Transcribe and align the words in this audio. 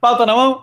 Pauta 0.00 0.24
na 0.24 0.32
mão. 0.32 0.62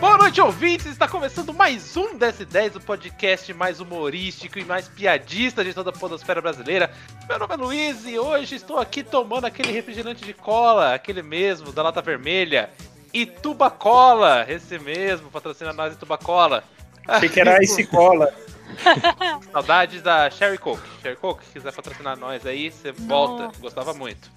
Boa 0.00 0.16
noite, 0.16 0.40
ouvintes! 0.40 0.86
Está 0.86 1.06
começando 1.06 1.52
mais 1.52 1.94
um 1.94 2.18
DS10, 2.18 2.76
o 2.76 2.80
podcast 2.80 3.52
mais 3.52 3.78
humorístico 3.78 4.58
e 4.58 4.64
mais 4.64 4.88
piadista 4.88 5.62
de 5.62 5.74
toda 5.74 5.90
a 5.90 5.92
podosfera 5.92 6.40
brasileira. 6.40 6.90
Meu 7.28 7.38
nome 7.38 7.52
é 7.52 7.56
Luiz 7.58 8.06
e 8.06 8.18
hoje 8.18 8.54
estou 8.54 8.78
aqui 8.78 9.04
tomando 9.04 9.44
aquele 9.44 9.70
refrigerante 9.70 10.24
de 10.24 10.32
cola, 10.32 10.94
aquele 10.94 11.20
mesmo, 11.20 11.70
da 11.70 11.82
lata 11.82 12.00
vermelha. 12.00 12.70
Ituba 13.12 13.70
Cola, 13.70 14.46
esse 14.48 14.78
mesmo, 14.78 15.30
patrocina 15.30 15.74
nós 15.74 15.92
Ituba 15.92 16.16
Cola. 16.16 16.64
Achei 17.06 17.28
que 17.28 17.38
era 17.38 17.62
Ice 17.62 17.84
Cola. 17.88 18.32
Saudades 19.52 20.00
da 20.00 20.30
Sherry 20.30 20.56
Coke. 20.56 20.88
Sherry 21.02 21.16
Coke, 21.16 21.44
se 21.44 21.52
quiser 21.52 21.74
patrocinar 21.74 22.16
nós 22.16 22.46
aí, 22.46 22.70
você 22.70 22.90
volta. 22.90 23.50
Gostava 23.60 23.92
muito. 23.92 24.30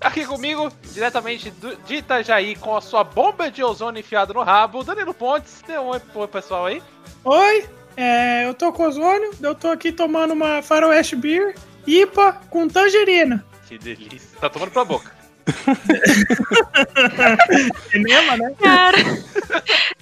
Aqui 0.00 0.26
comigo, 0.26 0.70
diretamente 0.92 1.50
do, 1.50 1.76
de 1.76 1.96
Itajaí, 1.96 2.56
com 2.56 2.76
a 2.76 2.80
sua 2.80 3.02
bomba 3.02 3.50
de 3.50 3.62
ozônio 3.62 4.00
enfiada 4.00 4.34
no 4.34 4.42
rabo, 4.42 4.84
Danilo 4.84 5.14
Pontes. 5.14 5.62
Dê 5.66 5.78
um 5.78 5.86
oi 5.86 6.00
pro 6.00 6.28
pessoal 6.28 6.66
aí. 6.66 6.82
Oi, 7.24 7.66
é, 7.96 8.46
eu 8.46 8.54
tô 8.54 8.72
com 8.72 8.86
ozônio, 8.86 9.30
eu 9.40 9.54
tô 9.54 9.68
aqui 9.68 9.92
tomando 9.92 10.32
uma 10.32 10.62
Faroeste 10.62 11.16
Beer, 11.16 11.54
IPA 11.86 12.32
com 12.50 12.68
tangerina. 12.68 13.44
Que 13.66 13.78
delícia. 13.78 14.38
Tá 14.40 14.50
tomando 14.50 14.72
pra 14.72 14.84
boca. 14.84 15.12
Cinema, 17.90 18.36
né? 18.36 18.54
Cara, 18.60 18.98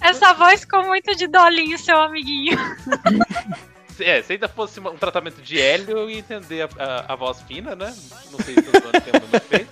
essa 0.01 0.33
voz 0.33 0.61
ficou 0.61 0.83
muito 0.85 1.15
de 1.15 1.27
dolinho, 1.27 1.77
seu 1.77 2.01
amiguinho. 2.01 2.57
É, 3.99 4.21
se 4.21 4.33
ainda 4.33 4.47
fosse 4.47 4.79
um 4.79 4.97
tratamento 4.97 5.41
de 5.41 5.59
hélio, 5.59 5.97
eu 5.97 6.09
ia 6.09 6.19
entender 6.19 6.61
a, 6.61 6.83
a, 6.83 7.13
a 7.13 7.15
voz 7.15 7.41
fina, 7.41 7.75
né? 7.75 7.93
Não 8.31 8.39
sei 8.39 8.55
se 8.55 8.61
o 8.61 8.81
Zona 8.81 9.39
tem. 9.39 9.67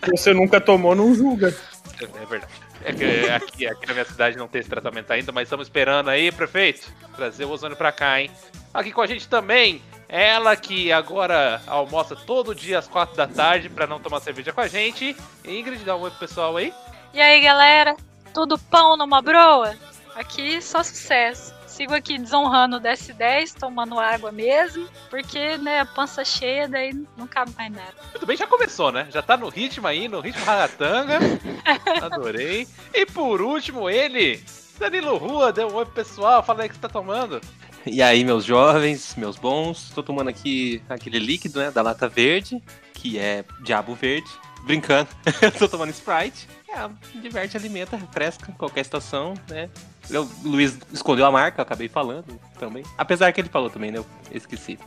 Se 0.00 0.10
você 0.16 0.34
nunca 0.34 0.60
tomou, 0.60 0.94
não 0.94 1.14
julga. 1.14 1.54
É, 2.00 2.22
é 2.22 2.26
verdade. 2.26 2.52
É 2.82 2.92
que 2.92 3.30
aqui, 3.30 3.66
aqui 3.66 3.86
na 3.86 3.92
minha 3.92 4.04
cidade 4.04 4.36
não 4.36 4.48
tem 4.48 4.60
esse 4.60 4.70
tratamento 4.70 5.10
ainda, 5.10 5.32
mas 5.32 5.44
estamos 5.44 5.66
esperando 5.66 6.08
aí, 6.08 6.32
prefeito, 6.32 6.90
trazer 7.14 7.44
o 7.44 7.50
ozônio 7.50 7.76
pra 7.76 7.92
cá, 7.92 8.20
hein? 8.20 8.30
Aqui 8.72 8.90
com 8.90 9.02
a 9.02 9.06
gente 9.06 9.28
também, 9.28 9.82
ela 10.08 10.56
que 10.56 10.90
agora 10.90 11.60
almoça 11.66 12.16
todo 12.16 12.54
dia 12.54 12.78
às 12.78 12.88
quatro 12.88 13.16
da 13.16 13.26
tarde 13.26 13.68
pra 13.68 13.86
não 13.86 14.00
tomar 14.00 14.20
cerveja 14.20 14.52
com 14.52 14.60
a 14.60 14.68
gente. 14.68 15.14
Ingrid, 15.44 15.84
dá 15.84 15.94
um 15.94 16.00
oi 16.00 16.10
pro 16.10 16.20
pessoal 16.20 16.56
aí. 16.56 16.72
E 17.12 17.20
aí, 17.20 17.40
galera? 17.40 17.96
Tudo 18.32 18.58
pão 18.58 18.96
numa 18.96 19.20
broa? 19.20 19.74
Aqui 20.14 20.62
só 20.62 20.82
sucesso. 20.82 21.59
Sigo 21.80 21.94
aqui 21.94 22.18
desonrando 22.18 22.76
o 22.76 22.80
DS10, 22.80 23.54
tomando 23.58 23.98
água 23.98 24.30
mesmo, 24.30 24.86
porque, 25.08 25.56
né, 25.56 25.82
pança 25.82 26.22
cheia, 26.22 26.68
daí 26.68 26.92
não 27.16 27.26
cabe 27.26 27.52
mais 27.56 27.72
nada. 27.72 27.94
Muito 28.10 28.26
bem, 28.26 28.36
já 28.36 28.46
começou, 28.46 28.92
né? 28.92 29.08
Já 29.10 29.22
tá 29.22 29.34
no 29.34 29.48
ritmo 29.48 29.86
aí, 29.86 30.06
no 30.06 30.20
ritmo 30.20 30.44
ragatanga. 30.44 31.18
Adorei. 32.04 32.68
E 32.92 33.06
por 33.06 33.40
último, 33.40 33.88
ele, 33.88 34.44
Danilo 34.78 35.16
Rua, 35.16 35.54
deu 35.54 35.68
um 35.68 35.74
oi 35.74 35.86
pro 35.86 35.94
pessoal, 35.94 36.42
fala 36.42 36.60
aí 36.60 36.66
o 36.66 36.68
que 36.68 36.74
você 36.74 36.82
tá 36.82 36.88
tomando. 36.90 37.40
E 37.86 38.02
aí, 38.02 38.24
meus 38.24 38.44
jovens, 38.44 39.14
meus 39.16 39.38
bons, 39.38 39.90
tô 39.94 40.02
tomando 40.02 40.28
aqui 40.28 40.82
aquele 40.86 41.18
líquido, 41.18 41.60
né, 41.60 41.70
da 41.70 41.80
lata 41.80 42.06
verde, 42.06 42.62
que 42.92 43.18
é 43.18 43.42
diabo 43.62 43.94
verde. 43.94 44.28
Brincando, 44.64 45.08
tô 45.58 45.66
tomando 45.66 45.88
Sprite. 45.88 46.46
É, 46.72 47.18
diverte, 47.20 47.56
alimenta, 47.56 47.96
refresca, 47.96 48.52
qualquer 48.56 48.80
estação, 48.80 49.34
né? 49.48 49.68
Eu, 50.08 50.22
o 50.44 50.48
Luiz 50.48 50.78
escondeu 50.92 51.26
a 51.26 51.30
marca, 51.30 51.60
eu 51.60 51.62
acabei 51.62 51.88
falando 51.88 52.38
também. 52.58 52.84
Apesar 52.96 53.32
que 53.32 53.40
ele 53.40 53.48
falou 53.48 53.68
também, 53.68 53.90
né? 53.90 53.98
Eu 53.98 54.06
esqueci. 54.30 54.78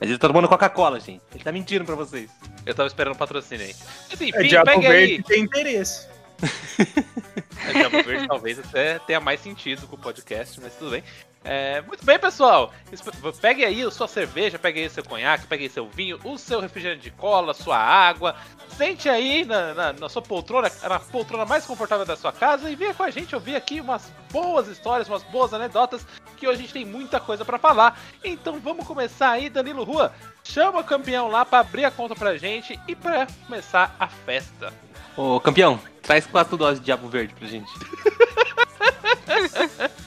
Mas 0.00 0.08
ele 0.08 0.18
tá 0.18 0.28
tomando 0.28 0.48
Coca-Cola, 0.48 0.98
gente. 1.00 1.20
Ele 1.34 1.44
tá 1.44 1.52
mentindo 1.52 1.84
pra 1.84 1.94
vocês. 1.94 2.30
Eu 2.64 2.74
tava 2.74 2.86
esperando 2.86 3.14
um 3.14 3.18
patrocínio 3.18 3.66
aí. 3.66 3.74
Mas, 4.08 4.12
enfim, 4.20 4.30
É 4.34 4.42
Diabo 4.44 4.70
pega 4.70 4.88
Verde 4.88 5.12
aí. 5.14 5.22
tem 5.22 5.42
interesse. 5.42 6.06
É, 7.66 7.72
Diabo 7.72 8.02
Verde 8.04 8.28
talvez 8.28 8.58
até 8.60 9.00
tenha 9.00 9.18
mais 9.18 9.40
sentido 9.40 9.86
com 9.88 9.96
o 9.96 9.98
podcast, 9.98 10.60
mas 10.60 10.72
tudo 10.74 10.92
bem. 10.92 11.02
É, 11.50 11.80
muito 11.80 12.04
bem, 12.04 12.18
pessoal. 12.18 12.74
Pegue 13.40 13.64
aí 13.64 13.82
a 13.82 13.90
sua 13.90 14.06
cerveja, 14.06 14.58
pegue 14.58 14.80
aí 14.80 14.86
o 14.86 14.90
seu 14.90 15.02
conhaque, 15.02 15.46
pegue 15.46 15.64
aí 15.64 15.70
seu 15.70 15.88
vinho, 15.88 16.20
o 16.22 16.36
seu 16.36 16.60
refrigerante 16.60 17.00
de 17.00 17.10
cola, 17.10 17.54
sua 17.54 17.78
água. 17.78 18.36
Sente 18.76 19.08
aí 19.08 19.46
na, 19.46 19.72
na- 19.72 19.92
na 19.94 20.08
sua 20.10 20.20
poltrona, 20.20 20.70
na 20.82 21.00
poltrona 21.00 21.46
mais 21.46 21.64
confortável 21.64 22.04
da 22.04 22.16
sua 22.16 22.32
casa 22.32 22.68
e 22.70 22.76
venha 22.76 22.92
com 22.92 23.02
a 23.02 23.08
gente 23.10 23.34
ouvir 23.34 23.56
aqui 23.56 23.80
umas 23.80 24.12
boas 24.30 24.68
histórias, 24.68 25.08
umas 25.08 25.22
boas 25.22 25.54
anedotas, 25.54 26.06
que 26.36 26.46
hoje 26.46 26.58
a 26.58 26.60
gente 26.60 26.74
tem 26.74 26.84
muita 26.84 27.18
coisa 27.18 27.46
pra 27.46 27.58
falar. 27.58 27.98
Então 28.22 28.60
vamos 28.60 28.86
começar 28.86 29.30
aí, 29.30 29.48
Danilo 29.48 29.84
Rua. 29.84 30.12
Chama 30.44 30.80
o 30.80 30.84
campeão 30.84 31.28
lá 31.28 31.46
pra 31.46 31.60
abrir 31.60 31.86
a 31.86 31.90
conta 31.90 32.14
pra 32.14 32.36
gente 32.36 32.78
e 32.86 32.94
pra 32.94 33.26
começar 33.46 33.96
a 33.98 34.06
festa. 34.06 34.70
Ô, 35.16 35.40
campeão, 35.40 35.80
traz 36.02 36.26
quatro 36.26 36.58
doses 36.58 36.78
de 36.78 36.84
diabo 36.84 37.08
verde 37.08 37.32
pra 37.34 37.48
gente. 37.48 37.72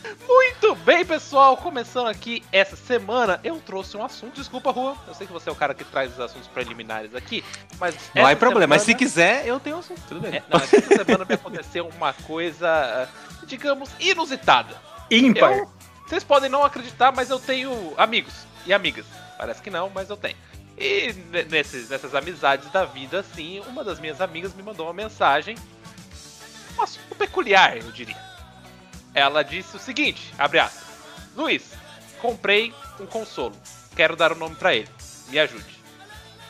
Bem, 0.84 1.06
pessoal. 1.06 1.56
Começando 1.58 2.08
aqui 2.08 2.44
essa 2.52 2.76
semana, 2.76 3.40
eu 3.44 3.58
trouxe 3.64 3.96
um 3.96 4.04
assunto. 4.04 4.36
Desculpa, 4.36 4.72
Rua. 4.72 4.96
Eu 5.08 5.14
sei 5.14 5.28
que 5.28 5.34
você 5.34 5.48
é 5.50 5.52
o 5.52 5.56
cara 5.56 5.74
que 5.74 5.84
traz 5.84 6.14
os 6.14 6.20
assuntos 6.20 6.48
preliminares 6.48 7.14
aqui, 7.14 7.44
mas 7.80 7.96
Não 8.16 8.26
há 8.26 8.36
problema, 8.36 8.68
mas 8.76 8.82
se 8.82 8.86
semana- 8.88 9.00
quiser, 9.00 9.46
eu 9.48 9.60
tenho 9.60 9.78
assunto, 9.78 10.02
tudo 10.08 10.22
bem. 10.22 10.38
É, 10.38 10.44
não, 10.50 10.60
essa 10.60 10.82
semana 11.06 11.26
me 11.26 11.36
aconteceu 11.36 11.88
uma 11.96 12.14
coisa, 12.14 13.08
digamos, 13.46 13.90
inusitada. 14.00 14.76
Ímpar. 15.10 15.52
Eu, 15.58 15.70
vocês 16.08 16.24
podem 16.24 16.50
não 16.50 16.64
acreditar, 16.64 17.12
mas 17.12 17.30
eu 17.30 17.40
tenho 17.40 17.94
amigos 17.98 18.34
e 18.66 18.74
amigas. 18.74 19.06
Parece 19.38 19.62
que 19.62 19.70
não, 19.70 19.90
mas 19.90 20.10
eu 20.10 20.18
tenho. 20.18 20.36
E 20.78 21.14
ne- 21.32 21.44
nesses, 21.44 21.90
nessas 21.90 22.16
amizades 22.16 22.72
da 22.72 22.86
vida, 22.86 23.20
assim, 23.20 23.60
uma 23.68 23.84
das 23.84 24.00
minhas 24.00 24.20
amigas 24.20 24.54
me 24.56 24.64
mandou 24.64 24.88
uma 24.88 24.94
mensagem, 24.94 25.56
um 26.78 26.82
assunto 26.82 27.16
peculiar, 27.16 27.78
eu 27.78 27.92
diria. 27.92 28.31
Ela 29.14 29.44
disse 29.44 29.76
o 29.76 29.80
seguinte, 29.80 30.34
abre 30.38 30.60
aspas, 30.60 30.88
Luiz, 31.36 31.74
comprei 32.22 32.74
um 33.00 33.06
consolo, 33.06 33.56
quero 33.96 34.16
dar 34.16 34.32
o 34.32 34.36
nome 34.36 34.56
pra 34.56 34.74
ele, 34.76 34.88
me 35.30 35.38
ajude. 35.40 35.76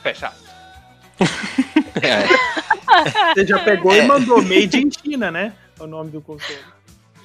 Fecha 0.03 0.27
aspas. 0.27 0.51
É, 2.01 3.33
Você 3.33 3.45
já 3.45 3.59
pegou 3.59 3.94
e 3.95 4.01
mandou 4.03 4.41
Made 4.41 4.77
in 4.81 4.89
China, 4.89 5.29
né? 5.29 5.53
O 5.79 5.85
nome 5.85 6.09
do 6.09 6.21
console. 6.21 6.57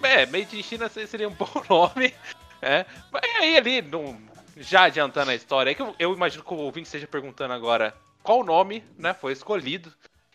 É, 0.02 0.26
Made 0.26 0.58
in 0.58 0.62
China 0.62 0.88
seria 0.88 1.28
um 1.28 1.32
bom 1.32 1.48
nome. 1.70 2.12
É. 2.60 2.84
Mas 3.12 3.22
aí 3.36 3.56
ali, 3.56 3.80
num- 3.80 4.20
já 4.56 4.82
adiantando 4.84 5.30
a 5.30 5.34
história, 5.34 5.70
é 5.70 5.74
que 5.74 5.80
eu, 5.82 5.94
eu 5.98 6.12
imagino 6.12 6.42
que 6.42 6.52
o 6.52 6.56
ouvinte 6.58 6.86
esteja 6.86 7.06
perguntando 7.06 7.54
agora 7.54 7.94
qual 8.22 8.44
nome 8.44 8.84
né, 8.98 9.14
foi 9.14 9.32
escolhido. 9.32 9.92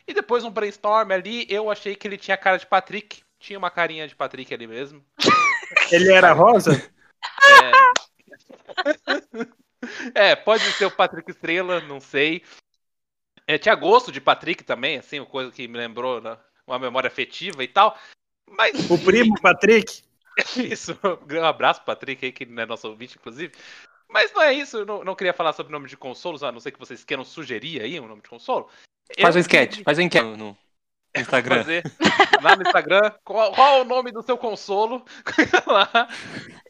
E 0.07 0.13
depois 0.13 0.43
um 0.43 0.49
brainstorm 0.49 1.11
ali, 1.11 1.45
eu 1.49 1.69
achei 1.69 1.95
que 1.95 2.07
ele 2.07 2.17
tinha 2.17 2.37
cara 2.37 2.57
de 2.57 2.65
Patrick. 2.65 3.21
Tinha 3.41 3.57
uma 3.57 3.71
carinha 3.71 4.07
de 4.07 4.15
Patrick 4.15 4.53
ali 4.53 4.67
mesmo. 4.67 5.03
Ele 5.91 6.13
era 6.13 6.31
rosa? 6.31 6.71
É, 10.13 10.35
pode 10.35 10.63
ser 10.73 10.85
o 10.85 10.91
Patrick 10.91 11.31
Estrela, 11.31 11.81
não 11.81 11.99
sei. 11.99 12.43
É, 13.47 13.57
tinha 13.57 13.73
gosto 13.73 14.11
de 14.11 14.21
Patrick 14.21 14.63
também, 14.63 14.99
assim, 14.99 15.19
uma 15.19 15.25
coisa 15.25 15.51
que 15.51 15.67
me 15.67 15.75
lembrou 15.75 16.21
né, 16.21 16.37
uma 16.67 16.77
memória 16.77 17.07
afetiva 17.07 17.63
e 17.63 17.67
tal. 17.67 17.97
Mas 18.47 18.89
O 18.89 19.03
primo 19.03 19.33
Patrick? 19.41 20.03
Isso, 20.55 20.97
um 21.03 21.43
abraço, 21.43 21.83
Patrick, 21.83 22.23
aí, 22.23 22.31
que 22.31 22.45
não 22.45 22.61
é 22.61 22.65
nosso 22.67 22.87
ouvinte, 22.87 23.17
inclusive. 23.17 23.53
Mas 24.07 24.31
não 24.33 24.43
é 24.43 24.53
isso, 24.53 24.77
eu 24.77 24.85
não, 24.85 25.03
não 25.03 25.15
queria 25.15 25.33
falar 25.33 25.53
sobre 25.53 25.71
o 25.71 25.73
nome 25.73 25.89
de 25.89 25.97
consolos, 25.97 26.43
a 26.43 26.51
não 26.51 26.59
ser 26.59 26.71
que 26.71 26.79
vocês 26.79 27.03
queiram 27.03 27.25
sugerir 27.25 27.81
aí 27.81 27.99
um 27.99 28.07
nome 28.07 28.21
de 28.21 28.29
consolo. 28.29 28.69
faz 29.19 29.35
um 29.35 29.39
Eu 29.39 29.41
sketch, 29.41 29.69
queria 29.69 29.83
faz 29.83 29.97
um 29.97 30.01
enquete 30.01 30.37
no 30.37 30.55
Instagram. 31.17 31.57
Fazer 31.57 31.83
lá 32.41 32.55
no 32.55 32.61
Instagram 32.63 33.11
qual, 33.23 33.51
qual 33.53 33.77
é 33.77 33.81
o 33.81 33.85
nome 33.85 34.11
do 34.11 34.21
seu 34.23 34.37
consolo. 34.37 35.05
lá. 35.67 36.07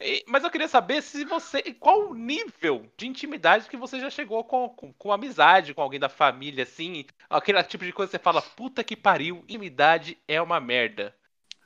E- 0.00 0.24
mas 0.26 0.42
eu 0.44 0.50
queria 0.50 0.68
saber 0.68 1.02
se 1.02 1.24
você. 1.24 1.62
Qual 1.74 2.10
o 2.10 2.14
nível 2.14 2.86
de 2.96 3.06
intimidade 3.06 3.68
que 3.68 3.76
você 3.76 4.00
já 4.00 4.10
chegou 4.10 4.42
com, 4.44 4.68
com, 4.68 4.92
com 4.92 5.12
amizade, 5.12 5.74
com 5.74 5.82
alguém 5.82 6.00
da 6.00 6.08
família, 6.08 6.64
assim. 6.64 7.04
Aquele 7.30 7.62
tipo 7.62 7.84
de 7.84 7.92
coisa 7.92 8.10
que 8.10 8.16
você 8.16 8.22
fala, 8.22 8.42
puta 8.42 8.82
que 8.84 8.96
pariu, 8.96 9.44
intimidade 9.48 10.18
é 10.26 10.40
uma 10.40 10.60
merda. 10.60 11.14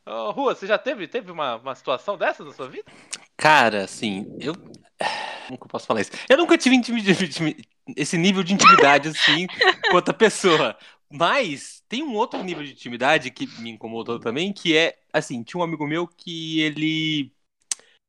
Ô, 0.05 0.31
Rua, 0.31 0.55
você 0.55 0.67
já 0.67 0.79
teve, 0.79 1.08
teve 1.08 1.32
uma, 1.32 1.56
uma 1.56 1.75
situação 1.75 2.17
dessas 2.17 2.46
na 2.46 2.52
sua 2.52 2.69
vida? 2.69 2.84
Cara, 3.37 3.84
assim, 3.84 4.25
eu. 4.38 4.55
Como 4.55 5.58
que 5.58 5.64
eu 5.64 5.69
posso 5.69 5.87
falar 5.87 6.00
isso? 6.00 6.12
Eu 6.29 6.37
nunca 6.37 6.56
tive 6.56 6.76
intimi- 6.76 7.00
intimi- 7.00 7.56
esse 7.96 8.17
nível 8.17 8.43
de 8.43 8.55
intimidade 8.55 9.08
assim 9.08 9.46
com 9.88 9.96
outra 9.96 10.14
pessoa. 10.14 10.76
Mas 11.11 11.82
tem 11.88 12.03
um 12.03 12.14
outro 12.14 12.43
nível 12.43 12.64
de 12.64 12.73
intimidade 12.73 13.31
que 13.31 13.47
me 13.61 13.70
incomodou 13.70 14.19
também, 14.19 14.53
que 14.53 14.76
é, 14.76 14.99
assim, 15.12 15.43
tinha 15.43 15.61
um 15.61 15.64
amigo 15.64 15.87
meu 15.87 16.06
que 16.06 16.61
ele. 16.61 17.32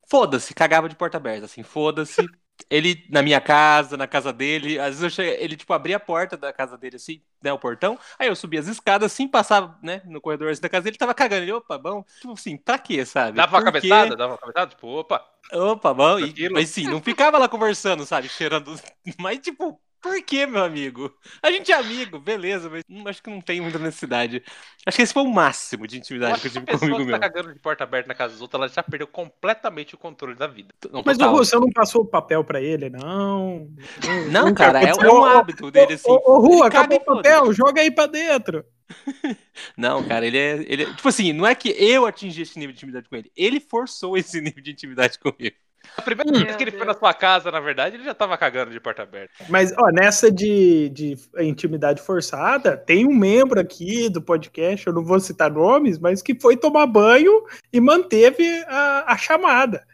Foda-se, 0.10 0.54
cagava 0.54 0.88
de 0.90 0.96
porta 0.96 1.18
aberta, 1.18 1.46
assim, 1.46 1.64
foda-se. 1.64 2.26
Ele 2.72 3.06
na 3.12 3.22
minha 3.22 3.40
casa, 3.40 3.96
na 3.96 4.08
casa 4.08 4.34
dele, 4.34 4.80
às 4.80 4.88
vezes 4.88 5.04
eu 5.04 5.10
cheguei, 5.12 5.44
ele, 5.44 5.56
tipo, 5.56 5.72
abria 5.74 5.98
a 5.98 6.00
porta 6.00 6.36
da 6.36 6.52
casa 6.52 6.76
dele, 6.76 6.96
assim, 6.96 7.22
né, 7.40 7.54
o 7.54 7.60
portão, 7.60 8.00
aí 8.18 8.28
eu 8.28 8.36
subia 8.36 8.60
as 8.60 8.66
escadas, 8.66 9.14
assim, 9.14 9.28
passava, 9.28 9.78
né, 9.84 10.02
no 10.06 10.20
corredor 10.20 10.50
assim, 10.50 10.60
da 10.62 10.68
casa 10.68 10.86
dele, 10.86 10.96
ele 10.96 10.98
tava 10.98 11.14
cagando, 11.14 11.44
ele, 11.44 11.52
opa, 11.52 11.78
bom, 11.78 12.04
tipo 12.20 12.34
assim, 12.34 12.58
pra 12.58 12.80
quê, 12.80 13.06
sabe? 13.06 13.38
Dava 13.38 13.58
uma 13.58 13.64
cabeçada? 13.64 14.16
Dava 14.16 14.34
uma 14.34 14.40
cabeçada? 14.40 14.72
Tipo, 14.72 14.88
opa. 14.88 15.24
Opa, 15.54 15.94
bom, 15.94 16.20
e, 16.20 16.50
mas 16.50 16.70
sim, 16.70 16.86
não 16.86 17.00
ficava 17.00 17.38
lá 17.38 17.48
conversando, 17.48 18.08
sabe, 18.08 18.28
cheirando, 18.28 18.74
mas 19.20 19.38
tipo, 19.38 19.80
Por 20.02 20.22
que, 20.24 20.46
meu 20.46 20.64
amigo? 20.64 21.12
A 21.42 21.52
gente 21.52 21.72
é 21.72 21.76
amigo, 21.76 22.20
beleza, 22.20 22.70
mas 22.70 22.84
hum, 22.90 23.04
acho 23.08 23.22
que 23.22 23.30
não 23.30 23.42
tem 23.42 23.60
muita 23.60 23.80
necessidade. 23.80 24.44
Acho 24.86 24.96
que 24.96 25.02
esse 25.04 25.14
foi 25.14 25.24
o 25.24 25.28
máximo 25.32 25.86
de 25.88 25.98
intimidade 25.98 26.40
que 26.40 26.48
eu 26.48 26.52
a 26.52 26.52
tive 26.52 26.66
pessoa 26.66 26.92
comigo 26.92 26.98
que 26.98 27.08
tá 27.08 27.18
mesmo. 27.18 27.20
cagando 27.20 27.54
de 27.54 27.60
porta 27.60 27.84
aberta 27.84 28.08
na 28.08 28.16
casa 28.16 28.34
dos 28.34 28.42
outros, 28.42 28.60
ela 28.60 28.68
já 28.70 28.84
perdeu 28.84 29.08
completamente 29.08 29.96
o 29.96 29.98
controle 29.98 30.36
da 30.36 30.48
vida. 30.48 30.74
Não, 30.92 31.02
Mas 31.04 31.18
o 31.18 31.20
total. 31.20 31.36
Você 31.38 31.56
não 31.58 31.70
passou 31.72 32.04
o 32.04 32.06
papel 32.08 32.44
pra 32.44 32.62
ele, 32.62 32.90
não? 32.90 33.70
Não, 34.32 34.46
Nunca 34.48 34.66
cara, 34.66 34.84
é, 34.84 34.90
é 34.90 34.96
um 35.12 35.26
hábito 35.26 35.72
dele, 35.72 35.94
assim. 35.94 36.10
Ô, 36.10 36.22
ô, 36.26 36.40
Rua, 36.40 36.68
acabou 36.68 36.98
o 36.98 37.06
papel, 37.06 37.52
joga 37.54 37.82
aí 37.82 37.92
pra 37.92 38.06
dentro. 38.06 38.64
Não, 39.78 40.04
cara, 40.08 40.26
ele 40.26 40.38
é, 40.38 40.66
ele 40.68 40.84
é- 40.84 40.94
Tipo 40.94 41.10
assim, 41.10 41.34
não 41.34 41.46
é 41.46 41.54
que 41.56 41.70
eu 41.70 42.06
atingi 42.06 42.42
esse 42.44 42.58
nível 42.58 42.74
de 42.74 42.78
intimidade 42.80 43.10
com 43.10 43.16
ele. 43.16 43.32
Ele 43.36 43.60
forçou 43.60 44.18
esse 44.18 44.40
nível 44.42 44.64
de 44.64 44.72
intimidade 44.72 45.20
comigo. 45.20 45.56
A 45.96 46.02
primeira 46.02 46.32
Hum. 46.32 46.44
vez 46.44 46.56
que 46.56 46.64
ele 46.64 46.72
foi 46.72 46.86
na 46.86 46.94
sua 46.94 47.14
casa, 47.14 47.52
na 47.52 47.60
verdade, 47.60 47.96
ele 47.96 48.04
já 48.04 48.14
tava 48.14 48.38
cagando 48.38 48.72
de 48.72 48.80
porta 48.80 49.04
aberta. 49.04 49.32
Mas, 49.50 49.74
ó, 49.78 49.90
nessa 49.92 50.32
de, 50.32 50.90
de 50.90 51.18
intimidade 51.40 52.02
forçada, 52.02 52.76
tem 52.76 53.06
um 53.08 53.16
membro 53.16 53.60
aqui 53.60 54.10
do 54.10 54.22
podcast, 54.22 54.86
eu 54.88 54.94
não 54.94 55.04
vou 55.04 55.20
citar 55.20 55.52
nomes, 55.52 55.98
mas 56.00 56.22
que 56.22 56.40
foi 56.40 56.58
tomar 56.58 56.86
banho 56.88 57.44
e 57.72 57.80
manteve 57.80 58.46
a, 58.68 59.14
a 59.14 59.18
chamada. 59.18 59.86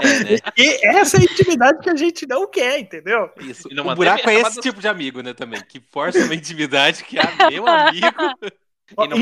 É, 0.00 0.18
né? 0.24 0.38
E 0.56 0.86
essa 0.86 1.16
é 1.16 1.20
a 1.20 1.24
intimidade 1.24 1.78
que 1.80 1.90
a 1.90 1.94
gente 1.96 2.26
não 2.26 2.46
quer, 2.50 2.78
entendeu? 2.80 3.30
Isso. 3.40 3.68
E 3.70 3.74
não 3.74 3.86
O 3.86 3.94
buraco 3.94 4.28
é 4.28 4.34
esse 4.34 4.42
chamada- 4.42 4.60
tipo 4.60 4.80
de 4.80 4.88
amigo, 4.88 5.22
né, 5.22 5.32
também. 5.32 5.60
Que 5.62 5.80
força 5.80 6.18
uma 6.24 6.34
intimidade 6.34 7.04
que 7.04 7.18
é 7.18 7.22
meu 7.50 7.66
amigo. 7.66 8.06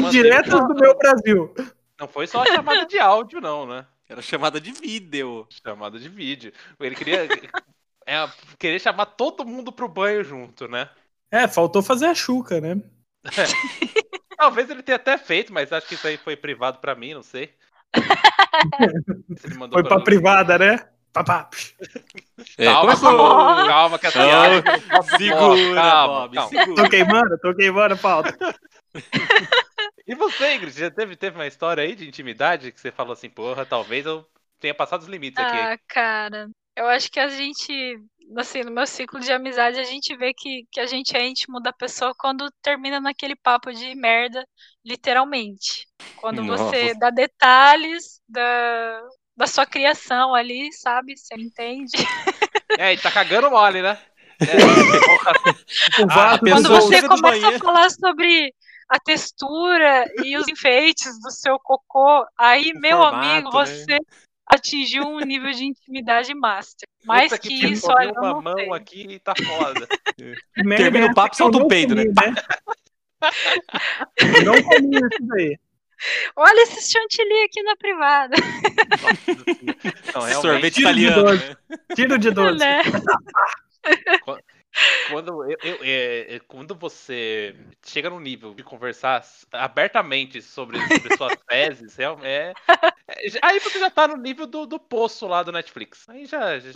Indiretas 0.08 0.60
do 0.66 0.74
meu 0.74 0.96
Brasil. 0.96 1.54
Não 2.00 2.08
foi 2.08 2.26
só 2.26 2.42
a 2.42 2.46
chamada 2.46 2.84
de 2.86 2.98
áudio, 2.98 3.40
não, 3.40 3.66
né? 3.66 3.84
Era 4.12 4.20
chamada 4.22 4.60
de 4.60 4.72
vídeo. 4.72 5.46
Chamada 5.66 5.98
de 5.98 6.08
vídeo. 6.08 6.52
Ele 6.78 6.94
queria. 6.94 7.26
É, 8.04 8.16
querer 8.58 8.80
chamar 8.80 9.06
todo 9.06 9.44
mundo 9.44 9.70
pro 9.70 9.86
banho 9.86 10.24
junto, 10.24 10.66
né? 10.66 10.90
É, 11.30 11.46
faltou 11.46 11.80
fazer 11.84 12.06
a 12.06 12.14
chuca, 12.16 12.60
né? 12.60 12.82
Talvez 14.36 14.68
ele 14.68 14.82
tenha 14.82 14.96
até 14.96 15.16
feito, 15.16 15.52
mas 15.52 15.72
acho 15.72 15.86
que 15.86 15.94
isso 15.94 16.08
aí 16.08 16.16
foi 16.16 16.34
privado 16.36 16.78
pra 16.78 16.96
mim, 16.96 17.14
não 17.14 17.22
sei. 17.22 17.54
Se 19.38 19.46
ele 19.46 19.54
mandou 19.54 19.78
Foi 19.78 19.84
pra 19.84 19.98
mim. 19.98 20.04
privada, 20.04 20.58
né? 20.58 20.88
Papá. 21.12 21.48
É, 22.58 22.64
Calma, 22.64 22.80
começou. 22.80 23.16
calma, 23.18 23.66
calma, 23.68 23.98
que 24.00 24.06
a 24.08 24.12
piada. 24.12 24.62
Segura, 25.16 25.74
calma, 25.74 26.14
Bob, 26.28 26.34
calma. 26.34 26.48
segura. 26.48 26.82
Tô 26.82 26.90
queimando, 26.90 27.38
tô 27.38 27.54
queimando 27.54 27.94
a 27.94 27.98
pauta. 27.98 28.36
E 30.06 30.14
você, 30.14 30.54
Ingrid, 30.54 30.78
já 30.78 30.90
teve, 30.90 31.16
teve 31.16 31.36
uma 31.36 31.46
história 31.46 31.84
aí 31.84 31.94
de 31.94 32.08
intimidade 32.08 32.72
que 32.72 32.80
você 32.80 32.90
falou 32.90 33.12
assim, 33.12 33.30
porra, 33.30 33.64
talvez 33.64 34.04
eu 34.04 34.26
tenha 34.60 34.74
passado 34.74 35.02
os 35.02 35.08
limites 35.08 35.38
aqui. 35.38 35.56
Ah, 35.56 35.76
cara, 35.88 36.48
eu 36.76 36.86
acho 36.88 37.10
que 37.10 37.20
a 37.20 37.28
gente, 37.28 37.98
assim, 38.36 38.62
no 38.62 38.70
meu 38.70 38.86
ciclo 38.86 39.20
de 39.20 39.32
amizade, 39.32 39.78
a 39.78 39.84
gente 39.84 40.16
vê 40.16 40.32
que, 40.34 40.66
que 40.70 40.80
a 40.80 40.86
gente 40.86 41.16
é 41.16 41.24
íntimo 41.24 41.60
da 41.60 41.72
pessoa 41.72 42.12
quando 42.16 42.50
termina 42.62 43.00
naquele 43.00 43.36
papo 43.36 43.72
de 43.72 43.94
merda, 43.94 44.46
literalmente. 44.84 45.86
Quando 46.16 46.44
você 46.44 46.88
Nossa. 46.88 46.98
dá 46.98 47.10
detalhes 47.10 48.20
da, 48.28 49.00
da 49.36 49.46
sua 49.46 49.66
criação 49.66 50.34
ali, 50.34 50.72
sabe? 50.72 51.16
Você 51.16 51.34
entende? 51.34 51.96
É, 52.78 52.92
ele 52.92 53.00
tá 53.00 53.10
cagando 53.10 53.50
mole, 53.50 53.82
né? 53.82 53.98
É, 54.42 54.56
O 56.02 56.08
vaso 56.08 56.34
a 56.34 56.38
Quando 56.38 56.68
você 56.68 57.00
começa 57.06 57.48
a 57.48 57.58
falar 57.60 57.90
sobre 57.90 58.52
a 58.88 58.98
textura 58.98 60.04
e 60.24 60.36
os 60.36 60.46
enfeites 60.48 61.20
do 61.20 61.30
seu 61.30 61.58
cocô, 61.58 62.26
aí, 62.38 62.72
O 62.72 62.80
meu 62.80 62.98
formato, 62.98 63.16
amigo, 63.26 63.50
né? 63.50 63.66
você 63.66 63.98
atingiu 64.46 65.04
um 65.04 65.20
nível 65.20 65.50
de 65.52 65.64
intimidade 65.64 66.34
master. 66.34 66.86
Mais 67.04 67.30
puta 67.30 67.38
que, 67.42 67.60
pariu, 67.60 67.72
isso, 67.72 67.90
olha, 67.90 68.08
eu 68.08 68.12
uma 68.12 68.32
não 68.34 68.42
mão 68.42 68.54
sei. 68.54 68.72
aqui 68.72 69.06
e 69.08 69.18
tá 69.18 69.34
foda. 69.34 69.88
Termina 70.76 71.06
o 71.06 71.08
essa 71.08 71.14
papo, 71.14 71.30
que 71.30 71.36
solta 71.36 71.58
não 71.58 71.68
peido, 71.68 71.94
né? 71.94 72.04
Eu 74.16 74.44
não 74.44 74.62
comi 74.62 74.96
isso 74.96 75.26
daí. 75.26 75.58
Olha 76.34 76.62
esse 76.62 76.90
chantilly 76.92 77.44
aqui 77.44 77.62
na 77.62 77.76
privada. 77.76 78.34
Não, 80.12 80.42
Sorvete 80.42 80.80
italiano. 80.80 81.32
né? 81.32 81.56
Tiro 81.94 82.18
de 82.18 82.32
doce. 82.32 82.58
Né? 82.58 82.82
Quando, 85.08 85.50
eu, 85.50 85.58
eu- 85.62 85.78
é, 85.82 86.36
é, 86.36 86.40
quando 86.40 86.74
você 86.74 87.54
chega 87.84 88.08
no 88.10 88.18
nível 88.20 88.54
de 88.54 88.62
conversar 88.62 89.24
abertamente 89.52 90.40
sobre, 90.40 90.78
sobre 90.78 91.16
suas 91.16 91.36
fezes, 91.48 91.98
é, 91.98 92.04
é, 92.22 92.54
aí 93.42 93.60
você 93.60 93.78
já 93.78 93.90
tá 93.90 94.08
no 94.08 94.16
nível 94.16 94.46
do, 94.46 94.66
do 94.66 94.78
poço 94.78 95.26
lá 95.26 95.42
do 95.42 95.52
Netflix. 95.52 96.08
Aí 96.08 96.24
já. 96.26 96.58
Já, 96.58 96.70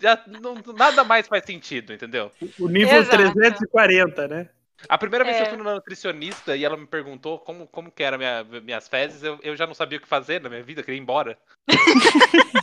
já 0.00 0.22
não- 0.40 0.62
nada 0.74 1.04
mais 1.04 1.28
faz 1.28 1.44
sentido, 1.44 1.92
entendeu? 1.92 2.30
O 2.58 2.68
nível 2.68 2.98
Exato. 3.00 3.16
340, 3.16 4.28
né? 4.28 4.48
A 4.88 4.96
primeira 4.96 5.24
vez 5.24 5.36
que 5.36 5.42
É. 5.42 5.46
eu 5.46 5.50
fui 5.50 5.58
na 5.64 5.74
nutricionista 5.74 6.56
e 6.56 6.64
ela 6.64 6.76
me 6.76 6.86
perguntou 6.86 7.38
como, 7.40 7.66
como 7.66 7.90
que 7.90 8.02
era 8.02 8.16
minha, 8.16 8.44
minhas 8.44 8.86
fezes, 8.88 9.24
eu, 9.24 9.38
eu 9.42 9.56
já 9.56 9.66
não 9.66 9.74
sabia 9.74 9.98
o 9.98 10.00
que 10.00 10.06
fazer 10.06 10.40
na 10.40 10.48
minha 10.48 10.62
vida, 10.62 10.80
eu 10.80 10.84
queria 10.84 10.98
ir 10.98 11.02
embora. 11.02 11.36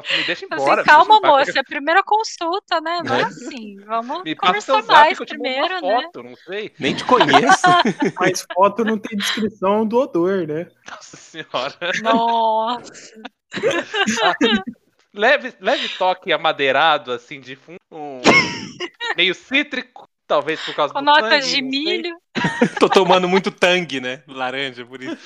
Me 0.00 0.24
deixa 0.24 0.32
Assim, 0.32 0.54
embora. 0.54 0.82
me 0.82 0.84
calma, 0.88 1.20
deixa 1.20 1.36
moça, 1.36 1.52
é 1.56 1.60
a 1.60 1.64
primeira 1.64 2.02
consulta, 2.02 2.80
né? 2.80 3.00
Não 3.04 3.14
é 3.14 3.20
É. 3.20 3.24
assim. 3.24 3.76
Vamos 3.86 4.22
Me 4.24 4.34
conversar 4.34 4.82
mais 4.84 5.18
primeiro, 5.18 5.78
uma 5.78 5.80
né? 5.80 6.02
foto, 6.02 6.22
não 6.22 6.36
sei. 6.36 6.72
Nem 6.78 6.94
te 6.94 7.04
conheço. 7.04 7.26
Mas 8.18 8.46
foto 8.54 8.84
não 8.84 8.98
tem 8.98 9.16
descrição 9.18 9.86
do 9.86 9.98
odor, 9.98 10.46
né? 10.46 10.68
Nossa 10.90 11.16
senhora. 11.16 11.92
Nossa. 12.02 13.22
Leve, 15.16 15.54
leve 15.60 15.88
toque 15.90 16.32
amadeirado, 16.32 17.12
assim, 17.12 17.40
de 17.40 17.54
fundo. 17.54 17.78
um- 17.92 18.20
meio 19.16 19.32
cítrico, 19.32 20.08
talvez 20.26 20.60
por 20.60 20.74
causa 20.74 20.92
Com 20.92 20.98
do 21.00 21.04
notas 21.04 21.44
sangue, 21.44 21.54
de 21.54 21.62
milho. 21.62 22.16
Tô 22.80 22.88
tomando 22.88 23.28
muito 23.28 23.50
tangue, 23.50 24.00
né? 24.00 24.22
Laranja, 24.26 24.84
por 24.84 25.02
isso. 25.02 25.16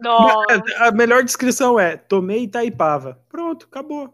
Nossa. 0.00 0.62
A 0.78 0.90
melhor 0.92 1.22
descrição 1.24 1.78
é: 1.78 1.96
tomei 1.96 2.44
Itaipava. 2.44 3.20
Pronto, 3.28 3.66
acabou. 3.70 4.12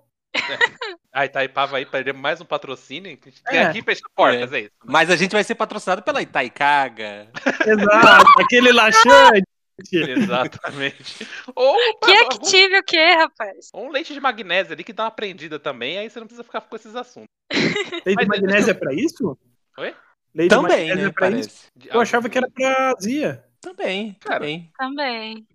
A 1.12 1.26
Itaipava 1.26 1.76
aí 1.76 1.84
perdemos 1.86 2.20
mais 2.22 2.40
um 2.40 2.44
patrocínio. 2.44 3.16
que 3.18 3.28
a 3.28 3.32
gente 3.32 3.42
Tem 3.44 3.58
É. 3.58 3.64
aqui 3.66 3.82
fecha 3.82 4.00
portas, 4.14 4.52
é, 4.52 4.60
isso. 4.60 4.70
Mas 4.84 5.10
a 5.10 5.16
gente 5.16 5.32
vai 5.32 5.44
ser 5.44 5.54
patrocinado 5.54 6.02
pela 6.02 6.22
Itaicaga. 6.22 7.28
Exato, 7.66 8.30
aquele 8.40 8.72
laxante. 8.72 9.44
Exatamente. 9.92 11.26
Ou, 11.54 11.76
Que 12.04 12.12
é 12.12 12.20
Active 12.26 12.78
o 12.78 12.82
quê, 12.84 13.14
rapaz? 13.14 13.68
ou 13.72 13.86
um 13.86 13.90
leite 13.90 14.12
de 14.14 14.20
magnésio 14.20 14.72
ali 14.72 14.84
que 14.84 14.92
dá 14.92 15.04
uma 15.04 15.10
prendida 15.10 15.58
também, 15.58 15.98
aí 15.98 16.08
você 16.08 16.20
não 16.20 16.26
precisa 16.26 16.44
ficar 16.44 16.60
com 16.60 16.76
esses 16.76 16.94
assuntos. 16.94 17.28
Leite 18.06 18.20
de 18.20 18.26
magnésio 18.28 18.70
é 18.70 18.74
pra 18.74 18.92
isso? 18.94 19.36
Oi? 19.78 19.94
De 20.34 20.48
Também, 20.48 20.94
né? 20.94 21.04
é 21.06 21.10
pra 21.12 21.30
isso? 21.30 21.68
Parece. 21.74 21.94
Eu 21.94 22.00
achava 22.00 22.28
que 22.28 22.38
era 22.38 22.50
pra 22.50 22.92
azia. 22.96 23.44
Também, 23.60 24.16
Cara, 24.20 24.40
também. 24.40 24.72
Também. 24.78 25.46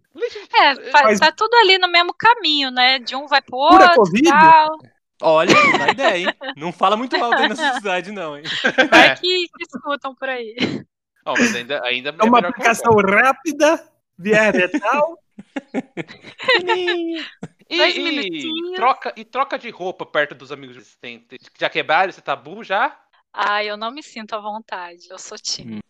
É, 0.55 0.75
fa- 0.91 1.03
Mas- 1.03 1.19
tá 1.19 1.31
tudo 1.31 1.53
ali 1.57 1.77
no 1.77 1.87
mesmo 1.87 2.13
caminho, 2.13 2.71
né? 2.71 2.97
De 2.99 3.15
um 3.15 3.27
vai 3.27 3.41
pro 3.41 3.57
outro 3.57 3.93
Covid? 3.95 4.27
e 4.27 4.31
tal. 4.31 4.77
Olha, 5.21 5.53
dá 5.77 5.89
ideia, 5.91 6.17
hein? 6.29 6.35
Não 6.55 6.71
fala 6.71 6.95
muito 6.95 7.15
alto 7.15 7.35
aí 7.37 7.49
nessa 7.49 7.73
cidade, 7.75 8.11
não, 8.11 8.37
hein? 8.37 8.43
Vai 8.91 9.09
É. 9.09 9.15
que, 9.15 9.47
escutam 9.61 10.13
por 10.15 10.29
aí. 10.29 10.55
Ó, 11.25 11.33
mas 11.37 11.55
ainda, 11.55 11.83
ainda 11.83 12.09
É 12.09 12.23
uma 12.23 12.37
melhor 12.37 12.41
que 12.41 12.45
o 12.45 12.49
aplicação 12.49 12.93
rápida, 12.95 13.83
via 14.17 14.51
retal. 14.51 15.19
E, 17.69 17.81
e 17.81 18.75
troca, 18.75 19.13
e 19.17 19.25
troca 19.25 19.59
de 19.59 19.69
roupa 19.69 20.05
perto 20.05 20.33
dos 20.33 20.51
amigos 20.53 20.77
existentes. 20.77 21.49
Já 21.59 21.69
quebraram 21.69 22.09
esse 22.09 22.21
tabu 22.21 22.63
já? 22.63 22.97
Ah, 23.37 23.63
eu 23.63 23.77
não 23.77 23.91
me 23.91 24.01
sinto 24.03 24.33
à 24.35 24.39
vontade. 24.39 25.07
Eu 25.09 25.19
sou 25.19 25.37
tímida. 25.37 25.81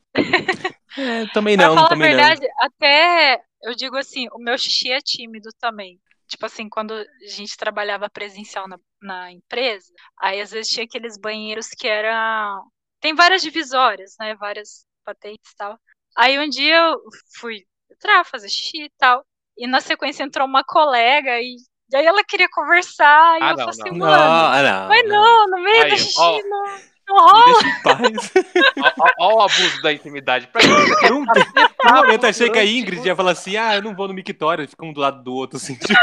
É, 0.97 1.27
também 1.27 1.55
Pra 1.55 1.69
não, 1.69 1.73
falar 1.73 1.93
a 1.93 1.95
também 1.95 2.09
verdade, 2.09 2.47
até 2.59 3.41
eu 3.63 3.75
digo 3.75 3.97
assim, 3.97 4.27
o 4.31 4.37
meu 4.39 4.57
xixi 4.57 4.91
é 4.91 5.01
tímido 5.01 5.49
também. 5.59 5.99
Tipo 6.27 6.45
assim, 6.45 6.69
quando 6.69 6.93
a 6.93 7.05
gente 7.27 7.55
trabalhava 7.57 8.09
presencial 8.09 8.67
na, 8.67 8.77
na 9.01 9.31
empresa, 9.31 9.91
aí 10.19 10.41
às 10.41 10.51
vezes 10.51 10.71
tinha 10.71 10.85
aqueles 10.85 11.17
banheiros 11.17 11.69
que 11.69 11.87
eram. 11.87 12.69
Tem 12.99 13.15
várias 13.15 13.41
divisórias, 13.41 14.15
né? 14.19 14.35
Várias 14.35 14.85
patentes 15.05 15.51
e 15.51 15.55
tal. 15.55 15.79
Aí 16.17 16.37
um 16.39 16.49
dia 16.49 16.75
eu 16.75 16.99
fui 17.39 17.65
entrar, 17.89 18.25
fazer 18.25 18.49
xixi 18.49 18.83
e 18.83 18.89
tal. 18.97 19.25
E 19.57 19.65
na 19.67 19.79
sequência 19.81 20.23
entrou 20.23 20.45
uma 20.47 20.63
colega 20.63 21.39
e, 21.39 21.55
e 21.91 21.95
aí 21.95 22.05
ela 22.05 22.23
queria 22.23 22.49
conversar. 22.51 23.39
E 23.41 23.43
Ah, 23.43 23.51
eu 23.51 23.57
não, 23.57 23.65
falei 23.65 23.69
assim, 23.69 23.91
não. 23.91 23.99
mano, 23.99 24.17
Não, 24.17 24.45
ah, 24.53 24.61
não. 24.63 24.89
mas 24.89 25.07
não, 25.07 25.47
no 25.49 25.63
meio 25.63 25.83
Aí, 25.83 25.91
do 25.91 25.97
xixi, 25.97 26.19
ó. 26.19 26.41
não, 26.43 26.77
não. 27.07 27.61
Me 27.61 27.81
paz. 27.83 28.33
Olha 29.19 29.35
o 29.35 29.41
abuso 29.41 29.81
da 29.81 29.93
intimidade. 29.93 30.47
Pra 30.47 30.61
que 30.61 30.67
um, 31.13 31.21
um 31.23 31.95
momento 31.95 32.23
eu 32.25 32.29
achei 32.29 32.49
que 32.49 32.59
a 32.59 32.65
Ingrid 32.65 33.01
o- 33.01 33.05
ia 33.07 33.15
falar 33.15 33.31
assim: 33.31 33.55
ah, 33.57 33.75
eu 33.75 33.81
não 33.81 33.95
vou 33.95 34.07
no 34.07 34.13
mictório, 34.13 34.67
fica 34.67 34.85
um 34.85 34.93
do 34.93 34.99
lado 35.01 35.23
do 35.23 35.33
outro, 35.33 35.57
assim. 35.57 35.75
tipo, 35.75 35.93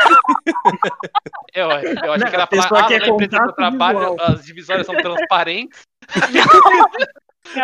Eu, 1.55 1.69
eu 1.71 2.13
achei 2.13 2.29
que 2.29 2.35
ela 2.35 2.47
falar, 2.47 2.87
ah, 2.87 2.89
na 2.91 2.97
empresa 2.97 3.05
que 3.05 3.11
eu 3.11 3.17
contato 3.19 3.55
trabalho, 3.55 3.99
visual. 3.99 4.17
as 4.21 4.45
divisórias 4.45 4.87
são 4.87 4.97
transparentes. 4.97 5.83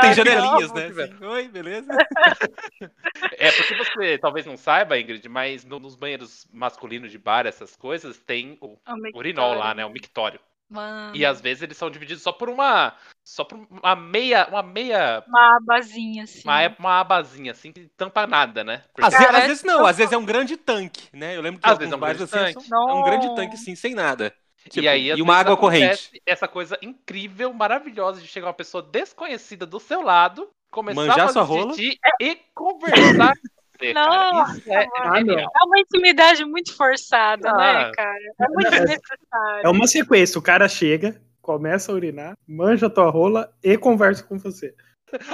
Tem 0.01 0.13
janelinhas, 0.15 0.69
não, 0.69 0.75
né? 0.77 0.87
assim, 0.87 1.25
Oi, 1.25 1.49
beleza? 1.49 1.89
É, 3.39 3.51
porque 3.51 3.75
você 3.77 4.19
talvez 4.19 4.45
não 4.47 4.57
saiba, 4.57 4.99
Ingrid, 4.99 5.27
mas 5.29 5.65
no- 5.65 5.81
nos 5.81 5.97
banheiros 5.97 6.47
masculinos 6.53 7.11
de 7.11 7.19
bar, 7.19 7.47
essas 7.47 7.75
coisas, 7.77 8.19
tem 8.19 8.57
o 8.61 8.77
É 8.87 8.93
um 8.93 9.01
urinol 9.19 9.55
lá, 9.55 9.75
né? 9.75 9.85
O 9.85 9.91
mictório. 9.91 10.39
Mano, 10.69 11.17
E 11.17 11.25
às 11.27 11.41
vezes 11.41 11.63
eles 11.65 11.77
são 11.77 11.91
divididos 11.91 12.23
só 12.23 12.31
por 12.31 12.49
uma. 12.49 12.95
Só 13.33 13.45
por 13.45 13.65
uma 13.71 13.95
meia. 13.95 14.45
Uma 14.51 14.61
meia. 14.63 15.23
uma 15.29 15.57
abazinha, 15.57 16.25
assim. 16.25 16.43
Uma, 16.45 16.75
uma 16.81 17.01
abazinha, 17.01 17.53
assim, 17.53 17.71
que 17.71 17.87
tampa 17.97 18.27
nada, 18.27 18.65
né? 18.65 18.83
Porque- 18.93 19.07
Às, 19.07 19.15
Cara, 19.17 19.39
às 19.39 19.47
vezes 19.47 19.63
não, 19.63 19.87
às 19.87 19.97
vezes 19.99 20.13
é 20.13 20.19
um 20.19 20.25
grande 20.25 20.57
tanque, 20.57 21.09
né? 21.13 21.37
Eu 21.37 21.41
lembro 21.41 21.61
que 21.61 21.69
Às 21.69 21.79
vezes 21.79 21.93
é 21.93 21.97
um 21.97 22.01
grande 22.01 22.23
assim, 22.25 22.33
tanque. 22.33 22.61
são- 22.67 22.91
é 22.91 22.93
um 22.93 23.05
grande 23.05 23.27
Não. 23.29 23.35
tanque, 23.37 23.57
sim, 23.57 23.77
sem 23.77 23.95
nada. 23.95 24.35
Tipo, 24.65 24.81
e 24.85 24.89
aí, 24.89 25.07
e 25.11 25.23
uma 25.23 25.37
água 25.37 25.55
acontece 25.55 26.09
corrente. 26.09 26.23
Essa 26.27 26.49
coisa 26.49 26.77
incrível, 26.83 27.53
maravilhosa 27.53 28.21
de 28.21 28.27
chegar 28.27 28.49
uma 28.49 28.53
pessoa 28.53 28.83
desconhecida 28.83 29.65
do 29.65 29.79
seu 29.79 30.03
lado, 30.03 30.51
começar 30.69 31.01
Manjar 31.01 31.15
a 31.17 31.21
fazer 31.21 31.33
sua 31.33 31.43
rola. 31.45 31.75
e 32.21 32.35
conversar 32.53 33.35
com 33.37 33.79
você, 33.79 33.95
cara. 33.95 34.33
Nossa, 34.33 34.59
Isso 34.59 34.73
é 34.73 34.87
mano. 34.99 35.17
genial. 35.17 35.53
É 35.63 35.67
uma 35.67 35.79
intimidade 35.81 36.45
muito 36.45 36.77
forçada, 36.77 37.49
Ah. 37.49 37.57
né, 37.57 37.93
cara? 37.95 38.19
É 38.41 38.49
muito 38.49 38.67
É- 38.67 38.71
desnecessário. 38.71 39.61
É 39.65 39.69
uma 39.69 39.87
sequência. 39.87 40.37
O 40.39 40.43
cara 40.43 40.69
chega, 40.69 41.21
começa 41.51 41.91
a 41.91 41.95
urinar, 41.97 42.39
manja 42.47 42.87
a 42.87 42.91
tua 42.91 43.11
rola 43.11 43.53
e 43.61 43.77
conversa 43.77 44.23
com 44.23 44.39
você. 44.39 44.73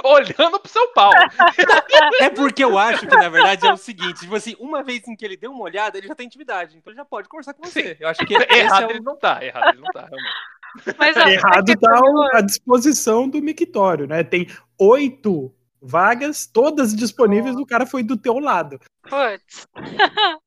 Olhando 0.03 0.59
pro 0.59 0.71
seu 0.71 0.91
pau. 0.93 1.11
É 2.19 2.29
porque 2.31 2.63
eu 2.63 2.77
acho 2.79 3.05
que, 3.05 3.15
na 3.15 3.29
verdade, 3.29 3.67
é 3.67 3.71
o 3.71 3.77
seguinte: 3.77 4.21
tipo 4.21 4.35
assim, 4.35 4.55
uma 4.59 4.83
vez 4.83 5.07
em 5.07 5.15
que 5.15 5.23
ele 5.23 5.37
deu 5.37 5.51
uma 5.51 5.63
olhada, 5.63 5.97
ele 5.97 6.07
já 6.07 6.15
tem 6.15 6.25
intimidade. 6.25 6.75
Então 6.75 6.91
ele 6.91 6.97
já 6.97 7.05
pode 7.05 7.29
conversar 7.29 7.53
com 7.53 7.63
você. 7.63 7.95
Eu 7.99 8.07
acho 8.07 8.25
que 8.25 8.33
esse 8.33 8.53
Errado 8.55 8.89
é 8.89 8.93
ele 8.93 9.01
não 9.01 9.15
tá, 9.15 9.43
errado 9.43 9.73
ele 9.73 9.81
não 9.81 9.91
tá, 9.91 10.01
realmente. 10.01 10.97
Mas, 10.97 11.17
ó, 11.17 11.27
Errado 11.27 11.69
é 11.69 11.75
tá 11.75 11.99
a 12.33 12.41
disposição 12.41 13.29
do 13.29 13.39
mictório, 13.41 14.07
né? 14.07 14.23
Tem 14.23 14.47
oito 14.79 15.53
vagas, 15.79 16.47
todas 16.47 16.95
disponíveis, 16.95 17.55
o 17.55 17.65
cara 17.65 17.85
foi 17.85 18.01
do 18.01 18.17
teu 18.17 18.39
lado. 18.39 18.79
Putz. 19.03 19.67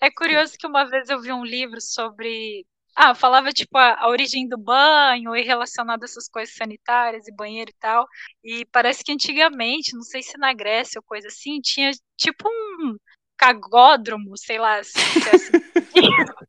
É 0.00 0.10
curioso 0.10 0.56
que 0.56 0.66
uma 0.66 0.84
vez 0.84 1.08
eu 1.08 1.20
vi 1.20 1.32
um 1.32 1.44
livro 1.44 1.80
sobre. 1.80 2.64
Ah, 3.00 3.14
falava 3.14 3.52
tipo 3.52 3.78
a, 3.78 3.94
a 3.94 4.08
origem 4.08 4.48
do 4.48 4.58
banho 4.58 5.36
e 5.36 5.42
relacionado 5.42 6.02
a 6.02 6.04
essas 6.04 6.28
coisas 6.28 6.52
sanitárias 6.56 7.28
e 7.28 7.32
banheiro 7.32 7.70
e 7.70 7.76
tal. 7.78 8.04
E 8.42 8.64
parece 8.72 9.04
que 9.04 9.12
antigamente, 9.12 9.94
não 9.94 10.02
sei 10.02 10.20
se 10.20 10.36
na 10.36 10.52
Grécia 10.52 10.98
ou 10.98 11.04
coisa 11.04 11.28
assim, 11.28 11.60
tinha 11.60 11.92
tipo 12.16 12.48
um 12.48 12.96
cagódromo, 13.36 14.36
sei 14.36 14.58
lá, 14.58 14.78
é 14.78 14.80
assim. 14.80 14.98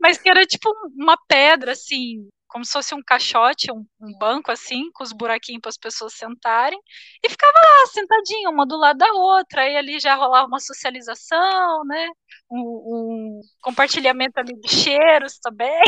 mas 0.00 0.18
que 0.18 0.28
era 0.28 0.44
tipo 0.44 0.68
uma 0.96 1.16
pedra 1.28 1.72
assim, 1.72 2.28
como 2.50 2.64
se 2.64 2.72
fosse 2.72 2.94
um 2.94 3.02
caixote, 3.02 3.72
um, 3.72 3.86
um 4.00 4.18
banco 4.18 4.50
assim, 4.50 4.90
com 4.92 5.04
os 5.04 5.12
buraquinhos 5.12 5.60
para 5.62 5.70
as 5.70 5.78
pessoas 5.78 6.14
sentarem, 6.14 6.78
e 7.24 7.30
ficava 7.30 7.52
lá 7.52 7.86
sentadinha, 7.86 8.50
uma 8.50 8.66
do 8.66 8.76
lado 8.76 8.98
da 8.98 9.12
outra, 9.12 9.62
aí 9.62 9.76
ali 9.76 10.00
já 10.00 10.14
rolava 10.16 10.48
uma 10.48 10.60
socialização, 10.60 11.84
né? 11.84 12.08
Um, 12.50 12.60
um 12.60 13.40
compartilhamento 13.62 14.38
ali 14.38 14.58
de 14.60 14.68
cheiros 14.68 15.38
também. 15.38 15.82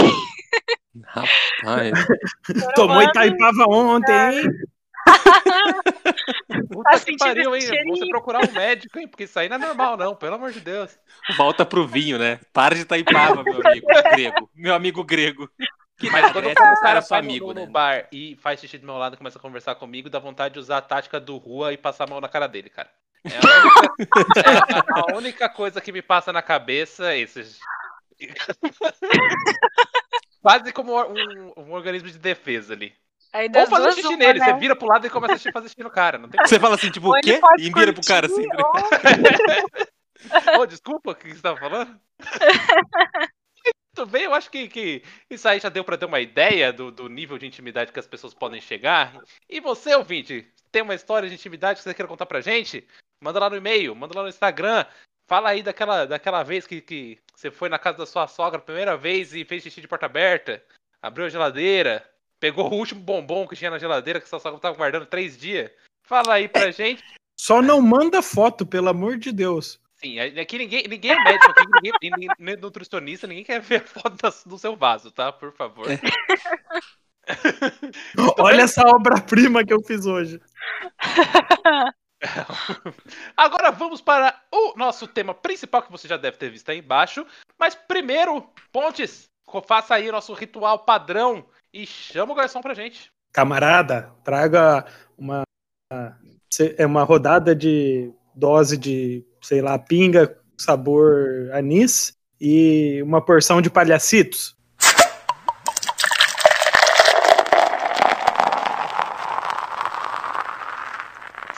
Rapaz. 1.05 1.93
Tomou 2.75 3.03
Itaipava 3.03 3.65
ontem, 3.69 4.13
hein? 4.13 4.51
Puta 6.73 6.91
que 6.91 6.99
sentindo 6.99 7.19
pariu, 7.19 7.55
hein? 7.57 7.61
Você 7.61 7.69
cheirinho. 7.69 8.09
procurar 8.09 8.49
um 8.49 8.53
médico, 8.53 8.99
hein? 8.99 9.09
Porque 9.09 9.25
isso 9.25 9.39
aí 9.39 9.49
não 9.49 9.57
é 9.57 9.59
normal, 9.59 9.97
não, 9.97 10.15
pelo 10.15 10.37
amor 10.37 10.53
de 10.53 10.61
Deus. 10.61 10.97
Volta 11.37 11.67
pro 11.67 11.87
vinho, 11.87 12.19
né? 12.19 12.39
Para 12.53 12.77
de 12.77 12.85
taipava, 12.85 13.43
meu 13.43 13.61
amigo 13.67 13.87
grego. 14.15 14.51
Meu 14.55 14.75
amigo 14.75 15.05
grego. 15.05 15.51
Que 16.03 16.11
Mas 16.11 16.33
quando 16.33 16.49
o 16.49 16.55
cara 16.81 17.01
seu 17.01 17.09
sai 17.17 17.21
amigo, 17.21 17.47
no, 17.49 17.55
no 17.55 17.61
né? 17.61 17.67
bar 17.67 18.09
e 18.11 18.35
faz 18.43 18.59
xixi 18.61 18.77
do 18.77 18.85
meu 18.87 18.97
lado 18.99 19.15
e 19.15 19.17
começa 19.17 19.39
a 19.39 19.43
conversar 19.43 19.77
comigo, 19.77 20.11
dá 20.11 20.19
vontade 20.19 20.55
de 20.55 20.59
usar 20.59 20.79
a 20.79 20.83
tática 20.83 21.21
do 21.21 21.37
rua 21.37 21.73
e 21.73 21.77
passar 21.77 22.03
a 22.05 22.07
mão 22.09 22.21
na 22.21 22.29
cara 22.29 22.49
dele, 22.49 22.69
cara. 22.69 22.91
É 23.25 23.39
a 23.39 23.41
única, 23.41 23.93
é 24.41 25.01
a- 25.01 25.17
única 25.17 25.49
coisa 25.49 25.81
que 25.81 25.93
me 25.93 26.03
passa 26.03 26.33
na 26.33 26.43
cabeça 26.43 27.13
é 27.13 27.19
isso. 27.19 27.41
Quase 30.43 30.73
como 30.73 31.01
um, 31.01 31.53
um 31.57 31.73
organismo 31.73 32.11
de 32.11 32.19
defesa 32.19 32.73
ali. 32.75 32.93
Aí 33.33 33.49
Ou 33.55 33.65
fazer 33.67 33.93
xixi 33.93 34.09
uma, 34.09 34.17
nele, 34.17 34.41
né? 34.41 34.45
você 34.47 34.55
vira 34.55 34.75
pro 34.75 34.89
lado 34.89 35.07
e 35.07 35.11
começa 35.11 35.49
a 35.49 35.53
fazer 35.53 35.69
xixi 35.69 35.85
no 35.85 35.91
cara. 35.91 36.19
Não 36.19 36.29
tem 36.29 36.45
Você 36.45 36.59
fala 36.59 36.75
assim, 36.75 36.91
tipo, 36.91 37.07
Ou 37.07 37.17
o 37.17 37.21
quê? 37.21 37.41
E 37.59 37.71
vira 37.71 37.93
pro 37.93 38.05
cara 38.05 38.27
assim. 38.27 38.43
ou- 38.43 38.73
Ô, 40.61 40.67
desculpa, 40.67 41.13
o 41.13 41.15
que 41.15 41.33
você 41.33 41.41
tava 41.41 41.57
falando? 41.59 41.97
Tudo 43.95 44.11
bem, 44.11 44.25
eu 44.25 44.35
acho 44.35 44.51
que, 44.51 44.69
que 44.69 45.03
isso 45.29 45.47
aí 45.47 45.61
já 45.61 45.69
deu 45.69 45.85
pra 45.85 45.99
ter 45.99 46.07
uma 46.07 46.21
ideia 46.21 46.73
do, 46.73 46.91
do 46.91 47.09
nível 47.09 47.37
de 47.37 47.47
intimidade 47.47 47.93
que 47.93 47.99
as 48.01 48.07
pessoas 48.07 48.33
podem 48.33 48.61
chegar. 48.61 49.21
E 49.49 49.61
você, 49.61 49.95
ouvinte, 49.95 50.51
tem 50.71 50.81
uma 50.81 50.95
história 50.95 51.29
de 51.29 51.35
intimidade 51.35 51.79
que 51.79 51.85
você 51.85 51.93
queira 51.93 52.09
contar 52.09 52.25
pra 52.25 52.41
gente? 52.41 52.87
Manda 53.23 53.39
lá 53.39 53.51
no 53.51 53.57
e-mail, 53.57 53.95
manda 53.95 54.17
lá 54.17 54.23
no 54.23 54.31
Instagram. 54.31 54.87
Fala 55.29 55.51
aí 55.51 55.63
daquela, 55.63 56.07
daquela 56.07 56.43
vez 56.43 56.67
que, 56.67 56.81
que 56.81 57.19
você 57.35 57.51
foi 57.51 57.69
na 57.69 57.79
casa 57.79 57.99
da 57.99 58.07
sua 58.07 58.27
sogra 58.27 58.59
a 58.59 58.63
primeira 58.63 58.97
vez 58.97 59.35
e 59.35 59.45
fez 59.45 59.63
xixi 59.63 59.81
de 59.81 59.89
porta 59.89 60.07
aberta, 60.07 60.65
abriu 61.01 61.27
a 61.27 61.29
geladeira, 61.29 62.09
pegou 62.41 62.71
o 62.71 62.75
último 62.75 63.01
bombom 63.01 63.47
que 63.47 63.57
tinha 63.57 63.71
na 63.71 63.79
geladeira 63.79 64.21
que 64.21 64.29
sua 64.29 64.41
sogra 64.41 64.59
tava 64.59 64.77
guardando 64.77 65.07
três 65.07 65.37
dias. 65.37 65.71
Fala 66.03 66.35
aí 66.35 66.49
pra 66.49 66.71
gente. 66.71 67.05
Só 67.39 67.61
não 67.61 67.81
manda 67.81 68.23
foto, 68.23 68.65
pelo 68.65 68.89
amor 68.89 69.19
de 69.19 69.33
Deus. 69.33 69.82
Sim, 70.03 70.19
aqui 70.19 70.59
ninguém, 70.59 70.89
ninguém 70.89 71.13
é 71.13 71.25
médico, 71.25 71.51
aqui 71.51 71.67
ninguém, 71.67 71.93
ninguém- 72.03 72.29
nem 72.39 72.57
nutricionista, 72.57 73.27
ninguém 73.27 73.45
quer 73.45 73.61
ver 73.61 73.83
a 73.83 73.85
foto 73.87 74.17
do 74.49 74.59
seu 74.59 74.75
vaso, 74.77 75.11
tá? 75.13 75.31
Por 75.33 75.53
favor. 75.53 75.87
Olha 78.39 78.63
essa 78.63 78.83
obra-prima 78.87 79.65
que 79.65 79.73
eu 79.73 79.83
fiz 79.83 80.07
hoje. 80.07 80.41
Agora 83.37 83.71
vamos 83.71 84.01
para 84.01 84.41
o 84.53 84.77
nosso 84.77 85.07
tema 85.07 85.35
principal 85.35 85.83
que 85.83 85.93
você 85.93 86.09
já 86.09 86.17
deve 86.17 86.37
ter 86.37 86.51
visto 86.51 86.69
aí 86.71 86.79
embaixo. 86.79 87.27
Mas 87.59 87.75
primeiro, 87.75 88.49
Pontes, 88.73 89.29
faça 89.67 89.95
aí 89.95 90.09
o 90.09 90.13
nosso 90.13 90.33
ritual 90.33 90.81
padrão 90.81 91.45
e 91.73 91.87
chama 91.87 92.33
o 92.33 92.37
garçom 92.37 92.61
pra 92.61 92.75
gente. 92.75 93.11
Camarada, 93.33 94.13
traga 94.25 94.85
uma, 95.17 95.43
é 96.77 96.87
uma 96.87 97.03
rodada 97.03 97.55
de 97.55 98.13
dose 98.35 98.77
de, 98.77 99.25
sei 99.43 99.61
lá, 99.61 99.79
pinga, 99.79 100.39
sabor 100.57 101.51
anis 101.53 102.17
e 102.41 103.03
uma 103.03 103.21
porção 103.21 103.61
de 103.61 103.69
palhacitos. 103.69 104.57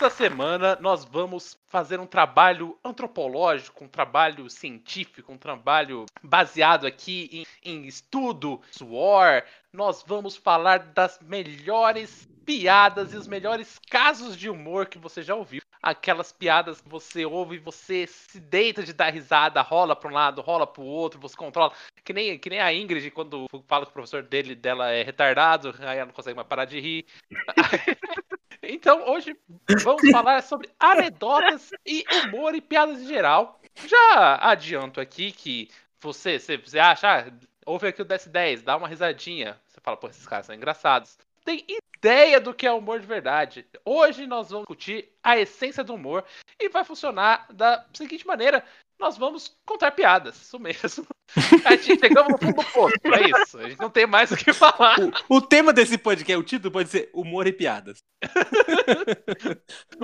Essa 0.05 0.11
semana 0.11 0.77
nós 0.83 1.03
vamos 1.05 1.57
fazer 1.67 1.99
um 1.99 2.07
trabalho 2.07 2.77
antropológico, 2.85 3.85
um 3.85 3.89
trabalho 3.89 4.51
científico, 4.51 5.33
um 5.33 5.39
trabalho 5.39 6.05
baseado 6.23 6.87
aqui 6.87 7.47
em, 7.63 7.73
em 7.73 7.87
estudo, 7.87 8.61
suor. 8.71 9.43
Nós 9.73 10.05
vamos 10.07 10.37
falar 10.37 10.79
das 10.79 11.19
melhores 11.23 12.29
piadas 12.45 13.15
e 13.15 13.17
os 13.17 13.27
melhores 13.27 13.79
casos 13.89 14.37
de 14.37 14.51
humor 14.51 14.87
que 14.87 14.99
você 14.99 15.23
já 15.23 15.35
ouviu. 15.35 15.63
Aquelas 15.85 16.33
piadas 16.33 16.81
que 16.81 16.89
você 16.89 17.27
ouve 17.27 17.57
e 17.57 17.59
você 17.59 18.07
se 18.07 18.41
deita 18.41 18.83
de 18.83 18.95
dar 18.95 19.13
risada, 19.13 19.61
rola 19.61 19.95
para 19.95 20.09
um 20.09 20.15
lado, 20.15 20.41
rola 20.41 20.67
para 20.67 20.83
o 20.83 20.87
outro, 20.87 21.21
você 21.21 21.37
controla. 21.37 21.73
Que 22.03 22.13
nem, 22.13 22.39
que 22.39 22.49
nem 22.49 22.61
a 22.61 22.73
Ingrid, 22.73 23.11
quando 23.11 23.47
fala 23.69 23.85
que 23.85 23.91
o 23.91 23.95
professor 23.95 24.23
dele, 24.23 24.55
dela 24.55 24.91
é 24.91 25.03
retardado, 25.03 25.75
aí 25.81 25.99
ela 25.99 26.07
não 26.07 26.15
consegue 26.15 26.37
mais 26.37 26.49
parar 26.49 26.65
de 26.65 26.81
rir. 26.81 27.05
Então, 28.67 29.11
hoje 29.11 29.37
vamos 29.83 30.11
falar 30.11 30.43
sobre 30.43 30.71
anedotas 30.81 31.71
e 31.85 32.03
humor 32.11 32.55
e 32.55 32.63
piadas 32.63 32.99
em 32.99 33.07
geral. 33.07 33.61
Já 33.75 34.39
adianto 34.41 35.03
aqui 35.03 35.33
que 35.33 35.69
você, 36.01 36.39
você, 36.39 36.57
você 36.57 36.79
acha, 36.79 37.09
ah, 37.09 37.33
ouve 37.67 37.89
aqui 37.89 38.01
o 38.01 38.07
DS10, 38.07 38.63
dá 38.63 38.77
uma 38.77 38.89
risadinha. 38.89 39.61
Você 39.67 39.81
fala, 39.83 39.97
pô, 39.97 40.09
esses 40.09 40.27
caras 40.27 40.47
são 40.47 40.55
engraçados. 40.55 41.19
Tem 41.45 41.65
ideia 41.99 42.41
do 42.41 42.55
que 42.55 42.67
é 42.67 42.73
humor 42.73 43.01
de 43.01 43.07
verdade. 43.07 43.67
Hoje 43.85 44.27
nós 44.27 44.51
vamos 44.51 44.63
discutir 44.67 45.11
a 45.23 45.39
essência 45.39 45.85
do 45.85 45.95
humor 45.95 46.25
e 46.59 46.69
vai 46.69 46.85
funcionar 46.85 47.47
da 47.53 47.85
seguinte 47.93 48.27
maneira. 48.27 48.65
Nós 48.99 49.19
vamos 49.19 49.55
contar 49.67 49.91
piadas, 49.91 50.37
isso 50.41 50.59
mesmo. 50.59 51.07
A 51.67 51.75
gente 51.77 51.99
chegamos 51.99 52.33
no 52.33 52.39
fundo 52.39 52.55
do 52.63 52.65
poço, 52.71 52.95
é 53.07 53.43
isso. 53.43 53.59
A 53.59 53.69
gente 53.69 53.81
não 53.81 53.91
tem 53.91 54.07
mais 54.07 54.31
o 54.31 54.37
que 54.37 54.53
falar. 54.53 54.97
O, 55.29 55.37
o 55.37 55.41
tema 55.41 55.73
desse 55.73 55.99
podcast, 55.99 56.41
o 56.41 56.45
título 56.45 56.71
pode 56.73 56.89
ser 56.89 57.11
Humor 57.13 57.47
e 57.47 57.53
Piadas. 57.53 57.99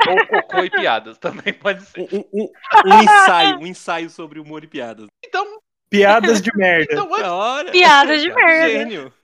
Ou 0.09 0.26
cocô 0.26 0.64
e 0.64 0.70
piadas, 0.70 1.18
também 1.18 1.52
pode 1.54 1.85
ser. 1.85 2.00
Um, 2.12 2.25
um- 2.32 2.52
um 2.87 3.02
ensaio, 3.02 3.59
um 3.61 3.66
ensaio 3.66 4.11
sobre 4.11 4.40
humor 4.40 4.64
e 4.64 4.66
piadas. 4.66 5.06
Então, 5.25 5.61
Piadas 5.90 6.40
de 6.40 6.50
merda. 6.56 6.92
então 6.92 7.12
antes, 7.12 7.26
Olha, 7.28 7.73
Piada 7.73 8.16
de 8.16 8.32
merda. 8.32 8.68
Gênio. 8.70 9.14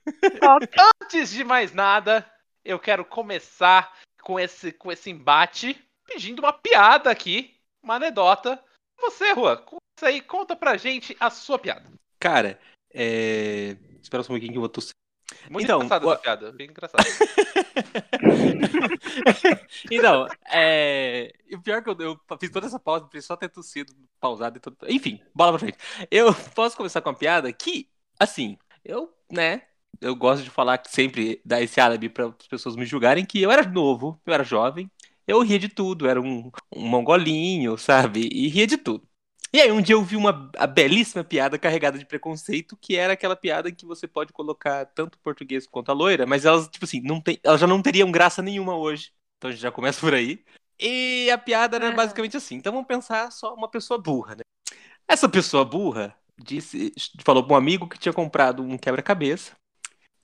Antes 1.03 1.31
de 1.31 1.45
mais 1.45 1.73
nada, 1.73 2.29
eu 2.65 2.79
quero 2.79 3.05
começar 3.05 3.93
com 4.23 4.39
esse, 4.39 4.73
com 4.73 4.91
esse 4.91 5.09
embate 5.11 5.81
pedindo 6.05 6.41
uma 6.41 6.53
piada 6.53 7.11
aqui, 7.11 7.55
uma 7.83 7.95
anedota. 7.95 8.61
Você, 9.01 9.33
Rua, 9.33 9.57
começa 9.57 9.81
aí, 10.03 10.21
conta 10.21 10.57
pra 10.57 10.77
gente 10.77 11.17
a 11.21 11.31
sua 11.31 11.59
piada. 11.59 11.89
Cara, 12.19 12.59
é... 12.93 13.77
Espera 14.03 14.23
só 14.23 14.33
um 14.33 14.37
pouquinho 14.37 14.53
que 14.53 14.59
eu 14.59 14.63
vou 14.63 14.69
tossir. 14.69 14.95
Muito 15.49 15.65
Então, 15.65 15.81
engraçado 15.81 16.05
o- 16.05 16.07
essa 16.07 16.17
piada, 16.17 16.53
bem 16.53 16.69
engraçado. 16.71 17.17
então, 19.91 20.27
é... 20.47 21.33
o 21.53 21.61
pior 21.61 21.79
é 21.79 21.83
que 21.83 21.91
eu, 21.91 21.97
eu 22.01 22.21
fiz 22.41 22.51
toda 22.51 22.67
essa 22.67 22.79
pausa, 22.79 23.09
só 23.21 23.37
ter 23.37 23.49
tossido, 23.49 23.93
pausado 24.21 24.59
e 24.59 24.61
tudo. 24.61 24.77
Enfim, 24.89 25.21
bola 25.35 25.53
pra 25.53 25.59
frente. 25.61 25.79
Eu 26.11 26.35
posso 26.55 26.77
começar 26.77 27.01
com 27.03 27.11
uma 27.11 27.17
piada 27.19 27.53
que, 27.53 27.89
assim, 28.19 28.57
eu, 28.85 29.13
né, 29.31 29.63
eu 30.01 30.15
gosto 30.15 30.45
de 30.45 30.51
falar 30.51 30.83
sempre 30.87 31.41
dar 31.45 31.63
esse 31.63 31.81
álibi 31.81 32.09
para 32.09 32.27
as 32.27 32.47
pessoas 32.49 32.77
me 32.77 32.85
julgarem 32.87 33.25
que 33.25 33.41
eu 33.43 33.51
era 33.51 33.63
novo, 33.69 34.21
eu 34.27 34.33
era 34.35 34.45
jovem, 34.45 34.91
eu 35.27 35.41
ria 35.43 35.59
de 35.59 35.69
tudo, 35.69 36.07
era 36.09 36.21
um, 36.21 36.51
um 36.75 36.87
mongolinho, 36.89 37.77
sabe? 37.79 38.29
E 38.33 38.49
ria 38.49 38.67
de 38.67 38.77
tudo. 38.79 39.06
E 39.57 39.61
aí 39.63 39.73
um 39.73 39.81
dia 39.81 39.95
eu 39.95 40.05
vi 40.05 40.17
uma 40.17 40.33
belíssima 40.75 41.25
piada 41.25 41.59
carregada 41.59 41.99
de 41.99 42.05
preconceito, 42.05 42.77
que 42.77 42.95
era 42.95 43.15
aquela 43.15 43.35
piada 43.35 43.71
em 43.71 43.75
que 43.75 43.87
você 43.87 44.07
pode 44.07 44.31
colocar 44.31 44.85
tanto 44.85 45.15
o 45.15 45.19
português 45.21 45.67
quanto 45.67 45.91
a 45.91 45.95
loira, 45.95 46.27
mas 46.27 46.45
elas, 46.45 46.69
tipo 46.69 46.85
assim, 46.85 47.01
não 47.01 47.23
tem, 47.23 47.41
elas 47.43 47.59
já 47.59 47.67
não 47.67 47.81
teriam 47.81 48.13
graça 48.13 48.43
nenhuma 48.43 48.77
hoje. 48.77 49.15
Então 49.39 49.49
a 49.49 49.53
gente 49.55 49.63
já 49.63 49.73
começa 49.73 49.99
por 49.99 50.13
aí. 50.13 50.45
E 50.79 51.31
a 51.31 51.39
piada 51.39 51.79
era 51.79 51.91
basicamente 51.91 52.37
assim. 52.37 52.57
Então 52.57 52.71
vamos 52.71 52.87
pensar 52.87 53.33
só 53.33 53.55
uma 53.55 53.67
pessoa 53.67 53.99
burra, 53.99 54.35
né? 54.35 54.43
Essa 55.09 55.27
pessoa 55.27 55.65
burra 55.65 56.15
disse, 56.37 56.93
falou 57.25 57.43
para 57.43 57.55
um 57.55 57.57
amigo 57.57 57.89
que 57.89 57.99
tinha 57.99 58.13
comprado 58.13 58.63
um 58.63 58.77
quebra-cabeça. 58.77 59.53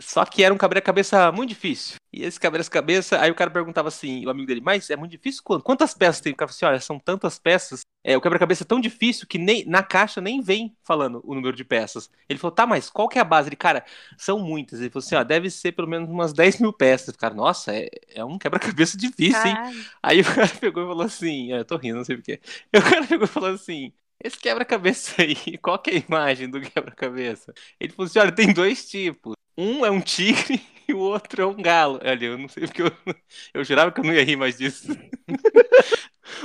Só 0.03 0.25
que 0.25 0.43
era 0.43 0.53
um 0.53 0.59
quebra-cabeça 0.59 1.31
muito 1.33 1.51
difícil. 1.51 1.97
E 2.13 2.25
esse 2.25 2.39
quebra-cabeça, 2.39 3.19
aí 3.21 3.31
o 3.31 3.35
cara 3.35 3.51
perguntava 3.51 3.89
assim, 3.89 4.27
o 4.27 4.31
amigo 4.31 4.47
dele, 4.47 4.61
mas 4.61 4.91
é 4.91 4.97
muito 4.97 5.13
difícil 5.13 5.43
quanto? 5.43 5.63
Quantas 5.63 5.95
peças 5.95 6.21
tem? 6.21 6.33
O 6.33 6.37
cara 6.37 6.49
falou 6.49 6.57
assim, 6.57 6.67
olha, 6.67 6.81
são 6.81 6.99
tantas 6.99 7.39
peças. 7.39 7.81
É, 8.05 8.17
o 8.17 8.21
quebra-cabeça 8.21 8.65
é 8.65 8.67
tão 8.67 8.81
difícil 8.81 9.27
que 9.27 9.39
nem 9.39 9.65
na 9.65 9.83
caixa 9.83 10.21
nem 10.21 10.41
vem 10.43 10.77
falando 10.83 11.23
o 11.25 11.35
número 11.35 11.57
de 11.57 11.65
peças. 11.65 12.11
Ele 12.29 12.39
falou, 12.39 12.55
tá, 12.55 12.67
mas 12.67 12.91
qual 12.91 13.09
que 13.09 13.17
é 13.19 13.23
a 13.23 13.25
base? 13.25 13.49
Ele, 13.49 13.57
cara, 13.57 13.85
são 14.19 14.39
muitas. 14.41 14.81
Ele 14.81 14.91
falou 14.91 15.05
assim, 15.05 15.15
ó, 15.15 15.23
deve 15.23 15.49
ser 15.51 15.73
pelo 15.73 15.89
menos 15.89 16.09
umas 16.11 16.33
10 16.33 16.61
mil 16.61 16.73
peças. 16.73 17.17
Cara, 17.17 17.33
nossa, 17.35 17.75
é, 17.75 17.89
é 18.09 18.25
um 18.25 18.39
quebra-cabeça 18.39 18.99
difícil, 18.99 19.47
hein? 19.47 19.57
Aí 20.03 20.21
o 20.21 20.25
cara 20.25 20.49
pegou 20.61 20.83
e 20.83 20.87
falou 20.87 21.07
assim, 21.07 21.53
eu 21.53 21.65
tô 21.65 21.77
rindo, 21.77 21.97
não 21.99 22.05
sei 22.05 22.17
porquê. 22.17 22.41
O 22.77 22.83
cara 22.83 23.07
pegou 23.07 23.25
e 23.25 23.29
falou 23.29 23.51
assim, 23.51 23.93
esse 24.23 24.39
quebra-cabeça 24.39 25.23
aí, 25.23 25.35
qual 25.59 25.79
que 25.79 25.91
é 25.91 25.95
a 25.97 25.99
imagem 25.99 26.51
do 26.51 26.61
quebra-cabeça? 26.61 27.53
Ele 27.81 27.93
falou 27.93 28.07
assim, 28.07 28.19
olha, 28.19 28.33
tem 28.33 28.53
dois 28.53 28.89
tipos. 28.89 29.35
Um 29.57 29.85
é 29.85 29.91
um 29.91 30.01
tigre 30.01 30.61
e 30.89 30.95
o 30.95 30.99
outro 30.99 31.43
é 31.43 31.47
um 31.47 31.61
galo. 31.61 32.01
Olha, 32.03 32.25
eu 32.25 32.39
não 32.39 32.49
sei 32.49 32.67
porque 32.67 32.83
eu, 32.83 32.91
eu 33.55 33.65
jurava 33.65 33.93
que 33.93 34.01
eu 34.01 34.05
não 34.05 34.13
ia 34.15 34.25
rir 34.25 34.37
mais 34.37 34.59
disso. 34.59 34.89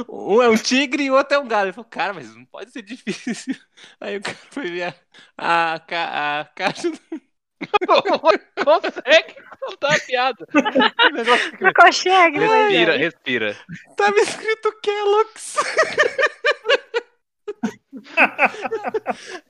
Um 0.10 0.42
é 0.42 0.50
um 0.50 0.58
tigre 0.58 1.04
e 1.04 1.12
o 1.12 1.16
outro 1.16 1.38
é 1.38 1.40
um 1.40 1.48
galo. 1.48 1.68
Ele 1.68 1.74
falou, 1.74 1.90
cara, 1.90 2.14
mas 2.14 2.36
não 2.36 2.46
pode 2.46 2.72
ser 2.72 2.82
difícil. 2.82 3.56
Aí 4.00 4.18
o 4.18 4.22
cara 4.22 4.38
foi 4.52 4.70
ver 4.70 4.96
a, 5.38 5.76
a, 5.76 6.40
a 6.42 6.46
caixa 6.46 6.90
do 6.92 7.00
Consegue 8.64 9.36
contar 9.60 9.96
a 9.96 10.00
piada. 10.00 10.48
Não 11.60 11.74
consegue, 11.74 12.40
mas 12.40 12.52
Respira, 12.70 12.98
respira. 12.98 13.58
Tava 13.96 14.20
escrito 14.20 14.80
Kellogg's. 14.82 15.56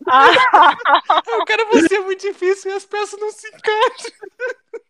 Ah, 0.08 0.30
Aí 1.28 1.42
o 1.42 1.46
cara, 1.46 1.66
você 1.66 1.96
é 1.96 2.00
muito 2.00 2.22
difícil 2.22 2.72
e 2.72 2.76
as 2.76 2.86
peças 2.86 3.20
não 3.20 3.32
se 3.32 3.48
encaixam. 3.48 4.12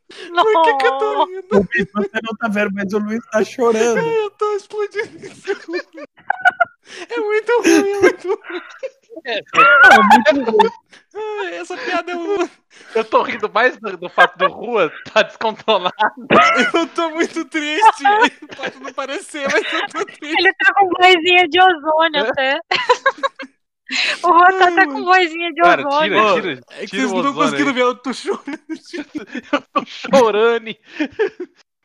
Por 0.07 0.61
que, 0.63 0.77
que 0.77 0.87
eu 0.87 0.97
tô 0.97 1.25
rindo? 1.25 1.67
Você 1.93 2.19
não 2.23 2.37
tá 2.37 2.47
vendo, 2.47 2.71
mas 2.73 2.93
o 2.93 2.99
Luiz 2.99 3.19
tá 3.31 3.43
chorando. 3.43 3.99
Eu 3.99 4.29
tô 4.31 4.55
explodindo. 4.55 5.07
É 7.09 7.19
muito 7.19 7.61
ruim, 7.63 7.91
é 7.91 7.99
muito 7.99 8.27
ruim. 8.29 8.61
Ai, 11.15 11.55
Essa 11.57 11.75
piada 11.75 12.11
é 12.11 12.15
uma... 12.15 12.49
Eu 12.95 13.03
tô 13.03 13.23
rindo 13.23 13.51
mais 13.51 13.77
do, 13.77 13.97
do 13.97 14.07
fato 14.09 14.37
do 14.37 14.47
Rua 14.47 14.91
tá 15.11 15.23
descontrolado. 15.23 15.93
Eu 16.73 16.87
tô 16.87 17.09
muito 17.09 17.43
triste. 17.45 18.03
Pode 18.55 18.79
não 18.79 18.93
parecer, 18.93 19.47
mas 19.51 19.73
eu 19.73 19.87
tô 19.87 20.05
triste. 20.05 20.23
Ele 20.39 20.53
tá 20.53 20.73
com 20.75 20.89
vozinha 20.89 21.47
de 21.49 21.59
ozônio 21.59 22.29
até. 22.29 22.59
O 24.23 24.27
Rua 24.27 24.59
tá 24.59 24.67
até 24.67 24.85
com 24.85 25.03
vozinha 25.03 25.51
de 25.53 25.61
Cara, 25.61 25.87
ozônio. 25.87 26.09
tira, 26.09 26.21
Ó, 26.21 26.35
tira, 26.35 26.61
É 26.71 26.79
que 26.81 26.87
tira 26.87 27.01
vocês 27.07 27.11
o 27.11 27.15
não 27.15 27.17
estão 27.17 27.31
ozônio 27.31 27.33
conseguindo 27.35 27.69
aí. 27.69 27.75
ver, 27.75 27.81
eu 27.81 27.95
tô 27.95 28.13
chorando. 28.13 28.57
Eu 29.53 29.61
tô 29.73 29.85
chorando. 29.85 30.75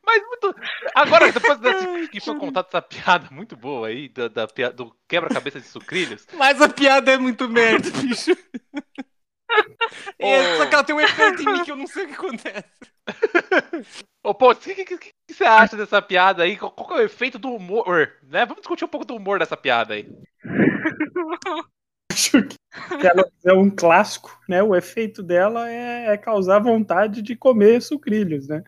Mas 0.04 0.22
muito. 0.26 0.54
Agora, 0.94 1.30
depois 1.30 1.58
desse, 1.60 2.08
que 2.08 2.20
foi 2.20 2.36
contada 2.36 2.66
essa 2.68 2.82
piada 2.82 3.28
muito 3.30 3.56
boa 3.56 3.86
aí, 3.86 4.08
da, 4.08 4.26
da 4.28 4.46
do 4.74 4.94
quebra-cabeça 5.08 5.60
de 5.60 5.66
sucrilhos. 5.66 6.26
Mas 6.34 6.60
a 6.60 6.68
piada 6.68 7.12
é 7.12 7.16
muito 7.16 7.48
merda, 7.48 7.88
bicho. 8.02 8.32
É, 10.18 10.56
só 10.56 10.66
que 10.66 10.74
ela 10.74 10.84
tem 10.84 10.96
um 10.96 11.00
efeito 11.00 11.42
em 11.42 11.52
mim 11.52 11.64
que 11.64 11.70
eu 11.70 11.76
não 11.76 11.86
sei 11.86 12.04
o 12.04 12.08
que 12.08 12.14
acontece. 12.14 12.64
Ô, 14.24 14.34
pô, 14.34 14.50
o 14.50 14.56
que, 14.56 14.84
que, 14.84 15.12
você 15.30 15.44
acha 15.44 15.76
dessa 15.76 16.00
piada 16.02 16.42
aí? 16.42 16.56
Qual, 16.56 16.72
qual 16.72 16.98
é 16.98 17.02
o 17.02 17.06
efeito 17.06 17.38
do 17.38 17.50
humor? 17.54 18.12
Né? 18.22 18.44
Vamos 18.46 18.62
discutir 18.62 18.84
um 18.84 18.88
pouco 18.88 19.06
do 19.06 19.14
humor 19.14 19.38
dessa 19.38 19.56
piada 19.56 19.94
aí. 19.94 20.08
Acho 22.12 22.42
que 22.42 22.56
ela 23.06 23.24
é 23.44 23.52
um 23.52 23.70
clássico, 23.70 24.38
né? 24.48 24.62
O 24.62 24.76
efeito 24.76 25.22
dela 25.22 25.70
é, 25.70 26.12
é 26.12 26.16
causar 26.16 26.58
vontade 26.58 27.22
de 27.22 27.34
comer 27.34 27.80
sucrilhos, 27.80 28.48
né? 28.48 28.62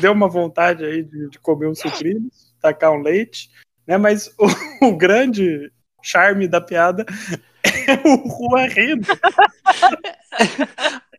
Deu 0.00 0.12
uma 0.12 0.28
vontade 0.28 0.84
aí 0.84 1.02
de, 1.02 1.30
de 1.30 1.38
comer 1.38 1.68
uns 1.68 1.80
sucrilhos, 1.80 2.54
tacar 2.60 2.92
um 2.92 3.02
leite, 3.02 3.50
né? 3.86 3.96
Mas 3.96 4.28
o, 4.38 4.46
o 4.88 4.96
grande 4.96 5.70
charme 6.02 6.48
da 6.48 6.60
piada 6.60 7.04
é 7.64 8.08
o 8.08 8.16
Rua 8.28 8.66
rindo. 8.66 9.06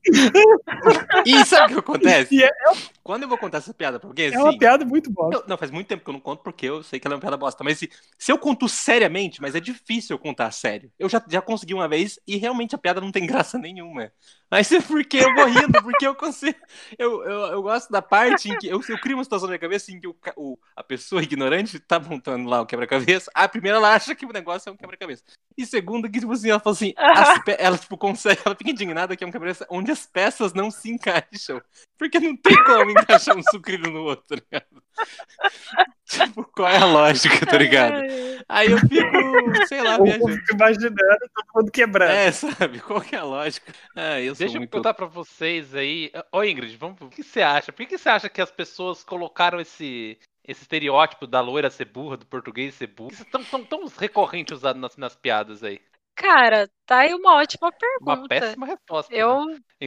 E 1.26 1.46
sabe 1.46 1.74
o 1.74 1.76
que 1.76 1.80
acontece? 1.80 2.36
E 2.36 2.44
é, 2.44 2.50
Quando 3.04 3.24
eu 3.24 3.30
vou 3.30 3.38
contar 3.38 3.60
essa 3.60 3.74
piada 3.74 4.00
pra 4.00 4.10
alguém, 4.10 4.34
é 4.34 4.38
uma 4.40 4.50
assim. 4.50 4.58
piada 4.58 4.86
muito 4.86 5.12
boa. 5.12 5.34
eu- 5.34 5.44
não, 5.48 5.58
faz 5.58 5.72
muito 5.72 5.88
tempo 5.88 6.04
que 6.04 6.10
eu 6.10 6.14
não 6.14 6.20
conto 6.20 6.42
porque 6.44 6.66
eu 6.66 6.84
sei 6.84 7.00
que 7.00 7.08
ela 7.08 7.16
é 7.16 7.18
uma 7.18 7.22
piada 7.22 7.38
bosta. 7.38 7.64
Mas 7.64 7.78
se, 7.78 7.90
se 8.18 8.32
eu 8.32 8.38
conto 8.38 8.68
seriamente, 8.68 9.42
mas 9.42 9.56
é 9.56 9.60
difícil 9.60 10.16
eu 10.16 10.20
contar 10.20 10.52
sério. 10.52 10.92
Eu 10.98 11.10
já, 11.10 11.24
já 11.30 11.42
consegui 11.42 11.74
uma 11.74 11.88
vez 11.88 12.20
e 12.28 12.38
realmente 12.38 12.76
a 12.76 12.78
piada 12.78 13.02
não 13.02 13.12
tem 13.12 13.26
graça 13.26 13.58
nenhuma. 13.58 14.12
Mas 14.50 14.72
é 14.72 14.82
porque 14.82 15.18
eu 15.18 15.34
vou 15.34 15.46
rindo, 15.46 15.82
porque 15.82 16.06
eu 16.06 16.16
consigo. 16.16 16.58
Eu, 16.98 17.24
eu, 17.24 17.40
eu 17.54 17.62
gosto 17.62 17.90
da 17.92 18.02
parte 18.02 18.50
em 18.50 18.58
que 18.58 18.68
eu, 18.68 18.82
eu 18.90 19.00
crio 19.00 19.18
uma 19.18 19.24
situação 19.24 19.48
na 19.48 19.52
minha 19.52 19.60
cabeça 19.60 19.92
em 19.92 20.00
que 20.00 20.08
o, 20.08 20.16
o- 20.36 20.58
a 20.76 20.84
pessoa 20.84 21.22
ignorante 21.24 21.80
tá 21.80 22.00
montando 22.00 22.50
lá 22.50 22.62
o 22.62 22.66
quebra-cabeça. 22.66 23.32
A 23.34 23.48
primeira, 23.48 23.78
ela 23.78 23.94
acha 23.94 24.16
que 24.16 24.26
o 24.26 24.34
negócio 24.34 24.70
é 24.70 24.72
um 24.74 24.78
quebra-cabeça. 24.78 25.24
E 25.58 25.66
segunda, 25.66 26.10
que 26.10 26.20
tipo 26.20 26.32
assim, 26.32 26.50
ela 26.50 26.60
fala 26.60 26.76
assim, 26.76 26.94
as 26.98 27.44
pe- 27.44 27.56
ela 27.60 27.78
tipo 27.78 27.98
consegue, 27.98 28.42
ela 28.46 28.56
fica 28.56 28.70
indignada 28.72 29.16
que 29.16 29.24
é 29.24 29.28
um 29.28 29.32
quebra-cabeça 29.32 29.68
onde 29.70 29.92
as 29.92 30.06
peças 30.06 30.54
não 30.54 30.72
se 30.72 30.90
encaixam. 30.92 31.62
Porque 31.98 32.20
não 32.20 32.36
tem 32.36 32.56
como 32.64 32.92
encaixar 32.92 33.38
um 33.38 33.44
sucrilho 33.44 33.92
no 33.92 34.04
outro, 34.04 34.26
tá 34.28 34.36
ligado? 34.36 34.84
Tipo, 36.06 36.44
qual 36.44 36.68
é 36.68 36.76
a 36.78 36.86
lógica, 36.86 37.46
tá 37.46 37.58
ligado? 37.58 38.04
Aí 38.50 38.70
eu 38.70 38.78
fico, 38.80 39.68
sei 39.68 39.82
lá, 39.82 39.96
Eu 39.96 40.04
viajando. 40.04 40.34
fico 40.34 40.56
imaginando 40.56 40.96
todo 41.34 41.46
mundo 41.56 41.72
quebrando. 41.72 42.12
É, 42.12 42.32
sabe? 42.34 42.80
Qual 42.82 43.00
que 43.00 43.16
é 43.16 43.20
a 43.20 43.24
lógica? 43.24 43.74
Ah, 43.96 44.20
eu 44.20 44.36
sou 44.36 44.40
Deixa 44.40 44.56
eu 44.58 44.60
muito... 44.60 44.72
perguntar 44.72 44.94
pra 44.94 45.06
vocês 45.06 45.74
aí. 45.74 46.12
Ô, 46.30 46.44
Ingrid, 46.44 46.76
vamos, 46.76 47.00
o 47.00 47.08
que 47.08 47.24
você 47.24 47.42
acha? 47.42 47.72
Por 47.72 47.86
que 47.86 47.98
você 47.98 48.10
acha 48.10 48.28
que 48.28 48.42
as 48.42 48.52
pessoas 48.52 49.06
colocaram 49.06 49.62
esse, 49.62 50.18
esse 50.44 50.62
estereótipo 50.64 51.28
da 51.28 51.42
loira 51.42 51.70
ser 51.70 51.86
burra, 51.86 52.18
do 52.18 52.26
português 52.26 52.76
ser 52.76 52.88
burro? 52.88 53.12
Isso 53.12 53.26
tão, 53.26 53.44
tão, 53.44 53.64
tão 53.66 53.86
recorrente 53.88 54.54
usado 54.54 54.80
nas, 54.80 54.98
nas 54.98 55.16
piadas 55.16 55.64
aí. 55.64 55.80
Cara, 56.16 56.70
tá 56.86 57.00
aí 57.00 57.14
uma 57.14 57.36
ótima 57.36 57.70
Uma 58.02 58.18
pergunta. 58.18 58.28
péssima 58.28 58.66
resposta. 58.66 59.14
Eu. 59.16 59.46
né? 59.46 59.60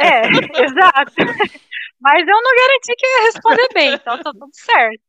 É, 0.00 0.26
exato. 0.62 1.14
Mas 2.00 2.28
eu 2.28 2.42
não 2.42 2.56
garanti 2.56 2.94
que 2.96 3.06
ia 3.06 3.22
responder 3.22 3.68
bem, 3.72 3.94
então 3.94 4.18
tá 4.22 4.32
tudo 4.32 4.50
certo. 4.52 5.00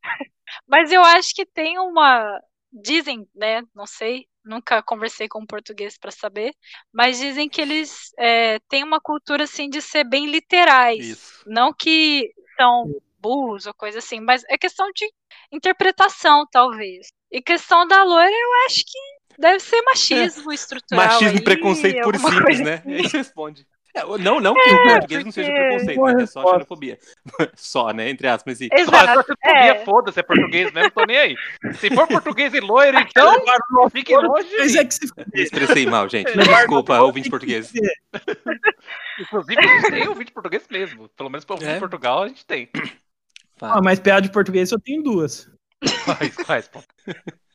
Mas 0.66 0.92
eu 0.92 1.02
acho 1.02 1.34
que 1.34 1.44
tem 1.44 1.78
uma. 1.78 2.40
Dizem, 2.72 3.28
né? 3.34 3.62
Não 3.74 3.86
sei, 3.86 4.26
nunca 4.44 4.82
conversei 4.82 5.28
com 5.28 5.40
um 5.40 5.46
português 5.46 5.98
para 5.98 6.10
saber, 6.10 6.52
mas 6.92 7.18
dizem 7.18 7.48
que 7.48 7.60
eles 7.60 8.12
é, 8.18 8.58
têm 8.68 8.84
uma 8.84 9.00
cultura 9.00 9.44
assim 9.44 9.68
de 9.68 9.82
ser 9.82 10.04
bem 10.04 10.26
literais. 10.26 11.04
Isso. 11.04 11.44
Não 11.46 11.72
que 11.72 12.32
são 12.56 12.84
burros 13.26 13.66
ou 13.66 13.74
coisa 13.74 13.98
assim, 13.98 14.20
mas 14.20 14.42
é 14.48 14.56
questão 14.56 14.86
de 14.94 15.04
interpretação, 15.52 16.46
talvez. 16.50 17.08
E 17.30 17.42
questão 17.42 17.86
da 17.86 18.02
loira, 18.04 18.30
eu 18.30 18.66
acho 18.66 18.84
que 18.84 18.98
deve 19.40 19.60
ser 19.60 19.82
machismo 19.82 20.52
estrutural. 20.52 21.04
Machismo 21.06 21.28
aí, 21.30 21.36
e 21.36 21.42
preconceito 21.44 22.02
puro 22.02 22.16
e 22.16 22.20
simples, 22.20 22.60
né? 22.60 22.82
Aí 22.86 23.02
você 23.02 23.18
responde. 23.18 23.66
É, 23.94 24.02
não, 24.18 24.40
não 24.40 24.52
que 24.52 24.60
o 24.74 24.82
português 24.84 25.24
não 25.24 25.32
seja 25.32 25.48
porque- 25.50 25.62
preconceito, 25.68 26.02
né? 26.02 26.22
É 26.22 26.26
só 26.26 26.50
xenofobia. 26.52 26.98
Só, 27.56 27.90
né? 27.92 28.10
Entre 28.10 28.28
aspas. 28.28 28.60
E... 28.60 28.68
Só, 28.68 28.76
Exato. 28.76 29.14
só 29.14 29.22
que 29.22 29.32
é. 29.48 29.68
É. 29.68 29.84
foda-se, 29.86 30.20
é 30.20 30.22
português 30.22 30.70
mesmo, 30.70 30.90
tô 30.90 31.04
nem 31.06 31.16
aí. 31.16 31.36
Se 31.76 31.88
for 31.88 32.06
português 32.06 32.52
e 32.52 32.60
loiro, 32.60 32.98
então, 33.00 33.34
fique 33.90 34.14
longe 34.14 34.54
Mas 34.58 34.76
é 34.76 34.84
que 34.84 34.92
se 34.94 35.06
Me 35.32 35.42
expressei 35.42 35.86
mal, 35.86 36.06
gente. 36.10 36.30
Desculpa, 36.36 37.00
ouvinte 37.00 37.30
português. 37.30 37.72
Inclusive, 39.18 39.58
a 39.58 39.66
gente 39.66 39.90
tem 39.90 40.08
ouvinte 40.08 40.30
português 40.32 40.66
mesmo. 40.70 41.08
Pelo 41.16 41.30
menos 41.30 41.46
pra 41.46 41.54
ouvir 41.54 41.68
É. 41.68 41.76
em 41.76 41.80
Portugal, 41.80 42.24
a 42.24 42.28
gente 42.28 42.44
tem. 42.44 42.68
Ah, 43.60 43.80
mas 43.82 44.00
piada 44.00 44.22
de 44.22 44.30
português 44.30 44.70
eu 44.70 44.80
tenho 44.80 45.02
duas. 45.02 45.50
Quais, 46.04 46.36
quais, 46.36 46.68
pô? 46.68 46.82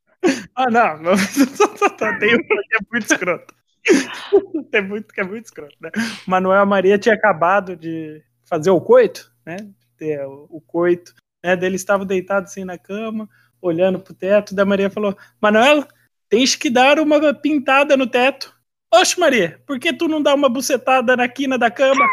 Ah, 0.55 0.69
não. 0.69 1.01
não 1.01 1.13
tem 2.19 2.35
uma 2.35 2.63
que 2.63 2.75
é 2.75 2.79
muito 2.91 3.11
escrota. 3.11 3.53
é 4.71 4.81
muito, 4.81 5.07
é 5.17 5.23
muito 5.23 5.45
escroto, 5.45 5.75
né? 5.81 5.89
Manuel 6.27 6.65
Maria 6.65 6.99
tinha 6.99 7.15
acabado 7.15 7.75
de 7.75 8.23
fazer 8.45 8.69
o 8.69 8.79
coito, 8.79 9.31
né? 9.45 9.57
Ter 9.97 10.23
o, 10.25 10.47
o 10.49 10.61
coito, 10.61 11.13
né? 11.43 11.55
Daí 11.55 11.69
eles 11.69 11.81
estavam 11.81 12.05
deitados 12.05 12.51
assim 12.51 12.63
na 12.63 12.77
cama, 12.77 13.27
olhando 13.61 13.99
pro 13.99 14.13
teto, 14.13 14.53
da 14.53 14.65
Maria 14.65 14.89
falou: 14.89 15.17
Manuel, 15.41 15.87
tens 16.29 16.55
que 16.55 16.69
dar 16.69 16.99
uma 16.99 17.33
pintada 17.33 17.97
no 17.97 18.07
teto. 18.07 18.55
Oxe, 18.93 19.19
Maria, 19.19 19.61
por 19.65 19.79
que 19.79 19.93
tu 19.93 20.07
não 20.07 20.21
dá 20.21 20.35
uma 20.35 20.49
bucetada 20.49 21.15
na 21.15 21.27
quina 21.27 21.57
da 21.57 21.71
cama? 21.71 22.05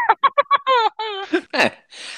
É. 1.52 1.66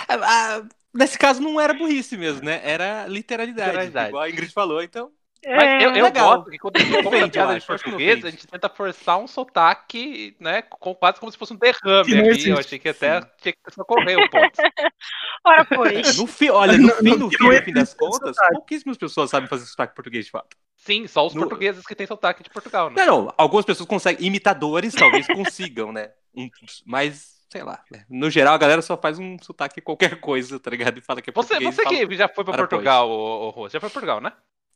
A- 0.08 0.58
a- 0.58 0.62
nesse 0.94 1.18
caso 1.18 1.40
não 1.40 1.60
era 1.60 1.74
burrice 1.74 2.16
mesmo, 2.16 2.42
né? 2.44 2.60
Era 2.64 3.06
literalidade. 3.06 3.68
Literalidade. 3.70 4.08
Igual 4.08 4.22
a 4.24 4.30
Ingrid 4.30 4.52
falou, 4.52 4.82
então. 4.82 5.10
Mas 5.56 5.82
eu, 5.82 5.94
eu 5.94 6.04
legal. 6.04 6.36
gosto 6.36 6.50
que 6.50 6.58
quando 6.58 6.76
a 6.76 6.80
gente 6.80 7.06
Ofende, 7.06 7.30
piada 7.30 7.58
de 7.58 7.64
português, 7.66 8.24
a 8.24 8.30
gente 8.30 8.46
tenta 8.46 8.68
forçar 8.68 9.18
um 9.18 9.26
sotaque, 9.26 10.36
né? 10.38 10.62
Com, 10.62 10.94
quase 10.94 11.18
como 11.18 11.32
se 11.32 11.38
fosse 11.38 11.54
um 11.54 11.56
derrame 11.56 12.14
não 12.14 12.20
aqui. 12.20 12.48
Eu 12.50 12.58
existe. 12.58 12.58
achei 12.58 12.78
que 12.78 12.88
até 12.90 13.22
tinha 13.40 13.52
que 13.54 13.74
socorrer 13.74 14.18
o 14.18 14.28
ponto. 14.28 14.52
Ora, 15.44 15.64
pois. 15.64 16.16
No 16.18 16.26
fi, 16.26 16.50
olha, 16.50 16.76
no 16.76 16.90
fim, 16.90 17.16
no 17.16 17.30
fim, 17.38 17.44
no 17.44 17.52
é 17.52 17.62
fim 17.62 17.72
das 17.72 17.94
contas, 17.94 18.36
sotaque. 18.36 18.52
pouquíssimas 18.54 18.98
pessoas 18.98 19.30
sabem 19.30 19.48
fazer 19.48 19.64
sotaque 19.64 19.94
português 19.94 20.26
de 20.26 20.30
fato. 20.30 20.56
Sim, 20.76 21.06
só 21.06 21.26
os 21.26 21.34
No- 21.34 21.42
portugueses 21.42 21.86
que 21.86 21.94
têm 21.94 22.06
sotaque 22.06 22.42
de 22.42 22.50
Portugal, 22.50 22.90
né? 22.90 23.04
Não, 23.04 23.24
não, 23.24 23.34
algumas 23.38 23.64
pessoas 23.64 23.88
conseguem, 23.88 24.26
imitadores 24.26 24.94
talvez 24.94 25.26
consigam, 25.26 25.92
né? 25.92 26.10
Um- 26.34 26.50
mas, 26.86 27.39
sei 27.50 27.62
lá, 27.62 27.82
né? 27.90 28.04
no 28.08 28.30
geral 28.30 28.54
a 28.54 28.58
galera 28.58 28.80
só 28.82 28.96
faz 28.96 29.18
um 29.18 29.36
sotaque 29.40 29.80
qualquer 29.80 30.20
coisa, 30.20 30.58
tá 30.60 30.70
ligado? 30.70 30.98
E 30.98 31.00
fala 31.02 31.20
que 31.20 31.30
é 31.30 31.32
Você, 31.32 31.48
português. 31.54 31.74
você 31.74 31.82
fala- 31.82 31.96
que 32.06 32.14
já 32.16 32.28
foi 32.28 32.44
pra 32.44 32.54
para 32.54 32.66
Portugal, 32.68 33.10
ô, 33.10 33.68
já 33.68 33.80
foi 33.80 33.80
pra 33.80 33.90
Portugal, 33.90 34.20
né? 34.20 34.32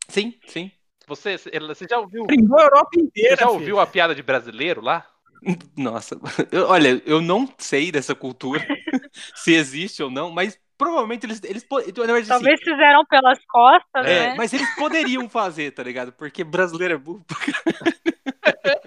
Sim, 0.08 0.34
sim. 0.46 0.70
Você, 1.06 1.36
você 1.38 1.86
já 1.88 1.98
ouviu, 1.98 2.24
Pringou 2.26 2.58
a 2.58 2.62
Europa 2.64 2.90
você 2.94 3.00
inteira. 3.00 3.36
já 3.36 3.46
filho. 3.46 3.50
ouviu 3.52 3.80
a 3.80 3.86
piada 3.86 4.14
de 4.14 4.22
brasileiro 4.22 4.80
lá? 4.80 5.06
Nossa, 5.76 6.18
eu- 6.50 6.66
olha, 6.68 7.02
eu 7.06 7.20
não 7.20 7.48
sei 7.58 7.92
dessa 7.92 8.14
cultura, 8.14 8.64
se 9.34 9.54
existe 9.54 10.02
ou 10.02 10.10
não, 10.10 10.30
mas 10.30 10.58
provavelmente 10.76 11.26
eles. 11.26 11.40
eles 11.44 11.64
verdade, 11.68 12.20
assim, 12.20 12.28
Talvez 12.28 12.60
fizeram 12.60 13.04
pelas 13.06 13.38
costas, 13.46 14.06
é, 14.06 14.28
né? 14.30 14.34
mas 14.36 14.52
eles 14.52 14.68
poderiam 14.76 15.28
fazer, 15.28 15.70
tá 15.72 15.82
ligado? 15.82 16.12
Porque 16.12 16.42
brasileiro 16.42 16.94
é 16.94 16.98
burro. 16.98 17.24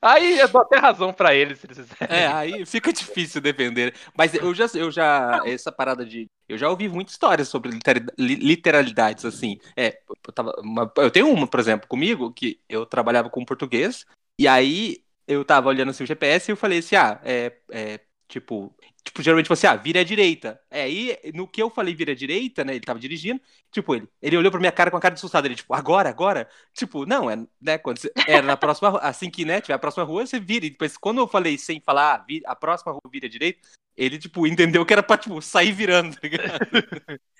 Aí 0.00 0.38
eu 0.38 0.48
dou 0.48 0.60
até 0.60 0.78
razão 0.78 1.12
pra 1.12 1.34
eles, 1.34 1.58
se 1.58 1.66
eles 1.66 1.78
fizerem. 1.78 2.16
É, 2.16 2.26
aí 2.26 2.66
fica 2.66 2.92
difícil 2.92 3.40
defender. 3.40 3.94
Mas 4.16 4.34
eu 4.34 4.54
já, 4.54 4.66
eu 4.74 4.90
já, 4.90 5.42
essa 5.44 5.70
parada 5.72 6.04
de. 6.04 6.26
Eu 6.48 6.56
já 6.56 6.68
ouvi 6.68 6.88
muitas 6.88 7.12
histórias 7.14 7.48
sobre 7.48 7.70
litera- 7.70 8.04
li- 8.18 8.36
literalidades, 8.36 9.24
assim. 9.24 9.58
É, 9.76 9.98
eu, 10.26 10.32
tava, 10.32 10.54
uma- 10.60 10.90
eu 10.96 11.10
tenho 11.10 11.30
uma, 11.30 11.46
por 11.46 11.60
exemplo, 11.60 11.86
comigo, 11.88 12.32
que 12.32 12.60
eu 12.68 12.86
trabalhava 12.86 13.28
com 13.30 13.44
português, 13.44 14.04
e 14.40 14.46
aí 14.48 15.02
eu 15.26 15.44
tava 15.44 15.68
olhando 15.68 15.90
assim 15.90 16.04
o 16.04 16.06
GPS 16.06 16.50
e 16.50 16.52
eu 16.52 16.56
falei 16.56 16.78
assim, 16.78 16.96
ah, 16.96 17.20
é, 17.22 17.52
é 17.70 18.00
tipo. 18.28 18.74
Tipo, 19.02 19.22
geralmente 19.22 19.48
você, 19.48 19.66
ah, 19.66 19.74
vira 19.74 20.00
à 20.00 20.04
direita. 20.04 20.60
É, 20.70 20.82
aí 20.82 21.18
no 21.34 21.48
que 21.48 21.62
eu 21.62 21.70
falei 21.70 21.94
vira 21.94 22.12
à 22.12 22.14
direita, 22.14 22.62
né? 22.62 22.74
Ele 22.74 22.84
tava 22.84 22.98
dirigindo, 22.98 23.40
tipo, 23.72 23.94
ele, 23.94 24.06
ele 24.20 24.36
olhou 24.36 24.50
pra 24.50 24.60
minha 24.60 24.70
cara 24.70 24.90
com 24.90 24.98
a 24.98 25.00
cara 25.00 25.14
de 25.14 25.18
assustado. 25.18 25.46
Ele, 25.46 25.54
tipo, 25.54 25.72
agora, 25.72 26.10
agora? 26.10 26.48
Tipo, 26.74 27.06
não, 27.06 27.30
é, 27.30 27.36
né? 27.60 27.78
Quando 27.78 27.98
você, 27.98 28.12
era 28.26 28.42
na 28.42 28.56
próxima 28.56 28.98
assim 28.98 29.30
que, 29.30 29.46
né, 29.46 29.60
tiver 29.62 29.74
a 29.74 29.78
próxima 29.78 30.04
rua, 30.04 30.26
você 30.26 30.38
vira. 30.38 30.66
E 30.66 30.70
depois, 30.70 30.96
quando 30.98 31.18
eu 31.18 31.26
falei 31.26 31.56
sem 31.56 31.80
falar, 31.80 32.26
ah, 32.28 32.52
a 32.52 32.54
próxima 32.54 32.92
rua 32.92 33.02
vira 33.10 33.26
à 33.26 33.30
direita, 33.30 33.60
ele, 33.98 34.16
tipo, 34.16 34.46
entendeu 34.46 34.86
que 34.86 34.92
era 34.92 35.02
pra, 35.02 35.18
tipo, 35.18 35.42
sair 35.42 35.72
virando, 35.72 36.14
tá 36.14 36.20
ligado? 36.22 36.58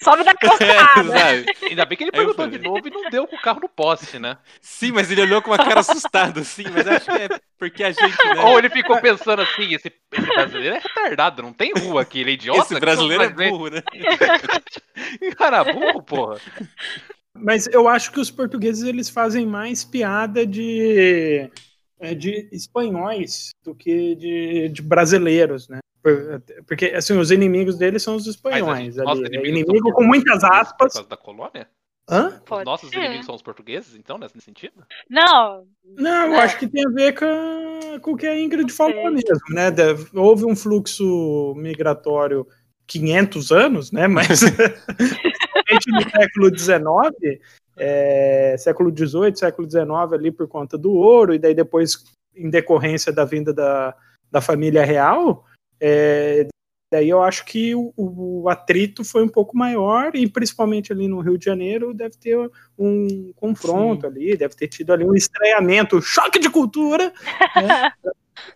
Sobe 0.03 0.25
da 0.27 0.33
É, 0.33 0.35
calçada. 0.35 1.19
sabe? 1.19 1.47
Ainda 1.71 1.87
bem 1.87 1.97
que 1.97 2.03
ele 2.03 2.11
perguntou 2.11 2.49
de 2.49 2.59
novo 2.59 2.89
e 2.89 2.91
não 2.91 3.09
deu 3.09 3.29
com 3.29 3.37
o 3.37 3.41
carro 3.41 3.61
no 3.61 3.69
poste, 3.69 4.19
né? 4.19 4.37
Sim, 4.61 4.91
mas 4.91 5.09
ele 5.09 5.23
olhou 5.23 5.41
com 5.41 5.53
uma 5.53 5.57
cara 5.57 5.79
assustada, 5.79 6.41
assim, 6.41 6.65
mas 6.75 6.85
eu 6.85 6.93
acho 6.95 7.05
que 7.05 7.13
é 7.13 7.29
porque 7.57 7.85
a 7.85 7.93
gente, 7.93 8.27
né? 8.35 8.41
Ou 8.43 8.59
ele 8.59 8.69
ficou 8.71 9.01
pensando 9.01 9.41
assim, 9.43 9.73
esse, 9.73 9.93
esse 10.13 10.27
brasileiro 10.27 10.75
é 10.75 10.79
retardado, 10.81 11.43
não 11.43 11.53
tem 11.53 11.73
rua 11.73 12.03
aqui, 12.03 12.21
ele 12.21 12.31
é 12.31 12.35
idiota. 12.35 12.61
Esse 12.61 12.81
brasileiro 12.81 13.23
é 13.23 13.29
burro, 13.29 13.69
né? 13.69 13.81
Cara, 15.39 15.63
burro, 15.65 16.03
porra. 16.03 16.41
Mas 17.33 17.69
eu 17.69 17.87
acho 17.89 18.11
que 18.11 18.19
os 18.19 18.33
portugueses 18.33 18.83
eles 18.83 19.09
fazem 19.09 19.47
mais 19.47 19.85
piada 19.85 20.45
de, 20.45 21.49
é, 22.01 22.15
de 22.15 22.49
espanhóis 22.51 23.51
do 23.65 23.77
que 23.77 24.17
de, 24.17 24.69
de 24.71 24.83
brasileiros, 24.83 25.69
né? 25.69 25.79
Por- 26.17 26.65
Porque 26.67 26.87
assim, 26.87 27.19
os 27.19 27.31
inimigos 27.31 27.77
deles 27.77 28.03
são 28.03 28.17
os 28.17 28.27
espanhóis 28.27 28.99
ali. 28.99 29.37
É 29.37 29.49
inimigo 29.49 29.93
com 29.93 30.05
muitas 30.05 30.41
portugueses 30.41 30.73
Por 30.77 30.85
aspas. 30.87 30.93
causa 30.95 31.09
da 31.09 31.17
colônia? 31.17 31.69
Hã? 32.11 32.41
Os 32.51 32.65
nossos 32.65 32.89
ser. 32.89 32.97
inimigos 33.01 33.27
são 33.27 33.35
os 33.35 33.43
portugueses, 33.43 33.95
então, 33.95 34.17
nesse 34.17 34.41
sentido? 34.41 34.83
Não, 35.11 35.67
Não, 35.85 36.27
eu 36.29 36.35
É. 36.35 36.41
acho 36.41 36.59
que 36.59 36.67
tem 36.67 36.87
a 36.87 36.89
ver 36.91 37.13
com, 37.19 38.01
com 38.01 38.13
o 38.13 38.17
que 38.17 38.27
a 38.27 38.39
Ingrid 38.41 38.73
falou 38.73 39.11
mesmo, 39.11 39.39
né? 39.51 39.71
Deve- 39.71 40.09
houve 40.19 40.47
um 40.47 40.57
fluxo 40.57 41.55
migratório 41.57 42.47
500 42.87 43.53
anos, 43.53 43.93
né? 43.93 44.07
Mas 44.09 44.41
principalmente 44.97 45.91
no 45.93 46.11
século 46.11 46.59
XIX, 46.59 47.41
é, 47.77 48.57
século 48.59 48.91
XVIII, 48.91 49.37
século 49.37 49.71
XIX 49.71 49.87
ali 50.13 50.31
por 50.31 50.49
conta 50.49 50.79
do 50.79 50.93
ouro 50.93 51.35
e 51.35 51.39
daí 51.39 51.55
depois 51.55 52.05
em 52.35 52.49
decorrência 52.49 53.13
da 53.13 53.25
vinda 53.27 53.53
da, 53.53 53.95
da 54.31 54.41
família 54.41 54.85
real, 54.85 55.45
é, 55.81 56.47
daí 56.91 57.09
eu 57.09 57.23
acho 57.23 57.45
que 57.45 57.75
o, 57.75 57.93
o 57.97 58.49
atrito 58.49 59.05
foi 59.05 59.23
um 59.23 59.29
pouco 59.29 59.57
maior 59.57 60.15
e 60.15 60.29
principalmente 60.29 60.93
ali 60.93 61.07
no 61.09 61.21
Rio 61.21 61.37
de 61.39 61.45
Janeiro 61.45 61.93
deve 61.95 62.17
ter 62.17 62.37
um 62.79 63.33
confronto 63.37 64.07
ali, 64.07 64.37
deve 64.37 64.55
ter 64.55 64.69
tido 64.69 64.93
ali 64.93 65.05
um 65.05 65.15
estranhamento, 65.15 66.01
choque 66.01 66.39
de 66.39 66.49
cultura. 66.51 67.13
né? 67.57 67.93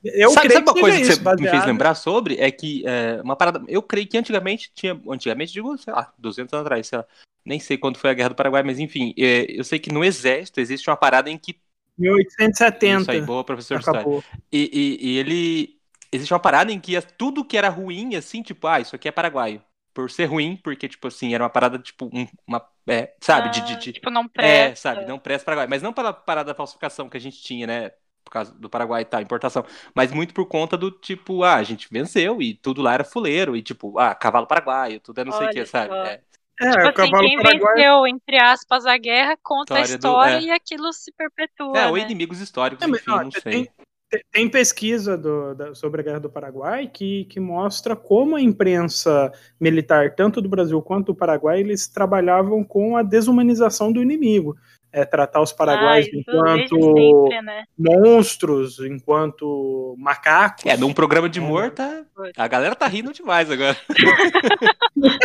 Eu 0.05 0.31
sabe, 0.31 0.47
creio 0.47 0.61
sabe 0.61 0.67
uma 0.71 0.75
que 0.75 0.81
coisa 0.81 0.97
que 0.99 1.05
você 1.05 1.11
me 1.11 1.17
fez 1.17 1.25
baseado- 1.25 1.67
lembrar 1.67 1.95
sobre? 1.97 2.37
É 2.39 2.51
que 2.53 2.85
é, 2.87 3.21
uma 3.21 3.35
parada. 3.35 3.63
Eu 3.67 3.83
creio 3.83 4.07
que 4.07 4.17
antigamente 4.17 4.71
tinha. 4.73 4.99
Antigamente, 5.09 5.53
digo, 5.53 5.77
sei 5.77 5.93
lá, 5.93 6.13
200 6.17 6.53
anos 6.55 6.65
atrás, 6.67 6.87
sei 6.87 6.99
lá. 6.99 7.05
Nem 7.45 7.59
sei 7.59 7.77
quando 7.77 7.99
foi 7.99 8.11
a 8.11 8.15
Guerra 8.15 8.29
do 8.29 8.35
Paraguai, 8.37 8.63
mas 8.63 8.79
enfim, 8.79 9.13
é, 9.19 9.45
eu 9.49 9.65
sei 9.65 9.81
que 9.81 9.93
no 9.93 10.05
Exército 10.05 10.61
existe 10.61 10.89
uma 10.89 10.97
parada 10.97 11.29
em 11.29 11.37
que. 11.37 11.57
1870 11.99 13.03
Isso 13.03 13.11
aí, 13.11 13.21
boa, 13.21 13.43
professor 13.43 13.79
acabou. 13.79 14.23
E, 14.53 14.71
e- 14.73 15.09
e 15.11 15.19
ele. 15.19 15.77
Existe 16.13 16.33
uma 16.33 16.41
parada 16.41 16.71
em 16.71 16.79
que 16.79 17.01
tudo 17.17 17.45
que 17.45 17.57
era 17.57 17.69
ruim, 17.69 18.15
assim, 18.17 18.43
tipo, 18.43 18.67
ah, 18.67 18.81
isso 18.81 18.95
aqui 18.95 19.09
é 19.09 19.13
paraguaio. 19.13 19.63
Por 19.95 20.11
ser 20.11 20.27
ruim, 20.27 20.57
porque, 20.57 20.89
tipo 20.89 21.09
assim, 21.09 21.35
era 21.35 21.43
uma 21.45 21.51
parada, 21.51 21.79
tipo, 21.79 22.07
um- 22.13 22.27
uma. 22.47 22.67
é, 22.89 23.15
sabe, 23.21 23.51
de, 23.51 23.61
de- 23.63 23.77
de- 23.77 23.93
tipo, 23.95 24.11
não 24.11 24.23
É, 24.25 24.29
presta. 24.69 24.77
sabe, 24.77 25.07
não 25.07 25.19
presta 25.19 25.45
Paraguai. 25.45 25.67
Mas 25.69 25.83
não 25.83 25.93
pela 25.93 26.13
parada 26.13 26.49
da 26.53 26.55
falsificação 26.55 27.09
que 27.09 27.17
a 27.17 27.21
gente 27.21 27.41
tinha, 27.43 27.67
né? 27.67 27.91
Por 28.25 28.31
causa 28.31 28.53
do 28.55 28.71
Paraguai 28.71 29.03
e 29.03 29.05
tal, 29.05 29.21
importação. 29.21 29.65
Mas 29.95 30.13
muito 30.13 30.33
por 30.33 30.47
conta 30.47 30.77
do 30.77 30.91
tipo, 30.91 31.43
ah, 31.45 31.57
a 31.57 31.63
gente 31.63 31.89
venceu 31.91 32.41
e 32.41 32.55
tudo 32.55 32.81
lá 32.81 32.95
era 32.95 33.05
fuleiro. 33.05 33.57
E 33.57 33.63
tipo, 33.63 33.99
ah, 33.99 34.15
cavalo 34.15 34.47
paraguaio, 34.47 35.01
tudo 35.01 35.21
é 35.21 35.25
não 35.25 35.33
sei 35.33 35.47
o 35.47 35.51
que, 35.51 35.59
Olha 35.59 35.67
sabe? 35.67 35.95
É. 35.95 36.21
É, 36.61 36.71
Tipo 36.71 36.79
o 36.79 36.89
assim, 36.89 36.95
cavalo 36.95 37.29
quem 37.29 37.37
paraguaio. 37.43 37.77
venceu, 37.77 38.07
entre 38.07 38.39
aspas, 38.39 38.87
a 38.87 38.97
guerra, 38.97 39.37
conta 39.43 39.75
a 39.75 39.81
História 39.81 39.99
do- 39.99 40.07
história 40.09 40.37
é. 40.37 40.43
e 40.43 40.51
aquilo 40.51 40.93
se 40.93 41.11
perpetua, 41.13 41.79
É, 41.79 41.87
ou 41.89 41.95
né? 41.97 42.03
inimigos 42.03 42.41
históricos, 42.41 42.85
É, 42.85 42.89
mas, 42.89 43.01
enfim, 43.01 43.11
ó, 43.11 43.23
não 43.25 43.31
tem- 43.31 43.43
sei. 43.43 43.53
Tem- 43.53 43.71
Tem 44.31 44.49
pesquisa 44.49 45.17
do- 45.17 45.55
da- 45.55 45.75
sobre 45.75 46.01
a 46.01 46.05
Guerra 46.05 46.21
do 46.21 46.31
Paraguai 46.31 46.87
que, 46.93 47.25
que 47.27 47.41
mostra 47.41 47.97
como 47.97 48.37
a 48.37 48.41
imprensa 48.41 49.33
militar, 49.61 50.15
tanto 50.15 50.41
do 50.41 50.49
Brasil 50.49 50.81
quanto 50.83 51.07
do 51.07 51.15
Paraguai, 51.15 51.61
eles 51.61 51.87
trabalhavam 51.89 52.63
com 52.63 52.97
a 52.97 53.03
desumanização 53.03 53.91
do 53.93 54.03
inimigo. 54.03 54.57
É, 54.95 55.07
tratar 55.07 55.41
os 55.41 55.55
paraguaios 55.55 56.07
Ah, 56.07 56.11
enquanto 56.19 56.69
sempre, 56.83 57.41
né? 57.41 57.65
monstros, 57.79 58.79
enquanto 58.81 59.95
macacos. 59.99 60.67
É, 60.67 60.77
num 60.77 60.93
programa 60.93 61.31
de 61.31 61.39
É. 61.39 61.43
humor, 61.43 61.71
tá... 61.71 62.03
a 62.37 62.47
galera 62.47 62.75
tá 62.75 62.87
rindo 62.89 63.11
demais 63.11 63.51
agora. 63.51 63.75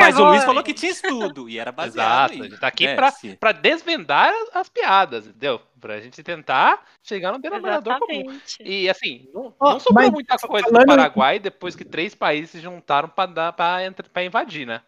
Mas 0.00 0.18
o 0.18 0.24
Luiz 0.24 0.44
falou 0.44 0.62
que 0.62 0.74
tinha 0.74 0.92
estudo, 0.92 1.48
e 1.48 1.58
era 1.58 1.72
baseado 1.72 2.30
Exato, 2.30 2.32
a 2.32 2.36
em... 2.46 2.50
gente 2.50 2.60
tá 2.60 2.66
aqui 2.68 2.86
É, 2.86 2.94
pra, 2.94 3.12
pra 3.38 3.52
desvendar 3.52 4.32
as 4.54 4.68
piadas, 4.68 5.26
entendeu? 5.26 5.60
Pra 5.80 6.00
gente 6.00 6.22
tentar 6.22 6.82
chegar 7.02 7.32
no 7.32 7.38
denominador 7.38 7.98
comum. 7.98 8.38
E 8.60 8.88
assim, 8.88 9.28
não, 9.32 9.54
não 9.60 9.80
sobrou 9.80 10.10
muita 10.10 10.36
coisa 10.38 10.66
falando- 10.66 10.82
do 10.84 10.86
Paraguai 10.86 11.38
depois 11.38 11.76
que 11.76 11.84
três 11.84 12.14
países 12.14 12.50
se 12.50 12.60
juntaram 12.60 13.08
pra, 13.08 13.26
dar, 13.26 13.52
pra, 13.52 13.78
pra 14.12 14.24
invadir, 14.24 14.66
né? 14.66 14.80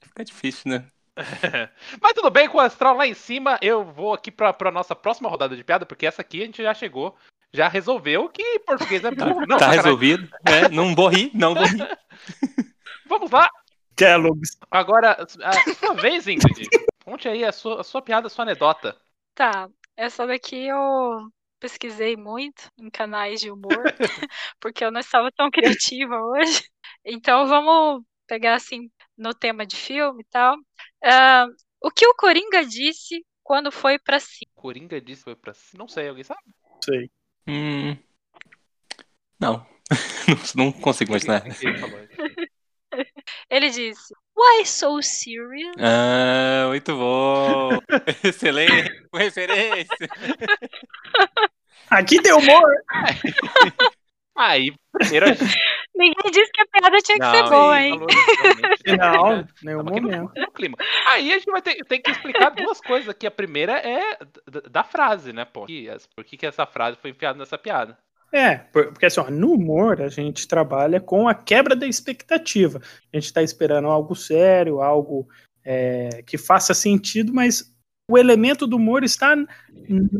Fica 0.00 0.24
difícil, 0.24 0.70
né? 0.70 0.84
Mas 2.00 2.12
tudo 2.14 2.30
bem, 2.30 2.48
com 2.48 2.58
o 2.58 2.60
Astral 2.60 2.96
lá 2.96 3.06
em 3.06 3.14
cima, 3.14 3.58
eu 3.60 3.84
vou 3.84 4.14
aqui 4.14 4.30
pra, 4.30 4.52
pra 4.52 4.70
nossa 4.70 4.94
próxima 4.96 5.28
rodada 5.28 5.54
de 5.54 5.62
piada, 5.62 5.84
porque 5.84 6.06
essa 6.06 6.22
aqui 6.22 6.42
a 6.42 6.46
gente 6.46 6.62
já 6.62 6.72
chegou, 6.72 7.14
já 7.52 7.68
resolveu 7.68 8.28
que 8.30 8.58
português 8.60 9.04
é 9.04 9.10
burro. 9.14 9.40
Não, 9.40 9.58
tá 9.58 9.66
sacanagem. 9.66 9.82
resolvido, 9.84 10.28
né? 10.44 10.68
Não 10.70 10.94
vou 10.94 11.08
rir, 11.08 11.30
não 11.34 11.54
vou 11.54 11.64
rir. 11.64 11.98
Vamos 13.06 13.30
lá. 13.30 13.46
Kellogg's. 14.02 14.58
Agora, 14.70 15.16
a 15.20 15.74
sua 15.74 15.94
vez, 15.94 16.26
Ingrid. 16.26 16.68
Conte 17.04 17.28
aí 17.28 17.44
a 17.44 17.52
sua, 17.52 17.80
a 17.80 17.84
sua 17.84 18.02
piada, 18.02 18.26
a 18.26 18.30
sua 18.30 18.44
anedota. 18.44 18.96
Tá, 19.34 19.68
essa 19.96 20.26
daqui 20.26 20.66
eu 20.66 21.30
pesquisei 21.60 22.16
muito 22.16 22.68
em 22.78 22.90
canais 22.90 23.40
de 23.40 23.50
humor, 23.50 23.84
porque 24.60 24.84
eu 24.84 24.90
não 24.90 25.00
estava 25.00 25.30
tão 25.30 25.50
criativa 25.50 26.16
hoje. 26.16 26.64
Então 27.04 27.46
vamos 27.46 28.02
pegar 28.26 28.54
assim 28.54 28.90
no 29.16 29.32
tema 29.32 29.64
de 29.64 29.76
filme 29.76 30.22
e 30.22 30.26
tal. 30.30 30.56
Ah, 31.04 31.46
o 31.80 31.90
que 31.90 32.06
o 32.06 32.14
Coringa 32.14 32.64
disse 32.64 33.24
quando 33.42 33.70
foi 33.70 33.98
pra 33.98 34.18
cima? 34.18 34.50
Coringa 34.54 35.00
disse 35.00 35.22
foi 35.22 35.36
pra. 35.36 35.52
Não 35.74 35.86
sei, 35.86 36.08
alguém 36.08 36.24
sabe? 36.24 36.40
sei. 36.84 37.10
Hum. 37.46 37.96
Não. 39.38 39.66
não, 40.56 40.72
consigo 40.72 41.12
falou 41.80 41.98
isso? 42.04 42.52
Ele 43.50 43.70
disse: 43.70 44.14
Why 44.36 44.64
so 44.66 45.00
serious? 45.02 45.74
Ah, 45.78 46.66
muito 46.68 46.96
bom. 46.96 47.70
Excelente 48.24 49.02
referência. 49.14 50.08
Aqui 51.90 52.20
tem 52.22 52.32
humor! 52.32 52.62
Aí, 54.36 54.72
primeiro 54.98 55.26
a 55.26 55.32
gente. 55.34 55.54
Ninguém 55.94 56.30
disse 56.32 56.50
que 56.52 56.62
a 56.62 56.66
piada 56.66 56.96
tinha 57.02 57.18
que 57.18 57.30
ser 57.30 57.42
Não, 57.42 57.50
boa, 57.50 57.78
ele 57.80 57.86
hein? 57.86 57.98
falou. 57.98 58.06
Não, 58.98 59.32
É, 59.40 59.46
nenhum 59.62 59.82
momento. 59.84 60.32
no 60.34 60.50
clima. 60.52 60.76
Aí 61.06 61.30
a 61.32 61.38
gente 61.38 61.50
vai 61.50 61.60
ter, 61.60 61.84
tem 61.84 62.00
que 62.00 62.10
explicar 62.10 62.48
duas 62.50 62.80
coisas 62.80 63.10
aqui. 63.10 63.26
A 63.26 63.30
primeira 63.30 63.74
é 63.74 64.16
da, 64.50 64.60
da 64.70 64.84
frase, 64.84 65.32
né, 65.34 65.44
pô? 65.44 65.66
Que- 65.66 65.88
Por 66.16 66.24
que, 66.24 66.38
que 66.38 66.46
essa 66.46 66.64
frase 66.64 66.96
foi 67.00 67.10
enfiada 67.10 67.38
nessa 67.38 67.58
piada? 67.58 67.98
É, 68.32 68.56
por- 68.56 68.86
porque 68.92 69.06
assim, 69.06 69.20
ó, 69.20 69.30
no 69.30 69.52
humor 69.52 70.00
a 70.00 70.08
gente 70.08 70.48
trabalha 70.48 71.00
com 71.00 71.28
a 71.28 71.34
quebra 71.34 71.76
da 71.76 71.86
expectativa. 71.86 72.80
A 73.12 73.16
gente 73.16 73.26
está 73.26 73.42
esperando 73.42 73.88
algo 73.88 74.14
sério, 74.14 74.80
algo 74.80 75.28
é, 75.64 76.22
que 76.22 76.36
faça 76.38 76.74
sentido, 76.74 77.32
mas 77.32 77.72
o 78.10 78.18
elemento 78.18 78.66
do 78.66 78.76
humor 78.76 79.04
está 79.04 79.36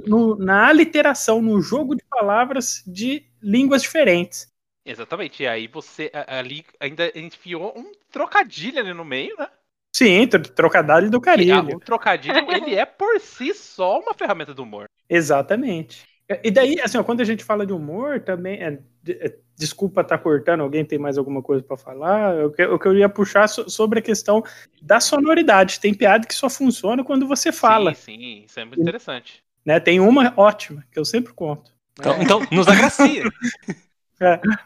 no- 0.07 0.37
na 0.37 0.69
aliteração, 0.69 1.43
no 1.43 1.61
jogo 1.61 1.97
de 1.97 2.05
palavras 2.09 2.83
de 2.87 3.25
línguas 3.43 3.83
diferentes. 3.83 4.47
Exatamente. 4.85 5.43
E 5.43 5.47
aí 5.47 5.67
você 5.67 6.11
ali 6.27 6.65
ainda 6.79 7.11
enfiou 7.19 7.73
um 7.77 7.93
trocadilho 8.11 8.79
ali 8.79 8.93
no 8.93 9.05
meio, 9.05 9.37
né? 9.39 9.49
Sim, 9.95 10.27
tro- 10.27 10.43
trocadilho 10.43 11.11
do 11.11 11.21
Que 11.21 11.29
a- 11.29 11.33
carilho. 11.33 11.77
o 11.77 11.81
trocadilho, 11.81 12.51
ele 12.51 12.75
é 12.75 12.85
por 12.87 13.21
si 13.21 13.53
só 13.55 14.01
uma 14.01 14.15
ferramenta 14.15 14.55
do 14.55 14.63
humor. 14.63 14.87
Exatamente. 15.09 16.05
E 16.43 16.51
daí, 16.51 16.81
assim, 16.81 16.99
ó, 16.99 17.05
quando 17.05 17.21
a 17.21 17.25
gente 17.25 17.45
fala 17.45 17.67
de 17.67 17.73
humor, 17.73 18.21
também. 18.21 18.63
é, 18.63 18.79
é, 19.09 19.35
desculpa 19.57 20.01
estar 20.01 20.19
cortando, 20.19 20.63
alguém 20.63 20.85
tem 20.85 20.99
mais 20.99 21.19
alguma 21.19 21.43
coisa 21.43 21.63
para 21.63 21.77
falar? 21.77 22.35
Eu, 22.35 22.75
o 22.75 22.79
que 22.79 22.89
eu 22.89 22.97
ia 22.97 23.09
puxar 23.09 23.49
so- 23.49 23.69
sobre 23.69 23.99
a 23.99 24.03
questão 24.03 24.43
da 24.81 24.99
sonoridade. 24.99 25.79
Tem 25.79 25.93
piada 25.95 26.27
que 26.27 26.35
só 26.35 26.49
funciona 26.49 27.05
quando 27.05 27.27
você 27.29 27.53
fala. 27.53 27.95
Sim, 27.95 28.19
sim, 28.19 28.45
isso 28.47 28.59
é 28.61 28.65
muito 28.65 28.81
interessante. 28.81 29.43
Né? 29.65 29.79
Tem 29.79 30.01
uma 30.01 30.33
ótima, 30.37 30.85
que 30.91 30.99
eu 30.99 31.05
sempre 31.05 31.33
conto. 31.33 31.71
Então, 31.99 32.23
então 32.23 32.47
nos 32.51 32.67
agracia. 32.67 33.25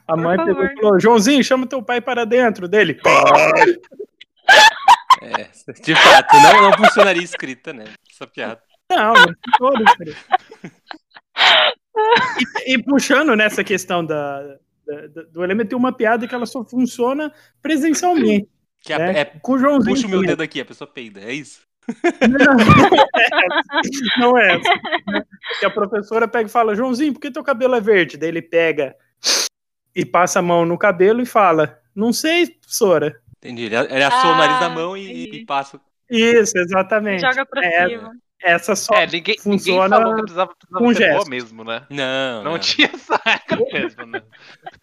A 0.06 0.16
mãe 0.16 0.36
pegou 0.36 0.66
falou: 0.76 1.00
Joãozinho, 1.00 1.42
chama 1.42 1.66
teu 1.66 1.82
pai 1.82 1.98
para 2.00 2.26
dentro 2.26 2.68
dele. 2.68 3.00
É, 5.22 5.48
de 5.82 5.94
fato, 5.94 6.36
não, 6.36 6.62
não 6.62 6.72
funcionaria 6.76 7.22
escrita, 7.22 7.72
né? 7.72 7.84
Essa 8.10 8.26
piada. 8.26 8.60
Não, 8.90 9.14
não 9.14 9.34
todos. 9.56 9.94
E, 12.66 12.74
e 12.74 12.82
puxando 12.82 13.35
nessa 13.37 13.64
questão 13.64 14.04
da, 14.04 14.40
da- 14.87 15.22
do 15.32 15.42
elemento, 15.42 15.68
tem 15.70 15.78
uma 15.78 15.92
piada 15.92 16.26
que 16.28 16.35
ela 16.35 16.46
só 16.46 16.64
funciona 16.64 17.32
presencialmente. 17.62 18.48
Que 18.82 18.92
a- 18.92 18.98
né? 18.98 19.20
é, 19.20 19.24
Com 19.24 19.52
o 19.52 19.59
Joãozinho. 19.59 19.94
puxa 19.94 20.06
o 20.06 20.11
meu 20.11 20.22
dedo 20.22 20.42
aqui, 20.42 20.61
a 20.61 20.64
pessoa 20.64 20.88
peida, 20.90 21.20
é 21.20 21.32
isso? 21.32 21.61
Não, 22.28 22.56
não 24.32 24.38
é 24.38 24.56
essa. 24.56 24.74
né? 25.06 25.22
Que 25.61 25.66
a 25.66 25.70
professora 25.70 26.26
pega 26.28 26.48
e 26.48 26.52
fala, 26.52 26.74
Joãozinho, 26.74 27.12
por 27.12 27.20
que 27.20 27.30
teu 27.30 27.42
cabelo 27.44 27.74
é 27.74 27.80
verde? 27.80 28.16
Daí 28.16 28.28
ele 28.28 28.42
pega 28.42 28.94
e 29.94 30.04
passa 30.04 30.40
a 30.40 30.42
mão 30.42 30.64
no 30.66 30.76
cabelo 30.76 31.20
e 31.22 31.26
fala, 31.26 31.78
não 31.94 32.12
sei, 32.12 32.46
professora. 32.48 33.18
Entendi. 33.38 33.64
Ele, 33.66 33.76
ele 33.76 34.02
assou 34.04 34.32
o 34.32 34.37
nariz 34.37 34.59
da 34.61 34.66
Ah, 34.66 34.70
mão 34.70 34.96
e, 34.96 35.24
e 35.24 35.46
passa. 35.46 35.80
Isso, 36.11 36.56
exatamente. 36.59 37.20
Joga 37.22 37.46
pra 37.46 37.64
É, 37.64 37.88
cima. 37.88 38.12
Essa 38.42 38.77
só. 38.77 38.94
É, 38.94 39.07
ninguém, 39.07 39.37
funciona 39.38 39.88
ninguém 39.88 39.99
falou 39.99 40.14
que 40.16 40.20
precisava, 40.22 40.55
precisava 40.55 40.85
com 40.85 40.94
ser 40.94 40.99
boa 41.01 41.11
gestos. 41.12 41.29
mesmo, 41.29 41.64
né? 41.64 41.87
Não, 41.90 42.44
Não, 42.44 42.53
não. 42.53 42.59
tinha 42.59 42.90
essa 42.92 43.20
regra 43.25 43.64
mesmo, 43.72 44.07
né? 44.07 44.22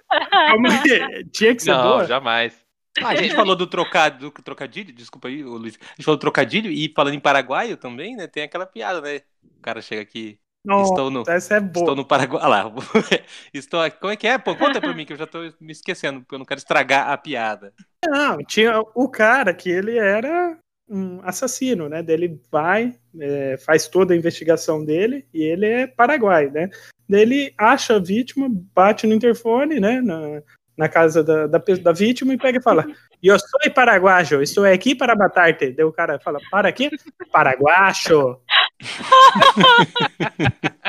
Calma 0.32 0.70
aí, 0.70 1.26
Tinha 1.32 1.56
que 1.56 1.62
ser 1.64 1.72
Não, 1.72 1.84
boa. 1.84 2.06
jamais. 2.06 2.54
Ah, 3.02 3.10
a 3.10 3.16
gente 3.16 3.34
falou 3.36 3.56
do 3.56 3.66
trocado, 3.66 4.30
do 4.30 4.32
trocadilho, 4.44 4.94
desculpa 4.94 5.28
aí, 5.28 5.42
Luiz. 5.44 5.80
A 5.82 5.86
gente 5.96 6.06
falou 6.06 6.18
do 6.18 6.22
trocadilho 6.22 6.70
e 6.72 6.92
falando 6.96 7.16
em 7.16 7.20
paraguaio 7.20 7.76
também, 7.76 8.16
né? 8.16 8.28
Tem 8.28 8.44
aquela 8.44 8.66
piada, 8.68 9.02
né? 9.02 9.22
O 9.44 9.62
cara 9.62 9.82
chega 9.82 10.02
aqui, 10.04 10.38
Não, 10.64 10.84
estou 10.84 11.10
no, 11.10 11.24
essa 11.28 11.56
é 11.56 11.60
boa. 11.60 11.84
estou 11.84 11.96
no 11.96 12.06
Paraguai. 12.06 12.42
Ah 12.44 12.48
lá, 12.48 12.72
estou 13.54 13.82
aqui. 13.82 14.00
Como 14.00 14.14
é 14.14 14.16
que 14.16 14.28
é? 14.28 14.38
Pô, 14.38 14.56
conta 14.56 14.80
pra 14.80 14.94
mim 14.94 15.06
que 15.06 15.14
eu 15.14 15.18
já 15.18 15.26
tô 15.26 15.40
me 15.60 15.72
esquecendo, 15.72 16.20
porque 16.22 16.36
eu 16.36 16.40
não 16.40 16.46
quero 16.46 16.60
estragar 16.60 17.10
a 17.10 17.18
piada. 17.18 17.74
Não, 18.06 18.38
tinha 18.46 18.80
o 18.94 19.10
cara 19.10 19.54
que 19.56 19.70
ele 19.72 19.98
era 19.98 20.56
um 20.90 21.22
assassino, 21.24 21.90
né? 21.90 22.04
Daí 22.04 22.16
ele 22.16 22.42
vai, 22.52 22.96
é, 23.20 23.58
faz 23.58 23.88
toda 23.88 24.14
a 24.14 24.18
investigação 24.18 24.84
dele 24.84 25.26
e 25.34 25.44
ele 25.44 25.66
é 25.66 25.88
paraguai, 25.88 26.50
né? 26.50 26.70
Daí 27.08 27.22
ele 27.22 27.54
acha 27.58 27.96
a 27.96 28.00
vítima, 28.00 28.48
bate 28.50 29.08
no 29.08 29.14
interfone, 29.14 29.80
né? 29.80 30.02
Na, 30.02 30.42
na 30.78 30.90
casa 30.90 31.24
da, 31.24 31.48
da, 31.48 31.60
da 31.60 31.92
vítima 31.92 32.34
e 32.34 32.38
pega 32.38 32.60
e 32.60 32.64
fala: 32.64 32.86
Eu 33.22 33.38
sou 33.40 33.60
paraguaio, 33.74 34.42
estou 34.42 34.66
aqui 34.66 34.96
para 34.96 35.16
matar-te. 35.16 35.72
Daí 35.72 35.86
o 35.86 35.94
cara 35.94 36.20
fala: 36.20 36.40
Para 36.52 36.72
quê? 36.72 36.90
Paraguacho. 37.32 38.40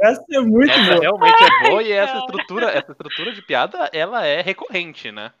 Essa 0.00 0.24
é 0.32 0.40
muito 0.40 0.70
Essa 0.70 0.92
boa. 0.92 1.00
realmente 1.00 1.42
é 1.42 1.68
boa 1.68 1.82
e 1.82 1.90
essa 1.90 2.18
estrutura, 2.18 2.70
essa 2.70 2.92
estrutura 2.92 3.32
de 3.32 3.42
piada, 3.42 3.90
ela 3.92 4.24
é 4.24 4.40
recorrente, 4.40 5.10
né? 5.10 5.32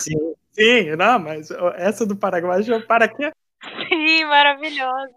Sim, 0.00 0.34
sim, 0.52 0.96
não, 0.96 1.18
mas 1.18 1.50
essa 1.76 2.06
do 2.06 2.16
paraguaio, 2.16 2.86
para 2.86 3.08
quê? 3.08 3.32
Sim, 3.88 4.24
maravilhosa. 4.24 5.14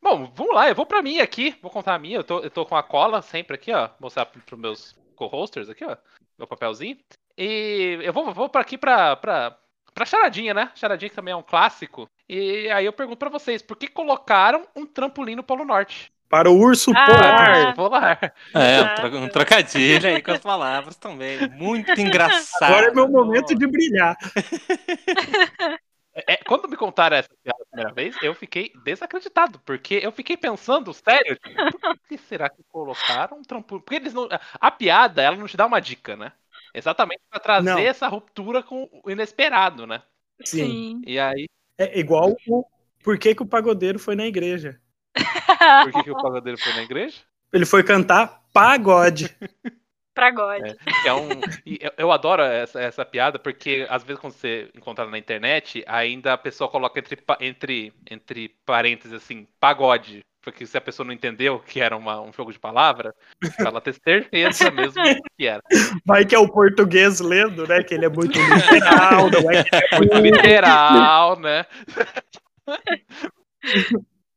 Bom, 0.00 0.30
vamos 0.34 0.54
lá, 0.54 0.68
eu 0.68 0.74
vou 0.74 0.86
pra 0.86 1.02
mim 1.02 1.18
aqui, 1.18 1.56
vou 1.62 1.70
contar 1.70 1.94
a 1.94 1.98
minha. 1.98 2.18
Eu 2.18 2.24
tô, 2.24 2.40
eu 2.40 2.50
tô 2.50 2.64
com 2.64 2.76
a 2.76 2.82
cola 2.82 3.22
sempre 3.22 3.56
aqui, 3.56 3.72
ó. 3.72 3.90
Mostrar 3.98 4.26
pro- 4.26 4.40
pros 4.42 4.60
meus 4.60 4.96
co-hosters 5.16 5.68
aqui, 5.68 5.84
ó. 5.84 5.96
Meu 6.38 6.46
papelzinho. 6.46 6.98
E 7.36 7.98
eu 8.02 8.12
vou, 8.12 8.32
vou 8.32 8.48
pra 8.48 8.60
aqui 8.60 8.78
pra, 8.78 9.16
pra, 9.16 9.58
pra 9.94 10.04
charadinha, 10.06 10.54
né? 10.54 10.70
Charadinha 10.74 11.08
que 11.10 11.16
também 11.16 11.32
é 11.32 11.36
um 11.36 11.42
clássico. 11.42 12.08
E 12.28 12.68
aí 12.70 12.84
eu 12.84 12.92
pergunto 12.92 13.18
pra 13.18 13.28
vocês, 13.30 13.62
por 13.62 13.76
que 13.76 13.88
colocaram 13.88 14.66
um 14.76 14.86
trampolim 14.86 15.34
no 15.34 15.42
Polo 15.42 15.64
Norte? 15.64 16.12
Para 16.28 16.50
o 16.50 16.58
urso 16.58 16.90
Ah, 16.94 17.06
polar. 17.06 17.74
Polar. 17.74 18.34
É, 18.54 18.82
um, 18.82 18.94
tro- 18.94 19.18
um 19.18 19.28
trocadilho 19.28 20.08
aí 20.08 20.20
com 20.22 20.32
as 20.32 20.40
palavras 20.40 20.96
também. 20.96 21.48
Muito 21.50 21.90
engraçado. 22.00 22.64
Agora 22.64 22.86
é 22.88 22.94
meu 22.94 23.08
momento 23.08 23.54
de 23.54 23.66
brilhar. 23.66 24.16
É, 26.26 26.38
quando 26.38 26.66
me 26.68 26.76
contaram 26.76 27.16
essa 27.16 27.28
piada 27.42 27.62
a 27.62 27.66
primeira 27.66 27.92
vez, 27.92 28.16
eu 28.22 28.34
fiquei 28.34 28.72
desacreditado, 28.84 29.60
porque 29.60 30.00
eu 30.02 30.10
fiquei 30.10 30.34
pensando, 30.36 30.92
sério, 30.94 31.36
tipo, 31.36 31.78
por 31.80 31.98
que 32.08 32.16
será 32.16 32.48
que 32.48 32.62
colocaram 32.64 33.38
um 33.38 33.42
trampolim? 33.42 33.82
Porque 33.82 33.96
eles 33.96 34.14
não. 34.14 34.26
A 34.58 34.70
piada, 34.70 35.20
ela 35.22 35.36
não 35.36 35.46
te 35.46 35.56
dá 35.58 35.66
uma 35.66 35.78
dica, 35.80 36.16
né? 36.16 36.32
Exatamente 36.72 37.20
pra 37.30 37.38
trazer 37.38 37.70
Não. 37.70 37.78
essa 37.78 38.08
ruptura 38.08 38.62
com 38.62 38.88
o 39.04 39.10
inesperado, 39.10 39.86
né? 39.86 40.02
Sim. 40.44 40.58
Sim. 40.58 41.02
E 41.06 41.18
aí, 41.18 41.46
É 41.78 41.98
igual 41.98 42.34
o 42.48 42.64
por 43.02 43.18
que, 43.18 43.34
que 43.34 43.42
o 43.42 43.46
pagodeiro 43.46 43.98
foi 43.98 44.16
na 44.16 44.26
igreja. 44.26 44.80
por 45.84 45.92
que, 45.92 46.02
que 46.04 46.10
o 46.10 46.22
pagodeiro 46.22 46.58
foi 46.58 46.72
na 46.74 46.82
igreja? 46.82 47.16
Ele 47.52 47.66
foi 47.66 47.82
cantar 47.82 48.42
pagode. 48.52 49.34
pra 50.16 50.30
God. 50.30 50.62
É. 50.64 51.08
É 51.08 51.12
um, 51.12 51.28
eu, 51.66 51.92
eu 51.98 52.10
adoro 52.10 52.42
essa, 52.42 52.80
essa 52.80 53.04
piada, 53.04 53.38
porque 53.38 53.86
às 53.90 54.02
vezes 54.02 54.18
quando 54.18 54.32
você 54.32 54.70
encontra 54.74 55.04
na 55.06 55.18
internet, 55.18 55.84
ainda 55.86 56.32
a 56.32 56.38
pessoa 56.38 56.70
coloca 56.70 56.98
entre, 56.98 57.18
entre, 57.40 57.92
entre 58.10 58.48
parênteses 58.64 59.12
assim, 59.12 59.46
pagode. 59.60 60.24
Porque 60.42 60.64
se 60.64 60.78
a 60.78 60.80
pessoa 60.80 61.04
não 61.04 61.12
entendeu 61.12 61.58
que 61.58 61.80
era 61.80 61.96
uma- 61.96 62.20
um 62.20 62.32
jogo 62.32 62.52
de 62.52 62.58
palavra, 62.58 63.12
pra 63.56 63.68
ela 63.68 63.80
ter 63.80 63.94
certeza 63.94 64.70
mesmo 64.70 65.02
que 65.36 65.44
era. 65.44 65.60
Vai 66.06 66.24
que 66.24 66.36
é 66.36 66.38
o 66.38 66.48
português 66.48 67.18
lendo, 67.20 67.66
né? 67.66 67.82
Que 67.82 67.94
ele 67.94 68.06
é 68.06 68.08
muito 68.08 68.38
literal, 68.38 69.28
não 69.28 69.50
é 69.50 69.64
que 69.64 69.74
ele 69.74 69.86
é 69.90 69.98
Muito 69.98 70.16
literal, 70.18 71.38
né? 71.40 71.66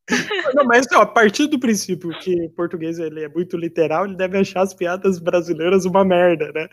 Não, 0.56 0.65
mas 0.65 0.86
ó, 0.93 1.02
a 1.02 1.06
partir 1.06 1.48
do 1.48 1.60
princípio 1.60 2.10
que 2.19 2.34
o 2.45 2.50
português 2.50 3.00
ele 3.00 3.24
é 3.24 3.30
muito 3.30 3.56
literal, 3.56 4.06
ele 4.06 4.15
deve 4.15 4.38
achar 4.38 4.62
as 4.62 4.74
piadas 4.74 5.19
brasileiras 5.19 5.86
uma 5.86 6.04
merda, 6.04 6.52
né? 6.52 6.67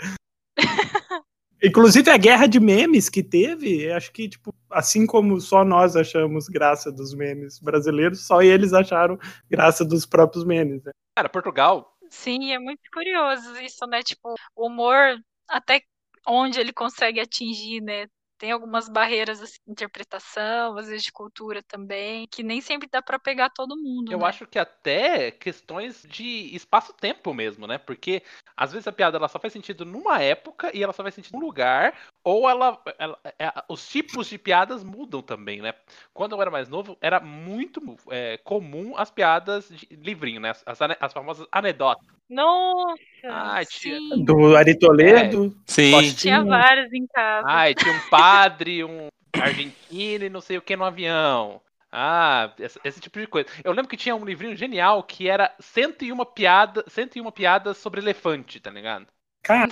Inclusive 1.63 2.11
a 2.11 2.17
guerra 2.17 2.47
de 2.47 2.61
memes 2.61 3.09
que 3.09 3.23
teve, 3.23 3.91
acho 3.91 4.13
que, 4.13 4.29
tipo, 4.29 4.55
assim 4.71 5.07
como 5.07 5.41
só 5.41 5.65
nós 5.65 5.97
achamos 5.97 6.49
graça 6.49 6.93
dos 6.93 7.15
memes 7.15 7.59
brasileiros, 7.59 8.27
só 8.27 8.43
eles 8.43 8.73
acharam 8.73 9.19
graça 9.51 9.85
dos 9.85 10.05
próprios 10.05 10.45
memes, 10.45 10.83
né? 10.85 10.93
Cara, 11.17 11.31
Portugal, 11.31 11.97
Sim, 12.11 12.53
é 12.53 12.59
muito 12.59 12.83
curioso 12.93 13.59
isso, 13.61 13.87
né? 13.87 14.03
Tipo, 14.03 14.35
o 14.55 14.67
humor, 14.67 15.19
até 15.49 15.83
onde 16.27 16.61
ele 16.61 16.73
consegue 16.73 17.21
atingir, 17.21 17.81
né? 17.81 18.07
Tem 18.39 18.53
algumas 18.53 18.89
barreiras 18.89 19.41
assim, 19.41 19.59
de 19.67 19.73
interpretação, 19.73 20.77
às 20.77 20.87
vezes 20.87 21.03
de 21.03 21.13
cultura 21.13 21.63
também, 21.63 22.27
que 22.29 22.43
nem 22.43 22.61
sempre 22.61 22.89
dá 22.91 23.01
pra 23.01 23.19
pegar 23.19 23.51
todo 23.51 23.77
mundo. 23.77 24.13
Eu 24.13 24.19
né? 24.21 24.27
acho 24.27 24.47
que 24.47 24.59
até 24.59 25.31
questões 25.31 26.03
de 26.09 26.55
espaço-tempo 26.55 27.33
mesmo, 27.33 27.67
né? 27.67 27.79
Porque 27.79 28.23
às 28.57 28.73
vezes 28.73 28.87
a 28.87 28.93
piada 28.93 29.17
ela 29.17 29.29
só 29.29 29.39
faz 29.39 29.53
sentido 29.53 29.85
numa 29.85 30.21
época 30.23 30.71
e 30.75 30.83
ela 30.83 30.93
só 30.93 31.03
faz 31.03 31.15
sentido 31.15 31.35
num 31.35 31.45
lugar, 31.45 31.97
ou 32.25 32.49
ela, 32.49 32.81
ela- 32.99 33.19
é, 33.39 33.53
os 33.69 33.89
tipos 33.89 34.27
de 34.27 34.39
piadas 34.39 34.83
mudam 34.85 35.23
também, 35.23 35.61
né? 35.61 35.75
Quando 36.13 36.35
eu 36.35 36.43
era 36.43 36.51
mais 36.51 36.69
novo, 36.69 36.97
era 37.01 37.21
muito 37.21 37.81
é, 38.11 38.39
comum 38.39 38.97
as 38.97 39.11
piadas 39.11 39.69
de 39.69 39.87
livrinho, 39.97 40.41
né? 40.41 40.53
As, 40.65 40.81
ane- 40.81 40.97
as 41.01 41.13
famosas 41.13 41.47
anedotas. 41.51 42.07
Nossa! 42.29 42.97
Ah, 43.29 43.61
sim. 43.65 44.25
Do 44.25 44.57
Ari 44.57 44.79
Toledo. 44.79 45.57
Sim. 45.67 45.91
Poste- 45.93 46.17
Tinha 46.17 46.45
vários 46.45 46.93
em 46.93 47.07
casa. 47.07 47.47
Ah, 47.49 47.75
tinha 47.75 47.95
um 47.95 48.09
padre, 48.09 48.85
um 48.85 49.09
argentino 49.33 50.25
e 50.25 50.29
não 50.29 50.41
sei 50.41 50.59
o 50.59 50.63
que 50.63 50.77
no 50.77 50.85
avião. 50.85 51.61
Ah, 51.91 52.53
esse, 52.59 52.79
esse 52.85 53.01
tipo 53.01 53.19
de 53.19 53.27
coisa. 53.27 53.49
Eu 53.65 53.73
lembro 53.73 53.89
que 53.89 53.97
tinha 53.97 54.15
um 54.15 54.25
livrinho 54.25 54.57
genial 54.57 55.03
que 55.03 55.29
era 55.29 55.55
101 55.61 56.25
piada, 56.25 56.85
101 56.89 57.31
piadas 57.31 57.79
sobre 57.79 58.01
elefante, 58.01 58.61
tá 58.61 58.71
ligado? 58.71 59.07
Cara, 59.43 59.69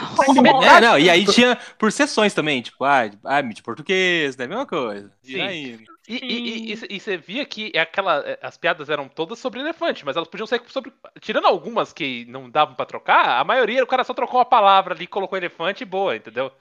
É, 0.63 0.81
não, 0.81 0.97
e 0.99 1.11
aí 1.11 1.25
tinha 1.27 1.57
por 1.77 1.91
sessões 1.91 2.33
também, 2.33 2.63
tipo, 2.63 2.85
ah, 2.85 3.11
ah, 3.25 3.43
de 3.43 3.61
português, 3.63 4.37
né? 4.37 4.47
Mesma 4.47 4.65
coisa. 4.67 5.11
Sim. 5.21 5.85
E? 6.09 6.17
E, 6.17 6.73
e, 6.73 6.75
e, 6.75 6.97
e 6.97 7.01
você 7.01 7.17
via 7.17 7.47
que 7.47 7.73
é 7.75 7.81
aquela, 7.81 8.21
é, 8.27 8.39
as 8.43 8.57
piadas 8.59 8.91
eram 8.91 9.09
todas 9.09 9.39
sobre 9.39 9.61
elefante, 9.61 10.05
mas 10.05 10.17
elas 10.17 10.29
podiam 10.29 10.47
ser 10.47 10.61
sobre. 10.67 10.93
Tirando 11.21 11.47
algumas 11.47 11.93
que 11.93 12.27
não 12.27 12.51
davam 12.51 12.75
pra 12.75 12.85
trocar, 12.85 13.41
a 13.41 13.45
maioria 13.45 13.83
o 13.83 13.87
cara 13.87 14.05
só 14.05 14.13
trocou 14.13 14.39
uma 14.39 14.45
palavra 14.45 14.95
ali, 14.95 15.07
colocou 15.07 15.39
elefante 15.39 15.83
e 15.83 15.87
boa, 15.87 16.17
entendeu? 16.17 16.53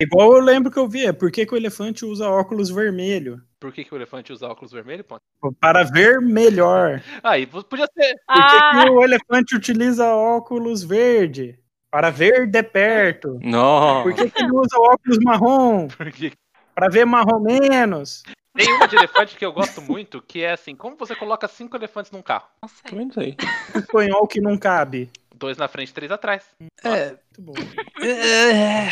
igual 0.00 0.32
eu 0.32 0.40
lembro 0.40 0.70
que 0.70 0.78
eu 0.78 0.88
vi, 0.88 1.06
é 1.06 1.12
por 1.12 1.30
que, 1.30 1.46
que 1.46 1.54
o 1.54 1.56
elefante 1.56 2.04
usa 2.04 2.28
óculos 2.28 2.70
vermelho? 2.70 3.40
Por 3.60 3.72
que, 3.72 3.84
que 3.84 3.94
o 3.94 3.96
elefante 3.96 4.32
usa 4.32 4.46
óculos 4.46 4.72
vermelhos? 4.72 5.06
Ponto. 5.06 5.22
Para 5.60 5.84
ver 5.84 6.20
melhor. 6.20 7.02
Aí, 7.22 7.46
podia 7.46 7.86
ser. 7.94 8.14
Por 8.26 8.46
que, 8.46 8.56
Ah, 8.56 8.84
que 8.84 8.90
o 8.90 9.02
elefante 9.02 9.54
utiliza 9.54 10.06
óculos 10.06 10.82
verde? 10.82 11.58
Para 11.90 12.10
ver 12.10 12.46
de 12.46 12.62
perto. 12.62 13.38
Não. 13.42 14.02
Por 14.02 14.14
que, 14.14 14.28
que 14.28 14.42
ele 14.42 14.50
usa 14.52 14.76
óculos 14.76 15.18
marrom? 15.22 15.86
Porque 15.96 16.32
Para 16.74 16.88
ver 16.88 17.04
marrom 17.04 17.40
menos. 17.40 18.22
Tem 18.54 18.72
uma 18.72 18.86
de 18.88 18.96
elefante 18.96 19.36
que 19.36 19.44
eu 19.44 19.52
gosto 19.52 19.80
muito, 19.82 20.22
que 20.22 20.42
é 20.42 20.52
assim: 20.52 20.74
como 20.74 20.96
você 20.96 21.14
coloca 21.14 21.46
cinco 21.48 21.76
elefantes 21.76 22.10
num 22.12 22.22
carro? 22.22 22.46
não 22.62 22.68
sei. 22.68 22.90
Também 22.90 23.06
não 23.06 23.12
sei. 23.14 23.36
Um 23.74 23.78
espanhol 23.78 24.26
que 24.26 24.40
não 24.40 24.56
cabe. 24.58 25.10
Dois 25.34 25.56
na 25.58 25.66
frente, 25.68 25.92
três 25.92 26.12
atrás. 26.12 26.44
É, 26.84 27.16
Muito 27.36 27.42
bom. 27.42 27.54
É. 28.02 28.88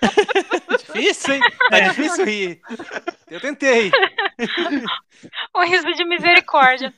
difícil, 0.76 1.34
hein? 1.34 1.40
Tá 1.70 1.78
É. 1.78 1.88
difícil 1.88 2.24
rir. 2.26 2.60
Eu 3.30 3.40
tentei. 3.40 3.90
Um 5.56 5.64
riso 5.64 5.90
de 5.94 6.04
misericórdia. 6.04 6.92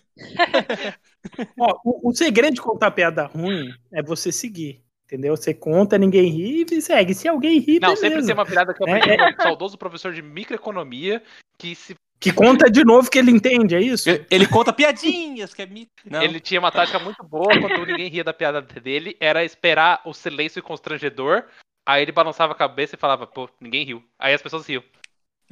Ó, 1.58 1.78
o, 1.84 2.10
o 2.10 2.14
segredo 2.14 2.54
de 2.54 2.60
contar 2.60 2.90
piada 2.90 3.26
ruim 3.26 3.70
é 3.92 4.02
você 4.02 4.32
seguir. 4.32 4.82
Entendeu? 5.10 5.36
Você 5.36 5.52
conta, 5.52 5.98
ninguém 5.98 6.30
ri 6.30 6.64
e 6.70 6.80
segue. 6.80 7.14
Se 7.14 7.26
alguém 7.26 7.58
ri, 7.58 7.80
Não, 7.80 7.88
beleza. 7.94 8.00
sempre 8.00 8.24
tem 8.24 8.32
uma 8.32 8.46
piada 8.46 8.72
que 8.72 8.80
eu 8.80 8.86
É, 8.86 8.96
aprendi 8.98 9.34
com 9.34 9.42
um 9.42 9.42
saudoso 9.42 9.76
professor 9.76 10.12
de 10.12 10.22
microeconomia 10.22 11.20
que 11.58 11.74
se 11.74 11.96
Que 12.20 12.32
conta 12.32 12.70
de 12.70 12.84
novo 12.84 13.10
que 13.10 13.18
ele 13.18 13.32
entende, 13.32 13.74
é 13.74 13.80
isso? 13.80 14.08
Ele 14.30 14.46
conta 14.46 14.72
piadinhas, 14.72 15.52
que 15.52 15.62
é 15.62 15.66
mito. 15.66 15.90
Não. 16.08 16.22
Ele 16.22 16.38
tinha 16.38 16.60
uma 16.60 16.70
tática 16.70 16.98
muito 17.00 17.24
boa 17.24 17.48
quando 17.60 17.86
ninguém 17.86 18.08
ria 18.08 18.22
da 18.22 18.32
piada 18.32 18.62
dele, 18.62 19.16
era 19.18 19.42
esperar 19.44 20.00
o 20.04 20.12
silêncio 20.14 20.62
constrangedor. 20.62 21.42
Aí 21.88 22.02
ele 22.02 22.12
balançava 22.12 22.52
a 22.52 22.56
cabeça 22.56 22.94
e 22.94 22.98
falava, 22.98 23.26
pô, 23.26 23.48
ninguém 23.60 23.84
riu. 23.84 24.04
Aí 24.16 24.32
as 24.32 24.40
pessoas 24.42 24.64
riam. 24.66 24.82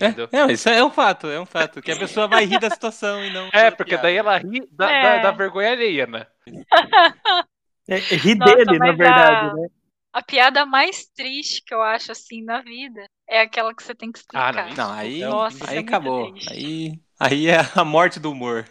É, 0.00 0.06
entendeu? 0.06 0.28
é, 0.30 0.52
isso 0.52 0.68
é 0.68 0.84
um 0.84 0.90
fato, 0.90 1.26
é 1.26 1.40
um 1.40 1.46
fato. 1.46 1.82
Que 1.82 1.90
a 1.90 1.96
pessoa 1.98 2.28
vai 2.28 2.44
rir 2.44 2.60
da 2.60 2.70
situação 2.70 3.24
e 3.24 3.30
não. 3.32 3.48
É, 3.52 3.72
porque 3.72 3.90
piada. 3.92 4.02
daí 4.04 4.14
ela 4.16 4.36
ri 4.38 4.62
da, 4.70 4.88
É. 4.88 5.02
da- 5.02 5.22
da 5.22 5.30
vergonha 5.32 5.72
alheia, 5.72 6.06
né? 6.06 6.26
É, 7.88 8.14
é 8.14 8.16
ri 8.16 8.34
Nossa, 8.38 8.72
dele, 8.74 8.78
na 8.80 8.92
verdade, 8.92 9.50
a- 9.50 9.56
né? 9.56 9.68
A 10.12 10.22
piada 10.22 10.66
mais 10.66 11.06
triste 11.08 11.62
que 11.64 11.74
eu 11.74 11.82
acho 11.82 12.12
assim 12.12 12.42
na 12.44 12.62
vida 12.62 13.06
é 13.28 13.40
aquela 13.42 13.74
que 13.74 13.82
você 13.82 13.94
tem 13.94 14.12
que 14.12 14.18
Ah, 14.32 14.52
explicar. 14.52 14.70
não, 14.70 14.90
Não, 14.92 14.92
aí, 14.92 15.42
Nossa, 15.42 15.66
é 15.66 15.66
aí 15.66 15.78
muito 15.82 16.08
acabou. 16.08 16.32
Aí, 16.46 17.00
aí 17.18 17.46
é 17.48 17.56
a 17.74 17.84
morte 17.84 18.20
do 18.20 18.30
humor. 18.30 18.66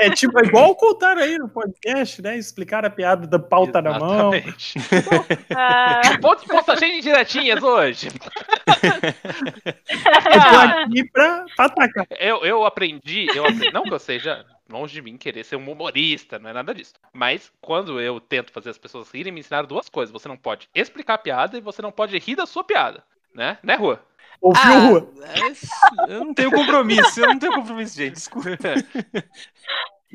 É 0.00 0.10
tipo, 0.10 0.38
é 0.38 0.44
igual 0.44 0.74
contaram 0.74 1.22
aí 1.22 1.38
no 1.38 1.48
podcast, 1.48 2.22
né? 2.22 2.36
Explicar 2.38 2.84
a 2.84 2.90
piada 2.90 3.26
da 3.26 3.38
pauta 3.38 3.82
na 3.82 3.98
mão. 3.98 4.32
Exatamente. 4.32 4.74
Ah, 5.54 6.00
Ponto 6.20 6.42
de 6.42 6.48
ponta 6.48 6.76
cheio 6.76 6.94
de 6.94 7.02
diretinhas 7.02 7.62
hoje. 7.62 8.08
Eu 10.28 10.40
tô 10.40 10.56
aqui 10.82 11.04
pra, 11.10 11.44
pra 11.56 11.64
atacar. 11.66 12.06
Eu, 12.18 12.44
eu 12.44 12.64
aprendi, 12.64 13.26
eu 13.34 13.44
aprendi, 13.44 13.72
não 13.72 13.82
que 13.82 13.92
eu 13.92 13.98
seja 13.98 14.44
longe 14.68 14.94
de 14.94 15.02
mim 15.02 15.16
querer 15.16 15.44
ser 15.44 15.56
um 15.56 15.70
humorista, 15.70 16.38
não 16.38 16.50
é 16.50 16.52
nada 16.52 16.74
disso. 16.74 16.94
Mas 17.12 17.50
quando 17.60 18.00
eu 18.00 18.20
tento 18.20 18.52
fazer 18.52 18.70
as 18.70 18.78
pessoas 18.78 19.10
rirem, 19.10 19.32
me 19.32 19.40
ensinaram 19.40 19.66
duas 19.66 19.88
coisas. 19.88 20.12
Você 20.12 20.28
não 20.28 20.36
pode 20.36 20.68
explicar 20.74 21.14
a 21.14 21.18
piada 21.18 21.56
e 21.56 21.62
você 21.62 21.80
não 21.82 21.90
pode 21.90 22.16
rir 22.18 22.36
da 22.36 22.46
sua 22.46 22.62
piada. 22.62 23.02
Né? 23.34 23.58
Né, 23.62 23.74
Rua? 23.74 24.02
Ouviu, 24.40 24.62
Ah, 24.62 24.78
Rua? 24.88 25.10
é- 25.24 26.12
eu 26.14 26.24
não 26.24 26.34
tenho 26.34 26.50
compromisso, 26.50 27.20
eu 27.20 27.26
não 27.26 27.38
tenho 27.38 27.52
compromisso, 27.54 27.96
gente. 27.96 28.14
Desculpa. 28.14 28.48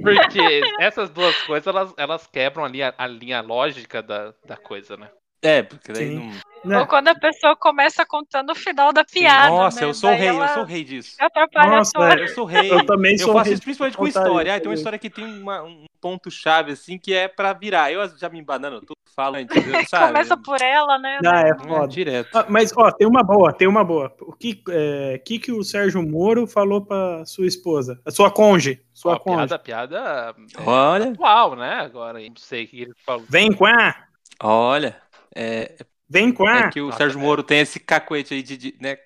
Porque 0.02 0.62
essas 0.80 1.10
duas 1.12 1.40
coisas, 1.44 1.68
elas, 1.68 1.94
elas 1.98 2.26
quebram 2.28 2.66
ali 2.66 2.82
a, 2.82 2.94
a 2.98 3.06
linha 3.06 3.42
lógica 3.42 4.02
da, 4.02 4.34
da 4.46 4.58
coisa, 4.58 4.98
né? 4.98 5.10
É, 5.44 5.62
porque 5.62 5.92
daí 5.92 6.08
Sim. 6.10 6.16
não. 6.16 6.54
Né? 6.64 6.80
Ou 6.80 6.88
quando 6.88 7.10
a 7.10 7.16
pessoa 7.16 7.58
começa 7.58 8.06
contando 8.06 8.52
o 8.52 8.56
final 8.56 8.94
da 8.94 9.04
piada. 9.04 9.50
Nossa, 9.50 9.82
né? 9.82 9.86
eu 9.88 9.94
sou 9.94 10.10
o 10.10 10.14
Daí 10.14 10.22
rei, 10.22 10.30
eu 10.30 10.48
sou 10.48 10.64
o 10.64 10.66
rei 10.66 10.84
disso. 10.86 11.16
Atrapalha 11.20 11.70
Nossa, 11.78 11.92
toda. 11.94 12.16
Eu 12.22 12.28
sou 12.30 12.44
o 12.46 12.48
rei. 12.48 12.72
Eu 12.72 12.86
também 12.86 13.12
Eu 13.12 13.20
sou 13.20 13.34
faço 13.34 13.44
rei 13.46 13.54
isso 13.56 13.64
principalmente 13.64 13.98
com 13.98 14.08
história. 14.08 14.54
Ah, 14.56 14.60
tem 14.60 14.62
uma 14.62 14.62
também. 14.62 14.74
história 14.76 14.98
que 15.00 15.10
tem 15.10 15.26
uma- 15.26 15.62
um 15.64 15.84
ponto 16.00 16.32
chave, 16.32 16.72
assim, 16.72 16.98
que 16.98 17.14
é 17.14 17.28
pra 17.28 17.52
virar. 17.52 17.92
Eu 17.92 18.08
já 18.18 18.30
me 18.30 18.40
embanando 18.40 18.80
tudo, 18.80 18.96
falo 19.14 19.36
antes, 19.36 19.54
eu- 19.58 19.62
sabe? 19.90 20.08
Começa 20.14 20.38
por 20.38 20.62
ela, 20.62 20.98
né? 21.00 21.20
Ah, 21.26 21.42
é 21.42 21.50
É, 21.50 21.58
foda. 21.68 21.88
direto. 21.90 22.30
Ah, 22.34 22.46
mas, 22.48 22.72
ó, 22.78 22.90
tem 22.94 23.06
uma 23.10 23.24
boa, 23.24 23.52
tem 23.52 23.68
uma 23.68 23.84
boa. 23.84 24.16
O 24.22 24.32
que, 24.32 24.64
é, 24.70 25.18
que, 25.26 25.40
que 25.40 25.52
o 25.52 25.66
Sérgio 25.66 26.02
Moro 26.02 26.48
falou 26.48 26.80
pra 26.82 27.26
sua 27.26 27.46
esposa? 27.46 28.00
A 28.06 28.12
sua 28.12 28.32
conge. 28.32 28.82
Sua 28.94 29.16
Ó, 29.16 29.20
conge. 29.20 29.36
piada, 29.60 29.60
piada 29.60 30.34
é, 30.58 30.62
Olha, 30.66 31.10
atual, 31.10 31.58
né? 31.58 31.74
Agora, 31.82 32.20
não 32.22 32.38
sei 32.38 32.64
o 32.64 32.68
que 32.70 32.82
ele 32.84 32.94
falou. 33.06 33.26
Vem 33.28 33.52
cá! 33.52 34.08
olha. 34.42 35.03
É, 35.36 35.76
Vem 36.10 36.32
cá! 36.34 36.68
é 36.68 36.70
que 36.70 36.82
o 36.82 36.86
Nossa, 36.88 36.98
Sérgio 36.98 37.20
é. 37.20 37.24
Moro 37.24 37.44
tem 37.44 37.60
esse 37.60 37.80
cacuete 37.80 38.34
aí 38.34 38.44
de, 38.44 38.58
de, 38.58 38.78
né? 38.80 38.98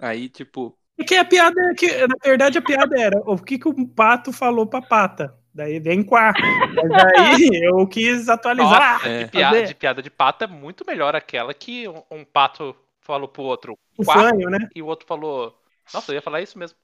Aí, 0.00 0.28
tipo, 0.28 0.76
É 0.98 1.04
que 1.04 1.14
a 1.16 1.24
piada, 1.24 1.60
é 1.70 1.74
que, 1.74 2.06
na 2.06 2.14
verdade, 2.24 2.58
a 2.58 2.62
piada 2.62 2.98
era 3.00 3.18
o 3.26 3.36
que, 3.38 3.58
que 3.58 3.68
o 3.68 3.86
pato 3.88 4.32
falou 4.32 4.66
pra 4.66 4.80
pata. 4.80 5.34
Daí 5.52 5.80
vem 5.80 6.02
cá. 6.04 6.32
Mas 6.74 7.04
aí 7.18 7.48
eu 7.64 7.86
quis 7.86 8.28
atualizar. 8.28 8.94
Nossa, 8.94 9.08
É. 9.08 9.24
de, 9.24 9.30
piada, 9.30 9.62
de 9.64 9.74
piada 9.74 10.02
de 10.02 10.10
pato 10.10 10.44
é 10.44 10.46
muito 10.46 10.84
melhor 10.86 11.14
aquela 11.16 11.52
que 11.52 11.88
um, 11.88 12.02
um 12.10 12.24
pato 12.24 12.74
falou 13.00 13.28
pro 13.28 13.42
outro 13.42 13.76
O 13.98 14.04
quá, 14.04 14.14
fanho, 14.14 14.48
né? 14.48 14.68
e 14.74 14.80
o 14.80 14.86
outro 14.86 15.06
falou. 15.06 15.54
Nossa, 15.92 16.12
eu 16.12 16.14
ia 16.14 16.22
falar 16.22 16.40
isso 16.40 16.58
mesmo. 16.58 16.78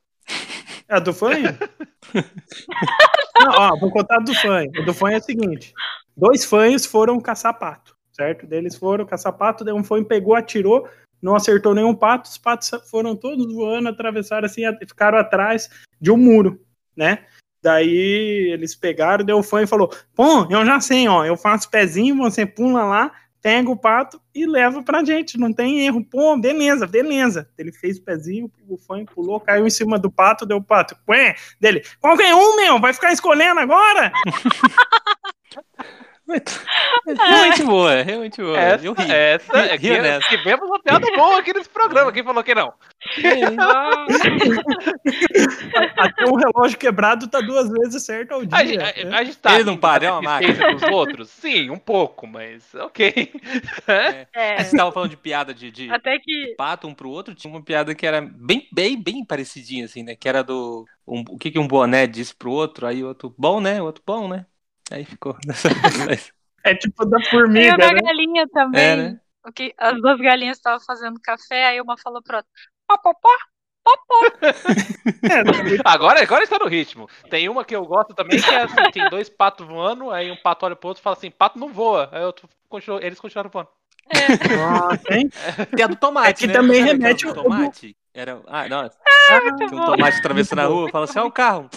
É 0.88 0.96
a 0.96 0.98
do 0.98 1.12
fanho? 1.14 1.56
Não, 3.40 3.52
ó, 3.52 3.76
vou 3.78 3.90
contar 3.90 4.18
do 4.18 4.34
fanho. 4.34 4.70
O 4.80 4.84
do 4.84 4.94
fanho 4.94 5.16
é 5.16 5.18
o 5.20 5.22
seguinte: 5.22 5.72
dois 6.16 6.44
fanhos 6.44 6.84
foram 6.86 7.20
caçar 7.20 7.58
pato, 7.58 7.95
certo? 8.16 8.46
Daí 8.46 8.58
Eles 8.58 8.76
foram 8.76 9.04
caçar 9.04 9.32
pato, 9.32 9.64
daí 9.64 9.74
um 9.74 9.84
fanho 9.84 10.04
pegou, 10.04 10.34
atirou, 10.34 10.88
não 11.20 11.36
acertou 11.36 11.74
nenhum 11.74 11.94
pato, 11.94 12.30
os 12.30 12.38
patos 12.38 12.70
foram 12.90 13.14
todos 13.14 13.52
voando, 13.52 13.88
atravessaram 13.88 14.46
assim, 14.46 14.62
ficaram 14.88 15.18
atrás 15.18 15.68
de 16.00 16.10
um 16.10 16.16
muro, 16.16 16.60
né? 16.96 17.24
Daí 17.62 18.50
eles 18.52 18.74
pegaram, 18.74 19.24
daí 19.24 19.34
o 19.34 19.42
fanho 19.42 19.66
falou: 19.66 19.90
Pô, 20.14 20.46
eu 20.50 20.64
já 20.64 20.80
sei, 20.80 21.08
ó, 21.08 21.24
eu 21.24 21.36
faço 21.36 21.70
pezinho, 21.70 22.16
você 22.16 22.46
pula 22.46 22.84
lá, 22.84 23.12
pega 23.42 23.70
o 23.70 23.76
pato 23.76 24.20
e 24.34 24.46
leva 24.46 24.82
pra 24.82 25.04
gente, 25.04 25.38
não 25.38 25.52
tem 25.52 25.84
erro. 25.84 26.04
Pô, 26.04 26.36
beleza, 26.36 26.86
beleza. 26.86 27.48
Ele 27.58 27.72
fez 27.72 27.98
o 27.98 28.02
pezinho, 28.02 28.50
o 28.68 28.76
fã 28.76 29.04
pulou, 29.04 29.40
caiu 29.40 29.66
em 29.66 29.70
cima 29.70 29.98
do 29.98 30.10
pato, 30.10 30.46
deu 30.46 30.58
o 30.58 30.62
pato. 30.62 30.96
Ué, 31.08 31.34
dele, 31.60 31.82
qualquer 32.00 32.34
um, 32.34 32.56
meu, 32.56 32.78
vai 32.78 32.92
ficar 32.92 33.12
escolhendo 33.12 33.58
agora? 33.58 34.12
realmente 37.06 37.62
boa, 37.64 38.02
realmente 38.02 38.42
boa. 38.42 38.58
Essa, 38.58 38.84
eu 38.86 38.92
ri. 38.92 39.10
essa 39.10 39.58
é 39.58 39.76
Rio 39.76 39.94
que, 39.94 40.00
nessa. 40.00 40.28
tivemos 40.28 40.68
uma 40.68 40.80
piada 40.82 41.06
boa 41.16 41.38
aqui 41.38 41.52
nesse 41.52 41.68
programa. 41.68 42.12
Quem 42.12 42.24
falou 42.24 42.42
que 42.42 42.54
não? 42.54 42.72
Até 45.96 46.24
um 46.26 46.34
relógio 46.34 46.78
quebrado 46.78 47.28
tá 47.28 47.40
duas 47.40 47.68
vezes 47.70 48.02
certo 48.04 48.32
ao 48.32 48.44
dia. 48.44 48.58
A, 48.58 48.64
gente- 48.64 48.78
a- 48.80 49.04
né? 49.04 49.16
a 49.18 49.24
gente 49.24 49.38
tá 49.38 49.54
Ele 49.54 49.64
não 49.64 49.76
para, 49.76 50.06
é 50.06 50.10
uma 50.12 50.38
deficiência 50.40 50.72
dos 50.74 50.82
outros? 50.90 51.30
Sim, 51.30 51.70
um 51.70 51.78
pouco, 51.78 52.26
mas 52.26 52.74
ok. 52.74 53.32
É. 53.88 54.26
é. 54.34 54.64
Você 54.64 54.76
tava 54.76 54.92
falando 54.92 55.10
de 55.10 55.16
piada 55.16 55.54
de, 55.54 55.70
de 55.70 55.90
Até 55.90 56.18
que. 56.18 56.54
pato 56.56 56.86
um 56.88 56.94
pro 56.94 57.08
outro, 57.10 57.34
tinha 57.34 57.52
uma 57.52 57.62
piada 57.62 57.94
que 57.94 58.06
era 58.06 58.20
bem, 58.20 58.66
bem, 58.72 59.00
bem 59.00 59.24
parecidinha, 59.24 59.84
assim, 59.84 60.02
né? 60.02 60.16
Que 60.16 60.28
era 60.28 60.42
do. 60.42 60.84
um- 61.06 61.24
o 61.30 61.38
que, 61.38 61.50
que 61.50 61.58
um 61.58 61.66
boné 61.68 62.06
disse 62.06 62.34
pro 62.34 62.50
outro, 62.50 62.86
aí 62.86 63.02
o 63.04 63.08
outro, 63.08 63.34
bom, 63.38 63.60
né? 63.60 63.80
O 63.80 63.84
outro, 63.86 64.02
bom, 64.06 64.28
né? 64.28 64.46
Aí 64.90 65.04
ficou. 65.04 65.36
É 66.64 66.74
tipo 66.74 67.04
da 67.04 67.22
formiga, 67.30 67.74
o 67.74 67.78
da 67.78 67.92
né? 67.92 68.00
galinha 68.02 68.48
também. 68.48 68.82
É, 68.82 68.96
né? 68.96 69.20
o 69.46 69.52
que 69.52 69.72
as 69.78 70.00
duas 70.00 70.18
galinhas 70.18 70.56
estavam 70.56 70.80
fazendo 70.84 71.20
café, 71.20 71.66
aí 71.66 71.80
uma 71.80 71.96
falou 71.96 72.20
pra 72.20 72.38
outra, 72.38 72.50
pó, 72.88 72.98
pó, 72.98 73.14
pó. 73.14 73.28
É, 75.22 75.80
Agora, 75.84 76.20
agora 76.20 76.42
está 76.42 76.58
no 76.58 76.66
ritmo. 76.66 77.08
Tem 77.30 77.48
uma 77.48 77.64
que 77.64 77.76
eu 77.76 77.86
gosto 77.86 78.14
também, 78.14 78.40
que 78.42 78.50
é 78.50 78.62
assim, 78.62 78.90
tem 78.92 79.08
dois 79.08 79.28
patos 79.28 79.64
voando, 79.64 80.10
aí 80.10 80.28
um 80.28 80.36
pato 80.36 80.66
olha 80.66 80.74
pro 80.74 80.88
outro 80.88 81.00
e 81.00 81.04
fala 81.04 81.16
assim, 81.16 81.30
pato 81.30 81.56
não 81.56 81.68
voa. 81.72 82.08
Aí 82.10 82.24
outro 82.24 82.48
continua- 82.68 83.00
eles 83.00 83.20
continuaram 83.20 83.48
voando. 83.48 83.68
É, 84.08 84.56
nossa, 84.56 85.14
hein? 85.14 85.30
Tem 85.74 85.84
a 85.84 85.88
do 85.88 85.96
tomate, 85.96 86.30
É 86.30 86.32
que 86.32 86.46
né? 86.48 86.52
também 86.52 86.82
remete 86.82 87.28
ao- 87.28 87.34
tomate. 87.34 87.96
Era, 88.12 88.40
ah, 88.48 88.68
não, 88.68 88.80
Ah, 88.80 89.40
um 89.72 89.84
tomate 89.84 90.18
atravessando 90.18 90.60
a 90.60 90.66
rua, 90.66 90.88
fala 90.90 91.04
assim, 91.04 91.18
ó 91.20 91.26
o 91.26 91.30
carro. 91.30 91.70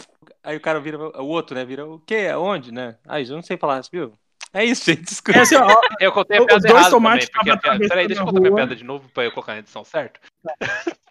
Aí 0.44 0.56
o 0.56 0.62
cara 0.62 0.80
vira, 0.80 0.98
o 1.22 1.28
outro, 1.28 1.56
né, 1.56 1.66
vira, 1.66 1.86
o 1.86 2.00
quê? 2.00 2.30
Aonde, 2.34 2.72
né? 2.72 2.98
Ai, 3.08 3.24
eu 3.24 3.36
não 3.36 3.42
sei 3.42 3.58
falar, 3.58 3.82
viu? 3.92 4.14
É 4.54 4.66
isso, 4.66 4.86
gente, 4.86 5.04
desculpa. 5.04 5.40
é 5.40 5.44
assim, 5.44 5.56
ó, 5.56 5.68
Eu 6.00 6.12
contei 6.12 6.38
a 6.38 6.46
piada 6.46 6.60
dois 6.62 6.74
errada 6.74 6.90
tomates 6.90 7.30
também, 7.30 7.46
porque 7.46 7.50
a 7.52 7.58
piada... 7.58 7.88
Peraí, 7.88 8.08
deixa 8.08 8.22
eu 8.22 8.26
contar 8.26 8.40
a 8.40 8.42
minha 8.42 8.56
piada 8.56 8.76
de 8.76 8.84
novo 8.84 9.10
pra 9.10 9.24
eu 9.26 9.32
colocar 9.32 9.54
na 9.54 9.60
edição 9.60 9.84
certo. 9.84 10.20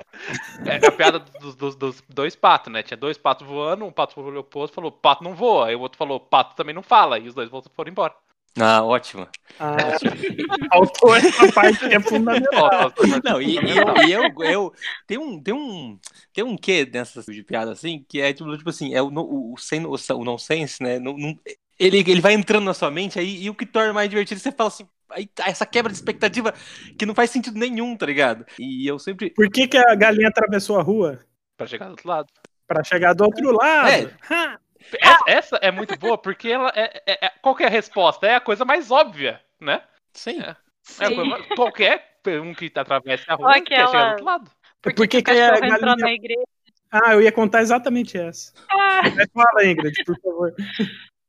É 0.67 0.85
a 0.87 0.91
piada 0.93 1.19
dos, 1.21 1.55
dos- 1.55 1.77
dos 1.77 2.03
dois 2.09 2.35
patos, 2.35 2.73
né? 2.73 2.83
Tinha 2.83 2.97
dois 2.97 3.17
patos 3.17 3.47
voando, 3.47 3.85
um 3.85 3.93
pato 3.93 4.21
olhou 4.21 4.43
pro 4.43 4.61
outro 4.61 4.75
e 4.75 4.77
falou, 4.77 4.91
pato 4.91 5.23
não 5.23 5.35
voa. 5.35 5.69
Aí 5.69 5.77
o 5.77 5.81
outro 5.81 5.97
falou, 5.97 6.19
pato 6.19 6.57
também 6.57 6.75
não 6.75 6.83
fala. 6.83 7.19
E 7.19 7.29
os 7.29 7.35
dois 7.35 7.49
foram 7.75 7.91
embora. 7.91 8.13
Ah, 8.61 8.83
ótimo. 8.83 9.29
ah, 9.61 9.77
faltou 10.71 11.15
essa 11.15 11.53
parte 11.53 11.79
que 11.79 11.95
é 11.95 12.01
fundamental. 12.01 12.93
Não, 13.25 13.41
e, 13.41 13.55
e 13.55 13.57
eu, 13.57 14.07
e 14.07 14.13
eu, 14.13 14.45
eu 14.45 14.73
tem 15.07 15.19
um, 15.19 15.41
tem 15.43 15.55
um, 15.55 15.99
tem 16.33 16.45
um 16.45 16.57
quê 16.57 16.85
dessas 16.85 17.25
de 17.27 17.43
piada 17.43 17.73
assim, 17.73 18.05
que 18.09 18.21
é 18.21 18.33
tipo, 18.33 18.57
tipo 18.57 18.71
assim, 18.71 18.95
é 18.95 19.03
o, 19.03 19.11
no- 19.11 19.23
o, 19.23 19.55
o 19.55 20.15
o 20.17 20.25
nonsense, 20.25 20.83
né? 20.83 20.99
Não, 20.99 21.17
não- 21.17 21.39
ele, 21.79 21.99
ele 21.99 22.21
vai 22.21 22.33
entrando 22.35 22.65
na 22.65 22.75
sua 22.75 22.91
mente 22.91 23.19
aí, 23.19 23.43
e 23.45 23.51
o 23.51 23.55
que 23.55 23.65
torna 23.65 23.93
mais 23.93 24.11
divertido, 24.11 24.41
você 24.41 24.51
fala 24.51 24.69
assim, 24.69 24.87
aí, 25.11 25.27
tá, 25.29 25.47
essa 25.49 25.65
quebra 25.65 25.93
de 25.93 25.97
expectativa 25.99 26.53
que 26.99 27.07
não 27.07 27.15
faz 27.15 27.31
sentido 27.31 27.57
nenhum, 27.59 27.97
tá 27.97 28.07
ligado? 28.07 28.45
E 28.59 28.87
eu 28.91 28.99
sempre. 28.99 29.31
Por 29.31 29.49
que, 29.49 29.69
que 29.69 29.77
a 29.79 29.95
galinha 29.95 30.29
atravessou 30.29 30.79
a 30.79 30.83
rua? 30.83 31.21
Pra 31.57 31.67
chegar 31.67 31.87
do 31.87 31.91
outro 31.93 32.09
lado. 32.09 32.29
Pra 32.67 32.83
chegar 32.85 33.15
do 33.15 33.25
outro 33.25 33.53
lado. 33.53 33.89
É. 33.89 34.11
Ha! 34.29 34.59
Essa, 35.01 35.25
essa 35.27 35.57
é 35.57 35.71
muito 35.71 35.97
boa 35.99 36.17
porque 36.19 36.49
ela 36.49 36.73
é, 36.75 37.03
é- 37.07 37.27
é- 37.27 37.33
Qual 37.43 37.55
que 37.55 37.63
é 37.63 37.67
a 37.67 37.71
resposta? 37.71 38.27
É 38.27 38.35
a 38.37 38.41
coisa 38.41 38.65
mais 38.65 38.91
óbvia, 38.91 39.41
né? 39.61 39.83
Sim. 40.13 40.41
É. 40.41 40.51
É 40.51 41.07
sim. 41.09 41.15
coisa 41.15 41.25
mais- 41.25 41.47
qualquer 41.49 42.19
um 42.43 42.53
que 42.55 42.71
atravessa 42.75 43.25
a 43.29 43.35
rua 43.35 43.53
quer 43.61 43.77
chegar 43.77 43.83
do 43.85 43.89
aquela- 43.89 44.11
outro 44.11 44.25
lado. 44.25 44.51
Por 44.83 44.93
que, 44.93 45.07
que 45.09 45.17
a 45.19 45.23
cachorro 45.23 45.57
entrou 45.65 45.81
galinha- 45.81 45.97
na 45.97 46.13
igreja? 46.13 46.43
Ah, 46.91 47.13
eu 47.15 47.23
ia 47.23 47.33
contar 47.33 47.61
exatamente 47.61 48.17
essa. 48.19 48.53
Ah, 48.71 49.03
Fala, 49.35 49.67
Ingrid, 49.67 49.95
por 50.05 50.19
favor. 50.21 50.55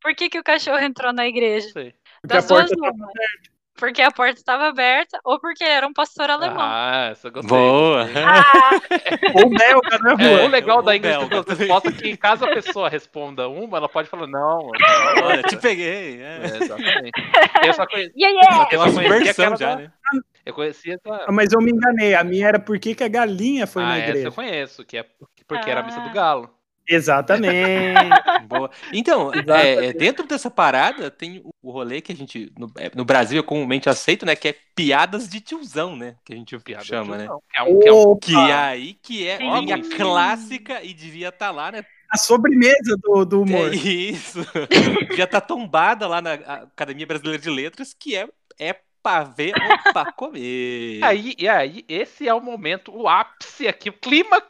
por 0.01 0.15
que, 0.15 0.29
que 0.29 0.39
o 0.39 0.43
cachorro 0.43 0.79
entrou 0.79 1.11
na 1.11 1.27
igreja? 1.27 1.65
Não 1.67 1.73
sei. 1.73 1.91
Porque 2.21 2.33
Das 2.35 2.45
a 2.45 2.47
porta 2.47 2.75
duas, 2.75 2.89
tá 2.91 2.95
uma. 2.95 3.11
Porque 3.79 4.01
a 4.01 4.11
porta 4.11 4.33
estava 4.39 4.67
aberta 4.67 5.19
ou 5.23 5.39
porque 5.39 5.63
ele 5.63 5.71
era 5.73 5.87
um 5.87 5.93
pastor 5.93 6.29
alemão. 6.29 6.57
Ah, 6.61 7.09
essa 7.11 7.27
eu 7.27 7.31
gostei. 7.31 7.49
Boa. 7.57 8.03
Ah, 8.03 8.71
ou 9.41 9.49
belga 9.49 9.97
na 9.99 10.11
É, 10.23 10.45
o 10.45 10.47
legal 10.49 10.81
da 10.81 10.95
Ingrid 10.95 11.17
belga 11.17 11.43
das 11.43 11.57
respostas 11.57 11.93
é 11.97 12.01
que 12.01 12.17
caso 12.17 12.45
a 12.45 12.49
pessoa 12.53 12.89
responda 12.89 13.47
uma, 13.47 13.77
ela 13.77 13.87
pode 13.89 14.09
falar, 14.09 14.27
não. 14.27 14.65
outra. 14.65 15.43
te 15.43 15.57
peguei. 15.57 16.21
É. 16.21 16.39
É, 16.43 16.57
exatamente. 16.63 17.11
Eu 17.65 17.73
só 17.73 17.87
conheci, 17.87 18.13
yeah, 18.17 18.39
yeah! 18.41 18.67
Eu 18.71 18.79
uma 18.81 18.89
só 18.91 19.01
conhecia 19.01 19.31
aquela 19.31 19.55
já, 19.55 19.75
da- 19.75 19.81
né? 19.81 19.91
eu 20.45 20.53
conhecia 20.53 20.93
essa. 20.95 21.23
Ah, 21.27 21.31
Mas 21.31 21.51
eu 21.53 21.61
me 21.61 21.71
enganei. 21.71 22.15
A 22.15 22.23
minha 22.23 22.47
era 22.47 22.59
por 22.59 22.77
que, 22.79 22.93
que 22.95 23.03
a 23.03 23.07
galinha 23.07 23.65
foi 23.65 23.83
ah, 23.83 23.87
na 23.87 23.97
essa 23.97 24.09
igreja. 24.09 24.27
eu 24.27 24.31
conheço, 24.33 24.85
que 24.85 24.97
é 24.97 25.05
porque 25.47 25.69
era 25.69 25.79
a 25.79 25.83
missa 25.83 25.99
do 26.01 26.09
Ah. 26.09 26.13
galo. 26.13 26.49
Exatamente. 26.89 28.09
Boa. 28.47 28.71
Então, 28.91 29.31
Exatamente. 29.33 29.67
é, 29.67 29.85
é, 29.85 29.93
dentro 29.93 30.25
dessa 30.25 30.49
parada 30.49 31.11
tem 31.11 31.41
o- 31.43 31.71
rolê 31.71 32.01
que 32.01 32.11
a 32.11 32.15
gente, 32.15 32.51
no, 32.57 32.71
é, 32.77 32.91
no 32.95 33.05
Brasil, 33.05 33.39
é 33.39 33.43
comumente 33.43 33.87
aceito, 33.89 34.25
né? 34.25 34.35
Que 34.35 34.49
é 34.49 34.55
piadas 34.75 35.29
de 35.29 35.39
tiozão, 35.39 35.95
né? 35.95 36.15
Que 36.25 36.33
a 36.33 36.35
gente 36.35 36.57
Piada 36.59 36.83
chama, 36.83 37.17
né? 37.17 37.27
é 37.55 37.61
um, 37.63 37.79
que 37.79 37.87
é 37.87 37.93
um 37.93 38.15
Que 38.17 38.35
é 38.35 38.53
aí 38.53 38.93
que 38.95 39.27
é 39.27 39.37
Sim. 39.37 39.71
a 39.71 39.95
clássica 39.97 40.83
e 40.83 40.93
devia 40.93 41.29
estar 41.29 41.51
lá, 41.51 41.71
né? 41.71 41.83
a 42.11 42.17
sobremesa 42.17 42.97
do, 43.03 43.23
do 43.23 43.41
humor. 43.43 43.71
É 43.71 43.75
isso. 43.75 44.39
devia 45.07 45.25
estar 45.25 45.41
tombada 45.41 46.07
lá 46.07 46.19
na 46.19 46.33
Academia 46.33 47.05
Brasileira 47.05 47.39
de 47.39 47.49
Letras, 47.51 47.93
que 47.93 48.15
é, 48.15 48.27
é 48.59 48.75
pra 49.03 49.23
ver 49.23 49.53
ou 49.55 49.93
pra 49.93 50.11
comer. 50.11 50.97
E 50.97 51.03
aí, 51.03 51.35
e 51.37 51.47
aí, 51.47 51.85
esse 51.87 52.27
é 52.27 52.33
o 52.33 52.41
momento, 52.41 52.91
o 52.91 53.07
ápice 53.07 53.67
aqui, 53.67 53.89
o 53.91 53.93
clímax 53.93 54.47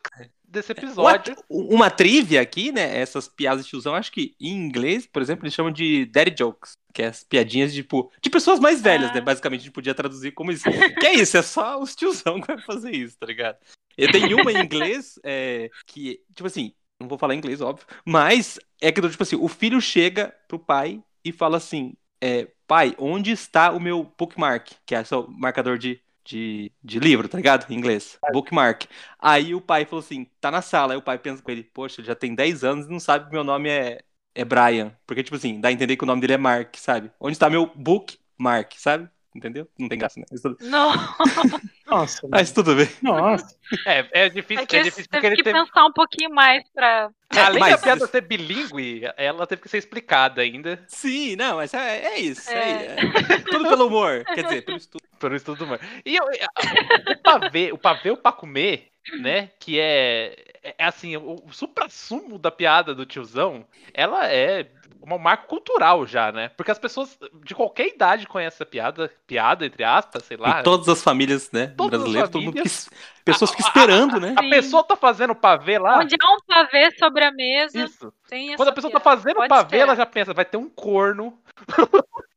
desse 0.50 0.72
episódio. 0.72 1.36
Uma, 1.50 1.76
uma 1.76 1.90
trivia 1.90 2.42
aqui, 2.42 2.72
né? 2.72 2.98
Essas 3.00 3.28
piadas 3.28 3.64
de 3.64 3.70
tiozão, 3.70 3.96
acho 3.96 4.12
que 4.12 4.36
em 4.40 4.54
inglês, 4.56 5.06
por 5.06 5.22
exemplo, 5.22 5.46
eles 5.46 5.54
chamam 5.54 5.72
de 5.72 6.06
daddy 6.06 6.36
jokes. 6.38 6.78
Que 6.94 7.04
é 7.04 7.08
as 7.08 7.24
piadinhas 7.24 7.72
de, 7.72 7.84
tipo, 7.84 8.12
de 8.22 8.30
pessoas 8.30 8.60
mais 8.60 8.82
velhas, 8.82 9.12
Ah. 9.12 9.14
né? 9.14 9.22
Basicamente, 9.22 9.62
a 9.62 9.64
gente 9.66 9.74
podia 9.74 9.94
traduzir 9.94 10.32
como 10.32 10.52
isso. 10.52 10.64
Que 11.00 11.06
é 11.06 11.14
isso, 11.14 11.38
é 11.38 11.42
só 11.42 11.80
os 11.80 11.96
tiozão 11.96 12.42
que 12.42 12.48
vai 12.48 12.60
fazer 12.62 12.92
isso, 12.92 13.16
tá 13.18 13.28
ligado? 13.28 13.58
Eu 13.98 14.12
tenho 14.12 14.42
uma 14.42 14.52
em 14.52 14.64
inglês 14.64 15.20
é, 15.24 15.70
que, 15.86 16.20
tipo 16.34 16.48
assim, 16.48 16.74
não 17.00 17.08
vou 17.08 17.18
falar 17.18 17.36
inglês, 17.36 17.62
óbvio, 17.62 17.86
mas 18.06 18.60
é 18.82 18.92
que, 18.92 19.02
tipo 19.08 19.24
assim, 19.24 19.36
o 19.36 19.48
filho 19.48 19.80
chega 19.80 20.34
pro 20.48 20.58
pai 20.58 21.02
e 21.24 21.32
fala 21.32 21.58
assim: 21.58 21.94
é, 22.22 22.48
pai, 22.68 22.96
onde 22.98 23.32
está 23.32 23.72
o 23.72 23.80
meu 23.80 24.12
bookmark? 24.18 24.72
Que 24.86 24.96
é 24.96 25.04
só 25.04 25.22
o 25.22 25.32
marcador 25.32 25.78
de, 25.78 26.02
de, 26.30 26.72
de 26.84 27.00
livro, 27.00 27.28
tá 27.28 27.38
ligado? 27.38 27.70
Em 27.72 27.76
inglês. 27.76 28.20
Bookmark. 28.32 28.86
Aí 29.18 29.56
o 29.56 29.62
pai 29.62 29.86
falou 29.86 30.00
assim: 30.04 30.26
tá 30.40 30.52
na 30.52 30.62
sala. 30.62 30.94
Aí 30.94 30.98
o 30.98 31.02
pai 31.02 31.18
pensa 31.18 31.42
com 31.42 31.50
ele: 31.52 31.64
poxa, 31.64 32.02
ele 32.02 32.08
já 32.08 32.16
tem 32.16 32.36
10 32.36 32.64
anos 32.64 32.86
e 32.86 32.90
não 32.92 33.00
sabe 33.00 33.26
que 33.26 33.32
meu 33.32 33.44
nome 33.44 33.70
é, 33.70 34.04
é 34.36 34.46
Brian. 34.46 34.96
Porque, 35.08 35.24
tipo 35.24 35.36
assim, 35.36 35.60
dá 35.60 35.70
a 35.70 35.72
entender 35.72 35.98
que 35.98 36.04
o 36.04 36.08
nome 36.08 36.22
dele 36.22 36.34
é 36.34 36.38
Mark, 36.38 36.76
sabe? 36.78 37.12
Onde 37.20 37.34
está 37.34 37.50
meu 37.50 37.66
bookmark, 37.76 38.74
sabe? 38.78 39.10
Entendeu? 39.40 39.68
Não 39.80 39.88
tem 39.88 39.98
graça, 39.98 40.20
né? 40.20 40.26
Mas 40.30 40.42
tudo, 40.42 40.58
Não, 40.62 40.92
Nossa. 41.88 42.28
mas 42.30 42.52
tudo 42.52 42.76
bem. 42.76 42.90
Nossa. 43.02 43.56
É, 43.88 44.26
é 44.26 44.30
difícil, 44.30 44.64
é 44.64 44.66
que 44.66 44.76
é 44.76 44.84
difícil 44.84 45.10
teve 45.10 45.36
que 45.38 45.44
teve. 45.44 45.58
pensar 45.58 45.86
um 45.86 45.94
pouquinho 45.94 46.30
mais 46.30 46.62
pra. 46.74 47.10
Além 47.30 47.60
Mas- 47.60 47.72
da 47.72 47.78
piada 47.78 48.06
ser 48.08 48.22
bilíngue, 48.22 49.04
ela 49.16 49.48
teve 49.48 49.62
que 49.62 49.70
ser 49.70 49.78
explicada 49.78 50.42
ainda 50.42 50.84
Sim, 50.88 51.36
não, 51.38 51.56
mas 51.58 51.74
é, 51.74 52.06
é 52.16 52.20
isso. 52.20 52.50
É. 52.52 52.56
É. 52.58 52.96
é 53.36 53.38
tudo 53.40 53.70
pelo 53.70 53.88
humor. 53.88 54.26
Quer 54.26 54.44
dizer, 54.44 54.62
pelo 54.66 54.78
estudo. 54.78 55.04
pelo 55.20 55.36
estudo 55.36 55.58
do 55.60 55.66
humor. 55.66 55.80
E 56.06 56.16
eu- 56.18 56.26
o 56.26 57.18
pavê, 57.24 57.72
o 57.72 57.78
pavê 57.78 58.12
o 58.12 58.18
pra 58.18 58.32
comer, 58.34 58.88
né? 59.18 59.50
Que 59.60 59.80
é, 59.80 60.36
é 60.64 60.86
assim, 60.86 61.16
o, 61.18 61.36
o 61.46 61.54
supra-sumo 61.54 62.38
da 62.38 62.52
piada 62.52 62.94
do 62.94 63.06
tiozão, 63.06 63.66
ela 63.94 64.28
é 64.28 64.68
uma 65.02 65.18
marca 65.18 65.48
cultural 65.48 66.06
já, 66.06 66.32
né? 66.32 66.50
Porque 66.50 66.72
as 66.72 66.78
pessoas 66.80 67.18
de 67.44 67.56
qualquer 67.56 67.88
idade 67.88 68.28
conhecem 68.28 68.56
essa 68.58 68.66
piada, 68.66 69.12
piada, 69.26 69.66
entre 69.66 69.84
aspas, 69.84 70.24
sei 70.24 70.38
lá. 70.38 70.60
Em 70.60 70.64
todas 70.64 70.90
as 70.90 71.02
famílias, 71.02 71.50
né? 71.52 71.68
Todas 71.76 72.00
as 72.00 72.04
brasileiras, 72.04 72.30
todo 72.30 72.42
mundo 72.42 72.54
famílias. 72.54 72.84
fica, 72.86 72.96
pessoas 73.24 73.52
ficam 73.52 73.68
esperando, 73.68 74.20
né? 74.20 74.36
A 74.38 74.50
pessoa 74.50 74.84
tá 74.84 74.96
fazendo 74.96 75.34
pavê 75.34 75.80
lá. 75.80 76.00
Onde 76.00 76.16
há 76.22 76.34
um 76.34 76.40
pavê 76.46 76.92
sobre 76.98 77.24
a 77.24 77.32
mesa, 77.32 77.80
Isso. 77.84 78.14
tem 78.28 78.50
essa 78.50 78.58
Quando 78.58 78.70
a 78.70 78.74
pessoa 78.74 78.92
tá 78.92 79.00
piada. 79.00 79.18
fazendo 79.18 79.36
Pode 79.38 79.50
pavê, 79.50 79.64
esperar. 79.66 79.84
ela 79.84 79.96
já 79.96 80.06
pensa, 80.06 80.34
vai 80.34 80.46
ter 80.46 80.58
um 80.58 80.70
corno. 80.70 81.40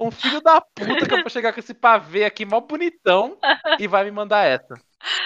um 0.00 0.10
filho 0.10 0.40
da 0.40 0.60
puta 0.60 1.06
que 1.06 1.14
eu 1.14 1.20
vou 1.20 1.30
chegar 1.30 1.52
com 1.52 1.60
esse 1.60 1.74
pavê 1.74 2.24
aqui 2.24 2.44
mó 2.44 2.60
bonitão 2.60 3.36
e 3.78 3.86
vai 3.86 4.04
me 4.04 4.10
mandar 4.10 4.44
essa. 4.44 4.74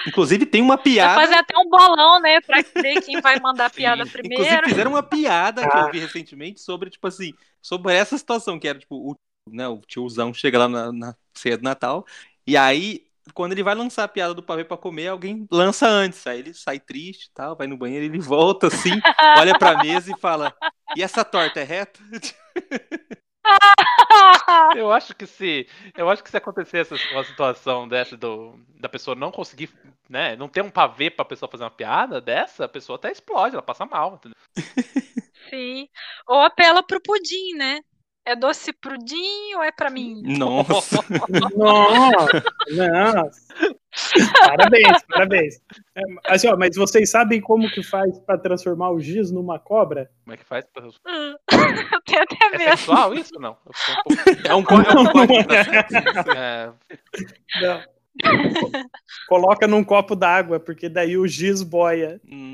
Inclusive, 0.07 0.45
tem 0.45 0.61
uma 0.61 0.75
Vai 0.75 0.83
piada. 0.83 1.21
fazer 1.21 1.35
até 1.35 1.57
um 1.57 1.69
bolão, 1.69 2.19
né? 2.21 2.39
Pra 2.41 2.61
ver 2.81 3.01
quem 3.01 3.19
vai 3.21 3.39
mandar 3.39 3.65
a 3.67 3.69
piada 3.69 4.05
Sim. 4.05 4.11
primeiro. 4.11 4.43
Inclusive, 4.43 4.69
fizeram 4.69 4.91
uma 4.91 5.01
piada 5.03 5.67
que 5.67 5.77
Ah. 5.77 5.81
eu 5.81 5.91
vi 5.91 5.99
recentemente 5.99 6.59
sobre, 6.61 6.89
tipo 6.89 7.07
assim, 7.07 7.33
sobre 7.61 7.93
essa 7.93 8.17
situação, 8.17 8.59
que 8.59 8.67
era, 8.67 8.77
tipo, 8.77 8.95
o, 8.95 9.15
né, 9.49 9.67
o 9.67 9.79
tiozão 9.87 10.33
chega 10.33 10.59
lá 10.59 10.67
na, 10.67 10.91
na 10.91 11.15
ceia 11.33 11.57
do 11.57 11.63
Natal, 11.63 12.05
e 12.45 12.55
aí, 12.57 13.05
quando 13.33 13.53
ele 13.53 13.63
vai 13.63 13.73
lançar 13.73 14.03
a 14.03 14.07
piada 14.07 14.33
do 14.33 14.43
pavê 14.43 14.63
pra 14.63 14.77
comer, 14.77 15.07
alguém 15.07 15.47
lança 15.51 15.87
antes. 15.87 16.25
Aí 16.27 16.39
ele 16.39 16.53
sai 16.53 16.79
triste 16.79 17.25
e 17.25 17.31
tal, 17.33 17.55
vai 17.55 17.65
no 17.65 17.77
banheiro, 17.77 18.05
ele 18.05 18.19
volta 18.19 18.67
assim, 18.67 18.91
olha 19.37 19.57
pra 19.57 19.81
mesa 19.81 20.11
e 20.11 20.19
fala: 20.19 20.53
E 20.95 21.01
essa 21.01 21.23
torta 21.23 21.59
é 21.59 21.63
reta? 21.63 21.99
Eu 24.77 24.91
acho 24.91 25.15
que 25.15 25.25
se. 25.25 25.67
Eu 25.95 26.09
acho 26.09 26.23
que 26.23 26.29
se 26.29 26.37
acontecesse 26.37 26.93
uma 27.11 27.23
situação 27.23 27.87
dessa 27.87 28.15
do, 28.15 28.59
da 28.79 28.89
pessoa 28.89 29.15
não 29.15 29.31
conseguir, 29.31 29.69
né? 30.09 30.35
Não 30.35 30.47
ter 30.47 30.61
um 30.61 30.69
pavê 30.69 31.09
pra 31.09 31.25
pessoa 31.25 31.49
fazer 31.49 31.63
uma 31.63 31.71
piada 31.71 32.21
dessa, 32.21 32.65
a 32.65 32.69
pessoa 32.69 32.97
até 32.97 33.11
explode, 33.11 33.55
ela 33.55 33.63
passa 33.63 33.85
mal, 33.85 34.15
entendeu? 34.15 34.37
Sim. 35.49 35.87
Ou 36.27 36.41
apela 36.41 36.83
pro 36.83 37.01
pudim, 37.01 37.55
né? 37.55 37.81
É 38.23 38.35
doce 38.35 38.71
pudim 38.71 39.55
ou 39.55 39.63
é 39.63 39.71
pra 39.71 39.89
mim? 39.89 40.21
Nossa. 40.23 40.99
Nossa. 41.55 42.43
Nossa. 42.69 43.75
Parabéns, 44.47 45.03
parabéns. 45.09 45.55
É, 45.95 46.01
assim, 46.27 46.47
ó, 46.47 46.55
mas 46.57 46.75
vocês 46.75 47.09
sabem 47.09 47.41
como 47.41 47.69
que 47.69 47.83
faz 47.83 48.17
pra 48.19 48.37
transformar 48.37 48.91
o 48.91 48.99
giz 48.99 49.31
numa 49.31 49.59
cobra? 49.59 50.09
Como 50.23 50.33
é 50.33 50.37
que 50.37 50.45
faz? 50.45 50.65
pra- 50.73 50.85
Hum. 50.85 51.35
Eu 51.91 52.01
tenho 52.05 52.23
até 52.23 52.45
É 52.45 52.57
medo. 52.57 52.69
sexual 52.77 53.13
isso? 53.13 53.33
Não. 53.39 53.51
Um 53.51 54.03
pouco- 54.03 54.31
É 54.49 54.55
um, 54.55 54.63
có- 54.63 54.81
é 54.81 54.99
um 54.99 55.05
código 55.11 55.43
pra 55.45 56.35
é, 56.37 56.71
Não. 57.61 57.81
Coloca 59.27 59.67
num 59.67 59.83
copo 59.85 60.15
d'água, 60.15 60.59
porque 60.59 60.89
daí 60.89 61.17
o 61.17 61.25
giz 61.27 61.63
boia. 61.63 62.19
Hum, 62.29 62.53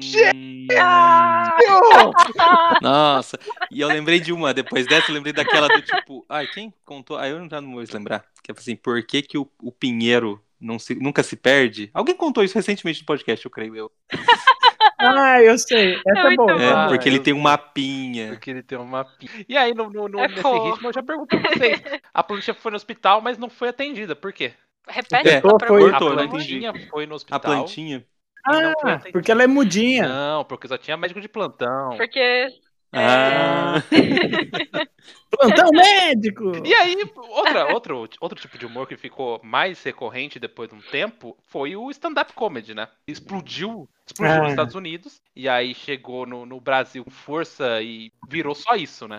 Nossa, 2.81 3.39
e 3.71 3.81
eu 3.81 3.87
lembrei 3.87 4.19
de 4.19 4.31
uma, 4.31 4.53
depois 4.53 4.85
dessa 4.85 5.09
eu 5.11 5.15
lembrei 5.15 5.33
daquela 5.33 5.67
do 5.67 5.81
tipo, 5.81 6.25
ai, 6.29 6.47
quem 6.47 6.73
contou? 6.85 7.17
Ah, 7.17 7.27
eu 7.27 7.47
já 7.49 7.59
não 7.61 7.69
vou 7.69 7.77
mais 7.77 7.89
lembrar. 7.89 8.23
Que 8.43 8.51
é 8.51 8.55
assim, 8.57 8.75
por 8.75 9.01
que, 9.05 9.21
que 9.21 9.37
o, 9.37 9.49
o 9.61 9.71
pinheiro 9.71 10.41
não 10.59 10.77
se- 10.79 10.95
nunca 10.95 11.23
se 11.23 11.35
perde? 11.35 11.89
Alguém 11.93 12.15
contou 12.15 12.43
isso 12.43 12.55
recentemente 12.55 13.01
no 13.01 13.05
podcast, 13.05 13.43
eu 13.45 13.51
creio 13.51 13.75
eu. 13.75 13.91
Ah, 14.99 15.39
eu 15.43 15.55
sei. 15.59 15.93
Essa 16.07 16.19
é, 16.19 16.23
muito 16.23 16.37
boa. 16.37 16.53
bom. 16.55 16.59
É, 16.59 16.71
Ah, 16.73 16.87
porque 16.89 17.07
ele 17.07 17.17
eu 17.19 17.23
tem 17.23 17.31
um 17.33 17.39
mapinha. 17.39 18.29
Porque 18.29 18.49
ele 18.49 18.63
tem 18.63 18.77
uma 18.79 19.05
pi- 19.05 19.45
E 19.47 19.55
aí, 19.55 19.71
no, 19.73 19.91
no- 19.91 20.07
no- 20.09 20.19
É 20.19 20.27
nesse 20.27 20.41
fofo. 20.41 20.71
ritmo, 20.71 20.87
eu 20.89 20.93
já 20.93 21.03
pergunto 21.03 21.39
pra 21.39 21.51
vocês. 21.51 21.81
A 22.11 22.23
plantinha 22.23 22.53
foi 22.55 22.71
no 22.71 22.77
hospital, 22.77 23.21
mas 23.21 23.37
não 23.37 23.47
foi 23.47 23.69
atendida. 23.69 24.15
Por 24.15 24.33
quê? 24.33 24.53
Repete 24.87 25.29
É, 25.29 25.33
essa 25.35 25.41
foi-. 25.67 25.89
A 25.89 25.99
não 25.99 25.99
plantinha 26.29 26.73
foi 26.89 27.05
no 27.05 27.13
A 27.13 27.15
hospital. 27.15 27.39
plantinha. 27.39 28.05
não 28.47 28.73
foi 28.81 28.91
Ah, 28.91 28.99
porque 29.11 29.31
ela 29.31 29.43
é 29.43 29.47
mudinha. 29.47 30.07
Não, 30.07 30.43
porque 30.45 30.67
só 30.67 30.77
tinha 30.79 30.97
médico 30.97 31.21
de 31.21 31.29
plantão. 31.29 31.95
Porque 31.95 32.47
Ah, 32.93 33.83
Plantão 35.29 35.69
médico! 35.71 36.51
E 36.65 36.73
aí, 36.73 36.95
outra, 37.15 37.67
outro, 37.73 38.09
outro 38.21 38.39
tipo 38.39 38.57
de 38.57 38.65
humor 38.65 38.87
que 38.87 38.95
ficou 38.97 39.39
mais 39.43 39.83
recorrente 39.83 40.39
depois 40.39 40.69
de 40.69 40.75
um 40.75 40.81
tempo 40.81 41.37
foi 41.47 41.75
o 41.75 41.89
stand-up 41.91 42.33
comedy, 42.33 42.73
né? 42.73 42.87
Explodiu, 43.07 43.89
explodiu 44.05 44.35
Ah. 44.35 44.39
nos 44.43 44.49
Estados 44.51 44.75
Unidos 44.75 45.21
e 45.35 45.47
aí 45.49 45.73
chegou 45.75 46.25
no, 46.25 46.45
no 46.45 46.59
Brasil 46.61 47.03
com 47.03 47.11
força 47.11 47.81
e 47.81 48.11
virou 48.27 48.55
só 48.55 48.75
isso, 48.75 49.07
né? 49.07 49.17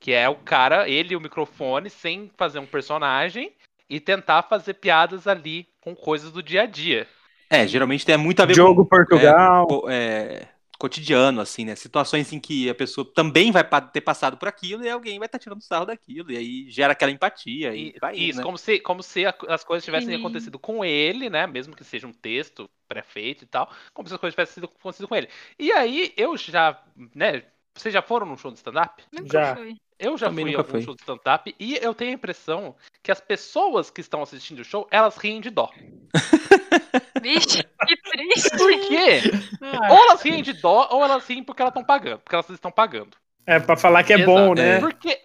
Que 0.00 0.12
é 0.12 0.28
o 0.28 0.36
cara, 0.36 0.88
ele 0.88 1.14
e 1.14 1.16
o 1.16 1.20
microfone, 1.20 1.90
sem 1.90 2.30
fazer 2.36 2.60
um 2.60 2.66
personagem 2.66 3.52
e 3.90 3.98
tentar 3.98 4.42
fazer 4.44 4.74
piadas 4.74 5.26
ali 5.26 5.66
com 5.80 5.94
coisas 5.94 6.30
do 6.30 6.42
dia 6.42 6.62
a 6.62 6.66
dia. 6.66 7.06
é, 7.50 7.66
geralmente 7.66 8.06
tem 8.06 8.16
muito 8.16 8.40
a 8.40 8.46
ver 8.46 8.54
Portugal. 8.56 9.66
com 9.66 9.80
co- 9.80 9.90
é, 9.90 10.46
cotidiano, 10.78 11.40
assim, 11.40 11.64
né? 11.64 11.74
Situações 11.76 12.32
em 12.32 12.40
que 12.40 12.68
a 12.70 12.74
pessoa 12.74 13.10
também 13.14 13.50
vai 13.52 13.64
ter 13.92 14.00
passado 14.00 14.36
por 14.38 14.48
aquilo 14.48 14.84
e 14.84 14.88
alguém 14.90 15.18
vai 15.18 15.26
estar 15.26 15.38
tirando 15.38 15.62
sarro 15.62 15.86
daquilo. 15.86 16.30
E 16.32 16.36
aí 16.36 16.70
gera 16.70 16.92
aquela 16.92 17.10
empatia. 17.12 17.74
E, 17.74 17.92
E- 17.94 17.98
vai 18.00 18.16
indo, 18.18 18.22
isso, 18.28 18.38
né? 18.38 18.42
como 18.42 18.58
se, 18.58 18.80
como 18.80 19.02
se 19.02 19.26
a- 19.26 19.34
as 19.48 19.64
coisas 19.64 19.84
tivessem 19.84 20.14
Sim. 20.14 20.20
acontecido 20.20 20.58
com 20.58 20.84
ele, 20.84 21.28
né? 21.30 21.46
Mesmo 21.46 21.76
que 21.76 21.84
seja 21.84 22.06
um 22.06 22.12
texto 22.12 22.68
pré-feito 22.86 23.44
e 23.44 23.46
tal, 23.46 23.70
como 23.92 24.08
se 24.08 24.14
as 24.14 24.20
coisas 24.20 24.34
tivessem 24.34 24.54
sido 24.54 24.64
acontecido 24.66 25.08
com 25.08 25.16
ele. 25.16 25.28
E 25.58 25.70
aí, 25.72 26.12
eu 26.16 26.36
já, 26.36 26.82
né? 27.14 27.44
Vocês 27.74 27.92
já 27.94 28.02
foram 28.02 28.26
num 28.26 28.36
show 28.36 28.50
de 28.50 28.58
stand-up? 28.58 29.02
nunca 29.12 29.28
Já. 29.32 29.54
fui. 29.54 29.78
Eu 29.98 30.16
já 30.16 30.28
Também 30.28 30.44
fui 30.44 30.52
em 30.52 30.56
nunca 30.56 30.68
algum 30.68 30.84
show 30.84 30.94
de 30.94 31.00
stand-up 31.02 31.54
e 31.58 31.76
eu 31.76 31.92
tenho 31.94 32.12
a 32.12 32.14
impressão 32.14 32.76
que 33.02 33.10
as 33.10 33.20
pessoas 33.20 33.90
que 33.90 34.00
estão 34.00 34.22
assistindo 34.22 34.60
o 34.60 34.64
show, 34.64 34.86
elas 34.90 35.16
riem 35.16 35.40
de 35.40 35.50
dó. 35.50 35.70
Vixe, 37.20 37.62
que 37.86 37.96
triste. 37.96 38.56
Por 38.56 38.70
quê? 38.86 39.22
ou 39.90 39.96
elas 39.96 40.22
riem 40.22 40.42
de 40.42 40.52
dó, 40.52 40.88
ou 40.92 41.02
elas 41.02 41.26
riem 41.26 41.42
porque 41.42 41.62
elas 41.62 41.72
estão 41.72 41.84
pagando. 41.84 42.20
Porque 42.20 42.34
elas 42.34 42.48
estão 42.50 42.70
pagando. 42.70 43.16
É, 43.44 43.58
pra 43.58 43.76
falar 43.76 44.04
que 44.04 44.12
é 44.12 44.16
Exato. 44.16 44.30
bom, 44.30 44.54
né? 44.54 44.78
Porque 44.78 45.20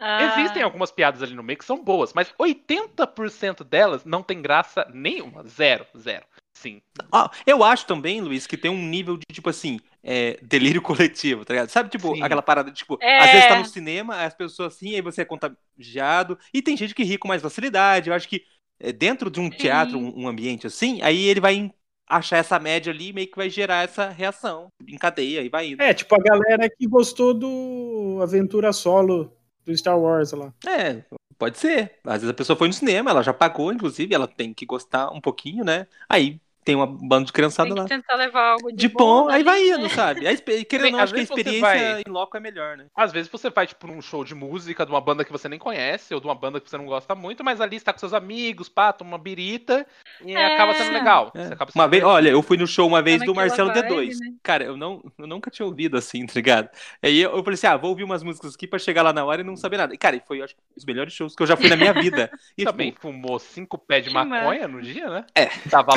Ah, 0.00 0.22
existem 0.24 0.62
algumas 0.62 0.92
piadas 0.92 1.22
ali 1.22 1.34
no 1.34 1.42
meio 1.42 1.58
que 1.58 1.64
são 1.64 1.82
boas, 1.82 2.12
mas 2.12 2.32
80% 2.38 3.64
delas 3.64 4.04
não 4.04 4.22
tem 4.22 4.40
graça 4.40 4.86
nenhuma. 4.92 5.42
Zero, 5.44 5.86
zero. 5.96 6.24
Sim. 6.54 6.82
Ah, 7.12 7.30
eu 7.46 7.62
acho 7.62 7.86
também, 7.86 8.20
Luiz, 8.20 8.46
que 8.46 8.56
tem 8.56 8.70
um 8.70 8.82
nível 8.82 9.16
de, 9.16 9.24
tipo 9.32 9.48
assim, 9.48 9.80
é, 10.10 10.38
delírio 10.40 10.80
coletivo, 10.80 11.44
tá 11.44 11.52
ligado? 11.52 11.68
Sabe, 11.68 11.90
tipo, 11.90 12.14
Sim. 12.14 12.22
aquela 12.22 12.40
parada, 12.40 12.70
tipo, 12.72 12.96
É. 13.02 13.18
às 13.18 13.30
vezes 13.30 13.48
tá 13.48 13.58
no 13.58 13.64
cinema, 13.66 14.22
as 14.22 14.32
pessoas 14.32 14.72
assim, 14.74 14.94
aí 14.94 15.02
você 15.02 15.20
é 15.20 15.24
contagiado, 15.26 16.38
e 16.52 16.62
tem 16.62 16.76
gente 16.78 16.94
que 16.94 17.04
ri 17.04 17.18
com 17.18 17.28
mais 17.28 17.42
facilidade. 17.42 18.08
Eu 18.08 18.16
acho 18.16 18.26
que 18.26 18.42
é, 18.80 18.90
dentro 18.90 19.30
de 19.30 19.38
um 19.38 19.50
teatro, 19.50 19.98
um, 19.98 20.22
um 20.22 20.28
ambiente 20.28 20.66
assim, 20.66 21.02
aí 21.02 21.26
ele 21.26 21.40
vai 21.40 21.70
achar 22.08 22.38
essa 22.38 22.58
média 22.58 22.90
ali 22.90 23.08
e 23.08 23.12
meio 23.12 23.30
que 23.30 23.36
vai 23.36 23.50
gerar 23.50 23.84
essa 23.84 24.08
reação 24.08 24.68
em 24.86 24.96
cadeia 24.96 25.42
e 25.42 25.50
vai 25.50 25.68
indo. 25.68 25.82
É, 25.82 25.92
tipo 25.92 26.14
a 26.14 26.18
galera 26.18 26.70
que 26.70 26.86
gostou 26.86 27.34
do 27.34 28.18
Aventura 28.22 28.72
Solo 28.72 29.36
do 29.62 29.76
Star 29.76 29.98
Wars 30.00 30.32
lá. 30.32 30.54
É, 30.66 31.04
pode 31.38 31.58
ser. 31.58 31.96
Às 32.02 32.22
vezes 32.22 32.30
a 32.30 32.34
pessoa 32.34 32.56
foi 32.56 32.68
no 32.68 32.72
cinema, 32.72 33.10
ela 33.10 33.22
já 33.22 33.34
pagou, 33.34 33.70
inclusive, 33.70 34.14
ela 34.14 34.26
tem 34.26 34.54
que 34.54 34.64
gostar 34.64 35.10
um 35.10 35.20
pouquinho, 35.20 35.64
né? 35.64 35.86
Aí 36.08 36.40
tem 36.64 36.74
uma 36.76 36.86
banda 36.86 37.24
de 37.26 37.32
criançada 37.32 37.68
tem 37.68 37.74
que 37.76 37.80
lá. 37.82 37.88
tentar 37.88 38.14
levar 38.16 38.50
algo 38.52 38.70
de, 38.70 38.76
De 38.76 38.88
bom, 38.88 39.28
aí 39.28 39.36
ali, 39.36 39.44
vai 39.44 39.60
né? 39.60 39.66
indo, 39.76 39.88
sabe? 39.88 40.26
A 40.28 40.36
Querendo 40.64 40.92
não, 40.92 41.00
acho 41.00 41.14
que 41.14 41.20
a 41.20 41.22
às 41.22 41.28
vezes 41.28 41.28
você 41.28 41.40
experiência 41.40 41.60
vai- 41.94 42.02
em 42.06 42.10
loco 42.10 42.36
é 42.36 42.40
melhor, 42.40 42.76
né? 42.76 42.86
Às 42.94 43.12
vezes 43.12 43.30
você 43.30 43.48
vai, 43.50 43.66
tipo, 43.66 43.86
num 43.86 44.02
show 44.02 44.22
de 44.24 44.34
música 44.34 44.84
de 44.84 44.92
uma 44.92 45.00
banda 45.00 45.24
que 45.24 45.32
você 45.32 45.48
nem 45.48 45.58
conhece, 45.58 46.12
ou 46.14 46.20
de 46.20 46.26
uma 46.26 46.34
banda 46.34 46.60
que 46.60 46.68
você 46.68 46.76
não 46.76 46.84
gosta 46.86 47.14
muito, 47.14 47.42
mas 47.42 47.60
ali 47.60 47.76
está 47.76 47.92
com 47.92 47.98
seus 47.98 48.12
amigos, 48.12 48.68
pá, 48.68 48.92
toma 48.92 49.12
uma 49.12 49.18
birita, 49.18 49.86
e 50.24 50.34
É. 50.34 50.54
acaba 50.54 50.74
sendo 50.74 50.92
legal. 50.92 51.32
É. 51.34 51.46
Você 51.46 51.52
acaba 51.54 51.70
Uma 51.74 51.84
sendo 51.84 51.90
vez, 51.90 52.04
olha, 52.04 52.28
eu 52.28 52.42
fui 52.42 52.56
no 52.58 52.66
show 52.66 52.86
uma 52.86 53.00
vez 53.00 53.22
do 53.24 53.34
Marcelo 53.34 53.72
vibe, 53.72 53.88
D2. 53.88 54.18
né? 54.20 54.32
Cara, 54.42 54.64
eu, 54.64 54.76
não, 54.76 55.02
eu 55.18 55.26
nunca 55.26 55.50
tinha 55.50 55.64
ouvido 55.66 55.96
assim, 55.96 56.26
tá 56.26 56.32
ligado? 56.34 56.68
Aí 57.02 57.18
eu, 57.20 57.30
eu 57.36 57.42
falei 57.42 57.54
assim: 57.54 57.66
ah, 57.66 57.76
vou 57.76 57.90
ouvir 57.90 58.04
umas 58.04 58.22
músicas 58.22 58.54
aqui 58.54 58.66
pra 58.66 58.78
chegar 58.78 59.02
lá 59.02 59.12
na 59.12 59.24
hora 59.24 59.40
e 59.40 59.44
não 59.44 59.56
saber 59.56 59.76
nada. 59.78 59.94
E, 59.94 59.98
cara, 59.98 60.16
e 60.16 60.22
foi, 60.26 60.40
eu 60.40 60.44
acho, 60.44 60.54
os 60.76 60.84
melhores 60.84 61.12
shows 61.12 61.34
que 61.34 61.42
eu 61.42 61.46
já 61.46 61.56
fui 61.56 61.68
na 61.68 61.76
minha 61.76 61.92
vida. 61.92 62.30
E, 62.58 62.64
Também 62.64 62.88
tipo, 62.90 63.02
fumou 63.02 63.38
cinco 63.38 63.78
pés 63.78 64.04
de 64.04 64.10
maconha 64.12 64.66
no 64.66 64.82
dia, 64.82 65.08
né? 65.08 65.24
É. 65.34 65.46
Tava 65.70 65.92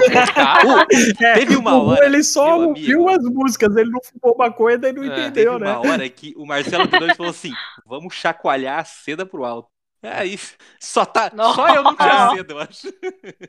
É, 1.21 1.33
Teve 1.35 1.55
uma 1.55 1.81
hora, 1.81 2.05
ele 2.05 2.23
só 2.23 2.59
ouviu 2.59 3.07
amigo. 3.07 3.09
as 3.09 3.23
músicas, 3.33 3.75
ele 3.75 3.89
não 3.89 3.99
fumou 4.03 4.37
maconha, 4.37 4.77
daí 4.77 4.91
não 4.93 5.03
É, 5.03 5.09
teve 5.09 5.21
entendeu, 5.27 5.59
né? 5.59 5.73
uma 5.77 5.91
hora 5.91 6.09
que 6.09 6.33
o 6.37 6.45
Marcelo 6.45 6.87
D2 6.87 7.15
falou 7.15 7.29
assim: 7.31 7.51
vamos 7.85 8.13
chacoalhar 8.13 8.79
a 8.79 8.83
seda 8.83 9.25
pro 9.25 9.43
alto. 9.45 9.69
Aí, 10.03 10.37
só 10.79 11.05
tá. 11.05 11.31
Nossa. 11.33 11.55
Só 11.55 11.75
eu 11.75 11.83
não 11.83 11.95
tinha 11.95 12.29
seda, 12.35 12.53
eu 12.53 12.59
acho. 12.59 12.87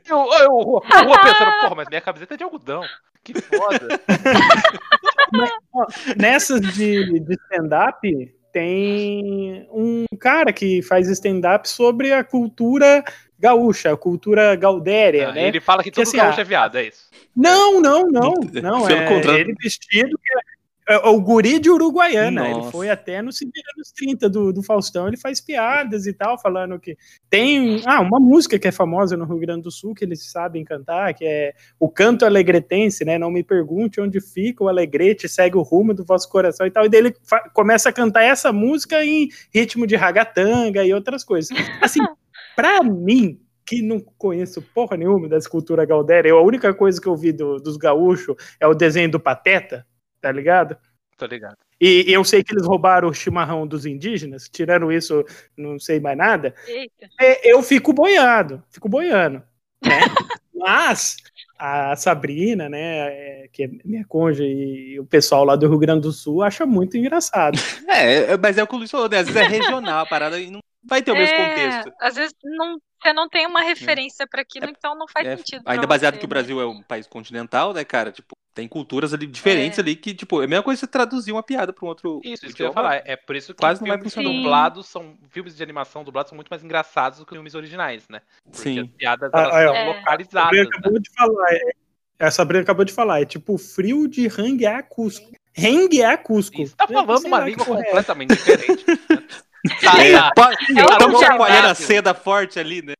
Eu, 0.06 0.18
eu, 0.18 0.50
o 0.50 0.78
Rua 0.80 1.20
pensando, 1.22 1.60
porra, 1.62 1.74
mas 1.76 1.88
minha 1.88 2.00
camiseta 2.00 2.34
é 2.34 2.36
de 2.36 2.44
algodão. 2.44 2.82
Que 3.24 3.40
foda. 3.40 3.88
Nessas 6.18 6.60
de, 6.60 7.20
de 7.20 7.34
stand-up, 7.34 8.34
tem 8.52 9.66
um 9.72 10.04
cara 10.20 10.52
que 10.52 10.82
faz 10.82 11.08
stand-up 11.08 11.68
sobre 11.68 12.12
a 12.12 12.22
cultura 12.22 13.02
gaúcha, 13.42 13.96
cultura 13.96 14.54
gaudéria, 14.54 15.28
Ah, 15.30 15.32
né? 15.32 15.48
Ele 15.48 15.60
fala 15.60 15.82
que 15.82 15.90
todo 15.90 16.04
assim, 16.04 16.16
gaúcho 16.16 16.40
é 16.40 16.44
viado, 16.44 16.78
é 16.78 16.86
isso. 16.86 17.10
Não, 17.34 17.80
não, 17.80 18.06
não, 18.08 18.34
não. 18.62 18.86
Pelo 18.86 19.00
É 19.00 19.08
contrário. 19.08 19.40
ele 19.40 19.54
vestido. 19.60 20.16
que 20.16 20.38
é- 20.38 20.52
é 20.94 20.96
o 21.08 21.20
guri 21.20 21.60
de 21.60 21.70
Uruguaiana. 21.70 22.44
Ele 22.44 22.54
Nossa. 22.54 22.72
foi 22.72 22.90
até 22.90 23.22
no 23.22 23.30
Se 23.32 23.44
Vira 23.44 23.68
nos 23.78 23.92
30 23.92 24.28
do, 24.28 24.52
do 24.52 24.64
Faustão. 24.64 25.06
Ele 25.06 25.16
faz 25.16 25.40
piadas 25.40 26.06
e 26.06 26.12
tal, 26.12 26.36
falando 26.36 26.78
que 26.78 26.96
tem 27.30 27.80
ah, 27.86 28.00
uma 28.00 28.18
música 28.18 28.58
que 28.58 28.66
é 28.66 28.72
famosa 28.72 29.16
no 29.16 29.24
Rio 29.24 29.38
Grande 29.38 29.62
do 29.62 29.70
Sul 29.70 29.94
que 29.94 30.04
eles 30.04 30.28
sabem 30.30 30.64
cantar, 30.64 31.14
que 31.14 31.24
é 31.24 31.52
o 31.78 31.88
canto 31.88 32.26
alegretense, 32.26 33.04
né? 33.04 33.16
Não 33.16 33.30
me 33.30 33.44
pergunte 33.44 34.00
onde 34.00 34.20
fica 34.20 34.64
o 34.64 34.68
alegrete, 34.68 35.28
segue 35.28 35.56
o 35.56 35.62
rumo 35.62 35.94
do 35.94 36.04
vosso 36.04 36.28
coração 36.28 36.66
e 36.66 36.70
tal. 36.70 36.84
E 36.84 36.88
daí 36.88 37.00
ele 37.00 37.14
começa 37.54 37.88
a 37.88 37.92
cantar 37.92 38.24
essa 38.24 38.52
música 38.52 39.04
em 39.04 39.28
ritmo 39.54 39.86
de 39.86 39.94
ragatanga 39.94 40.84
e 40.84 40.92
outras 40.92 41.22
coisas. 41.22 41.56
Assim, 41.80 42.00
pra 42.54 42.82
mim, 42.82 43.40
que 43.64 43.80
não 43.82 44.00
conheço 44.00 44.60
porra 44.74 44.96
nenhuma 44.96 45.28
da 45.28 45.36
escultura 45.38 45.84
gaudéria, 45.84 46.28
eu, 46.30 46.38
a 46.38 46.42
única 46.42 46.74
coisa 46.74 47.00
que 47.00 47.06
eu 47.08 47.16
vi 47.16 47.32
do- 47.32 47.58
dos 47.58 47.76
gaúchos 47.76 48.36
é 48.60 48.66
o 48.66 48.74
desenho 48.74 49.10
do 49.10 49.20
Pateta, 49.20 49.86
tá 50.20 50.30
ligado? 50.32 50.76
Tô 51.16 51.26
ligado. 51.26 51.56
E 51.80 52.04
eu 52.12 52.22
sei 52.24 52.44
que 52.44 52.52
eles 52.54 52.66
roubaram 52.66 53.08
o 53.08 53.14
chimarrão 53.14 53.66
dos 53.66 53.86
indígenas, 53.86 54.48
tirando 54.48 54.92
isso, 54.92 55.24
não 55.56 55.78
sei 55.78 55.98
mais 56.00 56.16
nada. 56.16 56.54
Eita. 56.66 57.08
É, 57.20 57.52
eu 57.52 57.62
fico 57.62 57.92
boiado, 57.92 58.62
fico 58.70 58.88
boiando, 58.88 59.42
né? 59.84 60.00
Mas 60.54 61.16
a 61.58 61.96
Sabrina, 61.96 62.68
né, 62.68 63.08
é, 63.08 63.48
que 63.52 63.64
é 63.64 63.70
minha 63.84 64.04
conja 64.06 64.44
e 64.44 64.98
o 65.00 65.04
pessoal 65.04 65.44
lá 65.44 65.56
do 65.56 65.68
Rio 65.68 65.78
Grande 65.78 66.02
do 66.02 66.12
Sul 66.12 66.42
acha 66.42 66.64
muito 66.64 66.96
engraçado. 66.96 67.58
É, 67.88 68.32
é, 68.34 68.36
mas 68.36 68.58
é 68.58 68.62
o 68.62 68.66
que 68.66 68.74
o 68.74 68.78
Luiz 68.78 68.90
falou, 68.90 69.08
né? 69.08 69.18
Às 69.18 69.28
vezes 69.28 69.40
é 69.42 69.46
regional 69.48 70.00
a 70.00 70.06
parada 70.06 70.38
e 70.38 70.50
não 70.50 70.60
vai 70.84 71.02
ter 71.02 71.10
o 71.12 71.14
mesmo 71.14 71.34
É, 71.36 71.48
contexto. 71.48 71.92
Às 72.00 72.14
vezes 72.16 72.34
não, 72.42 72.78
você 73.00 73.12
não 73.12 73.28
tem 73.28 73.46
uma 73.46 73.62
referência 73.62 74.26
pra 74.26 74.42
aquilo, 74.42 74.66
então 74.66 74.94
não 74.96 75.06
faz 75.08 75.26
É, 75.26 75.36
sentido. 75.36 75.62
ainda 75.66 75.86
baseado 75.86 76.14
você, 76.14 76.20
que 76.20 76.26
o 76.26 76.28
né? 76.28 76.30
Brasil 76.30 76.60
é 76.60 76.66
um 76.66 76.82
país 76.82 77.06
continental, 77.06 77.72
né, 77.72 77.84
cara? 77.84 78.10
Tipo, 78.12 78.34
tem 78.54 78.68
culturas 78.68 79.14
ali 79.14 79.26
diferentes 79.26 79.78
É. 79.78 79.82
ali 79.82 79.96
que, 79.96 80.12
tipo, 80.14 80.42
é 80.42 80.44
a 80.44 80.48
mesma 80.48 80.62
coisa 80.62 80.78
que 80.78 80.86
você 80.86 80.90
traduzir 80.90 81.32
uma 81.32 81.42
piada 81.42 81.72
para 81.72 81.84
um 81.84 81.88
outro. 81.88 82.20
Isso, 82.22 82.44
isso 82.44 82.54
que 82.54 82.62
eu 82.62 82.66
ia 82.66 82.72
falar. 82.72 82.96
É 83.06 83.16
por 83.16 83.34
isso 83.34 83.54
que 83.54 83.60
Quase 83.60 83.80
não 83.80 83.88
vai 83.88 83.96
filmes 83.96 84.12
funcionar. 84.14 84.36
dublados 84.36 84.86
são. 84.86 85.16
Filmes 85.30 85.56
de 85.56 85.62
animação 85.62 86.04
dublados 86.04 86.28
são 86.30 86.36
muito 86.36 86.48
mais 86.48 86.62
engraçados 86.62 87.18
do 87.18 87.24
que 87.26 87.34
filmes 87.34 87.54
originais, 87.54 88.06
né? 88.08 88.20
Porque 88.44 88.68
as 88.68 88.74
Sim. 88.74 88.86
piadas 88.88 89.30
Ah, 89.32 89.38
elas 89.40 89.54
ah, 89.54 89.62
são 89.66 89.74
é. 89.74 89.82
A 89.82 89.86
localizadas. 89.96 90.44
Sabrina 90.44 90.64
né? 90.64 90.70
acabou 90.78 90.98
de 91.00 91.10
falar, 91.10 91.52
é, 91.54 92.26
a 92.26 92.30
Sabrina 92.30 92.62
acabou 92.62 92.84
de 92.84 92.92
falar, 92.92 93.22
é 93.22 93.24
tipo 93.24 93.56
frio 93.56 94.06
de 94.06 94.28
ranguear 94.28 94.86
Cusco. 94.88 95.30
Renguear 95.54 96.22
Cusco. 96.22 96.62
Isso 96.62 96.76
tá 96.76 96.86
falando 96.86 97.24
uma 97.26 97.40
língua 97.40 97.62
é 97.62 97.66
completamente 97.84 98.30
diferente. 98.34 98.84
Tá, 99.80 100.02
É, 100.04 100.12
tá, 100.34 100.50
É 100.50 100.80
Estamos 100.80 100.98
Google 101.06 101.20
chacoalhando 101.20 101.68
a 101.68 101.74
seda 101.74 102.14
forte 102.14 102.58
ali, 102.58 102.82
né? 102.82 102.94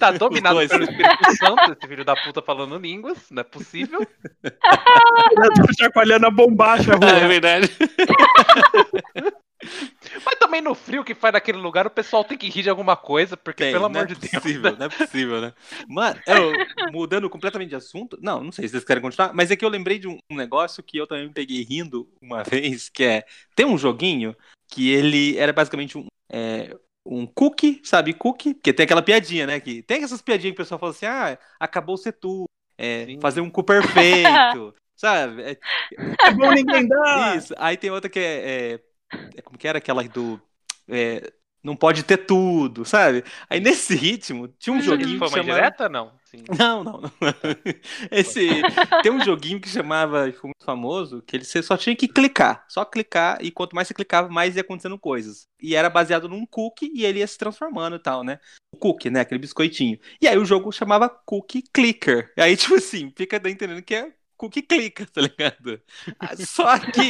tá 0.00 0.10
dominado 0.12 0.66
pelo 0.68 0.82
Espírito 0.84 1.36
Santo, 1.36 1.72
esse 1.72 1.86
filho 1.88 2.04
da 2.04 2.16
puta 2.16 2.42
falando 2.42 2.76
línguas, 2.78 3.30
não 3.30 3.40
é 3.40 3.44
possível. 3.44 4.00
Eu 4.42 5.54
tô 5.54 5.72
chacoalhando 5.78 6.26
a 6.26 6.30
bombacha, 6.30 6.92
É 6.92 6.96
rua. 6.96 7.28
verdade. 7.28 7.70
Mas 10.24 10.34
também 10.38 10.60
no 10.60 10.74
frio 10.74 11.02
que 11.02 11.14
faz 11.14 11.32
naquele 11.32 11.58
lugar 11.58 11.86
o 11.86 11.90
pessoal 11.90 12.22
tem 12.22 12.36
que 12.36 12.48
rir 12.48 12.62
de 12.62 12.70
alguma 12.70 12.94
coisa, 12.96 13.36
porque 13.36 13.64
Tem, 13.64 13.72
pelo 13.72 13.88
não 13.88 14.00
amor 14.00 14.02
é 14.10 14.14
de 14.14 14.14
Deus. 14.14 14.30
possível, 14.42 14.70
né? 14.72 14.76
Não 14.78 14.86
é 14.86 14.88
possível, 14.88 15.40
né? 15.40 15.52
Mano, 15.88 16.20
eu, 16.26 16.52
mudando 16.92 17.30
completamente 17.30 17.70
de 17.70 17.74
assunto. 17.76 18.18
Não, 18.20 18.44
não 18.44 18.52
sei 18.52 18.66
se 18.68 18.72
vocês 18.72 18.84
querem 18.84 19.02
continuar, 19.02 19.32
mas 19.34 19.50
é 19.50 19.56
que 19.56 19.64
eu 19.64 19.68
lembrei 19.70 19.98
de 19.98 20.06
um, 20.08 20.18
um 20.30 20.36
negócio 20.36 20.82
que 20.82 20.98
eu 20.98 21.06
também 21.06 21.26
me 21.28 21.32
peguei 21.32 21.62
rindo 21.62 22.06
uma 22.20 22.42
vez, 22.44 22.88
que 22.88 23.02
é. 23.02 23.24
Tem 23.54 23.64
um 23.66 23.78
joguinho 23.78 24.36
que 24.68 24.90
ele 24.90 25.36
era 25.38 25.52
basicamente 25.52 25.96
um. 25.98 26.06
é, 26.32 26.76
um 27.04 27.24
cookie, 27.26 27.80
sabe? 27.84 28.12
Cookie, 28.12 28.54
porque 28.54 28.72
tem 28.72 28.84
aquela 28.84 29.02
piadinha, 29.02 29.46
né? 29.46 29.60
Que 29.60 29.82
tem 29.82 30.02
essas 30.02 30.20
piadinhas 30.22 30.54
que 30.56 30.60
o 30.60 30.64
pessoal 30.64 30.78
fala 30.80 30.92
assim: 30.92 31.06
ah, 31.06 31.38
acabou 31.60 31.96
ser 31.96 32.12
tu. 32.12 32.46
É, 32.78 33.06
fazer 33.22 33.40
um 33.40 33.48
cu 33.50 33.62
perfeito, 33.64 34.74
sabe? 34.96 35.42
É, 35.42 35.58
É 36.26 36.30
bom 36.32 36.52
ninguém 36.52 36.86
dar. 36.86 37.36
isso. 37.38 37.54
Aí 37.58 37.76
tem 37.76 37.90
outra 37.90 38.10
que 38.10 38.18
é, 38.18 38.72
é- 38.74 38.80
é 39.36 39.42
Como 39.42 39.56
que 39.58 39.66
era 39.68 39.78
aquela 39.78 40.02
do. 40.04 40.40
é, 40.88 41.32
não 41.62 41.74
pode 41.74 42.02
ter 42.04 42.18
tudo, 42.18 42.84
sabe? 42.84 43.24
Aí 43.50 43.58
nesse 43.60 43.94
ritmo, 43.96 44.46
tinha 44.58 44.74
um 44.74 44.80
joguinho 44.80 45.18
Foi 45.18 45.28
uma 45.28 45.38
chamava. 45.38 45.50
indireta? 45.52 45.88
Não. 45.88 46.12
Sim. 46.36 46.44
Não, 46.58 46.84
não, 46.84 47.00
não. 47.00 47.10
Esse. 48.10 48.48
Tem 49.02 49.10
um 49.12 49.22
joguinho 49.24 49.60
que 49.60 49.68
chamava. 49.68 50.26
Ficou 50.26 50.48
muito 50.48 50.64
famoso, 50.64 51.22
que 51.22 51.36
ele, 51.36 51.44
você 51.44 51.62
só 51.62 51.76
tinha 51.76 51.96
que 51.96 52.08
clicar. 52.08 52.64
Só 52.68 52.84
clicar, 52.84 53.38
e 53.40 53.50
quanto 53.50 53.74
mais 53.74 53.88
você 53.88 53.94
clicava, 53.94 54.28
mais 54.28 54.56
ia 54.56 54.62
acontecendo 54.62 54.98
coisas. 54.98 55.48
E 55.60 55.74
era 55.74 55.88
baseado 55.90 56.28
num 56.28 56.46
cookie 56.46 56.90
e 56.94 57.04
ele 57.04 57.20
ia 57.20 57.26
se 57.26 57.38
transformando 57.38 57.96
e 57.96 57.98
tal, 57.98 58.22
né? 58.22 58.38
O 58.72 58.76
cookie, 58.76 59.10
né? 59.10 59.20
Aquele 59.20 59.40
biscoitinho. 59.40 59.98
E 60.20 60.28
aí 60.28 60.36
o 60.38 60.44
jogo 60.44 60.70
chamava 60.72 61.08
Cookie 61.08 61.62
Clicker. 61.72 62.32
Aí, 62.36 62.56
tipo 62.56 62.74
assim, 62.74 63.12
fica 63.16 63.36
entendendo 63.36 63.82
que 63.82 63.94
é 63.94 64.12
cookie 64.36 64.62
clicker, 64.62 65.08
tá 65.10 65.22
ligado? 65.22 65.80
Ah, 66.18 66.36
Só 66.36 66.78
que. 66.78 67.08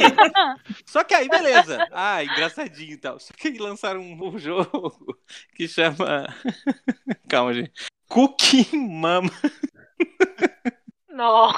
Só 0.85 1.03
que 1.03 1.13
aí, 1.13 1.27
beleza. 1.27 1.85
Ah, 1.91 2.23
engraçadinho 2.23 2.93
e 2.93 2.97
tal. 2.97 3.19
Só 3.19 3.33
que 3.33 3.49
aí 3.49 3.57
lançaram 3.57 4.01
um 4.01 4.15
novo 4.15 4.39
jogo 4.39 5.17
que 5.55 5.67
chama. 5.67 6.33
Calma, 7.27 7.53
gente. 7.53 7.96
Cookie 8.09 8.67
Mama. 8.75 9.29
Não. 11.09 11.49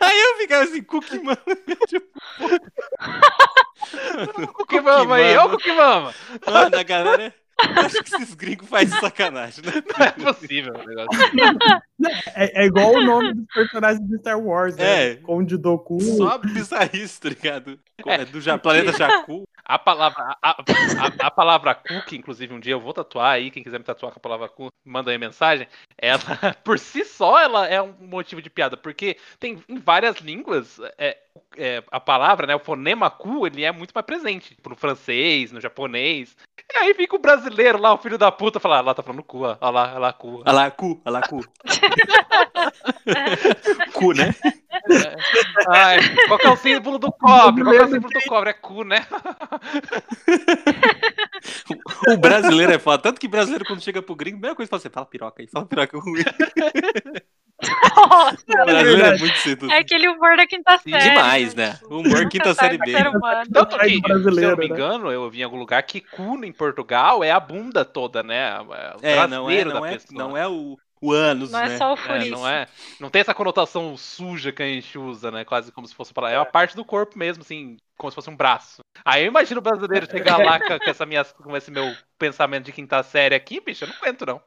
Aí 0.00 0.20
eu 0.20 0.36
ficava 0.38 0.64
assim, 0.64 0.82
Cookie 0.82 1.18
Mama. 1.18 1.38
Cookie 4.54 4.80
Mama 4.80 5.16
aí, 5.16 5.36
o 5.36 5.50
Cookie 5.50 5.72
Mama. 5.72 6.14
Mano, 6.46 6.76
a 6.76 6.82
galera. 6.82 7.34
Acho 7.56 8.02
que 8.02 8.14
esses 8.16 8.34
gringos 8.34 8.68
fazem 8.68 8.98
sacanagem, 8.98 9.64
né? 9.64 9.72
Não 9.96 10.06
é 10.06 10.10
possível 10.32 10.74
o 10.74 10.84
negócio. 10.84 11.20
É, 12.34 12.62
é 12.62 12.66
igual 12.66 12.94
o 12.94 13.00
nome 13.00 13.32
dos 13.34 13.46
personagens 13.54 14.04
de 14.08 14.18
Star 14.18 14.40
Wars, 14.40 14.74
né? 14.76 15.12
É. 15.12 15.14
Conde 15.16 15.56
Doku. 15.56 16.00
Só 16.00 16.36
bizarrice, 16.38 17.20
tá 17.20 17.28
ligado? 17.28 17.78
É, 18.04 18.24
do 18.24 18.40
ja- 18.40 18.58
planeta 18.58 18.90
Jakku. 18.98 19.44
A 19.66 19.78
palavra, 19.78 20.36
a, 20.42 20.50
a- 20.50 21.26
a 21.26 21.30
palavra 21.30 21.74
cookie, 21.74 22.16
inclusive, 22.16 22.52
um 22.52 22.60
dia 22.60 22.72
eu 22.74 22.80
vou 22.80 22.92
tatuar 22.92 23.32
aí. 23.32 23.50
Quem 23.50 23.62
quiser 23.62 23.78
me 23.78 23.84
tatuar 23.84 24.12
com 24.12 24.18
a 24.18 24.22
palavra 24.22 24.48
cookie, 24.48 24.76
manda 24.84 25.10
aí 25.10 25.16
mensagem. 25.18 25.66
Ela, 25.96 26.18
por 26.64 26.78
si 26.78 27.04
só, 27.04 27.38
ela 27.40 27.66
é 27.66 27.80
um 27.80 27.92
motivo 28.00 28.42
de 28.42 28.50
piada, 28.50 28.76
porque 28.76 29.16
tem 29.38 29.62
em 29.68 29.78
várias 29.78 30.16
línguas 30.18 30.78
é, 30.98 31.18
é, 31.56 31.82
a 31.90 32.00
palavra, 32.00 32.46
né, 32.46 32.54
o 32.54 32.60
fonema 32.60 33.10
cu, 33.10 33.46
ele 33.46 33.64
é 33.64 33.72
muito 33.72 33.92
mais 33.92 34.06
presente. 34.06 34.56
No 34.68 34.76
francês, 34.76 35.52
no 35.52 35.60
japonês. 35.60 36.36
E 36.72 36.78
aí 36.78 36.94
fica 36.94 37.16
o 37.16 37.20
brasileiro 37.20 37.78
lá, 37.78 37.92
o 37.92 37.98
filho 37.98 38.18
da 38.18 38.32
puta, 38.32 38.58
falar, 38.58 38.78
ah, 38.78 38.82
lá 38.82 38.94
tá 38.94 39.02
falando 39.02 39.22
cu, 39.22 39.42
ó, 39.42 39.56
ó 39.60 39.70
lá, 39.70 39.92
ó 39.94 39.98
lá, 39.98 40.12
cu. 40.12 40.42
Olha 40.44 40.52
lá, 40.52 40.70
cu, 40.70 41.00
olha 41.04 41.12
lá, 41.12 41.22
cu. 41.22 41.40
cu, 43.92 44.12
né? 44.12 44.34
Ai, 45.68 45.98
qual 46.26 46.38
que 46.38 46.46
é 46.46 46.50
o 46.50 46.56
símbolo 46.56 46.98
do 46.98 47.12
cobre? 47.12 47.62
Qual 47.62 47.74
que 47.74 47.80
é 47.80 47.84
o 47.84 47.88
símbolo 47.88 48.12
do 48.12 48.20
cobre? 48.28 48.50
É 48.50 48.54
cu, 48.54 48.84
né? 48.84 49.06
O 52.08 52.16
brasileiro 52.16 52.72
é 52.72 52.78
foda. 52.78 53.02
Tanto 53.02 53.20
que 53.20 53.28
brasileiro, 53.28 53.64
quando 53.64 53.82
chega 53.82 54.02
pro 54.02 54.14
gringo, 54.14 54.36
a 54.36 54.38
primeira 54.38 54.56
coisa 54.56 54.66
que 54.66 54.70
fala 54.70 54.80
assim, 54.80 54.90
fala 54.90 55.06
piroca 55.06 55.42
aí, 55.42 55.48
fala 55.48 55.66
piroca 55.66 55.98
ruim. 55.98 56.22
Nossa, 57.96 58.36
brasileiro 58.46 58.78
é 58.78 58.84
verdade. 58.84 59.20
muito 59.20 59.38
cedo. 59.38 59.70
é 59.70 59.78
aquele 59.78 60.08
humor 60.08 60.36
da 60.36 60.46
quinta 60.46 60.78
série. 60.78 61.10
Demais, 61.10 61.54
né? 61.54 61.78
O 61.84 61.98
humor 61.98 62.28
quinta 62.28 62.54
série 62.54 62.78
B. 62.78 62.92
Tanto 63.52 63.78
que, 63.78 63.88
se 63.88 64.42
eu 64.42 64.50
não 64.50 64.56
me 64.56 64.56
né? 64.56 64.74
engano, 64.74 65.10
eu 65.10 65.28
vi 65.30 65.40
em 65.40 65.44
algum 65.44 65.58
lugar 65.58 65.82
que 65.82 66.00
cu 66.00 66.44
em 66.44 66.52
Portugal 66.52 67.22
é 67.24 67.30
a 67.30 67.40
bunda 67.40 67.84
toda, 67.84 68.22
né? 68.22 68.60
O 68.60 68.74
É, 69.02 69.26
não 69.26 69.50
é, 69.50 69.64
não 69.64 69.80
da 69.80 69.88
é, 69.88 69.92
pessoa. 69.92 70.18
não 70.18 70.36
é 70.36 70.48
o, 70.48 70.76
o 71.00 71.12
ânus, 71.12 71.50
Não 71.50 71.60
é 71.60 71.68
né? 71.68 71.76
só 71.76 71.90
o 71.90 71.94
É, 71.94 71.96
furice. 71.96 72.30
não 72.30 72.48
é, 72.48 72.66
não 72.98 73.10
tem 73.10 73.20
essa 73.20 73.34
conotação 73.34 73.96
suja 73.96 74.52
que 74.52 74.62
a 74.62 74.66
gente 74.66 74.98
usa, 74.98 75.30
né? 75.30 75.44
Quase 75.44 75.70
como 75.72 75.86
se 75.86 75.94
fosse 75.94 76.12
para 76.14 76.30
é 76.30 76.38
uma 76.38 76.46
parte 76.46 76.74
do 76.76 76.84
corpo 76.84 77.18
mesmo, 77.18 77.42
assim, 77.42 77.76
como 77.98 78.10
se 78.10 78.14
fosse 78.14 78.30
um 78.30 78.36
braço. 78.36 78.80
Aí 79.04 79.22
eu 79.24 79.28
imagino 79.28 79.58
o 79.60 79.62
brasileiro 79.62 80.06
chegar 80.10 80.38
lá 80.38 80.58
com, 80.58 80.78
com 80.78 80.90
essa 80.90 81.04
minha, 81.04 81.24
com 81.24 81.56
esse 81.56 81.70
meu 81.70 81.94
pensamento 82.18 82.64
de 82.64 82.72
quinta 82.72 83.02
série 83.02 83.34
aqui, 83.34 83.60
bicho, 83.60 83.84
eu 83.84 83.88
não 83.88 83.96
aguento 83.96 84.24
não. 84.26 84.40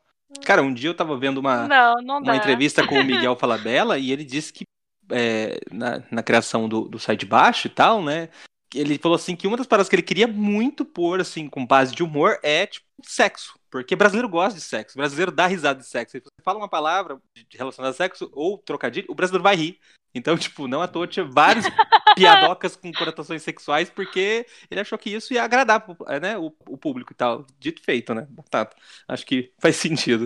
Cara, 0.44 0.62
um 0.62 0.74
dia 0.74 0.90
eu 0.90 0.96
tava 0.96 1.18
vendo 1.18 1.38
uma, 1.38 1.68
Não, 1.68 1.96
não 2.02 2.18
uma 2.20 2.36
entrevista 2.36 2.86
com 2.86 2.96
o 2.96 3.04
Miguel 3.06 3.36
Falabella 3.36 3.98
e 3.98 4.12
ele 4.12 4.24
disse 4.24 4.52
que 4.52 4.64
é, 5.10 5.60
na, 5.72 6.04
na 6.12 6.24
criação 6.24 6.68
do, 6.68 6.82
do 6.88 7.00
Sai 7.00 7.16
de 7.16 7.26
Baixo 7.26 7.68
e 7.68 7.70
tal, 7.70 8.04
né? 8.04 8.30
Ele 8.76 8.98
falou 8.98 9.16
assim 9.16 9.36
que 9.36 9.48
uma 9.48 9.56
das 9.56 9.66
paradas 9.66 9.88
que 9.88 9.96
ele 9.96 10.02
queria 10.04 10.28
muito 10.28 10.84
pôr, 10.84 11.22
assim, 11.22 11.48
com 11.48 11.66
base 11.66 11.96
de 11.96 12.04
humor, 12.04 12.38
é, 12.44 12.66
tipo, 12.68 12.86
sexo. 13.02 13.58
Porque 13.70 13.96
brasileiro 13.96 14.28
gosta 14.28 14.60
de 14.60 14.66
sexo, 14.66 14.98
brasileiro 14.98 15.32
dá 15.32 15.48
risada 15.48 15.80
de 15.80 15.86
sexo. 15.88 16.12
Se 16.18 16.20
você 16.22 16.44
fala 16.44 16.58
uma 16.58 16.68
palavra 16.70 17.18
de- 17.34 17.58
relacionada 17.58 17.94
a 17.94 17.98
sexo 17.98 18.30
ou 18.34 18.58
trocadilho, 18.58 19.08
o 19.10 19.16
brasileiro 19.16 19.44
vai 19.44 19.56
rir. 19.56 19.80
Então, 20.18 20.38
tipo, 20.38 20.68
não 20.68 20.82
à 20.82 20.88
toa 20.88 21.07
tinha 21.07 21.26
vários 21.26 21.65
piadocas 22.15 22.76
com 22.76 22.91
conotações 22.91 23.43
sexuais, 23.43 23.89
porque 23.89 24.45
ele 24.70 24.80
achou 24.82 24.97
que 24.97 25.09
isso 25.09 25.34
ia 25.34 25.43
agradar 25.43 25.86
né, 26.22 26.38
o, 26.38 26.53
o 26.68 26.78
público 26.78 27.13
e 27.13 27.15
tal. 27.15 27.45
Dito 27.59 27.82
e 27.82 27.86
feito, 27.86 28.13
né? 28.13 28.28
Batata. 28.30 28.76
Acho 29.07 29.26
que 29.26 29.51
faz 29.59 29.76
sentido. 29.76 30.26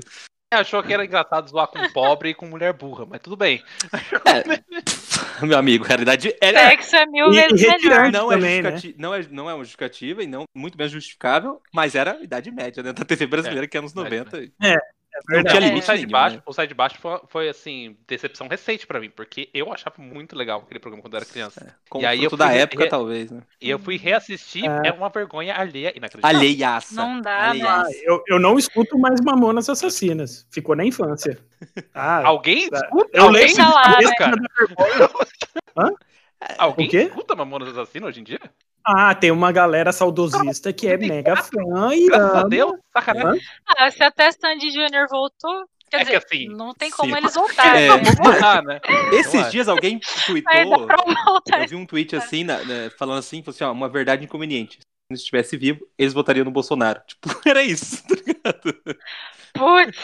Achou 0.53 0.83
que 0.83 0.93
era 0.93 1.05
engraçado 1.05 1.49
zoar 1.49 1.67
com 1.67 1.79
pobre 1.93 2.31
e 2.31 2.33
com 2.33 2.45
mulher 2.45 2.73
burra, 2.73 3.05
mas 3.05 3.21
tudo 3.21 3.37
bem. 3.37 3.63
É, 4.25 4.43
meu 5.45 5.57
amigo, 5.57 5.85
realidade 5.85 6.35
é, 6.41 6.51
Sexo 6.51 6.95
é 6.97 7.05
mil 7.05 7.31
vezes 7.31 7.61
melhor. 7.61 8.11
não, 8.11 8.29
é 8.29 8.35
também, 8.35 8.61
né? 8.61 8.71
justificati- 8.71 9.01
não, 9.01 9.15
é, 9.15 9.27
não 9.31 9.49
é 9.49 9.53
uma 9.53 9.63
justificativa 9.63 10.21
e 10.21 10.27
não 10.27 10.43
muito 10.53 10.77
bem 10.77 10.89
justificável, 10.89 11.61
mas 11.73 11.95
era 11.95 12.17
a 12.17 12.21
idade 12.21 12.51
média 12.51 12.83
né, 12.83 12.91
da 12.91 13.05
TV 13.05 13.27
brasileira, 13.27 13.65
que 13.65 13.77
é 13.77 13.79
anos 13.79 13.93
idade 13.93 14.09
90. 14.09 14.51
É 14.61 14.77
Não 15.28 15.36
verdade. 15.36 15.49
tinha 15.57 15.62
o 15.62 15.68
limite 15.70 15.86
Sai 15.86 15.97
de 15.97 16.07
Baixo, 16.07 16.36
né? 16.38 16.43
o 16.45 16.53
Sai 16.53 16.68
de 16.68 16.74
Baixo 16.74 16.97
foi, 16.99 17.20
foi, 17.28 17.49
assim, 17.49 17.97
decepção 18.07 18.47
recente 18.47 18.88
pra 18.88 18.99
mim, 18.99 19.09
porque 19.09 19.49
eu 19.53 19.72
achava 19.74 19.95
muito 20.01 20.36
legal 20.36 20.62
aquele 20.62 20.80
programa 20.80 21.01
quando 21.01 21.14
eu 21.14 21.18
era 21.18 21.26
criança. 21.26 21.76
Como 21.89 22.03
E 22.03 22.05
aí 22.05 22.18
eu 22.24 22.30
fruto 22.30 22.38
da 22.38 22.47
fui- 22.49 22.57
época, 22.57 22.84
re- 22.86 22.89
talvez, 22.89 23.30
né? 23.32 23.41
E 23.62 23.70
eu 23.70 23.78
fui 23.78 23.97
reassistir, 23.97 24.66
É. 24.66 24.88
é 24.88 24.91
uma 24.91 25.09
vergonha 25.09 25.55
alheia 25.55 25.93
inacreditável. 25.95 26.38
Alheiaça. 26.38 26.95
Não 26.95 27.20
dá, 27.22 27.49
Alheiaça. 27.49 27.89
Ah, 27.91 28.01
eu, 28.03 28.24
eu 28.28 28.39
não 28.39 28.57
escuto 28.57 28.97
mais 28.97 29.20
Mamonas 29.22 29.70
Assassinas. 29.70 30.47
Ficou 30.49 30.76
na 30.76 30.86
infância. 30.86 31.38
Ah, 31.93 32.26
Alguém 32.26 32.70
Tá. 32.70 32.78
escuta? 32.78 33.09
eu 33.14 33.24
alguém 33.26 33.41
lembro 33.47 33.55
Deixa 33.57 33.70
lá, 33.70 33.99
né? 33.99 34.16
cara? 34.18 34.38
Alguém 36.57 36.88
O 36.88 36.89
quê? 36.89 36.97
escuta 37.03 37.36
Mamonas 37.36 37.70
Assassinas 37.70 38.09
hoje 38.09 38.22
em 38.22 38.24
dia? 38.24 38.39
Ah, 38.86 39.13
tem 39.15 39.32
uma 39.32 39.51
galera 39.51 39.91
saudosista 39.91 40.71
que 40.73 40.88
é 40.88 40.97
mega 40.97 41.36
fã 41.38 41.93
e 41.93 42.07
Graças 42.07 42.36
a 42.36 42.39
ama. 42.41 42.49
Deus, 42.49 42.73
sacanagem. 42.93 43.41
Ah, 43.77 43.89
se 43.91 44.03
até 44.03 44.32
Sandy 44.32 44.71
Júnior 44.71 45.07
voltou, 45.09 45.65
quer 45.89 45.97
É 45.97 45.99
que 45.99 46.05
dizer, 46.05 46.17
assim, 46.25 46.47
não 46.49 46.73
tem 46.73 46.89
sim. 46.89 46.97
como 46.97 47.15
eles 47.17 47.34
voltarem. 47.34 47.84
É, 47.86 47.95
né? 47.97 48.61
Né? 48.65 48.82
Esses 49.13 49.34
Eu 49.45 49.49
dias 49.49 49.67
alguém 49.67 49.99
tweetou, 50.25 50.88
eu 51.59 51.67
vi 51.67 51.75
um 51.75 51.86
tweet 51.86 52.15
assim, 52.15 52.43
na- 52.43 52.63
na- 52.63 52.89
falando 52.97 53.19
assim, 53.19 53.41
falou 53.43 53.55
assim, 53.55 53.63
ó, 53.63 53.71
uma 53.71 53.89
verdade 53.89 54.23
inconveniente. 54.23 54.79
Se 55.11 55.15
estivesse 55.17 55.57
vivo, 55.57 55.86
eles 55.97 56.13
votariam 56.13 56.45
no 56.45 56.51
Bolsonaro. 56.51 57.01
Tipo, 57.05 57.29
era 57.45 57.61
isso, 57.61 58.01
tá 58.07 58.15
ligado? 58.15 58.97
Putz, 59.53 59.97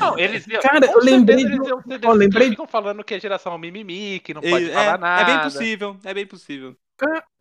Não, 0.00 0.18
eles 0.18 0.46
iam, 0.46 0.62
Cara, 0.62 0.86
eu 0.86 0.98
lembrei 1.00 1.44
eles 1.44 1.68
iam 1.68 1.76
ó, 1.76 1.82
desses 1.86 2.08
lembrei- 2.16 2.44
que 2.46 2.50
ficam 2.52 2.66
falando 2.66 3.04
que 3.04 3.12
é 3.14 3.20
geração 3.20 3.58
mimimi, 3.58 4.18
que 4.20 4.32
não 4.32 4.40
pode 4.40 4.70
é, 4.70 4.72
falar 4.72 4.96
nada. 4.98 5.20
é 5.30 5.34
bem 5.34 5.42
possível, 5.44 5.96
é 6.02 6.14
bem 6.14 6.26
possível. 6.26 6.74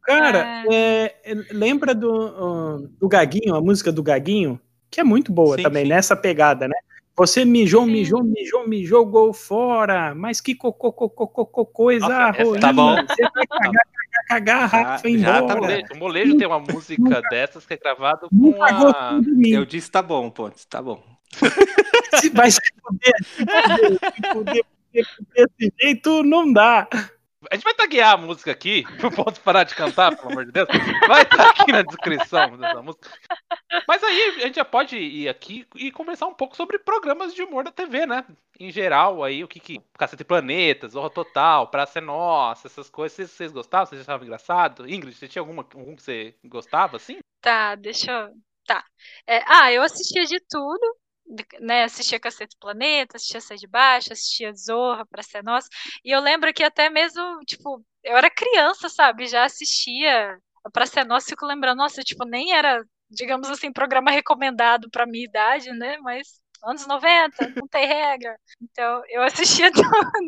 Cara, 0.03 0.63
é, 0.71 1.15
é, 1.23 1.35
lembra 1.51 1.95
do, 1.95 2.89
do 2.99 3.07
Gaguinho, 3.07 3.55
a 3.55 3.61
música 3.61 3.91
do 3.91 4.03
Gaguinho? 4.03 4.59
Que 4.91 4.99
é 4.99 5.03
muito 5.03 5.31
boa 5.31 5.55
Sim, 5.55 5.63
também, 5.63 5.83
sim. 5.83 5.89
nessa 5.89 6.15
pegada, 6.15 6.67
né? 6.67 6.75
Você 7.15 7.45
mijou, 7.45 7.85
Sim. 7.85 7.91
mijou, 7.91 8.23
mijou, 8.23 8.67
me 8.67 8.85
jogou 8.85 9.33
fora. 9.33 10.15
Mas 10.15 10.41
que 10.41 10.55
cocô, 10.55 10.91
cocô, 10.91 11.27
cocô, 11.27 11.65
coisa 11.65 12.07
Nossa, 12.07 12.43
ruim. 12.43 12.59
Tá 12.59 12.73
bom. 12.73 12.95
Você 12.95 13.21
vai 13.21 13.47
cagar, 13.47 13.83
cagar, 14.27 14.27
cagar, 14.27 14.69
Rafa, 14.69 15.09
já 15.09 15.33
tá 15.33 15.39
embora. 15.39 15.55
bom. 15.55 15.61
molejo, 15.61 15.93
o 15.93 15.97
molejo 15.97 16.37
tem 16.37 16.47
uma 16.47 16.59
música 16.59 17.21
dessas 17.29 17.65
que 17.65 17.73
é 17.75 17.77
gravado 17.77 18.29
com 18.29 18.35
Nunca 18.35 18.65
a. 18.65 19.19
Eu 19.45 19.63
disse, 19.65 19.91
tá 19.91 20.01
bom, 20.01 20.29
Pontes, 20.29 20.65
tá 20.65 20.81
bom. 20.81 21.03
Se 22.19 22.29
Vai 22.29 22.51
se 22.51 22.61
fuder, 22.81 23.13
se 23.23 23.45
fuder, 23.45 24.05
se 24.15 24.33
fuder, 24.33 24.65
porque 24.83 25.05
desse 25.35 25.73
jeito 25.81 26.23
não 26.23 26.51
dá. 26.51 26.87
A 27.51 27.55
gente 27.55 27.63
vai 27.63 27.73
taguear 27.73 28.13
a 28.13 28.17
música 28.17 28.51
aqui, 28.51 28.83
eu 29.03 29.11
posso 29.11 29.39
parar 29.41 29.63
de 29.63 29.75
cantar, 29.75 30.15
pelo 30.15 30.31
amor 30.31 30.45
de 30.45 30.51
Deus. 30.51 30.67
Vai 31.07 31.23
estar 31.23 31.49
aqui 31.49 31.71
na 31.71 31.81
descrição 31.81 32.57
dessa 32.57 32.81
música. 32.81 33.09
Mas 33.87 34.03
aí 34.03 34.35
a 34.37 34.45
gente 34.47 34.55
já 34.55 34.65
pode 34.65 34.97
ir 34.97 35.27
aqui 35.27 35.65
e 35.75 35.91
conversar 35.91 36.27
um 36.27 36.33
pouco 36.33 36.55
sobre 36.55 36.79
programas 36.79 37.33
de 37.33 37.43
humor 37.43 37.63
da 37.63 37.71
TV, 37.71 38.05
né? 38.05 38.25
Em 38.59 38.71
geral, 38.71 39.23
aí 39.23 39.43
o 39.43 39.47
que 39.47 39.59
que. 39.59 39.81
Cacete 39.97 40.23
Planeta, 40.23 40.87
Zorra 40.87 41.09
Total, 41.09 41.67
Praça 41.67 41.99
é 41.99 42.01
Nossa, 42.01 42.67
essas 42.67 42.89
coisas. 42.89 43.15
Vocês, 43.15 43.31
vocês 43.31 43.51
gostavam? 43.51 43.87
Vocês 43.87 44.01
achavam 44.01 44.25
engraçado? 44.25 44.89
Ingrid, 44.89 45.15
você 45.15 45.27
tinha 45.27 45.41
alguma, 45.41 45.67
algum 45.73 45.95
que 45.95 46.03
você 46.03 46.35
gostava, 46.43 46.97
assim? 46.97 47.19
tá, 47.41 47.75
deixa 47.75 48.11
eu, 48.11 48.33
É, 49.27 49.43
ah, 49.45 49.71
eu 49.71 49.81
assistia 49.81 50.23
de 50.25 50.39
tudo, 50.49 50.97
né? 51.59 51.83
Assistia 51.83 52.19
Cacete 52.19 52.55
Planeta, 52.59 53.17
assistia 53.17 53.41
Sai 53.41 53.57
de 53.57 53.67
Baixo, 53.67 54.13
assistia 54.13 54.53
Zorra, 54.53 55.05
Pra 55.05 55.23
Ser 55.23 55.43
Nossa. 55.43 55.67
E 56.03 56.11
eu 56.11 56.19
lembro 56.19 56.53
que 56.53 56.63
até 56.63 56.89
mesmo, 56.89 57.39
tipo, 57.45 57.83
eu 58.03 58.17
era 58.17 58.29
criança, 58.29 58.89
sabe? 58.89 59.27
Já 59.27 59.45
assistia 59.45 60.37
Pra 60.71 60.85
Ser 60.85 61.05
Nossa, 61.05 61.27
fico 61.29 61.45
lembrando, 61.45 61.77
nossa, 61.77 62.01
tipo, 62.03 62.25
nem 62.25 62.53
era, 62.53 62.83
digamos 63.09 63.49
assim, 63.49 63.71
programa 63.71 64.11
recomendado 64.11 64.89
pra 64.89 65.05
minha 65.05 65.25
idade, 65.25 65.71
né? 65.71 65.97
Mas 66.01 66.39
anos 66.63 66.87
90, 66.87 67.53
não 67.55 67.67
tem 67.67 67.85
regra. 67.85 68.37
Então, 68.61 69.01
eu 69.09 69.21
assistia 69.21 69.71
tudo. 69.73 69.85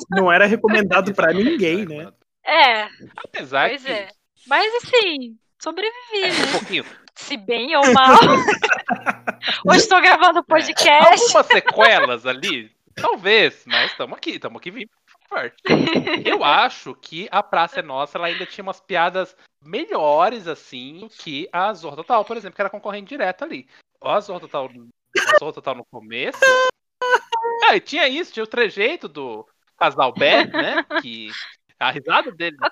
Não 0.09 0.31
era 0.31 0.45
recomendado 0.45 1.13
pra 1.13 1.31
ninguém, 1.33 1.85
né? 1.85 2.11
É, 2.45 2.87
Apesar 3.17 3.69
pois 3.69 3.83
que. 3.83 3.91
é. 3.91 4.07
Mas 4.47 4.73
assim, 4.75 5.37
sobrevivi, 5.59 6.23
é, 6.23 6.27
né? 6.27 6.45
um 6.49 6.51
pouquinho. 6.59 6.85
Se 7.15 7.37
bem 7.37 7.75
ou 7.75 7.93
mal. 7.93 8.17
Hoje 9.65 9.79
estou 9.79 10.01
gravando 10.01 10.43
podcast. 10.43 11.21
Algumas 11.21 11.47
sequelas 11.47 12.25
ali, 12.25 12.71
talvez, 12.95 13.63
mas 13.65 13.91
estamos 13.91 14.17
aqui, 14.17 14.31
estamos 14.31 14.59
aqui 14.59 14.71
vindo 14.71 14.89
forte. 15.27 15.63
Eu 16.25 16.43
acho 16.43 16.93
que 16.95 17.27
a 17.31 17.41
Praça 17.41 17.79
é 17.79 17.83
Nossa 17.83 18.17
ela 18.17 18.27
ainda 18.27 18.45
tinha 18.45 18.63
umas 18.63 18.79
piadas 18.79 19.35
melhores, 19.63 20.47
assim, 20.47 21.07
que 21.19 21.47
a 21.51 21.73
Zorra 21.73 21.95
Total, 21.95 22.23
por 22.25 22.37
exemplo, 22.37 22.55
que 22.55 22.61
era 22.61 22.69
concorrente 22.69 23.09
direto 23.09 23.43
ali. 23.43 23.67
A 24.01 24.19
Zorra 24.19 24.41
Total, 24.41 24.69
a 24.69 25.51
Total 25.51 25.75
no 25.75 25.85
começo. 25.85 26.39
Ah, 27.67 27.75
e 27.75 27.79
tinha 27.79 28.07
isso, 28.07 28.33
tinha 28.33 28.43
o 28.43 28.47
trejeito 28.47 29.07
do 29.07 29.47
casal 29.77 30.13
Beth, 30.13 30.51
né? 30.51 30.85
Que 31.01 31.29
a 31.87 31.91
risada 31.91 32.31
dele. 32.31 32.57
O 32.61 32.65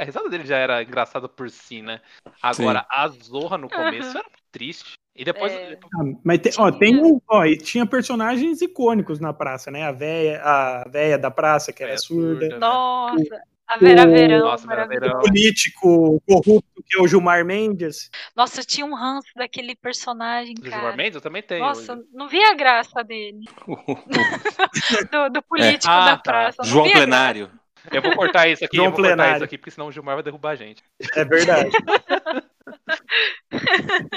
A 0.00 0.04
risada 0.04 0.28
dele 0.28 0.46
já 0.46 0.56
era 0.56 0.82
engraçada 0.82 1.28
por 1.28 1.48
si, 1.50 1.82
né? 1.82 2.00
Agora, 2.42 2.86
a 2.90 3.08
Zorra 3.08 3.56
no 3.58 3.68
começo 3.68 4.10
Aham. 4.10 4.18
era 4.20 4.28
triste. 4.52 4.92
E 5.16 5.24
depois. 5.24 5.52
É. 5.52 5.78
Ah, 5.94 6.04
Mas 6.24 6.38
tem, 6.38 6.52
ó, 6.58 6.70
tem 6.70 7.02
um, 7.02 7.20
ó, 7.28 7.44
e 7.44 7.56
tinha 7.58 7.84
personagens 7.84 8.62
icônicos 8.62 9.18
na 9.18 9.32
praça, 9.32 9.68
né? 9.70 9.82
A 9.82 9.90
véia, 9.90 10.40
a 10.44 10.88
véia 10.88 11.18
da 11.18 11.30
praça, 11.30 11.72
que 11.72 11.82
era 11.82 11.90
Véia 11.90 11.98
surda. 11.98 12.40
surda. 12.50 12.58
Nossa, 12.60 13.42
a 13.66 13.76
Vera 13.78 14.06
O- 14.06 14.10
Verão. 14.12 14.38
Nossa, 14.46 14.66
Vera. 14.68 14.86
Verão. 14.86 15.18
O 15.18 15.22
político 15.24 16.22
corrupto, 16.24 16.84
que 16.86 16.96
é 16.96 17.02
o 17.02 17.08
Gilmar 17.08 17.44
Mendes. 17.44 18.10
Nossa, 18.36 18.60
eu 18.60 18.64
tinha 18.64 18.86
um 18.86 18.94
ranço 18.94 19.26
daquele 19.34 19.74
personagem, 19.74 20.54
Do 20.54 20.62
cara. 20.62 20.76
Gilmar 20.76 20.96
Mendes 20.96 21.16
eu 21.16 21.20
também 21.20 21.42
tenho. 21.42 21.64
Nossa, 21.64 22.00
não 22.12 22.28
via 22.28 22.52
a 22.52 22.54
graça 22.54 23.02
dele. 23.02 23.40
Do, 25.10 25.28
do 25.30 25.42
político 25.42 25.92
Ah, 25.92 26.04
da 26.10 26.16
tá. 26.16 26.22
praça. 26.22 26.56
não 26.58 26.64
João 26.64 26.86
a 26.86 26.88
graça. 26.90 27.50
Eu 27.92 28.02
vou 28.02 28.14
cortar 28.14 28.48
isso 28.48 28.64
aqui, 28.64 28.76
João 28.76 28.86
eu 28.86 28.90
vou 28.92 29.00
cortar 29.00 29.14
Plenário. 29.14 29.36
isso 29.36 29.44
aqui, 29.44 29.58
porque 29.58 29.70
senão 29.70 29.88
o 29.88 29.92
Gilmar 29.92 30.14
vai 30.16 30.22
derrubar 30.22 30.50
a 30.50 30.56
gente. 30.56 30.82
É 31.14 31.24
verdade. 31.24 31.70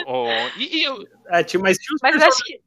Oh, 0.05 0.27
e, 0.57 0.79
e 0.79 0.83
eu... 0.83 1.07
É, 1.27 1.43
tinha, 1.43 1.61
mas 1.61 1.77
tinha 1.77 1.97
Mas 2.01 2.21
acho 2.21 2.43
que. 2.43 2.59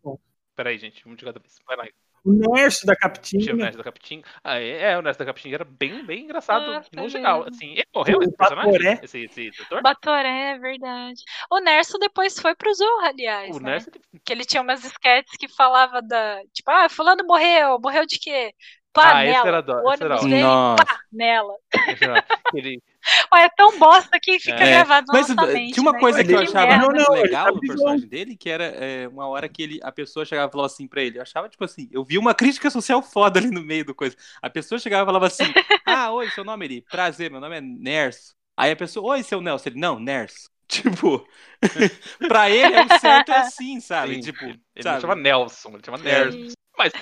Peraí, 0.56 0.78
gente, 0.78 1.06
um 1.06 1.14
de 1.14 1.24
cada 1.24 1.38
vez. 1.38 1.58
Vai 1.66 1.76
lá. 1.76 1.86
O 2.24 2.32
Nerso 2.32 2.86
da 2.86 2.94
Tinha 2.94 3.10
o 3.10 3.12
Capitinha. 3.12 3.54
Nerd 3.54 3.76
da 3.76 3.84
Capitinga. 3.84 4.26
Ah, 4.42 4.58
é, 4.58 4.92
é, 4.92 4.98
o 4.98 5.02
Nerd 5.02 5.18
da 5.18 5.26
Capitinga 5.26 5.56
era 5.56 5.64
bem, 5.64 6.06
bem 6.06 6.24
engraçado 6.24 6.66
Nossa, 6.66 6.88
no 6.90 7.04
é 7.04 7.08
geral. 7.10 7.46
Assim, 7.46 7.72
ele 7.72 7.86
morreu 7.94 8.22
esse 8.22 8.34
personagem? 8.34 8.72
Batoré. 8.72 9.00
Esse, 9.02 9.18
esse 9.24 9.50
ator? 9.60 9.82
Batoré, 9.82 10.52
é 10.52 10.58
verdade. 10.58 11.22
O 11.50 11.60
Nerso 11.60 11.98
depois 11.98 12.38
foi 12.38 12.54
pro 12.54 12.72
Zorra, 12.72 13.08
aliás. 13.08 13.54
O 13.54 13.60
né? 13.60 13.72
Nerd 13.72 13.90
Que 14.24 14.32
ele 14.32 14.44
tinha 14.46 14.62
umas 14.62 14.82
sketches 14.82 15.36
que 15.36 15.48
falava 15.48 16.00
da. 16.00 16.40
Tipo, 16.54 16.70
ah, 16.70 16.88
fulano 16.88 17.26
morreu. 17.26 17.78
Morreu 17.78 18.06
de 18.06 18.18
quê? 18.18 18.54
Pá, 18.94 19.16
Ah, 19.16 19.24
esse 19.26 19.32
nela. 19.34 19.48
era 19.48 19.60
dó- 19.60 19.82
o 19.82 19.92
esse 19.92 20.04
era 20.04 20.16
pá, 20.16 20.98
nela. 21.12 21.54
ele, 22.54 22.80
Olha, 23.30 23.42
é 23.42 23.48
tão 23.50 23.76
bosta 23.78 24.18
que 24.20 24.38
fica 24.38 24.64
É, 24.64 24.70
gravado 24.70 25.06
na 25.08 25.12
Mas 25.12 25.28
mente. 25.52 25.74
tinha 25.74 25.82
uma 25.82 25.92
né? 25.92 25.98
coisa 26.00 26.24
que 26.24 26.32
eu 26.32 26.38
Ele- 26.38 26.48
achava 26.48 26.66
merda. 26.66 26.86
Muito 26.86 27.12
legal 27.12 27.54
no 27.54 27.60
personagem 27.60 28.08
dele, 28.08 28.36
que 28.36 28.48
era 28.48 28.64
é, 28.64 29.08
uma 29.08 29.26
hora 29.28 29.48
que 29.48 29.62
ele, 29.62 29.80
a 29.82 29.90
pessoa 29.92 30.24
chegava 30.24 30.48
e 30.48 30.52
falava 30.52 30.66
assim 30.72 30.86
pra 30.86 31.02
ele. 31.02 31.18
Eu 31.18 31.22
achava, 31.22 31.48
tipo 31.48 31.64
assim, 31.64 31.88
eu 31.92 32.04
vi 32.04 32.16
uma 32.16 32.34
crítica 32.34 32.70
social 32.70 33.02
foda 33.02 33.38
ali 33.40 33.50
no 33.50 33.60
meio 33.62 33.84
do 33.84 33.94
coisa. 33.94 34.16
A 34.40 34.48
pessoa 34.48 34.78
chegava 34.78 35.02
e 35.02 35.06
falava 35.06 35.26
assim: 35.26 35.42
Ah, 35.86 36.12
oi, 36.12 36.30
seu 36.30 36.44
nome 36.44 36.64
ele? 36.64 36.82
Prazer, 36.88 37.30
meu 37.30 37.40
nome 37.40 37.56
é 37.58 37.60
Nerso. 37.60 38.34
Aí 38.56 38.70
a 38.70 38.76
pessoa, 38.76 39.14
oi, 39.14 39.22
seu 39.24 39.40
Nelson. 39.40 39.70
Ele, 39.70 39.80
não, 39.80 39.98
Nerso. 39.98 40.48
Tipo, 40.66 41.26
pra 42.26 42.48
ele 42.48 42.74
é 42.74 42.84
o 42.84 42.98
certo 42.98 43.30
é 43.32 43.38
assim, 43.40 43.80
sabe? 43.80 44.14
sim, 44.14 44.20
tipo, 44.20 44.44
ele 44.44 44.60
não 44.76 44.82
sabe? 44.82 45.00
chama 45.02 45.14
Nelson, 45.14 45.68
ele 45.74 45.82
chama 45.84 45.98
É. 46.08 46.54
Mas 46.76 46.92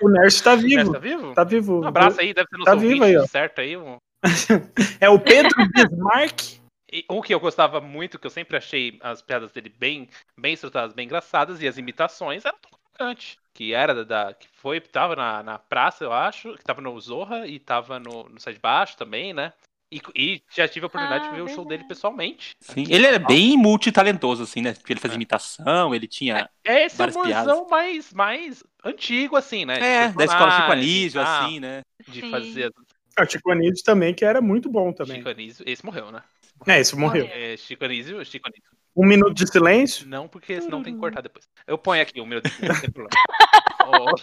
O 0.00 0.08
Nerso 0.08 0.44
tá 0.44 0.54
vivo. 0.54 0.92
tá 0.92 0.98
vivo? 0.98 1.34
Tá 1.34 1.44
vivo. 1.44 1.80
Um 1.80 1.86
abraço 1.86 2.20
aí, 2.20 2.34
deve 2.34 2.48
ser 2.48 2.56
nos 2.56 2.64
Tá 2.64 2.74
vivo 2.74 3.04
aí, 3.04 3.16
ó. 3.16 3.26
certo 3.26 3.60
aí. 3.60 3.76
Um... 3.76 3.96
É 5.00 5.08
o 5.08 5.18
Pedro 5.18 5.50
Bismarck. 5.72 6.60
E 6.92 7.04
um 7.10 7.22
que 7.22 7.32
eu 7.32 7.40
gostava 7.40 7.80
muito, 7.80 8.18
que 8.18 8.26
eu 8.26 8.30
sempre 8.30 8.56
achei 8.56 8.98
as 9.02 9.22
piadas 9.22 9.50
dele 9.50 9.72
bem, 9.78 10.08
bem 10.38 10.52
estruturadas, 10.52 10.94
bem 10.94 11.06
engraçadas, 11.06 11.62
e 11.62 11.66
as 11.66 11.78
imitações 11.78 12.44
eram 12.44 12.58
tocante. 12.60 13.38
Que 13.54 13.72
era 13.72 13.94
da, 13.94 14.04
da- 14.04 14.34
que 14.34 14.46
foi, 14.60 14.78
tava 14.80 15.16
na, 15.16 15.42
na 15.42 15.58
praça, 15.58 16.04
eu 16.04 16.12
acho, 16.12 16.54
que 16.54 16.62
tava 16.64 16.82
no 16.82 16.98
Zorra 17.00 17.46
e 17.46 17.58
tava 17.58 17.98
no, 17.98 18.28
no 18.28 18.38
Sai 18.38 18.52
de 18.52 18.58
Baixo 18.60 18.96
também, 18.98 19.32
né? 19.32 19.54
E, 19.92 20.00
e 20.16 20.42
já 20.50 20.66
tive 20.66 20.84
a 20.84 20.88
oportunidade 20.88 21.26
Ah, 21.26 21.28
de 21.28 21.34
ver 21.36 21.42
o 21.42 21.48
show 21.48 21.66
dele 21.66 21.84
pessoalmente. 21.84 22.52
Sim, 22.60 22.84
ele 22.88 23.06
era 23.06 23.18
bem 23.18 23.58
multitalentoso, 23.58 24.42
assim, 24.42 24.62
né? 24.62 24.72
Porque 24.72 24.94
ele 24.94 25.00
fazia 25.00 25.14
É. 25.14 25.16
imitação, 25.16 25.94
ele 25.94 26.08
tinha. 26.08 26.48
É 26.64 26.86
esse 26.86 26.96
várias 26.96 27.14
humorzão 27.14 27.66
mais, 27.68 28.10
mais 28.14 28.64
antigo, 28.82 29.36
assim, 29.36 29.66
né? 29.66 29.78
de 29.78 29.84
É, 29.84 30.08
da 30.08 30.24
escola 30.24 30.50
Chico 30.50 30.72
Anísio, 30.72 31.22
tá? 31.22 31.44
assim, 31.44 31.60
né? 31.60 31.82
De 32.08 32.20
Sim. 32.22 32.30
fazer. 32.30 32.72
Ah, 33.14 33.24
O 33.24 33.30
Chico 33.30 33.50
Anísio 33.50 33.84
também, 33.84 34.14
que 34.14 34.24
era 34.24 34.40
muito 34.40 34.70
bom 34.70 34.94
também. 34.94 35.18
Chico 35.18 35.28
Anísio, 35.28 35.62
esse 35.68 35.84
morreu, 35.84 36.10
né? 36.10 36.22
É, 36.66 36.80
esse 36.80 36.96
morreu. 36.96 37.26
É, 37.26 37.54
Chico 37.58 37.84
Anísio, 37.84 38.24
Chico 38.24 38.48
Anísio. 38.48 38.70
Um 38.96 39.06
minuto 39.06 39.34
de 39.34 39.46
silêncio. 39.46 40.06
Não, 40.08 40.26
porque 40.26 40.58
senão 40.60 40.82
tem 40.82 40.94
que 40.94 41.00
cortar 41.00 41.20
depois. 41.20 41.46
Eu 41.66 41.76
ponho 41.76 42.00
aqui 42.00 42.18
o 42.18 42.24
meu, 42.26 42.40
não 42.42 42.80
tem 42.80 42.90
problema. 42.90 43.10
o, 43.86 44.14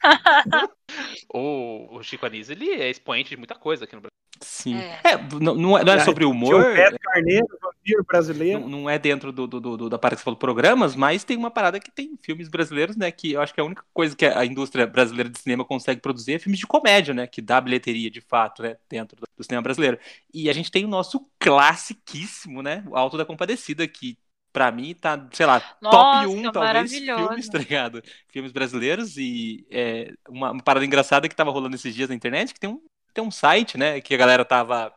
o, 1.38 1.96
o 1.98 2.02
Chico 2.02 2.24
Anísio, 2.24 2.52
ele 2.52 2.70
é 2.70 2.88
expoente 2.88 3.30
de 3.30 3.36
muita 3.36 3.54
coisa 3.54 3.84
aqui 3.84 3.94
no 3.94 4.00
Brasil. 4.00 4.17
Sim. 4.40 4.76
É. 4.76 5.00
É, 5.04 5.16
não, 5.40 5.54
não 5.54 5.78
é, 5.78 5.84
não 5.84 5.92
é 5.92 5.98
sobre 6.00 6.24
humor. 6.24 6.54
o 6.54 6.74
Beto 6.74 6.98
Carneiro, 7.00 7.46
vampiro 7.60 8.04
brasileiro. 8.04 8.60
Não, 8.60 8.68
não 8.68 8.90
é 8.90 8.98
dentro 8.98 9.32
do, 9.32 9.46
do, 9.46 9.60
do- 9.60 9.88
da 9.88 9.98
parada 9.98 10.16
que 10.16 10.20
você 10.20 10.24
falou, 10.24 10.38
programas, 10.38 10.94
mas 10.94 11.24
tem 11.24 11.36
uma 11.36 11.50
parada 11.50 11.80
que 11.80 11.90
tem 11.90 12.16
filmes 12.22 12.48
brasileiros, 12.48 12.96
né? 12.96 13.10
Que 13.10 13.32
eu 13.32 13.40
acho 13.40 13.52
que 13.54 13.60
é 13.60 13.62
a 13.62 13.66
única 13.66 13.82
coisa 13.92 14.14
que 14.16 14.24
a 14.26 14.44
indústria 14.44 14.86
brasileira 14.86 15.28
de 15.28 15.38
cinema 15.38 15.64
consegue 15.64 16.00
produzir 16.00 16.34
é 16.34 16.38
filmes 16.38 16.58
de 16.60 16.66
comédia, 16.66 17.14
né? 17.14 17.26
Que 17.26 17.40
dá 17.40 17.60
bilheteria 17.60 18.10
de 18.10 18.20
fato, 18.20 18.62
né? 18.62 18.76
Dentro 18.88 19.16
do, 19.20 19.26
do 19.36 19.44
cinema 19.44 19.62
brasileiro. 19.62 19.98
E 20.32 20.48
a 20.48 20.52
gente 20.52 20.70
tem 20.70 20.84
o 20.84 20.88
nosso 20.88 21.26
classiquíssimo, 21.38 22.62
né? 22.62 22.84
O 22.86 22.96
Alto 22.96 23.16
da 23.16 23.24
Compadecida, 23.24 23.86
que 23.86 24.18
pra 24.52 24.72
mim 24.72 24.94
tá, 24.94 25.28
sei 25.32 25.46
lá, 25.46 25.60
Nossa, 25.80 25.96
top 26.22 26.26
1, 26.26 26.50
talvez, 26.50 26.90
filmes, 26.92 27.48
tá 27.48 27.58
ligado? 27.58 28.02
Filmes 28.28 28.50
brasileiros. 28.52 29.16
E 29.16 29.66
é, 29.70 30.12
uma, 30.28 30.50
uma 30.52 30.62
parada 30.62 30.84
engraçada 30.84 31.28
que 31.28 31.36
tava 31.36 31.50
rolando 31.50 31.76
esses 31.76 31.94
dias 31.94 32.08
na 32.08 32.14
internet, 32.14 32.52
que 32.54 32.60
tem 32.60 32.70
um, 32.70 32.80
tem 33.18 33.24
um 33.24 33.30
site, 33.30 33.76
né? 33.76 34.00
Que 34.00 34.14
a 34.14 34.18
galera 34.18 34.44
tava 34.44 34.92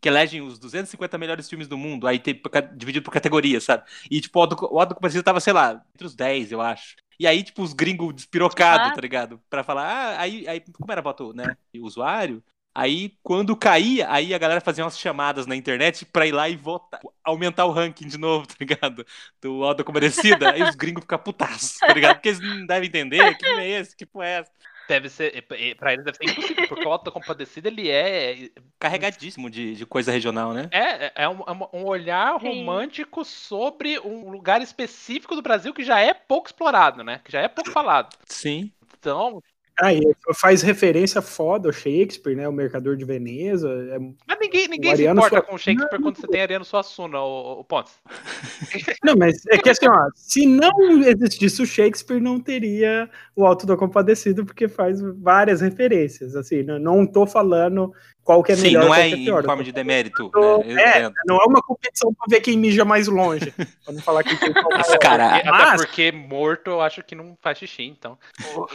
que 0.00 0.08
elegem 0.08 0.40
os 0.40 0.58
250 0.58 1.16
melhores 1.18 1.48
filmes 1.48 1.68
do 1.68 1.76
mundo, 1.76 2.06
aí 2.06 2.18
tem 2.18 2.40
dividido 2.74 3.04
por 3.04 3.12
categoria, 3.12 3.60
sabe? 3.60 3.84
E, 4.10 4.18
tipo, 4.20 4.38
o 4.38 4.42
Auto 4.42 4.56
o 4.74 4.80
Auto 4.80 4.88
da 4.90 4.94
Compadecida 4.94 5.22
tava, 5.22 5.40
sei 5.40 5.52
lá, 5.52 5.82
entre 5.94 6.06
os 6.06 6.14
10, 6.14 6.50
eu 6.52 6.60
acho. 6.60 6.96
E 7.18 7.26
aí, 7.26 7.42
tipo, 7.42 7.62
os 7.62 7.74
gringos 7.74 8.14
despirocados, 8.14 8.88
Ah. 8.88 8.94
tá 8.94 9.00
ligado? 9.00 9.38
Pra 9.50 9.62
falar, 9.62 9.84
ah, 9.84 10.20
aí, 10.20 10.48
aí 10.48 10.60
como 10.72 10.90
era 10.90 11.02
voto, 11.02 11.34
né? 11.34 11.54
Usuário. 11.78 12.42
Aí, 12.74 13.12
quando 13.22 13.54
caía, 13.54 14.10
aí 14.10 14.32
a 14.32 14.38
galera 14.38 14.60
fazia 14.60 14.82
umas 14.84 14.98
chamadas 14.98 15.46
na 15.46 15.54
internet 15.54 16.06
pra 16.06 16.26
ir 16.26 16.32
lá 16.32 16.48
e 16.48 16.56
votar, 16.56 17.00
aumentar 17.22 17.66
o 17.66 17.70
ranking 17.72 18.06
de 18.08 18.16
novo, 18.16 18.46
tá 18.48 18.54
ligado? 18.58 19.04
Do 19.42 19.62
Auto 19.64 19.78
da 19.78 19.84
Compadecida. 19.84 20.52
aí 20.52 20.62
os 20.62 20.74
gringos 20.76 21.02
ficam 21.02 21.18
putaços, 21.18 21.76
tá 21.76 21.92
ligado? 21.92 22.14
Porque 22.16 22.30
eles 22.30 22.40
não 22.40 22.64
devem 22.64 22.88
entender 22.88 23.36
que 23.36 23.44
filme 23.44 23.62
é 23.64 23.68
esse, 23.80 23.94
que 23.94 24.06
porra 24.06 24.26
é 24.26 24.30
essa. 24.38 24.50
Deve 24.90 25.08
ser, 25.08 25.42
pra 25.76 25.92
ele 25.92 26.02
deve 26.02 26.16
ser 26.16 26.24
impossível, 26.24 26.66
porque 26.66 26.84
o 26.84 26.90
Auto 26.90 27.04
da 27.04 27.12
Compadecida, 27.12 27.68
ele 27.68 27.88
é, 27.88 28.50
Carregadíssimo 28.76 29.48
de, 29.48 29.76
de 29.76 29.86
coisa 29.86 30.10
regional, 30.10 30.52
né? 30.52 30.68
é, 30.72 31.12
é 31.22 31.28
um, 31.28 31.42
é 31.46 31.76
um 31.76 31.84
olhar 31.86 32.40
Sim. 32.40 32.48
romântico 32.48 33.24
sobre 33.24 34.00
um 34.00 34.32
lugar 34.32 34.60
específico 34.60 35.36
do 35.36 35.42
Brasil 35.42 35.72
que 35.72 35.84
já 35.84 36.00
é 36.00 36.12
pouco 36.12 36.48
explorado, 36.48 37.04
né? 37.04 37.20
Que 37.24 37.30
já 37.30 37.40
é 37.40 37.46
pouco 37.46 37.70
falado. 37.70 38.16
Sim. 38.26 38.72
Então, 38.98 39.40
Aí 39.80 40.00
faz 40.34 40.60
referência 40.62 41.22
foda 41.22 41.68
ao 41.68 41.72
Shakespeare, 41.72 42.36
né? 42.36 42.46
O 42.46 42.52
Mercador 42.52 42.96
de 42.96 43.04
Veneza. 43.04 43.68
É- 43.68 43.98
mas 43.98 44.38
ninguém, 44.38 44.68
ninguém 44.68 44.94
se 44.94 45.06
importa 45.06 45.40
com 45.40 45.56
Shakespeare 45.56 46.00
quando 46.00 46.16
você 46.16 46.26
tem 46.26 46.42
Ariano 46.42 46.64
Suassuna, 46.64 47.18
o, 47.18 47.60
o 47.60 47.64
Pontes. 47.64 47.94
Não, 49.02 49.16
mas 49.16 49.46
é 49.46 49.56
que 49.56 49.70
assim, 49.70 49.88
ó, 49.88 50.10
se 50.14 50.46
não 50.46 51.02
existisse 51.02 51.62
o 51.62 51.66
Shakespeare, 51.66 52.20
não 52.20 52.38
teria 52.38 53.08
o 53.34 53.46
Alto 53.46 53.66
da 53.66 53.76
Compadecido, 53.76 54.44
porque 54.44 54.68
faz 54.68 55.00
várias 55.00 55.60
referências. 55.60 56.36
Assim, 56.36 56.62
não, 56.62 56.78
não 56.78 57.06
tô 57.06 57.26
falando 57.26 57.92
qual 58.24 58.42
que 58.42 58.52
é 58.52 58.56
Sim, 58.56 58.62
melhor, 58.62 58.80
não 58.80 58.88
qual 58.88 58.98
é 59.00 59.02
é 59.02 59.08
em 59.08 59.24
pior. 59.24 59.44
forma 59.44 59.64
de 59.64 59.72
demérito. 59.72 60.30
tô- 60.30 60.58
né? 60.64 60.82
É, 60.82 60.98
entendo. 61.00 61.14
não 61.26 61.36
é 61.38 61.44
uma 61.46 61.60
competição 61.62 62.12
pra 62.14 62.26
ver 62.28 62.40
quem 62.40 62.56
mija 62.58 62.84
mais 62.84 63.08
longe. 63.08 63.52
Pra 63.84 63.92
não 63.94 64.02
falar 64.02 64.22
que 64.22 64.34
Mas, 64.34 64.86
maior. 64.88 64.98
cara, 65.00 65.36
Até 65.36 65.50
Mas- 65.50 65.84
porque 65.84 66.12
morto 66.12 66.70
eu 66.70 66.80
acho 66.80 67.02
que 67.02 67.14
não 67.14 67.36
faz 67.40 67.58
xixi, 67.58 67.84
então. 67.84 68.18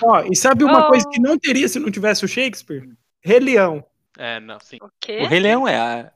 Ó, 0.04 0.22
e 0.30 0.36
sabe 0.36 0.64
uma 0.64 0.86
Oh. 0.86 0.88
coisa 0.90 1.08
que 1.10 1.20
não 1.22 1.38
teria 1.38 1.68
se 1.68 1.80
não 1.80 1.90
tivesse 1.92 2.26
o 2.26 2.28
Shakespeare? 2.28 2.90
Rei 3.24 3.40
Leão. 3.40 3.86
É, 4.18 4.40
não, 4.40 4.60
sim. 4.62 4.78
O 4.82 4.86
o 4.86 5.28
Rei 5.28 5.40
Leão 5.40 5.68
é 5.68 5.78
a... 5.78 6.12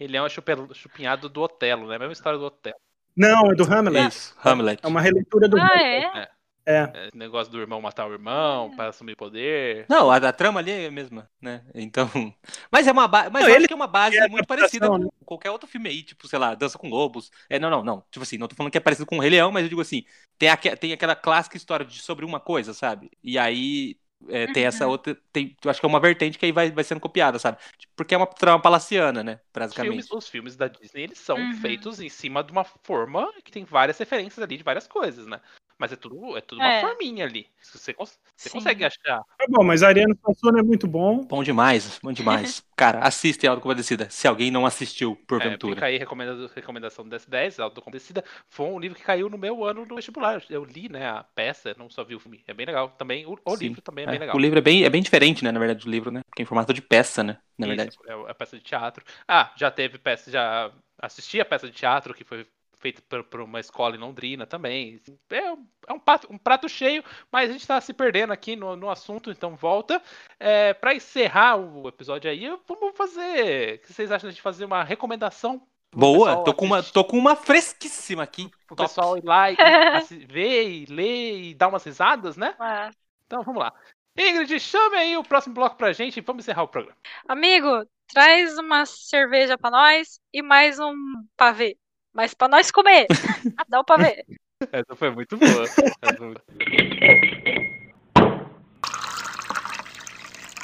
Ele 0.00 0.16
é 0.16 0.22
um 0.22 0.28
chupe- 0.28 0.52
chupinhado 0.74 1.28
do 1.28 1.40
Otelo, 1.42 1.88
né? 1.88 1.98
Mesma 1.98 2.12
história 2.12 2.38
do 2.38 2.44
Otelo. 2.46 2.76
Não, 3.16 3.50
é 3.50 3.54
do 3.54 3.64
Hamlet. 3.64 4.08
Isso, 4.08 4.34
Hamlet. 4.44 4.80
É 4.82 4.86
uma 4.86 5.00
releitura 5.00 5.48
do 5.48 5.58
Ah, 5.58 5.64
Hamlet. 5.64 5.82
é? 6.16 6.18
É. 6.20 6.28
Esse 6.68 7.16
negócio 7.16 7.52
do 7.52 7.60
irmão 7.60 7.80
matar 7.80 8.06
o 8.06 8.12
irmão 8.12 8.70
para 8.70 8.88
assumir 8.90 9.16
poder. 9.16 9.86
Não, 9.88 10.10
a, 10.10 10.16
a 10.16 10.32
trama 10.32 10.60
ali 10.60 10.70
é 10.70 10.86
a 10.86 10.90
mesma, 10.90 11.28
né? 11.40 11.64
Então. 11.74 12.08
Mas 12.70 12.86
é 12.86 12.92
uma 12.92 13.08
base. 13.08 13.30
Mas 13.30 13.42
Não, 13.42 13.48
eu 13.48 13.54
ele 13.54 13.58
acho 13.58 13.68
que 13.68 13.72
é 13.72 13.76
uma 13.76 13.86
base 13.86 14.16
é 14.16 14.28
muito 14.28 14.46
parecida 14.46 14.88
né? 14.88 15.06
com 15.20 15.24
qualquer 15.24 15.50
outro 15.50 15.68
filme 15.68 15.88
aí, 15.88 16.02
tipo, 16.02 16.26
sei 16.28 16.38
lá, 16.38 16.54
Dança 16.54 16.78
com 16.78 16.88
Lobos. 16.88 17.30
É, 17.48 17.58
não, 17.58 17.70
não, 17.70 17.82
não. 17.84 18.04
Tipo 18.10 18.22
assim, 18.22 18.38
não 18.38 18.48
tô 18.48 18.54
falando 18.54 18.70
que 18.72 18.78
é 18.78 18.80
parecido 18.80 19.06
com 19.06 19.16
o 19.18 19.20
Rei 19.20 19.30
Leão, 19.30 19.50
mas 19.50 19.62
eu 19.64 19.68
digo 19.68 19.80
assim, 19.80 20.04
tem, 20.38 20.48
aque- 20.48 20.76
tem 20.76 20.92
aquela 20.92 21.16
clássica 21.16 21.56
história 21.56 21.84
de, 21.86 22.00
sobre 22.00 22.24
uma 22.24 22.40
coisa, 22.40 22.72
sabe? 22.74 23.10
E 23.22 23.38
aí 23.38 23.96
é, 24.28 24.46
tem 24.48 24.64
essa 24.64 24.84
Uhum. 24.84 24.92
outra. 24.92 25.16
Tem, 25.32 25.56
eu 25.64 25.70
acho 25.70 25.80
que 25.80 25.86
é 25.86 25.88
uma 25.88 26.00
vertente 26.00 26.38
que 26.38 26.44
aí 26.46 26.52
vai, 26.52 26.70
vai 26.70 26.84
sendo 26.84 27.00
copiada, 27.00 27.38
sabe? 27.38 27.58
Porque 27.96 28.14
é 28.14 28.18
uma 28.18 28.26
trama 28.26 28.60
palaciana, 28.60 29.22
né? 29.22 29.40
Os 29.54 29.60
Basicamente. 29.60 29.90
filmes, 29.90 30.10
os 30.10 30.28
filmes 30.28 30.56
da 30.56 30.68
Disney, 30.68 31.02
eles 31.04 31.18
são 31.18 31.38
Uhum. 31.38 31.52
feitos 31.52 32.00
em 32.00 32.08
cima 32.08 32.42
de 32.42 32.52
uma 32.52 32.64
forma 32.64 33.32
que 33.44 33.50
tem 33.52 33.64
várias 33.64 33.98
referências 33.98 34.42
ali 34.42 34.56
de 34.56 34.64
várias 34.64 34.86
coisas, 34.86 35.26
né? 35.26 35.40
Mas 35.78 35.92
é 35.92 35.96
tudo, 35.96 36.36
é 36.36 36.40
tudo 36.40 36.58
uma 36.58 36.68
É. 36.68 36.80
forminha 36.80 37.24
ali. 37.24 37.46
Você, 37.62 37.94
você 38.36 38.50
consegue 38.50 38.84
achar. 38.84 39.20
Tá 39.38 39.46
bom, 39.48 39.62
mas 39.62 39.82
Ariano 39.82 40.16
Suassuna 40.20 40.60
é 40.60 40.62
muito 40.62 40.86
bom. 40.88 41.24
Bom 41.24 41.42
demais, 41.44 41.98
bom 42.02 42.12
demais. 42.12 42.62
Cara, 42.76 43.00
assistem 43.00 43.48
Autocompadecida, 43.48 44.08
se 44.10 44.26
alguém 44.26 44.50
não 44.50 44.66
assistiu, 44.66 45.14
É, 45.14 45.26
porventura. 45.26 45.74
fica 45.74 45.86
aí 45.86 45.98
recomenda, 45.98 46.48
recomendação 46.54 47.04
do 47.04 47.10
DS10, 47.10 47.58
Autocomplecida. 47.60 48.24
Foi 48.48 48.66
um 48.66 48.78
livro 48.78 48.96
que 48.98 49.04
caiu 49.04 49.28
no 49.28 49.38
meu 49.38 49.64
ano 49.64 49.84
no 49.86 49.94
vestibular. 49.94 50.42
Eu 50.50 50.64
li, 50.64 50.88
né, 50.88 51.08
a 51.08 51.22
peça, 51.22 51.74
não 51.78 51.88
só 51.88 52.02
vi 52.02 52.14
o 52.14 52.20
filme. 52.20 52.42
É 52.46 52.54
bem 52.54 52.66
legal. 52.66 52.90
Também 52.90 53.24
o, 53.26 53.38
o 53.44 53.54
livro 53.56 53.80
também 53.82 54.04
é, 54.04 54.08
É, 54.08 54.10
bem 54.10 54.18
legal. 54.20 54.36
O 54.36 54.38
livro 54.40 54.58
é 54.58 54.62
bem, 54.62 54.84
é 54.84 54.90
bem 54.90 55.02
diferente, 55.02 55.44
né? 55.44 55.52
Na 55.52 55.58
verdade, 55.58 55.84
do 55.84 55.90
livro, 55.90 56.10
né? 56.10 56.22
Porque 56.28 56.42
é 56.42 56.44
em 56.44 56.46
formato 56.46 56.72
de 56.72 56.82
peça, 56.82 57.22
né? 57.22 57.38
Na 57.56 57.66
Isso, 57.66 57.76
verdade. 57.76 57.96
É 58.06 58.30
a 58.30 58.34
peça 58.34 58.56
de 58.56 58.62
teatro. 58.62 59.04
Ah, 59.26 59.52
já 59.56 59.70
teve 59.70 59.98
peça, 59.98 60.30
já 60.30 60.72
assisti 61.00 61.40
a 61.40 61.44
peça 61.44 61.66
de 61.66 61.72
teatro 61.72 62.14
que 62.14 62.24
foi 62.24 62.46
feita 62.78 63.02
por, 63.08 63.24
por 63.24 63.40
uma 63.40 63.60
escola 63.60 63.96
em 63.96 63.98
Londrina 63.98 64.46
também. 64.46 65.00
É, 65.30 65.52
um- 65.52 65.66
é 65.88 65.92
um, 65.92 65.98
prato, 66.00 66.28
um 66.30 66.38
prato 66.38 66.68
cheio, 66.68 67.02
mas 67.30 67.50
a 67.50 67.52
gente 67.52 67.66
tá 67.66 67.80
se 67.80 67.92
perdendo 67.92 68.32
aqui 68.32 68.56
no, 68.56 68.76
no 68.76 68.90
assunto, 68.90 69.30
então 69.30 69.54
volta. 69.56 70.02
É, 70.38 70.74
para 70.74 70.94
encerrar 70.94 71.56
o 71.56 71.88
episódio 71.88 72.30
aí, 72.30 72.46
vamos 72.66 72.96
fazer. 72.96 73.76
O 73.76 73.78
que 73.80 73.92
vocês 73.92 74.10
acham 74.10 74.30
de 74.30 74.40
fazer 74.40 74.64
uma 74.64 74.82
recomendação? 74.82 75.66
Boa, 75.94 76.44
tô 76.44 76.52
com, 76.52 76.66
uma, 76.66 76.82
tô 76.82 77.02
com 77.04 77.16
uma 77.18 77.34
fresquíssima 77.34 78.22
aqui. 78.22 78.50
Top. 78.68 78.82
pessoal 78.82 79.16
ir 79.16 79.24
lá 79.24 79.50
e, 79.50 79.56
ver 80.28 80.68
e 80.68 80.86
ler 80.86 81.42
e 81.44 81.54
dar 81.54 81.68
umas 81.68 81.82
risadas, 81.84 82.36
né? 82.36 82.54
Ah. 82.58 82.90
Então 83.26 83.42
vamos 83.42 83.60
lá. 83.62 83.72
Ingrid, 84.16 84.58
chame 84.60 84.96
aí 84.96 85.16
o 85.16 85.22
próximo 85.22 85.54
bloco 85.54 85.76
pra 85.76 85.92
gente 85.92 86.16
e 86.18 86.20
vamos 86.20 86.44
encerrar 86.44 86.64
o 86.64 86.68
programa. 86.68 86.96
Amigo, 87.28 87.86
traz 88.08 88.58
uma 88.58 88.84
cerveja 88.84 89.56
pra 89.56 89.70
nós 89.70 90.20
e 90.32 90.42
mais 90.42 90.78
um 90.78 90.92
pavê. 91.36 91.76
Mas 92.12 92.34
pra 92.34 92.48
nós 92.48 92.70
comer. 92.70 93.06
Dá 93.68 93.80
o 93.80 93.84
pavê. 93.84 94.24
Essa 94.72 94.96
foi 94.96 95.10
muito 95.10 95.36
boa. 95.36 95.64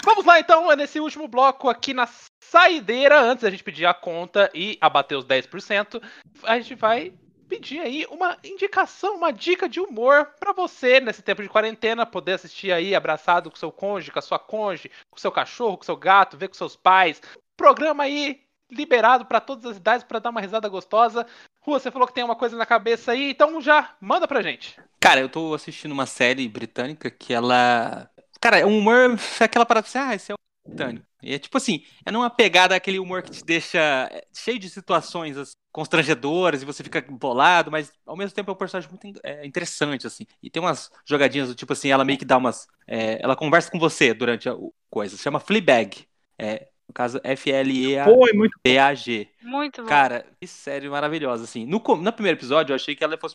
Vamos 0.05 0.25
lá 0.27 0.39
então, 0.39 0.71
é 0.71 0.77
nesse 0.77 1.01
último 1.01 1.27
bloco 1.27 1.69
aqui 1.69 1.95
na 1.95 2.07
saideira, 2.43 3.21
antes 3.21 3.43
da 3.43 3.51
gente 3.51 3.65
pedir 3.65 3.87
a 3.87 3.95
conta 3.95 4.51
e 4.55 4.77
abater 4.81 5.17
os 5.17 5.25
10%, 5.25 6.03
a 6.43 6.59
gente 6.59 6.75
vai 6.75 7.13
pedir 7.49 7.81
aí 7.81 8.07
uma 8.11 8.37
indicação, 8.45 9.17
uma 9.17 9.33
dica 9.33 9.69
de 9.69 9.81
humor 9.81 10.31
pra 10.39 10.53
você 10.53 11.01
nesse 11.01 11.23
tempo 11.23 11.43
de 11.43 11.49
quarentena, 11.49 12.05
poder 12.05 12.33
assistir 12.33 12.73
aí 12.73 12.95
abraçado 12.95 13.51
com 13.51 13.57
seu 13.57 13.73
cônjuge, 13.73 14.11
com 14.11 14.19
a 14.19 14.23
sua 14.23 14.39
cônjuge, 14.39 14.91
com 15.11 15.19
seu 15.19 15.33
cachorro, 15.33 15.79
com 15.79 15.85
seu 15.85 15.97
gato, 15.97 16.37
ver 16.37 16.49
com 16.49 16.55
seus 16.55 16.77
pais. 16.77 17.21
Programa 17.57 18.05
aí 18.05 18.43
liberado 18.71 19.27
pra 19.27 19.41
todas 19.41 19.65
as 19.73 19.77
idades 19.77 20.05
pra 20.05 20.19
dar 20.19 20.31
uma 20.31 20.41
risada 20.41 20.69
gostosa. 20.69 21.27
Rua, 21.61 21.79
você 21.79 21.91
falou 21.91 22.07
que 22.07 22.15
tem 22.15 22.25
uma 22.25 22.37
coisa 22.37 22.57
na 22.57 22.67
cabeça 22.67 23.13
aí, 23.13 23.31
então 23.31 23.61
já 23.61 23.95
manda 24.01 24.29
pra 24.29 24.43
gente. 24.43 24.79
Cara, 25.01 25.21
eu 25.21 25.29
tô 25.29 25.55
assistindo 25.55 25.93
uma 25.93 26.07
série 26.07 26.47
britânica 26.49 27.11
que 27.11 27.33
ela. 27.33 28.11
Cara, 28.41 28.59
é 28.59 28.67
um 28.67 28.79
humor. 28.79 29.19
é 29.41 29.45
Aquela 29.45 29.67
parada 29.67 29.87
assim, 29.87 29.99
ah, 29.99 30.15
esse 30.15 30.33
é 30.33 30.35
um 30.35 30.69
britânico. 30.69 31.07
E 31.23 31.33
é 31.33 31.39
tipo 31.39 31.57
assim, 31.57 31.83
é 32.05 32.11
numa 32.11 32.29
pegada 32.29 32.77
aquele 32.77 32.99
humor 32.99 33.23
que 33.23 33.31
te 33.31 33.43
deixa 33.43 33.79
é, 34.13 34.27
cheio 34.31 34.59
de 34.59 34.69
situações 34.69 35.39
assim, 35.39 35.53
constrangedoras 35.73 36.61
e 36.61 36.67
você 36.67 36.85
fica 36.85 37.01
bolado, 37.01 37.71
mas 37.71 37.91
ao 38.05 38.15
mesmo 38.17 38.35
tempo 38.35 38.51
é 38.51 38.55
um 38.55 38.57
personagem 38.57 38.91
muito 38.91 39.21
é, 39.25 39.47
interessante, 39.47 40.07
assim. 40.07 40.27
E 40.43 40.51
tem 40.51 40.63
umas 40.63 40.91
jogadinhas 41.07 41.49
do 41.49 41.55
tipo 41.55 41.73
assim, 41.73 41.91
ela 41.91 42.05
meio 42.05 42.19
que 42.19 42.27
dá 42.27 42.37
umas. 42.37 42.67
é, 42.87 43.19
ela 43.23 43.35
conversa 43.35 43.71
com 43.71 43.79
você 43.79 44.13
durante 44.13 44.49
a 44.51 44.55
coisa. 44.91 45.17
Se 45.17 45.23
chama 45.23 45.41
Fleabag. 45.41 46.07
É, 46.39 46.69
no 46.89 46.95
caso, 46.95 47.21
é 47.25 47.35
muito 49.43 49.83
bom. 49.83 49.89
Cara, 49.89 50.27
que 50.41 50.47
série 50.47 50.89
maravilhosa, 50.89 51.45
assim. 51.45 51.65
No, 51.65 51.79
no 51.79 52.13
primeiro 52.13 52.39
episódio, 52.39 52.73
eu 52.73 52.77
achei 52.77 52.95
que 52.95 53.03
ela 53.03 53.19
fosse 53.19 53.35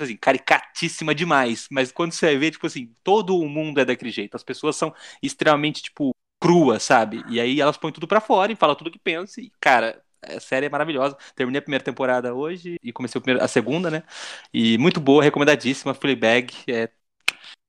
assim, 0.00 0.16
caricatíssima 0.16 1.14
demais. 1.14 1.66
Mas 1.70 1.90
quando 1.90 2.12
você 2.12 2.36
vê, 2.36 2.50
tipo 2.50 2.66
assim, 2.66 2.94
todo 3.02 3.36
o 3.36 3.48
mundo 3.48 3.80
é 3.80 3.84
daquele 3.84 4.10
jeito. 4.10 4.36
As 4.36 4.44
pessoas 4.44 4.76
são 4.76 4.94
extremamente, 5.22 5.82
tipo, 5.82 6.14
cruas, 6.40 6.82
sabe? 6.82 7.24
E 7.28 7.40
aí 7.40 7.60
elas 7.60 7.76
põem 7.76 7.92
tudo 7.92 8.06
pra 8.06 8.20
fora 8.20 8.52
e 8.52 8.56
falam 8.56 8.76
tudo 8.76 8.90
que 8.90 8.98
pensam. 8.98 9.42
E, 9.42 9.50
cara, 9.60 10.02
a 10.22 10.38
série 10.40 10.66
é 10.66 10.68
maravilhosa. 10.68 11.16
Terminei 11.34 11.58
a 11.58 11.62
primeira 11.62 11.84
temporada 11.84 12.34
hoje 12.34 12.76
e 12.82 12.92
comecei 12.92 13.20
a 13.40 13.48
segunda, 13.48 13.90
né? 13.90 14.02
E 14.52 14.78
muito 14.78 15.00
boa, 15.00 15.22
recomendadíssima. 15.22 15.94
Fleabag 15.94 16.52
é 16.68 16.90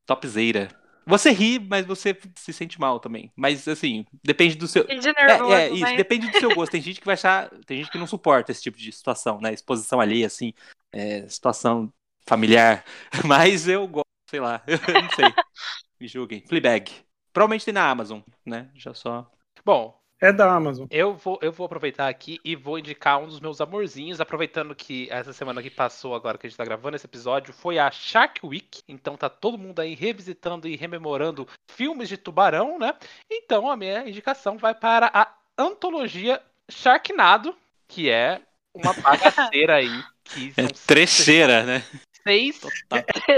topzera. 0.05 0.84
Você 1.05 1.31
ri, 1.31 1.59
mas 1.59 1.85
você 1.85 2.17
se 2.35 2.51
sente 2.51 2.79
mal 2.79 2.99
também. 2.99 3.31
Mas, 3.35 3.67
assim, 3.67 4.05
depende 4.23 4.55
do 4.55 4.67
seu. 4.67 4.83
De 4.85 5.13
nervoso, 5.13 5.53
É, 5.53 5.67
é, 5.67 5.69
isso, 5.69 5.83
né? 5.83 5.97
depende 5.97 6.29
do 6.31 6.39
seu 6.39 6.53
gosto. 6.53 6.71
Tem 6.71 6.81
gente 6.81 6.99
que 6.99 7.05
vai 7.05 7.13
achar. 7.13 7.49
Tem 7.65 7.77
gente 7.77 7.91
que 7.91 7.97
não 7.97 8.07
suporta 8.07 8.51
esse 8.51 8.61
tipo 8.61 8.77
de 8.77 8.91
situação, 8.91 9.39
né? 9.39 9.53
Exposição 9.53 10.01
ali, 10.01 10.25
assim, 10.25 10.53
é, 10.91 11.27
situação 11.27 11.91
familiar. 12.25 12.83
Mas 13.25 13.67
eu 13.67 13.87
gosto, 13.87 14.05
sei 14.29 14.39
lá, 14.39 14.61
eu 14.67 15.01
não 15.01 15.09
sei. 15.11 15.25
Me 15.99 16.07
julguem. 16.07 16.43
Fleabag. 16.47 16.91
Provavelmente 17.31 17.65
tem 17.65 17.73
na 17.73 17.89
Amazon, 17.89 18.21
né? 18.45 18.69
Já 18.75 18.93
só. 18.93 19.29
Bom, 19.63 19.99
É 20.19 20.31
da 20.31 20.51
Amazon. 20.51 20.87
eu 20.89 21.13
vou, 21.13 21.37
eu 21.41 21.51
vou 21.51 21.65
aproveitar 21.65 22.07
aqui 22.07 22.39
e 22.43 22.55
vou 22.55 22.79
indicar 22.79 23.19
um 23.19 23.27
dos 23.27 23.39
meus 23.39 23.59
amorzinhos, 23.59 24.21
aproveitando 24.21 24.73
que 24.73 25.07
essa 25.11 25.33
semana 25.33 25.61
que 25.61 25.69
passou, 25.69 26.15
agora 26.15 26.37
que 26.37 26.47
a 26.47 26.49
gente 26.49 26.57
tá 26.57 26.63
gravando 26.63 26.95
esse 26.95 27.05
episódio, 27.05 27.53
foi 27.53 27.77
a 27.77 27.91
Shark 27.91 28.45
Week. 28.45 28.79
Então 28.87 29.17
tá 29.17 29.29
todo 29.29 29.57
mundo 29.57 29.79
aí 29.79 29.93
revisitando 29.93 30.67
e 30.67 30.75
rememorando 30.75 31.47
filmes 31.69 32.07
de 32.07 32.17
tubarão, 32.17 32.79
né? 32.79 32.93
Então 33.29 33.69
a 33.69 33.75
minha 33.75 34.07
indicação 34.07 34.57
vai 34.57 34.73
para 34.73 35.11
a 35.13 35.33
antologia 35.57 36.41
Sharknado, 36.69 37.55
que 37.87 38.09
é 38.09 38.41
uma 38.73 38.93
bagaceira 38.93 39.75
aí. 39.75 40.03
Que 40.23 40.53
É 40.57 40.63
são 40.63 40.87
trecheira, 40.87 41.63
né? 41.63 41.83
Seis. 42.25 42.59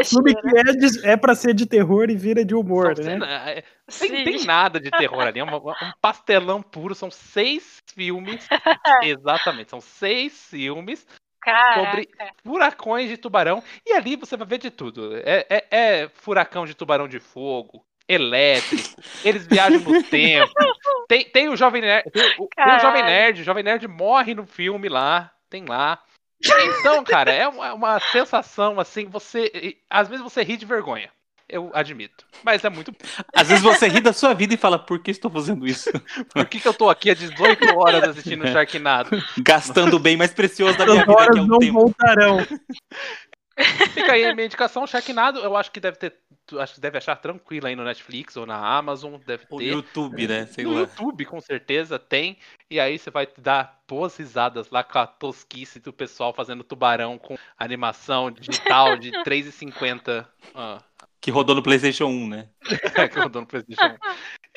Filme 0.10 0.34
que 0.42 0.58
é, 0.58 0.64
de, 0.74 1.06
é 1.08 1.18
pra 1.18 1.36
ser 1.36 1.54
de 1.54 1.66
terror 1.66 2.10
e 2.10 2.16
vira 2.16 2.44
de 2.46 2.56
humor, 2.56 2.96
são- 2.96 3.18
né? 3.18 3.54
é, 3.58 3.62
Tem, 3.62 4.10
Sim. 4.10 4.24
tem 4.24 4.46
nada 4.46 4.80
de 4.80 4.90
terror 4.92 5.22
ali, 5.22 5.40
é 5.40 5.44
uma- 5.44 5.58
um 5.58 5.92
pastelão 6.02 6.62
puro, 6.62 6.96
são 6.96 7.12
seis 7.12 7.78
filmes. 7.94 8.48
exatamente, 9.04 9.70
são 9.70 9.82
seis 9.82 10.48
filmes 10.50 11.06
Caraca. 11.42 11.80
sobre 11.92 12.10
furacões 12.44 13.10
de 13.10 13.18
tubarão. 13.18 13.64
E 13.86 13.94
ali 13.94 14.16
você 14.16 14.36
vai 14.38 14.48
ver 14.48 14.58
de 14.60 14.70
tudo. 14.72 15.16
É, 15.18 15.46
é- 15.50 15.68
é 15.72 16.10
furacão 16.14 16.66
de 16.66 16.74
tubarão 16.74 17.08
de 17.08 17.20
fogo, 17.20 17.86
elétrico, 18.10 19.02
eles 19.24 19.46
viajam 19.46 19.80
no 19.82 20.02
tempo. 20.04 20.54
Tem, 21.10 21.26
tem 21.26 21.50
o 21.50 21.56
Jovem 21.58 21.82
Nerd. 21.82 22.10
Tem, 22.12 22.24
o, 22.40 22.48
tem 22.48 22.76
o 22.76 22.80
Jovem. 22.80 23.04
Nerd, 23.04 23.42
o 23.42 23.44
Jovem 23.44 23.64
Nerd 23.64 23.88
morre 23.88 24.34
no 24.34 24.46
filme 24.46 24.88
lá, 24.90 25.32
tem 25.50 25.66
lá. 25.66 26.00
Então, 26.80 27.04
cara, 27.04 27.32
é 27.32 27.48
uma, 27.48 27.74
uma 27.74 28.00
sensação 28.00 28.80
assim, 28.80 29.06
você. 29.06 29.78
Às 29.90 30.08
vezes 30.08 30.24
você 30.24 30.44
ri 30.44 30.58
de 30.58 30.66
vergonha. 30.66 31.10
Eu 31.50 31.72
admito. 31.74 32.26
Mas 32.44 32.64
é 32.66 32.70
muito. 32.70 32.94
Às 33.34 33.48
vezes 33.48 33.64
você 33.64 33.88
ri 33.88 34.02
da 34.02 34.12
sua 34.12 34.34
vida 34.34 34.54
e 34.54 34.58
fala, 34.58 34.78
por 34.78 35.00
que 35.00 35.12
estou 35.12 35.32
fazendo 35.32 35.66
isso? 35.66 35.90
Por 36.34 36.46
que, 36.46 36.60
que 36.60 36.68
eu 36.68 36.74
tô 36.74 36.90
aqui 36.90 37.10
há 37.10 37.14
18 37.14 37.66
horas 37.78 38.04
assistindo 38.04 38.46
Sharknado? 38.48 39.12
Gastando 39.38 39.96
o 39.96 40.00
bem 40.00 40.18
mais 40.18 40.34
precioso 40.34 40.78
da 40.78 40.86
minha 40.86 41.04
As 41.04 41.08
vida, 41.08 41.16
que 41.16 41.22
horas 41.24 41.38
é 41.38 41.42
o 41.42 41.48
não 41.48 41.58
tempo. 41.58 41.74
voltarão. 41.74 42.46
Fica 43.94 44.14
aí 44.14 44.26
a 44.26 44.36
minha 44.36 44.46
indicação, 44.46 44.86
Sharknado, 44.86 45.40
eu 45.40 45.56
acho 45.56 45.72
que 45.72 45.80
deve 45.80 45.98
ter. 45.98 46.14
Acho 46.60 46.76
que 46.76 46.80
deve 46.80 46.98
achar 46.98 47.16
tranquilo 47.18 47.68
aí 47.68 47.76
no 47.76 47.84
Netflix 47.84 48.38
ou 48.38 48.46
na 48.46 48.56
Amazon, 48.56 49.16
deve 49.26 49.46
Ou 49.50 49.60
no 49.60 49.66
ter. 49.66 49.72
YouTube, 49.72 50.28
né? 50.28 50.46
Sei 50.46 50.64
no 50.64 50.74
lá. 50.74 50.80
YouTube, 50.82 51.26
com 51.26 51.42
certeza, 51.42 52.00
tem. 52.00 52.38
E 52.70 52.80
aí 52.80 52.98
você 52.98 53.10
vai 53.10 53.28
dar 53.38 53.82
boas 53.88 54.16
risadas 54.16 54.70
lá 54.70 54.84
com 54.84 54.98
a 55.00 55.08
tosquice 55.08 55.80
do 55.80 55.92
pessoal 55.92 56.34
fazendo 56.34 56.64
tubarão 56.64 57.18
com 57.18 57.38
animação 57.58 58.32
digital 58.32 58.96
de 58.96 59.12
3,50 59.24 60.26
ah, 60.56 60.82
Que 61.20 61.32
rodou 61.32 61.56
no 61.56 61.64
PlayStation 61.64 62.06
1, 62.06 62.28
né? 62.30 62.50
que 63.12 63.20
rodou 63.20 63.42
no 63.42 63.48
PlayStation 63.48 63.96
1. 63.96 63.98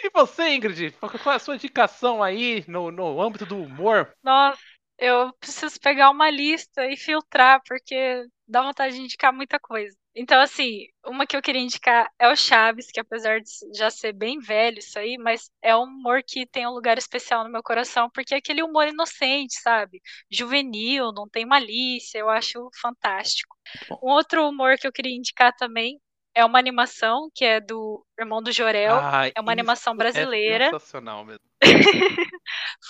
E 0.03 0.11
você, 0.11 0.55
Ingrid, 0.55 0.92
qual 0.92 1.32
é 1.32 1.36
a 1.36 1.38
sua 1.40 1.55
indicação 1.57 2.22
aí 2.22 2.64
no, 2.68 2.90
no 2.90 3.20
âmbito 3.20 3.44
do 3.44 3.61
humor? 3.61 4.12
Nossa, 4.22 4.59
eu 5.01 5.32
preciso 5.40 5.80
pegar 5.80 6.11
uma 6.11 6.30
lista 6.30 6.86
e 6.86 6.96
filtrar, 6.96 7.61
porque 7.66 8.26
dá 8.46 8.62
vontade 8.62 8.94
de 8.94 9.03
indicar 9.03 9.32
muita 9.32 9.59
coisa. 9.59 9.96
Então, 10.14 10.40
assim, 10.40 10.86
uma 11.07 11.26
que 11.26 11.36
eu 11.36 11.42
queria 11.42 11.61
indicar 11.62 12.11
é 12.18 12.28
o 12.28 12.36
Chaves, 12.36 12.90
que 12.90 13.01
apesar 13.01 13.40
de 13.40 13.48
já 13.76 13.90
ser 13.90 14.12
bem 14.12 14.38
velho 14.40 14.78
isso 14.80 14.98
aí, 14.98 15.16
mas 15.16 15.51
é 15.62 15.74
um 15.74 15.84
humor 15.84 16.22
que 16.26 16.46
tem 16.46 16.66
um 16.66 16.72
lugar 16.72 16.98
especial 16.98 17.44
no 17.44 17.51
meu 17.51 17.62
coração, 17.62 18.11
porque 18.11 18.34
é 18.34 18.38
aquele 18.38 18.62
humor 18.62 18.88
inocente, 18.88 19.55
sabe? 19.62 20.03
Juvenil, 20.30 21.12
não 21.12 21.28
tem 21.28 21.46
malícia, 21.46 22.18
eu 22.18 22.28
acho 22.28 22.68
fantástico. 22.80 23.57
Um 24.03 24.11
outro 24.11 24.46
humor 24.48 24.76
que 24.78 24.86
eu 24.86 24.92
queria 24.92 25.16
indicar 25.16 25.55
também 25.57 25.98
é 26.35 26.45
uma 26.45 26.59
animação 26.59 27.31
que 27.35 27.45
é 27.45 27.61
do 27.61 28.05
Irmão 28.18 28.43
do 28.43 28.53
Jorel, 28.53 28.97
Ah, 28.97 29.28
é 29.35 29.41
uma 29.41 29.53
animação 29.53 29.97
brasileira. 29.97 30.66
É 30.66 30.70
sensacional 30.70 31.24
mesmo. 31.24 31.41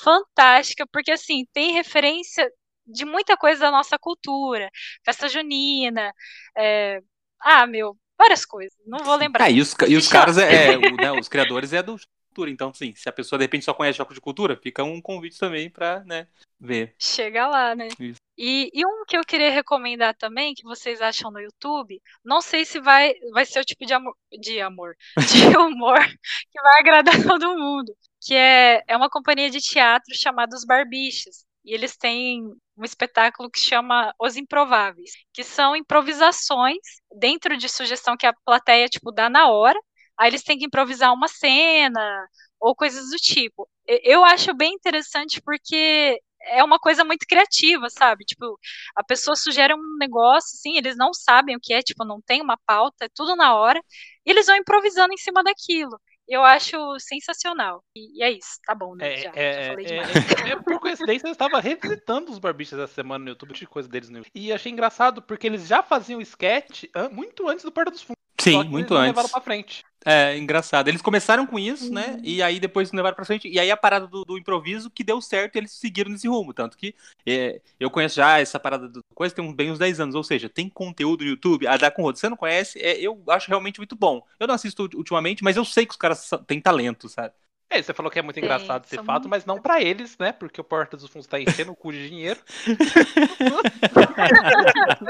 fantástica, 0.03 0.87
porque 0.93 1.13
assim, 1.13 1.45
tem 1.53 1.73
referência 1.73 2.51
de 2.87 3.05
muita 3.05 3.37
coisa 3.37 3.61
da 3.63 3.71
nossa 3.71 3.99
cultura. 3.99 4.71
Festa 5.05 5.29
junina, 5.29 6.13
é, 6.57 7.01
ah, 7.41 7.67
meu, 7.67 7.97
várias 8.19 8.45
coisas. 8.45 8.77
Não 8.87 8.99
vou 9.05 9.17
lembrar. 9.17 9.45
Ah, 9.45 9.51
e 9.51 9.61
os, 9.61 9.75
e 9.89 9.97
os 9.97 10.09
caras, 10.09 10.39
é, 10.39 10.73
é, 10.73 10.79
o- 10.79 10.97
né, 10.97 11.13
os 11.13 11.29
criadores 11.29 11.73
é 11.73 11.83
do 11.83 11.97
cultura, 12.29 12.51
então, 12.51 12.73
sim, 12.73 12.95
se 12.95 13.09
a 13.09 13.13
pessoa 13.13 13.39
de 13.39 13.45
repente 13.45 13.65
só 13.65 13.75
conhece 13.75 13.97
choque 13.97 14.15
de 14.15 14.21
cultura, 14.21 14.57
fica 14.57 14.85
um 14.85 15.01
convite 15.03 15.37
também 15.39 15.69
pra, 15.69 16.05
né, 16.05 16.29
ver. 16.61 16.95
Chega 16.99 17.49
lá, 17.49 17.75
né? 17.75 17.89
Isso. 17.99 18.21
E, 18.43 18.71
e 18.73 18.87
um 18.87 19.05
que 19.07 19.19
eu 19.19 19.21
queria 19.23 19.51
recomendar 19.51 20.17
também, 20.17 20.55
que 20.55 20.63
vocês 20.63 21.03
acham 21.03 21.31
no 21.31 21.39
YouTube, 21.39 22.01
não 22.25 22.41
sei 22.41 22.65
se 22.65 22.81
vai, 22.81 23.13
vai 23.33 23.45
ser 23.45 23.61
o 23.61 23.65
tipo 23.65 23.85
de 23.85 23.93
amor, 23.93 24.17
de 24.41 24.59
amor, 24.63 24.97
de 25.53 25.59
humor 25.59 25.99
que 26.03 26.63
vai 26.63 26.81
agradar 26.81 27.15
todo 27.39 27.55
mundo, 27.55 27.95
que 28.19 28.35
é, 28.35 28.83
é 28.89 28.97
uma 28.97 29.11
companhia 29.11 29.51
de 29.51 29.61
teatro 29.61 30.15
chamada 30.17 30.57
Os 30.57 30.65
Barbichas. 30.65 31.45
E 31.63 31.75
eles 31.75 31.99
têm 31.99 32.43
um 32.79 32.83
espetáculo 32.83 33.51
que 33.51 33.61
chama 33.61 34.15
Os 34.19 34.37
Improváveis, 34.39 35.11
que 35.35 35.45
são 35.45 35.77
improvisações 35.77 36.79
dentro 37.19 37.59
de 37.59 37.69
sugestão 37.69 38.17
que 38.17 38.27
a 38.27 38.33
plateia, 38.47 38.89
tipo, 38.89 39.13
dá 39.13 39.29
na 39.29 39.51
hora. 39.51 39.79
Aí 40.19 40.31
eles 40.31 40.43
têm 40.43 40.57
que 40.57 40.65
improvisar 40.65 41.13
uma 41.13 41.29
cena 41.29 42.27
ou 42.59 42.75
coisas 42.75 43.11
do 43.11 43.17
tipo. 43.17 43.69
Eu 43.87 44.25
acho 44.25 44.55
bem 44.55 44.73
interessante 44.73 45.43
porque 45.43 46.19
é 46.43 46.63
uma 46.65 46.79
coisa 46.79 47.05
muito 47.05 47.27
criativa, 47.27 47.89
sabe? 47.91 48.25
Tipo, 48.25 48.59
a 48.97 49.05
pessoa 49.05 49.37
sugere 49.37 49.75
um 49.75 49.97
negócio, 49.99 50.57
assim, 50.57 50.77
eles 50.77 50.97
não 50.97 51.13
sabem 51.13 51.57
o 51.57 51.61
que 51.61 51.73
é, 51.73 51.83
tipo, 51.83 52.05
não 52.05 52.21
tem 52.21 52.41
uma 52.43 52.59
pauta, 52.67 53.05
é 53.05 53.09
tudo 53.15 53.37
na 53.37 53.55
hora, 53.55 53.81
e 54.25 54.31
eles 54.31 54.47
vão 54.47 54.57
improvisando 54.57 55.13
em 55.13 55.19
cima 55.19 55.43
daquilo. 55.43 55.99
Eu 56.29 56.45
acho 56.45 56.77
sensacional. 57.01 57.83
E, 57.95 58.19
e 58.19 58.23
é 58.23 58.31
isso, 58.31 58.61
tá 58.65 58.73
bom, 58.73 58.95
né? 58.95 59.15
É, 59.15 59.17
já, 59.17 59.33
é, 59.35 59.65
já 59.65 59.71
falei 59.71 59.85
é, 59.85 59.89
demais. 59.89 60.17
é, 60.17 60.51
é, 60.51 60.57
por 60.57 60.79
coincidência, 60.79 61.27
eu 61.27 61.33
estava 61.33 61.61
revisitando 61.61 62.31
os 62.31 62.39
barbichas 62.39 62.79
essa 62.79 62.95
semana 62.95 63.25
no 63.25 63.31
YouTube, 63.31 63.53
de 63.53 63.67
coisa 63.67 63.89
deles 63.89 64.09
no 64.09 64.19
YouTube. 64.19 64.31
E 64.35 64.53
achei 64.53 64.71
engraçado 64.71 65.21
porque 65.23 65.49
eles 65.49 65.67
já 65.67 65.83
faziam 65.83 66.21
sketch 66.21 66.85
muito 67.11 67.49
antes 67.49 67.65
do 67.65 67.73
Porta 67.73 67.91
dos 67.91 68.03
Fundos. 68.03 68.21
Sim, 68.43 68.65
muito 68.65 68.95
antes. 68.95 69.09
levaram 69.09 69.29
pra 69.29 69.41
frente. 69.41 69.83
É, 70.05 70.37
engraçado. 70.39 70.89
Eles 70.89 71.03
começaram 71.03 71.47
com 71.47 71.59
isso, 71.59 71.93
né? 71.93 72.13
Uhum. 72.15 72.21
E 72.25 72.43
aí 72.43 72.59
depois 72.59 72.91
levaram 72.91 73.15
pra 73.15 73.25
frente. 73.25 73.47
E 73.49 73.59
aí 73.61 73.71
a 73.71 73.77
parada 73.77 74.07
do, 74.07 74.25
do 74.25 74.39
improviso 74.39 74.91
que 74.91 75.05
deu 75.05 75.21
certo 75.21 75.57
e 75.57 75.59
eles 75.59 75.73
seguiram 75.73 76.11
nesse 76.11 76.27
rumo. 76.27 76.55
Tanto 76.55 76.77
que 76.77 76.95
é, 77.27 77.61
eu 77.79 77.91
conheço 77.91 78.17
já 78.17 78.39
essa 78.39 78.59
parada 78.59 78.89
do 78.89 79.05
coisa 79.15 79.35
tem 79.35 79.45
uns- 79.45 79.55
bem 79.55 79.71
uns 79.71 79.79
10 79.79 80.01
anos. 80.01 80.15
Ou 80.15 80.25
seja, 80.25 80.49
tem 80.49 80.69
conteúdo 80.71 81.23
no 81.23 81.31
YouTube 81.31 81.67
a 81.67 81.77
dar 81.77 81.91
com 81.91 82.03
rodo. 82.03 82.19
Você 82.19 82.29
não 82.31 82.37
conhece, 82.37 82.79
é, 82.81 82.99
eu 82.99 83.23
acho 83.29 83.49
realmente 83.49 83.79
muito 83.79 83.95
bom. 83.95 84.23
Eu 84.39 84.47
não 84.47 84.55
assisto 84.55 84.89
ultimamente, 84.95 85.45
mas 85.45 85.57
eu 85.57 85.65
sei 85.65 85.85
que 85.85 85.93
os 85.93 85.99
caras 85.99 86.31
têm 86.47 86.61
talento, 86.63 87.09
sabe? 87.09 87.35
É, 87.73 87.81
você 87.81 87.95
falou 87.95 88.11
que 88.11 88.19
é 88.19 88.23
muito 88.23 88.41
engraçado 88.41 88.85
esse 88.85 88.97
fato, 88.97 89.07
muito- 89.23 89.29
mas 89.29 89.47
não 89.47 89.63
pra 89.63 89.81
eles, 89.81 90.19
né? 90.19 90.33
Porque 90.33 90.61
o 90.61 90.65
Porta 90.65 90.97
dos 90.97 91.09
Fundos 91.09 91.29
tá 91.29 91.39
enchendo 91.41 91.71
o 91.71 91.77
cu 91.77 91.93
de 91.93 92.09
dinheiro. 92.09 92.41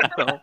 então, 0.05 0.41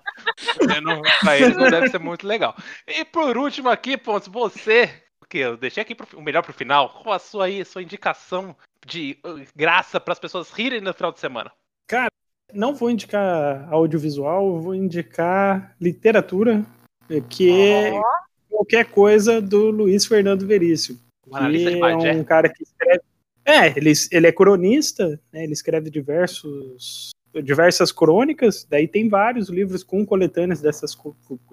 é, 0.75 0.81
não- 0.81 1.01
pra 1.21 1.37
eles 1.37 1.55
não 1.55 1.69
deve 1.69 1.89
ser 1.89 1.99
muito 1.99 2.25
legal. 2.25 2.55
E 2.87 3.05
por 3.05 3.37
último 3.37 3.69
aqui, 3.69 3.97
Pontos, 3.97 4.27
você, 4.27 4.89
que 5.29 5.37
eu 5.37 5.57
deixei 5.57 5.81
aqui 5.81 5.93
pro, 5.93 6.07
o 6.17 6.21
melhor 6.21 6.41
pro 6.41 6.53
final, 6.53 6.89
qual 6.89 7.15
a 7.15 7.19
sua 7.19 7.45
aí, 7.45 7.63
sua 7.63 7.83
indicação 7.83 8.55
de 8.85 9.17
uh, 9.25 9.41
graça 9.55 9.99
pras 9.99 10.19
pessoas 10.19 10.51
rirem 10.51 10.81
no 10.81 10.93
final 10.93 11.11
de 11.11 11.19
semana? 11.19 11.51
Não 12.53 12.73
vou 12.73 12.89
indicar 12.89 13.67
audiovisual, 13.71 14.59
vou 14.59 14.73
indicar 14.73 15.75
literatura, 15.79 16.65
que 17.29 17.69
é 17.69 17.91
Ó, 17.91 18.01
qualquer 18.49 18.85
coisa 18.85 19.41
do 19.41 19.69
Luiz 19.69 20.05
Fernando 20.05 20.47
Veríssimo. 20.47 20.99
Que 21.99 22.07
é 22.07 22.13
um 22.13 22.23
cara 22.23 22.49
que 22.49 22.63
escreve. 22.63 23.01
É, 23.45 23.67
ele, 23.77 23.93
ele 24.11 24.27
é 24.27 24.31
cronista, 24.31 25.19
né, 25.31 25.43
ele 25.45 25.53
escreve 25.53 25.89
diversos, 25.89 27.11
diversas 27.41 27.93
crônicas, 27.93 28.67
daí 28.69 28.89
tem 28.89 29.07
vários 29.07 29.47
livros 29.47 29.83
com 29.83 30.05
coletâneas 30.05 30.59
dessas, 30.59 30.97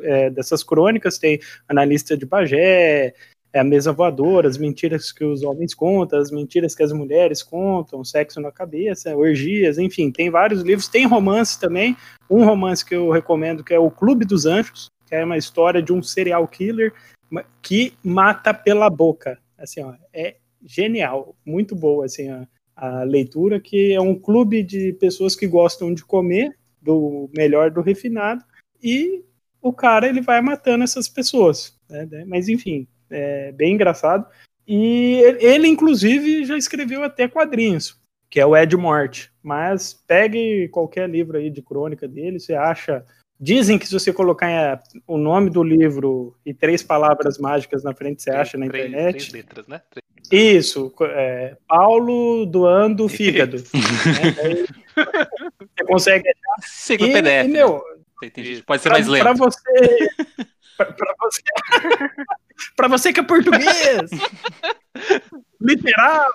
é, 0.00 0.28
dessas 0.28 0.64
crônicas, 0.64 1.18
tem 1.18 1.38
Analista 1.68 2.16
de 2.16 2.26
Bagé, 2.26 3.14
é, 3.52 3.60
A 3.60 3.62
Mesa 3.62 3.92
Voadora, 3.92 4.48
As 4.48 4.58
Mentiras 4.58 5.12
que 5.12 5.24
os 5.24 5.44
Homens 5.44 5.72
Contam, 5.72 6.18
As 6.18 6.32
Mentiras 6.32 6.74
que 6.74 6.82
as 6.82 6.92
Mulheres 6.92 7.44
Contam, 7.44 8.04
Sexo 8.04 8.40
na 8.40 8.50
Cabeça, 8.50 9.16
Orgias, 9.16 9.78
enfim, 9.78 10.10
tem 10.10 10.30
vários 10.30 10.62
livros, 10.62 10.88
tem 10.88 11.06
romance 11.06 11.60
também, 11.60 11.96
um 12.28 12.44
romance 12.44 12.84
que 12.84 12.96
eu 12.96 13.08
recomendo 13.10 13.62
que 13.62 13.72
é 13.72 13.78
O 13.78 13.88
Clube 13.88 14.24
dos 14.24 14.46
Anjos, 14.46 14.88
que 15.06 15.14
é 15.14 15.24
uma 15.24 15.38
história 15.38 15.80
de 15.80 15.92
um 15.92 16.02
serial 16.02 16.48
killer 16.48 16.92
que 17.62 17.94
mata 18.02 18.52
pela 18.52 18.90
boca. 18.90 19.38
Assim, 19.64 19.82
ó, 19.82 19.94
é 20.12 20.36
genial, 20.64 21.36
muito 21.44 21.74
boa 21.74 22.06
assim 22.06 22.28
a, 22.28 22.46
a 22.76 23.02
leitura, 23.02 23.60
que 23.60 23.92
é 23.92 24.00
um 24.00 24.14
clube 24.14 24.62
de 24.62 24.92
pessoas 24.94 25.34
que 25.34 25.46
gostam 25.46 25.92
de 25.92 26.04
comer 26.04 26.56
do 26.80 27.30
melhor 27.36 27.70
do 27.70 27.80
refinado 27.80 28.44
e 28.82 29.24
o 29.60 29.72
cara 29.72 30.06
ele 30.06 30.20
vai 30.20 30.40
matando 30.42 30.84
essas 30.84 31.08
pessoas, 31.08 31.78
né? 31.88 32.06
né? 32.10 32.24
Mas 32.26 32.48
enfim, 32.48 32.86
é 33.10 33.52
bem 33.52 33.74
engraçado. 33.74 34.26
E 34.66 35.20
ele, 35.40 35.68
inclusive 35.68 36.44
já 36.44 36.56
escreveu 36.56 37.02
até 37.02 37.28
quadrinhos, 37.28 37.98
que 38.30 38.40
é 38.40 38.46
o 38.46 38.56
Ed 38.56 38.76
Morte. 38.76 39.32
Mas 39.42 39.94
pegue 40.06 40.68
qualquer 40.68 41.08
livro 41.08 41.38
aí 41.38 41.50
de 41.50 41.62
crônica 41.62 42.06
dele, 42.08 42.38
você 42.38 42.54
acha 42.54 43.04
Dizem 43.40 43.78
que 43.78 43.86
se 43.86 43.92
você 43.92 44.12
colocar 44.12 44.48
eh, 44.48 44.78
o 45.06 45.18
nome 45.18 45.50
do 45.50 45.62
livro 45.62 46.36
e 46.46 46.54
três 46.54 46.82
palavras 46.82 47.36
mágicas 47.38 47.82
na 47.82 47.92
frente, 47.94 48.22
você 48.22 48.30
acha 48.30 48.56
na 48.56 48.66
Três- 48.68 48.86
internet. 48.88 49.12
Três 49.12 49.32
letras, 49.32 49.66
né? 49.66 49.80
Três- 49.90 50.04
Isso, 50.66 50.92
é, 51.02 51.56
Paulo 51.68 52.46
doando 52.46 53.08
fígado. 53.08 53.56
Né? 53.56 54.64
Você 55.76 55.84
consegue. 55.86 56.24
Siga 56.62 57.04
E, 57.04 57.10
o 57.10 57.12
PDF. 57.12 57.44
e, 57.46 57.48
meu, 57.48 57.82
né? 58.22 58.62
Pode 58.64 58.80
ser 58.82 58.88
pra, 58.88 58.92
mais 58.98 59.08
lento. 59.08 59.22
pra 59.22 59.32
você. 59.32 60.08
Pra 60.76 61.14
você. 61.20 61.42
pra 62.76 62.88
você 62.88 63.12
que 63.12 63.20
é 63.20 63.22
português! 63.22 64.10
Literal! 65.60 66.30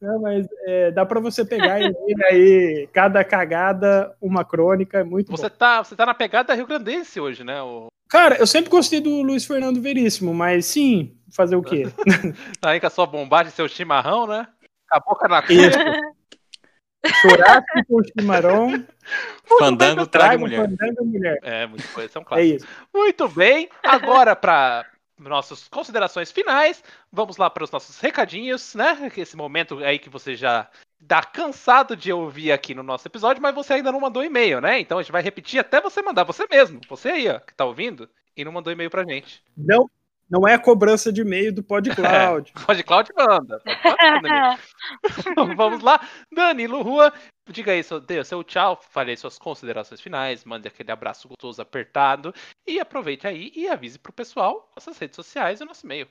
Não, 0.00 0.20
mas 0.20 0.46
é, 0.66 0.90
dá 0.90 1.04
pra 1.04 1.20
você 1.20 1.44
pegar 1.44 1.80
e 1.80 1.88
ler 1.88 2.24
aí 2.24 2.88
cada 2.92 3.24
cagada, 3.24 4.14
uma 4.20 4.44
crônica, 4.44 4.98
é 4.98 5.04
muito 5.04 5.30
Você 5.30 5.48
bom. 5.48 5.56
tá, 5.56 5.82
você 5.82 5.96
tá 5.96 6.06
na 6.06 6.14
pegada 6.14 6.54
rio-grandense 6.54 7.20
hoje, 7.20 7.42
né? 7.42 7.60
O, 7.62 7.88
Cara, 8.08 8.36
eu 8.36 8.46
sempre 8.46 8.70
gostei 8.70 9.00
do 9.00 9.22
Luiz 9.22 9.44
Fernando 9.44 9.82
Veríssimo, 9.82 10.32
mas 10.32 10.64
sim, 10.64 11.14
fazer 11.30 11.56
o 11.56 11.62
quê? 11.62 11.84
tá 12.60 12.70
aí 12.70 12.80
com 12.80 12.86
a 12.86 12.90
sua 12.90 13.06
bombagem, 13.06 13.52
seu 13.52 13.68
chimarrão, 13.68 14.26
né? 14.26 14.48
Com 14.88 14.96
a 14.96 15.00
boca 15.00 15.28
na 15.28 15.42
cuca. 15.42 16.16
Churrasco 17.20 17.84
com 17.86 18.02
chimarrão. 18.02 18.84
Fandango 19.58 20.06
traga 20.06 20.38
mulher. 20.38 20.68
Fandango 20.68 21.04
mulher. 21.04 21.38
É, 21.42 21.66
muito 21.66 21.86
coisa, 21.92 22.08
isso 22.08 22.18
é 22.18 22.20
um 22.20 22.38
É 22.38 22.44
isso. 22.44 22.66
Muito 22.94 23.28
bem, 23.28 23.68
agora 23.82 24.34
para 24.34 24.86
nossas 25.18 25.68
considerações 25.68 26.30
finais, 26.30 26.82
vamos 27.12 27.36
lá 27.36 27.50
para 27.50 27.64
os 27.64 27.70
nossos 27.70 27.98
recadinhos, 28.00 28.74
né? 28.74 29.10
Esse 29.16 29.36
momento 29.36 29.78
aí 29.84 29.98
que 29.98 30.08
você 30.08 30.34
já 30.34 30.68
tá 31.06 31.22
cansado 31.22 31.96
de 31.96 32.12
ouvir 32.12 32.52
aqui 32.52 32.74
no 32.74 32.82
nosso 32.82 33.06
episódio, 33.06 33.42
mas 33.42 33.54
você 33.54 33.74
ainda 33.74 33.92
não 33.92 34.00
mandou 34.00 34.24
e-mail, 34.24 34.60
né? 34.60 34.80
Então 34.80 34.98
a 34.98 35.02
gente 35.02 35.12
vai 35.12 35.22
repetir 35.22 35.60
até 35.60 35.80
você 35.80 36.02
mandar, 36.02 36.24
você 36.24 36.46
mesmo, 36.50 36.80
você 36.88 37.08
aí, 37.10 37.28
ó, 37.28 37.38
que 37.38 37.54
tá 37.54 37.64
ouvindo 37.64 38.08
e 38.36 38.44
não 38.44 38.52
mandou 38.52 38.72
e-mail 38.72 38.90
pra 38.90 39.04
gente. 39.04 39.42
Não, 39.56 39.90
não 40.28 40.46
é 40.46 40.54
a 40.54 40.58
cobrança 40.58 41.12
de 41.12 41.22
e-mail 41.22 41.52
do 41.52 41.62
PodCloud. 41.62 42.52
Pode 42.66 42.82
Cloud 42.84 43.10
manda. 43.16 43.62
Então, 45.26 45.54
Vamos 45.56 45.82
lá, 45.82 46.00
Danilo 46.32 46.82
Rua, 46.82 47.12
diga 47.50 47.72
aí 47.72 47.82
seu, 47.82 48.00
dê 48.00 48.18
o 48.18 48.24
seu 48.24 48.44
tchau, 48.44 48.80
fale 48.90 49.10
aí 49.10 49.16
suas 49.16 49.38
considerações 49.38 50.00
finais, 50.00 50.44
mande 50.44 50.68
aquele 50.68 50.90
abraço 50.90 51.28
gostoso 51.28 51.62
apertado 51.62 52.34
e 52.66 52.78
aproveite 52.78 53.26
aí 53.26 53.52
e 53.54 53.68
avise 53.68 53.98
pro 53.98 54.12
pessoal 54.12 54.70
nossas 54.76 54.98
redes 54.98 55.16
sociais 55.16 55.60
e 55.60 55.64
o 55.64 55.66
nosso 55.66 55.86
e-mail. 55.86 56.08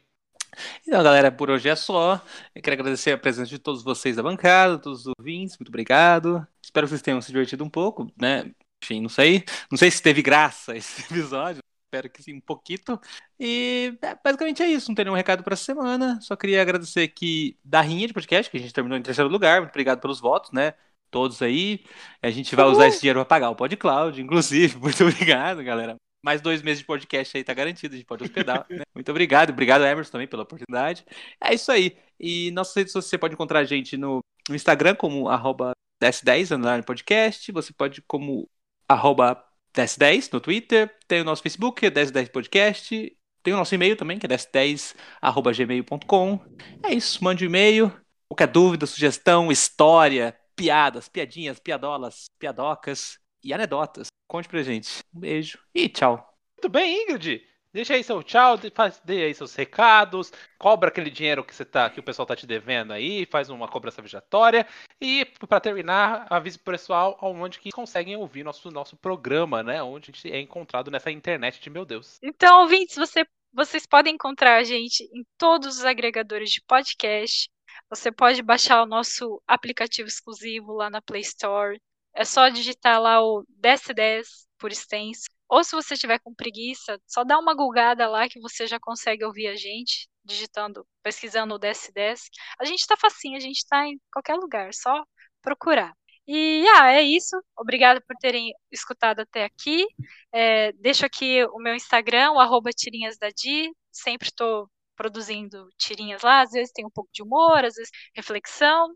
Então, 0.88 1.04
galera, 1.04 1.32
por 1.32 1.50
hoje 1.50 1.70
é 1.70 1.76
só. 1.76 2.22
Eu 2.56 2.62
quero 2.62 2.74
agradecer 2.74 3.12
a 3.12 3.18
presença 3.18 3.50
de 3.50 3.60
todos 3.60 3.84
vocês 3.84 4.16
da 4.16 4.24
bancada, 4.24 4.80
todos 4.80 5.06
os 5.06 5.14
ouvintes, 5.20 5.58
muito 5.58 5.70
obrigado. 5.70 6.48
Espero 6.64 6.88
que 6.88 6.90
vocês 6.90 7.02
tenham 7.02 7.22
se 7.22 7.32
divertido 7.32 7.64
um 7.64 7.70
pouco, 7.70 8.12
né? 8.20 8.52
Enfim, 8.84 9.02
não 9.02 9.10
sei. 9.10 9.44
Não 9.70 9.78
sei 9.78 9.92
se 9.92 10.02
teve 10.02 10.22
graça 10.22 10.76
esse 10.76 11.02
episódio. 11.12 11.62
Espero 11.88 12.10
que 12.10 12.22
sim, 12.22 12.34
um 12.34 12.42
pouquinho. 12.42 13.00
E 13.40 13.98
é, 14.02 14.16
basicamente 14.24 14.62
é 14.62 14.68
isso. 14.68 14.90
Não 14.90 14.96
tem 14.96 15.06
nenhum 15.06 15.16
recado 15.16 15.44
para 15.44 15.54
essa 15.54 15.64
semana. 15.64 16.20
Só 16.22 16.36
queria 16.36 16.62
agradecer 16.62 17.02
aqui 17.02 17.58
da 17.64 17.80
Rinha 17.82 18.08
de 18.08 18.14
Podcast, 18.14 18.52
que 18.52 18.58
a 18.58 18.60
gente 18.60 18.74
terminou 18.74 18.98
em 18.98 19.02
terceiro 19.02 19.30
lugar. 19.30 19.62
Muito 19.62 19.72
obrigado 19.72 20.02
pelos 20.02 20.20
votos, 20.20 20.52
né? 20.52 20.74
todos 21.10 21.42
aí. 21.42 21.84
A 22.22 22.30
gente 22.30 22.56
vai 22.56 22.66
usar 22.66 22.88
esse 22.88 23.00
dinheiro 23.00 23.20
para 23.20 23.26
pagar 23.26 23.50
o 23.50 23.56
PodCloud, 23.56 24.22
inclusive. 24.22 24.78
Muito 24.78 25.04
obrigado, 25.04 25.64
galera. 25.64 25.96
Mais 26.24 26.42
dois 26.42 26.62
meses 26.62 26.80
de 26.80 26.86
podcast 26.86 27.38
aí 27.38 27.44
tá 27.44 27.54
garantido, 27.54 27.94
a 27.94 27.98
gente 27.98 28.08
pode 28.08 28.24
hospedar. 28.24 28.66
né? 28.70 28.84
Muito 28.94 29.10
obrigado. 29.10 29.52
Obrigado, 29.52 29.86
Emerson, 29.86 30.12
também 30.12 30.28
pela 30.28 30.44
oportunidade. 30.44 31.06
É 31.42 31.54
isso 31.54 31.72
aí. 31.72 31.98
E 32.20 32.52
nossas 32.52 32.76
redes 32.76 32.92
sociais, 32.92 33.10
você 33.10 33.18
pode 33.18 33.34
encontrar 33.36 33.60
a 33.60 33.64
gente 33.64 33.96
no, 33.96 34.20
Instagram 34.50 34.96
como 34.96 35.30
arroba 35.30 35.72
1010 36.02 36.52
underline 36.52 36.84
podcast. 36.84 37.52
Você 37.52 37.72
pode 37.72 38.02
como 38.02 38.50
arroba 38.88 39.47
1010 39.78 40.32
no 40.32 40.40
Twitter. 40.40 40.94
Tem 41.08 41.22
o 41.22 41.24
nosso 41.24 41.44
Facebook, 41.44 41.86
é 41.86 41.90
1010 41.90 42.30
podcast. 42.30 43.18
Tem 43.44 43.54
o 43.54 43.58
nosso 43.58 43.74
e-mail 43.76 43.96
também, 43.96 44.18
que 44.18 44.26
é 44.26 44.30
1010 44.30 44.96
arroba 45.22 45.54
gmail.com. 45.54 46.40
É 46.84 46.94
isso, 46.94 47.24
mande 47.24 47.46
um 47.46 47.48
e-mail. 47.48 47.94
Qualquer 48.28 48.48
dúvida, 48.48 48.86
sugestão, 48.86 49.52
história, 49.52 50.38
piadas, 50.56 51.08
piadinhas, 51.08 51.60
piadolas, 51.60 52.26
piadocas 52.38 53.18
e 53.44 53.54
anedotas. 53.54 54.08
Conte 54.28 54.50
pra 54.50 54.64
gente. 54.64 55.00
Um 55.14 55.20
beijo 55.20 55.60
e 55.74 55.88
tchau. 55.88 56.28
Muito 56.58 56.70
bem, 56.70 57.04
Ingrid. 57.04 57.42
Deixa 57.78 57.94
aí 57.94 58.04
seu 58.04 58.24
tchau, 58.24 58.58
dê, 59.04 59.26
aí 59.26 59.36
seus 59.36 59.54
recados, 59.54 60.34
cobra 60.58 60.90
aquele 60.90 61.12
dinheiro 61.12 61.44
que 61.44 61.54
você 61.54 61.64
tá, 61.64 61.88
que 61.92 62.00
o 62.00 62.04
pessoal 62.04 62.26
tá 62.26 62.36
te 62.36 62.48
devendo 62.48 62.92
aí, 62.92 63.24
faz 63.28 63.52
uma 63.52 63.68
cobrança 63.68 64.02
vejatória 64.02 64.66
e 65.00 65.24
para 65.48 65.60
terminar, 65.60 66.26
avise 66.28 66.58
pro 66.58 66.74
pessoal 66.74 67.16
onde 67.22 67.60
que 67.60 67.72
conseguem 67.72 68.16
ouvir 68.16 68.44
nosso 68.44 68.72
nosso 68.72 68.98
programa, 68.98 69.62
né? 69.62 69.84
Onde 69.84 70.10
a 70.10 70.12
gente 70.12 70.32
é 70.32 70.42
encontrado 70.42 70.90
nessa 70.90 71.12
internet 71.12 71.62
de 71.62 71.70
meu 71.70 71.86
Deus. 71.86 72.18
Então, 72.24 72.62
ouvintes, 72.62 72.96
você, 72.96 73.24
vocês 73.54 73.86
podem 73.86 74.16
encontrar 74.16 74.56
a 74.56 74.64
gente 74.64 75.04
em 75.14 75.24
todos 75.38 75.78
os 75.78 75.86
agregadores 75.86 76.50
de 76.50 76.64
podcast. 76.64 77.48
Você 77.92 78.12
pode 78.12 78.42
baixar 78.42 78.82
o 78.82 78.88
nosso 78.88 79.40
aplicativo 79.46 80.08
exclusivo 80.08 80.74
lá 80.74 80.90
na 80.90 81.00
Play 81.00 81.22
Store. 81.22 81.80
É 82.12 82.26
só 82.26 82.50
digitar 82.50 83.00
lá 83.00 83.22
o 83.22 83.46
1010 83.64 84.48
por 84.58 84.72
extenso. 84.72 85.37
Ou 85.50 85.64
se 85.64 85.76
você 85.76 85.96
tiver 85.96 86.20
com 86.20 86.34
preguiça, 86.34 87.00
só 87.08 87.24
dá 87.24 87.38
uma 87.40 87.56
gulgada 87.56 88.08
lá 88.08 88.28
que 88.28 88.40
você 88.40 88.68
já 88.68 88.80
consegue 88.80 89.24
ouvir 89.24 89.48
a 89.48 89.56
gente, 89.56 90.10
digitando, 90.24 90.86
pesquisando 91.04 91.56
o 91.56 91.60
DS10. 91.60 92.20
A 92.60 92.66
gente 92.66 92.86
tá 92.86 92.96
facinho, 92.98 93.38
a 93.38 93.40
gente 93.40 93.66
tá 93.68 93.88
em 93.88 94.00
qualquer 94.12 94.36
lugar, 94.36 94.74
só 94.74 95.04
procurar. 95.42 95.94
E 96.28 96.66
ah, 96.76 96.92
é 96.92 97.02
isso. 97.02 97.38
Obrigada 97.58 98.02
por 98.02 98.16
terem 98.18 98.54
escutado 98.72 99.22
até 99.22 99.46
aqui. 99.46 99.86
É, 100.34 100.74
deixo 100.74 101.06
aqui 101.06 101.44
o 101.46 101.58
meu 101.60 101.74
Instagram, 101.76 102.32
o 102.34 102.40
arroba 102.40 102.72
tirinhas 102.72 103.18
da 103.18 103.30
Di. 103.30 103.72
Sempre 103.92 104.28
estou 104.28 104.70
produzindo 104.96 105.70
tirinhas 105.78 106.24
lá, 106.24 106.42
às 106.42 106.52
vezes 106.52 106.74
tem 106.74 106.86
um 106.86 106.90
pouco 106.90 107.10
de 107.14 107.24
humor, 107.24 107.64
às 107.64 107.76
vezes 107.76 107.92
reflexão. 108.16 108.94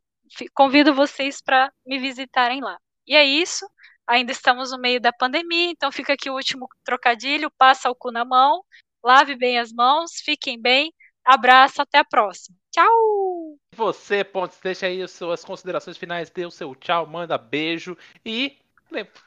Convido 0.53 0.93
vocês 0.93 1.41
para 1.41 1.71
me 1.85 1.99
visitarem 1.99 2.61
lá. 2.61 2.77
E 3.07 3.15
é 3.15 3.23
isso. 3.23 3.65
Ainda 4.11 4.33
estamos 4.33 4.71
no 4.71 4.77
meio 4.77 4.99
da 4.99 5.13
pandemia, 5.13 5.71
então 5.71 5.89
fica 5.89 6.11
aqui 6.11 6.29
o 6.29 6.35
último 6.35 6.67
trocadilho: 6.83 7.49
passa 7.57 7.89
o 7.89 7.95
cu 7.95 8.11
na 8.11 8.25
mão, 8.25 8.61
lave 9.01 9.37
bem 9.37 9.57
as 9.57 9.71
mãos, 9.71 10.15
fiquem 10.15 10.61
bem, 10.61 10.93
abraço, 11.23 11.81
até 11.81 11.99
a 11.99 12.03
próxima. 12.03 12.57
Tchau! 12.69 13.55
Você, 13.73 14.21
Pontes, 14.25 14.59
deixa 14.61 14.87
aí 14.87 15.01
as 15.01 15.11
suas 15.11 15.45
considerações 15.45 15.95
finais, 15.95 16.29
dê 16.29 16.45
o 16.45 16.51
seu 16.51 16.75
tchau, 16.75 17.07
manda 17.07 17.37
beijo 17.37 17.97
e 18.25 18.57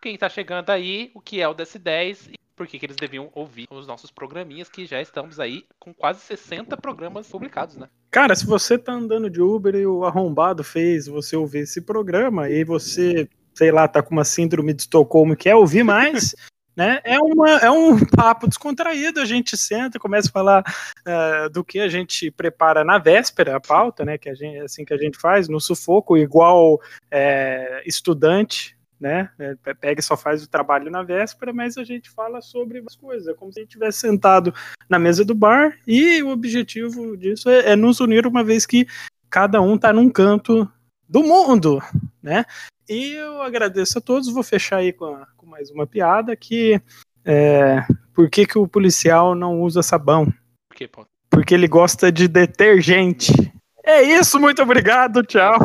quem 0.03 0.17
está 0.17 0.29
chegando 0.29 0.69
aí, 0.69 1.11
o 1.15 1.21
que 1.23 1.41
é 1.41 1.49
o 1.49 1.55
DS10 1.55 2.33
e 2.33 2.35
por 2.55 2.67
que, 2.67 2.79
que 2.79 2.85
eles 2.85 2.97
deviam 2.97 3.31
ouvir 3.33 3.67
os 3.71 3.87
nossos 3.87 4.11
programinhas, 4.11 4.69
que 4.69 4.85
já 4.85 5.01
estamos 5.01 5.41
aí 5.41 5.65
com 5.79 5.95
quase 5.95 6.21
60 6.21 6.77
programas 6.77 7.27
publicados, 7.27 7.79
né? 7.79 7.89
Cara, 8.11 8.37
se 8.37 8.45
você 8.45 8.77
tá 8.77 8.93
andando 8.93 9.31
de 9.31 9.41
Uber 9.41 9.75
e 9.75 9.87
o 9.87 10.05
arrombado 10.05 10.63
fez 10.63 11.07
você 11.07 11.35
ouvir 11.35 11.61
esse 11.61 11.81
programa 11.81 12.51
e 12.51 12.63
você 12.65 13.27
sei 13.55 13.71
lá, 13.71 13.87
tá 13.87 14.03
com 14.03 14.15
uma 14.15 14.25
síndrome 14.25 14.75
de 14.75 14.83
Estocolmo 14.83 15.35
e 15.35 15.37
quer 15.37 15.55
ouvir 15.55 15.83
mais, 15.83 16.35
né? 16.77 17.01
É, 17.05 17.19
uma, 17.19 17.51
é 17.59 17.71
um 17.71 17.99
papo 18.05 18.49
descontraído, 18.49 19.21
a 19.21 19.25
gente 19.25 19.57
senta, 19.57 19.99
começa 19.99 20.29
a 20.29 20.33
falar 20.33 20.65
uh, 21.07 21.49
do 21.51 21.65
que 21.65 21.79
a 21.79 21.89
gente 21.89 22.31
prepara 22.31 22.85
na 22.85 22.99
véspera, 22.99 23.57
a 23.57 23.61
pauta, 23.61 24.05
né? 24.05 24.19
Que 24.19 24.29
a 24.29 24.35
gente, 24.35 24.59
assim 24.59 24.85
que 24.85 24.93
a 24.93 24.99
gente 24.99 25.19
faz, 25.19 25.49
no 25.49 25.61
sufoco, 25.61 26.17
igual 26.17 26.81
é, 27.11 27.83
estudante, 27.87 28.77
né? 29.01 29.31
É, 29.39 29.55
pega 29.75 30.01
e 30.01 30.03
só 30.03 30.17
faz 30.17 30.43
o 30.43 30.49
trabalho 30.49 30.91
na 30.91 31.03
véspera, 31.03 31.53
mas 31.53 31.77
a 31.77 31.85
gente 31.85 32.11
fala 32.11 32.41
sobre 32.41 32.83
as 32.87 32.97
coisas, 32.97 33.29
é 33.29 33.35
como 33.35 33.53
se 33.53 33.61
a 33.61 33.63
gente 33.63 33.73
tivesse 33.73 34.01
sentado 34.01 34.53
na 34.89 34.99
mesa 34.99 35.25
do 35.25 35.35
bar, 35.35 35.77
e 35.87 36.23
o 36.23 36.31
objetivo 36.31 37.17
disso 37.17 37.51
é, 37.51 37.73
é 37.73 37.77
nos 37.77 38.01
unir 38.01 38.27
uma 38.27 38.43
vez 38.43 38.67
que 38.67 38.87
cada 39.29 39.61
um 39.61 39.77
tá 39.77 39.93
num 39.93 40.09
canto 40.09 40.69
do 41.09 41.23
mundo, 41.23 41.83
né? 42.25 42.45
E 42.89 43.13
eu 43.13 43.43
agradeço 43.43 43.99
a 43.99 44.01
todos. 44.01 44.33
Vou 44.33 44.43
fechar 44.43 44.79
aí 44.79 44.93
com, 44.93 45.05
a, 45.05 45.27
com 45.37 45.47
mais 45.47 45.71
uma 45.71 45.87
piada 45.87 46.35
que 46.35 46.81
é, 47.25 47.87
por 48.15 48.31
que, 48.31 48.47
que 48.47 48.59
o 48.59 48.67
policial 48.67 49.35
não 49.35 49.61
usa 49.61 49.83
sabão? 49.83 50.27
Por 50.69 50.77
quê, 50.77 50.89
pô? 50.89 51.07
Porque 51.31 51.55
ele 51.55 51.69
gosta 51.69 52.11
de 52.11 52.27
detergente. 52.27 53.33
É 53.85 54.03
isso, 54.03 54.41
muito 54.41 54.63
obrigado, 54.63 55.23
tchau. 55.23 55.59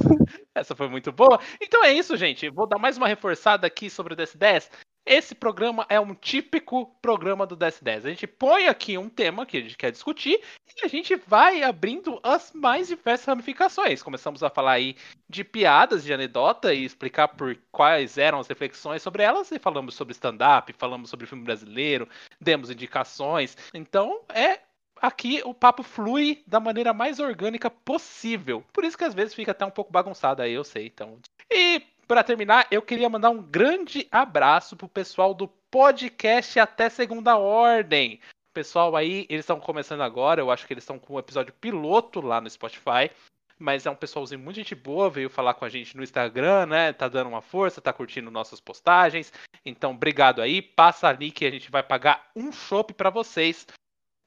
Essa 0.53 0.75
foi 0.75 0.89
muito 0.89 1.11
boa. 1.11 1.39
Então 1.61 1.85
é 1.85 1.93
isso, 1.93 2.17
gente. 2.17 2.49
Vou 2.49 2.67
dar 2.67 2.77
mais 2.77 2.97
uma 2.97 3.07
reforçada 3.07 3.65
aqui 3.65 3.89
sobre 3.89 4.13
o 4.13 4.17
DS10. 4.17 4.69
Esse 5.09 5.33
programa 5.33 5.87
é 5.89 5.99
um 5.99 6.13
típico 6.13 6.85
programa 7.01 7.43
do 7.43 7.57
DS10. 7.57 8.05
A 8.05 8.09
gente 8.09 8.27
põe 8.27 8.67
aqui 8.67 8.95
um 8.95 9.09
tema 9.09 9.43
que 9.43 9.57
a 9.57 9.59
gente 9.59 9.75
quer 9.75 9.91
discutir 9.91 10.39
e 10.77 10.85
a 10.85 10.87
gente 10.87 11.15
vai 11.15 11.63
abrindo 11.63 12.19
as 12.21 12.53
mais 12.53 12.89
diversas 12.89 13.25
ramificações. 13.25 14.03
Começamos 14.03 14.43
a 14.43 14.51
falar 14.51 14.73
aí 14.73 14.95
de 15.27 15.43
piadas, 15.43 16.03
de 16.03 16.13
anedota 16.13 16.75
e 16.75 16.85
explicar 16.85 17.27
por 17.29 17.57
quais 17.71 18.19
eram 18.19 18.39
as 18.39 18.47
reflexões 18.47 19.01
sobre 19.01 19.23
elas. 19.23 19.51
E 19.51 19.57
falamos 19.57 19.95
sobre 19.95 20.11
stand-up, 20.11 20.71
falamos 20.73 21.09
sobre 21.09 21.25
filme 21.25 21.43
brasileiro, 21.43 22.07
demos 22.39 22.69
indicações. 22.69 23.57
Então 23.73 24.21
é 24.29 24.59
aqui 25.01 25.41
o 25.43 25.55
papo 25.55 25.81
flui 25.81 26.43
da 26.45 26.59
maneira 26.59 26.93
mais 26.93 27.19
orgânica 27.19 27.71
possível. 27.71 28.63
Por 28.71 28.83
isso 28.83 28.95
que 28.95 29.05
às 29.05 29.15
vezes 29.15 29.33
fica 29.33 29.53
até 29.53 29.65
um 29.65 29.71
pouco 29.71 29.91
bagunçado 29.91 30.43
aí, 30.43 30.53
eu 30.53 30.63
sei. 30.63 30.85
Então. 30.85 31.17
E 31.49 31.81
para 32.09 32.23
terminar, 32.23 32.65
eu 32.71 32.81
queria 32.81 33.07
mandar 33.07 33.29
um 33.29 33.39
grande 33.39 34.07
abraço 34.11 34.75
pro 34.75 34.89
pessoal 34.89 35.31
do 35.31 35.47
podcast 35.47 36.59
Até 36.59 36.89
Segunda 36.89 37.37
Ordem. 37.37 38.19
O 38.49 38.53
pessoal 38.55 38.95
aí, 38.95 39.27
eles 39.29 39.43
estão 39.43 39.59
começando 39.59 40.01
agora, 40.01 40.41
eu 40.41 40.49
acho 40.49 40.65
que 40.65 40.73
eles 40.73 40.81
estão 40.81 40.97
com 40.97 41.13
um 41.13 41.19
episódio 41.19 41.53
piloto 41.53 42.19
lá 42.19 42.41
no 42.41 42.49
Spotify. 42.49 43.11
Mas 43.59 43.85
é 43.85 43.91
um 43.91 43.95
pessoalzinho 43.95 44.41
muito 44.41 44.55
gente 44.55 44.73
boa, 44.73 45.07
veio 45.07 45.29
falar 45.29 45.53
com 45.53 45.65
a 45.65 45.69
gente 45.69 45.95
no 45.95 46.01
Instagram, 46.01 46.65
né? 46.65 46.93
Tá 46.93 47.07
dando 47.07 47.27
uma 47.27 47.43
força, 47.43 47.79
tá 47.79 47.93
curtindo 47.93 48.31
nossas 48.31 48.59
postagens. 48.59 49.31
Então, 49.63 49.91
obrigado 49.91 50.41
aí. 50.41 50.63
Passa 50.63 51.09
ali 51.09 51.29
que 51.29 51.45
a 51.45 51.51
gente 51.51 51.69
vai 51.69 51.83
pagar 51.83 52.31
um 52.35 52.51
chopp 52.51 52.91
para 52.91 53.11
vocês. 53.11 53.67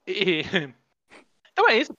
E... 0.07 0.43
Então 1.55 1.69
é 1.69 1.77
isso. 1.77 1.93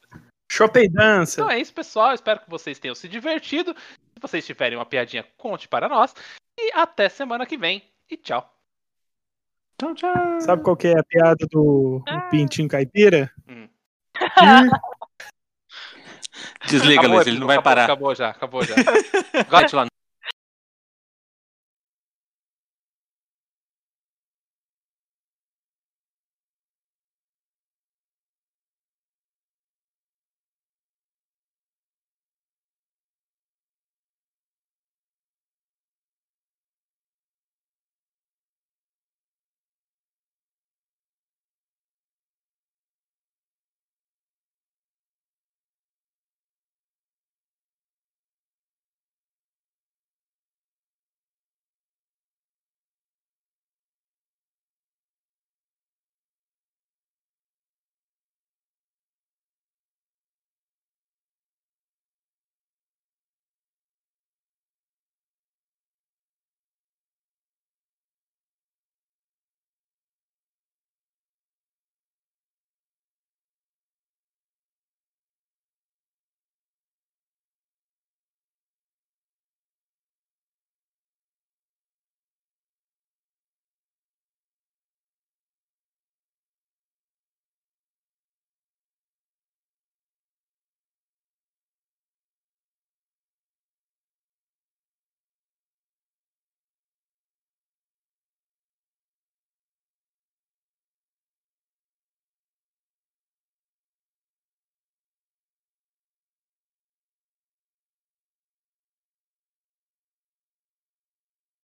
Chopp 0.52 0.80
e 0.80 0.90
dança. 0.90 1.40
Então 1.40 1.52
é 1.52 1.60
isso, 1.60 1.72
pessoal. 1.72 2.14
Espero 2.14 2.40
que 2.40 2.50
vocês 2.50 2.80
tenham 2.80 2.96
se 2.96 3.08
divertido 3.08 3.76
vocês 4.24 4.46
tiverem 4.46 4.78
uma 4.78 4.86
piadinha, 4.86 5.26
conte 5.38 5.68
para 5.68 5.90
nós. 5.90 6.16
E 6.58 6.72
até 6.74 7.10
semana 7.10 7.46
que 7.46 7.58
vem. 7.58 7.84
E 8.10 8.18
tchau. 8.18 8.50
Tchau, 9.78 9.94
tchau. 9.94 10.42
Sabe 10.42 10.64
qual 10.64 10.78
que 10.78 10.88
é 10.88 10.98
a 10.98 11.04
piada 11.04 11.46
do, 11.52 12.00
do 12.00 12.04
ah. 12.08 12.22
pintinho 12.30 12.70
caipira? 12.70 13.30
Hum. 13.48 13.68
Desliga, 16.68 17.02
acabou, 17.02 17.18
Luiz, 17.18 17.28
ele 17.28 17.40
não 17.40 17.48
vai 17.48 17.58
acabou, 17.58 17.72
parar. 17.72 17.84
Acabou 17.84 18.16
já, 18.16 18.30
acabou 18.30 18.64
já. 18.64 18.76
Gote 19.50 19.76
lá 19.76 19.86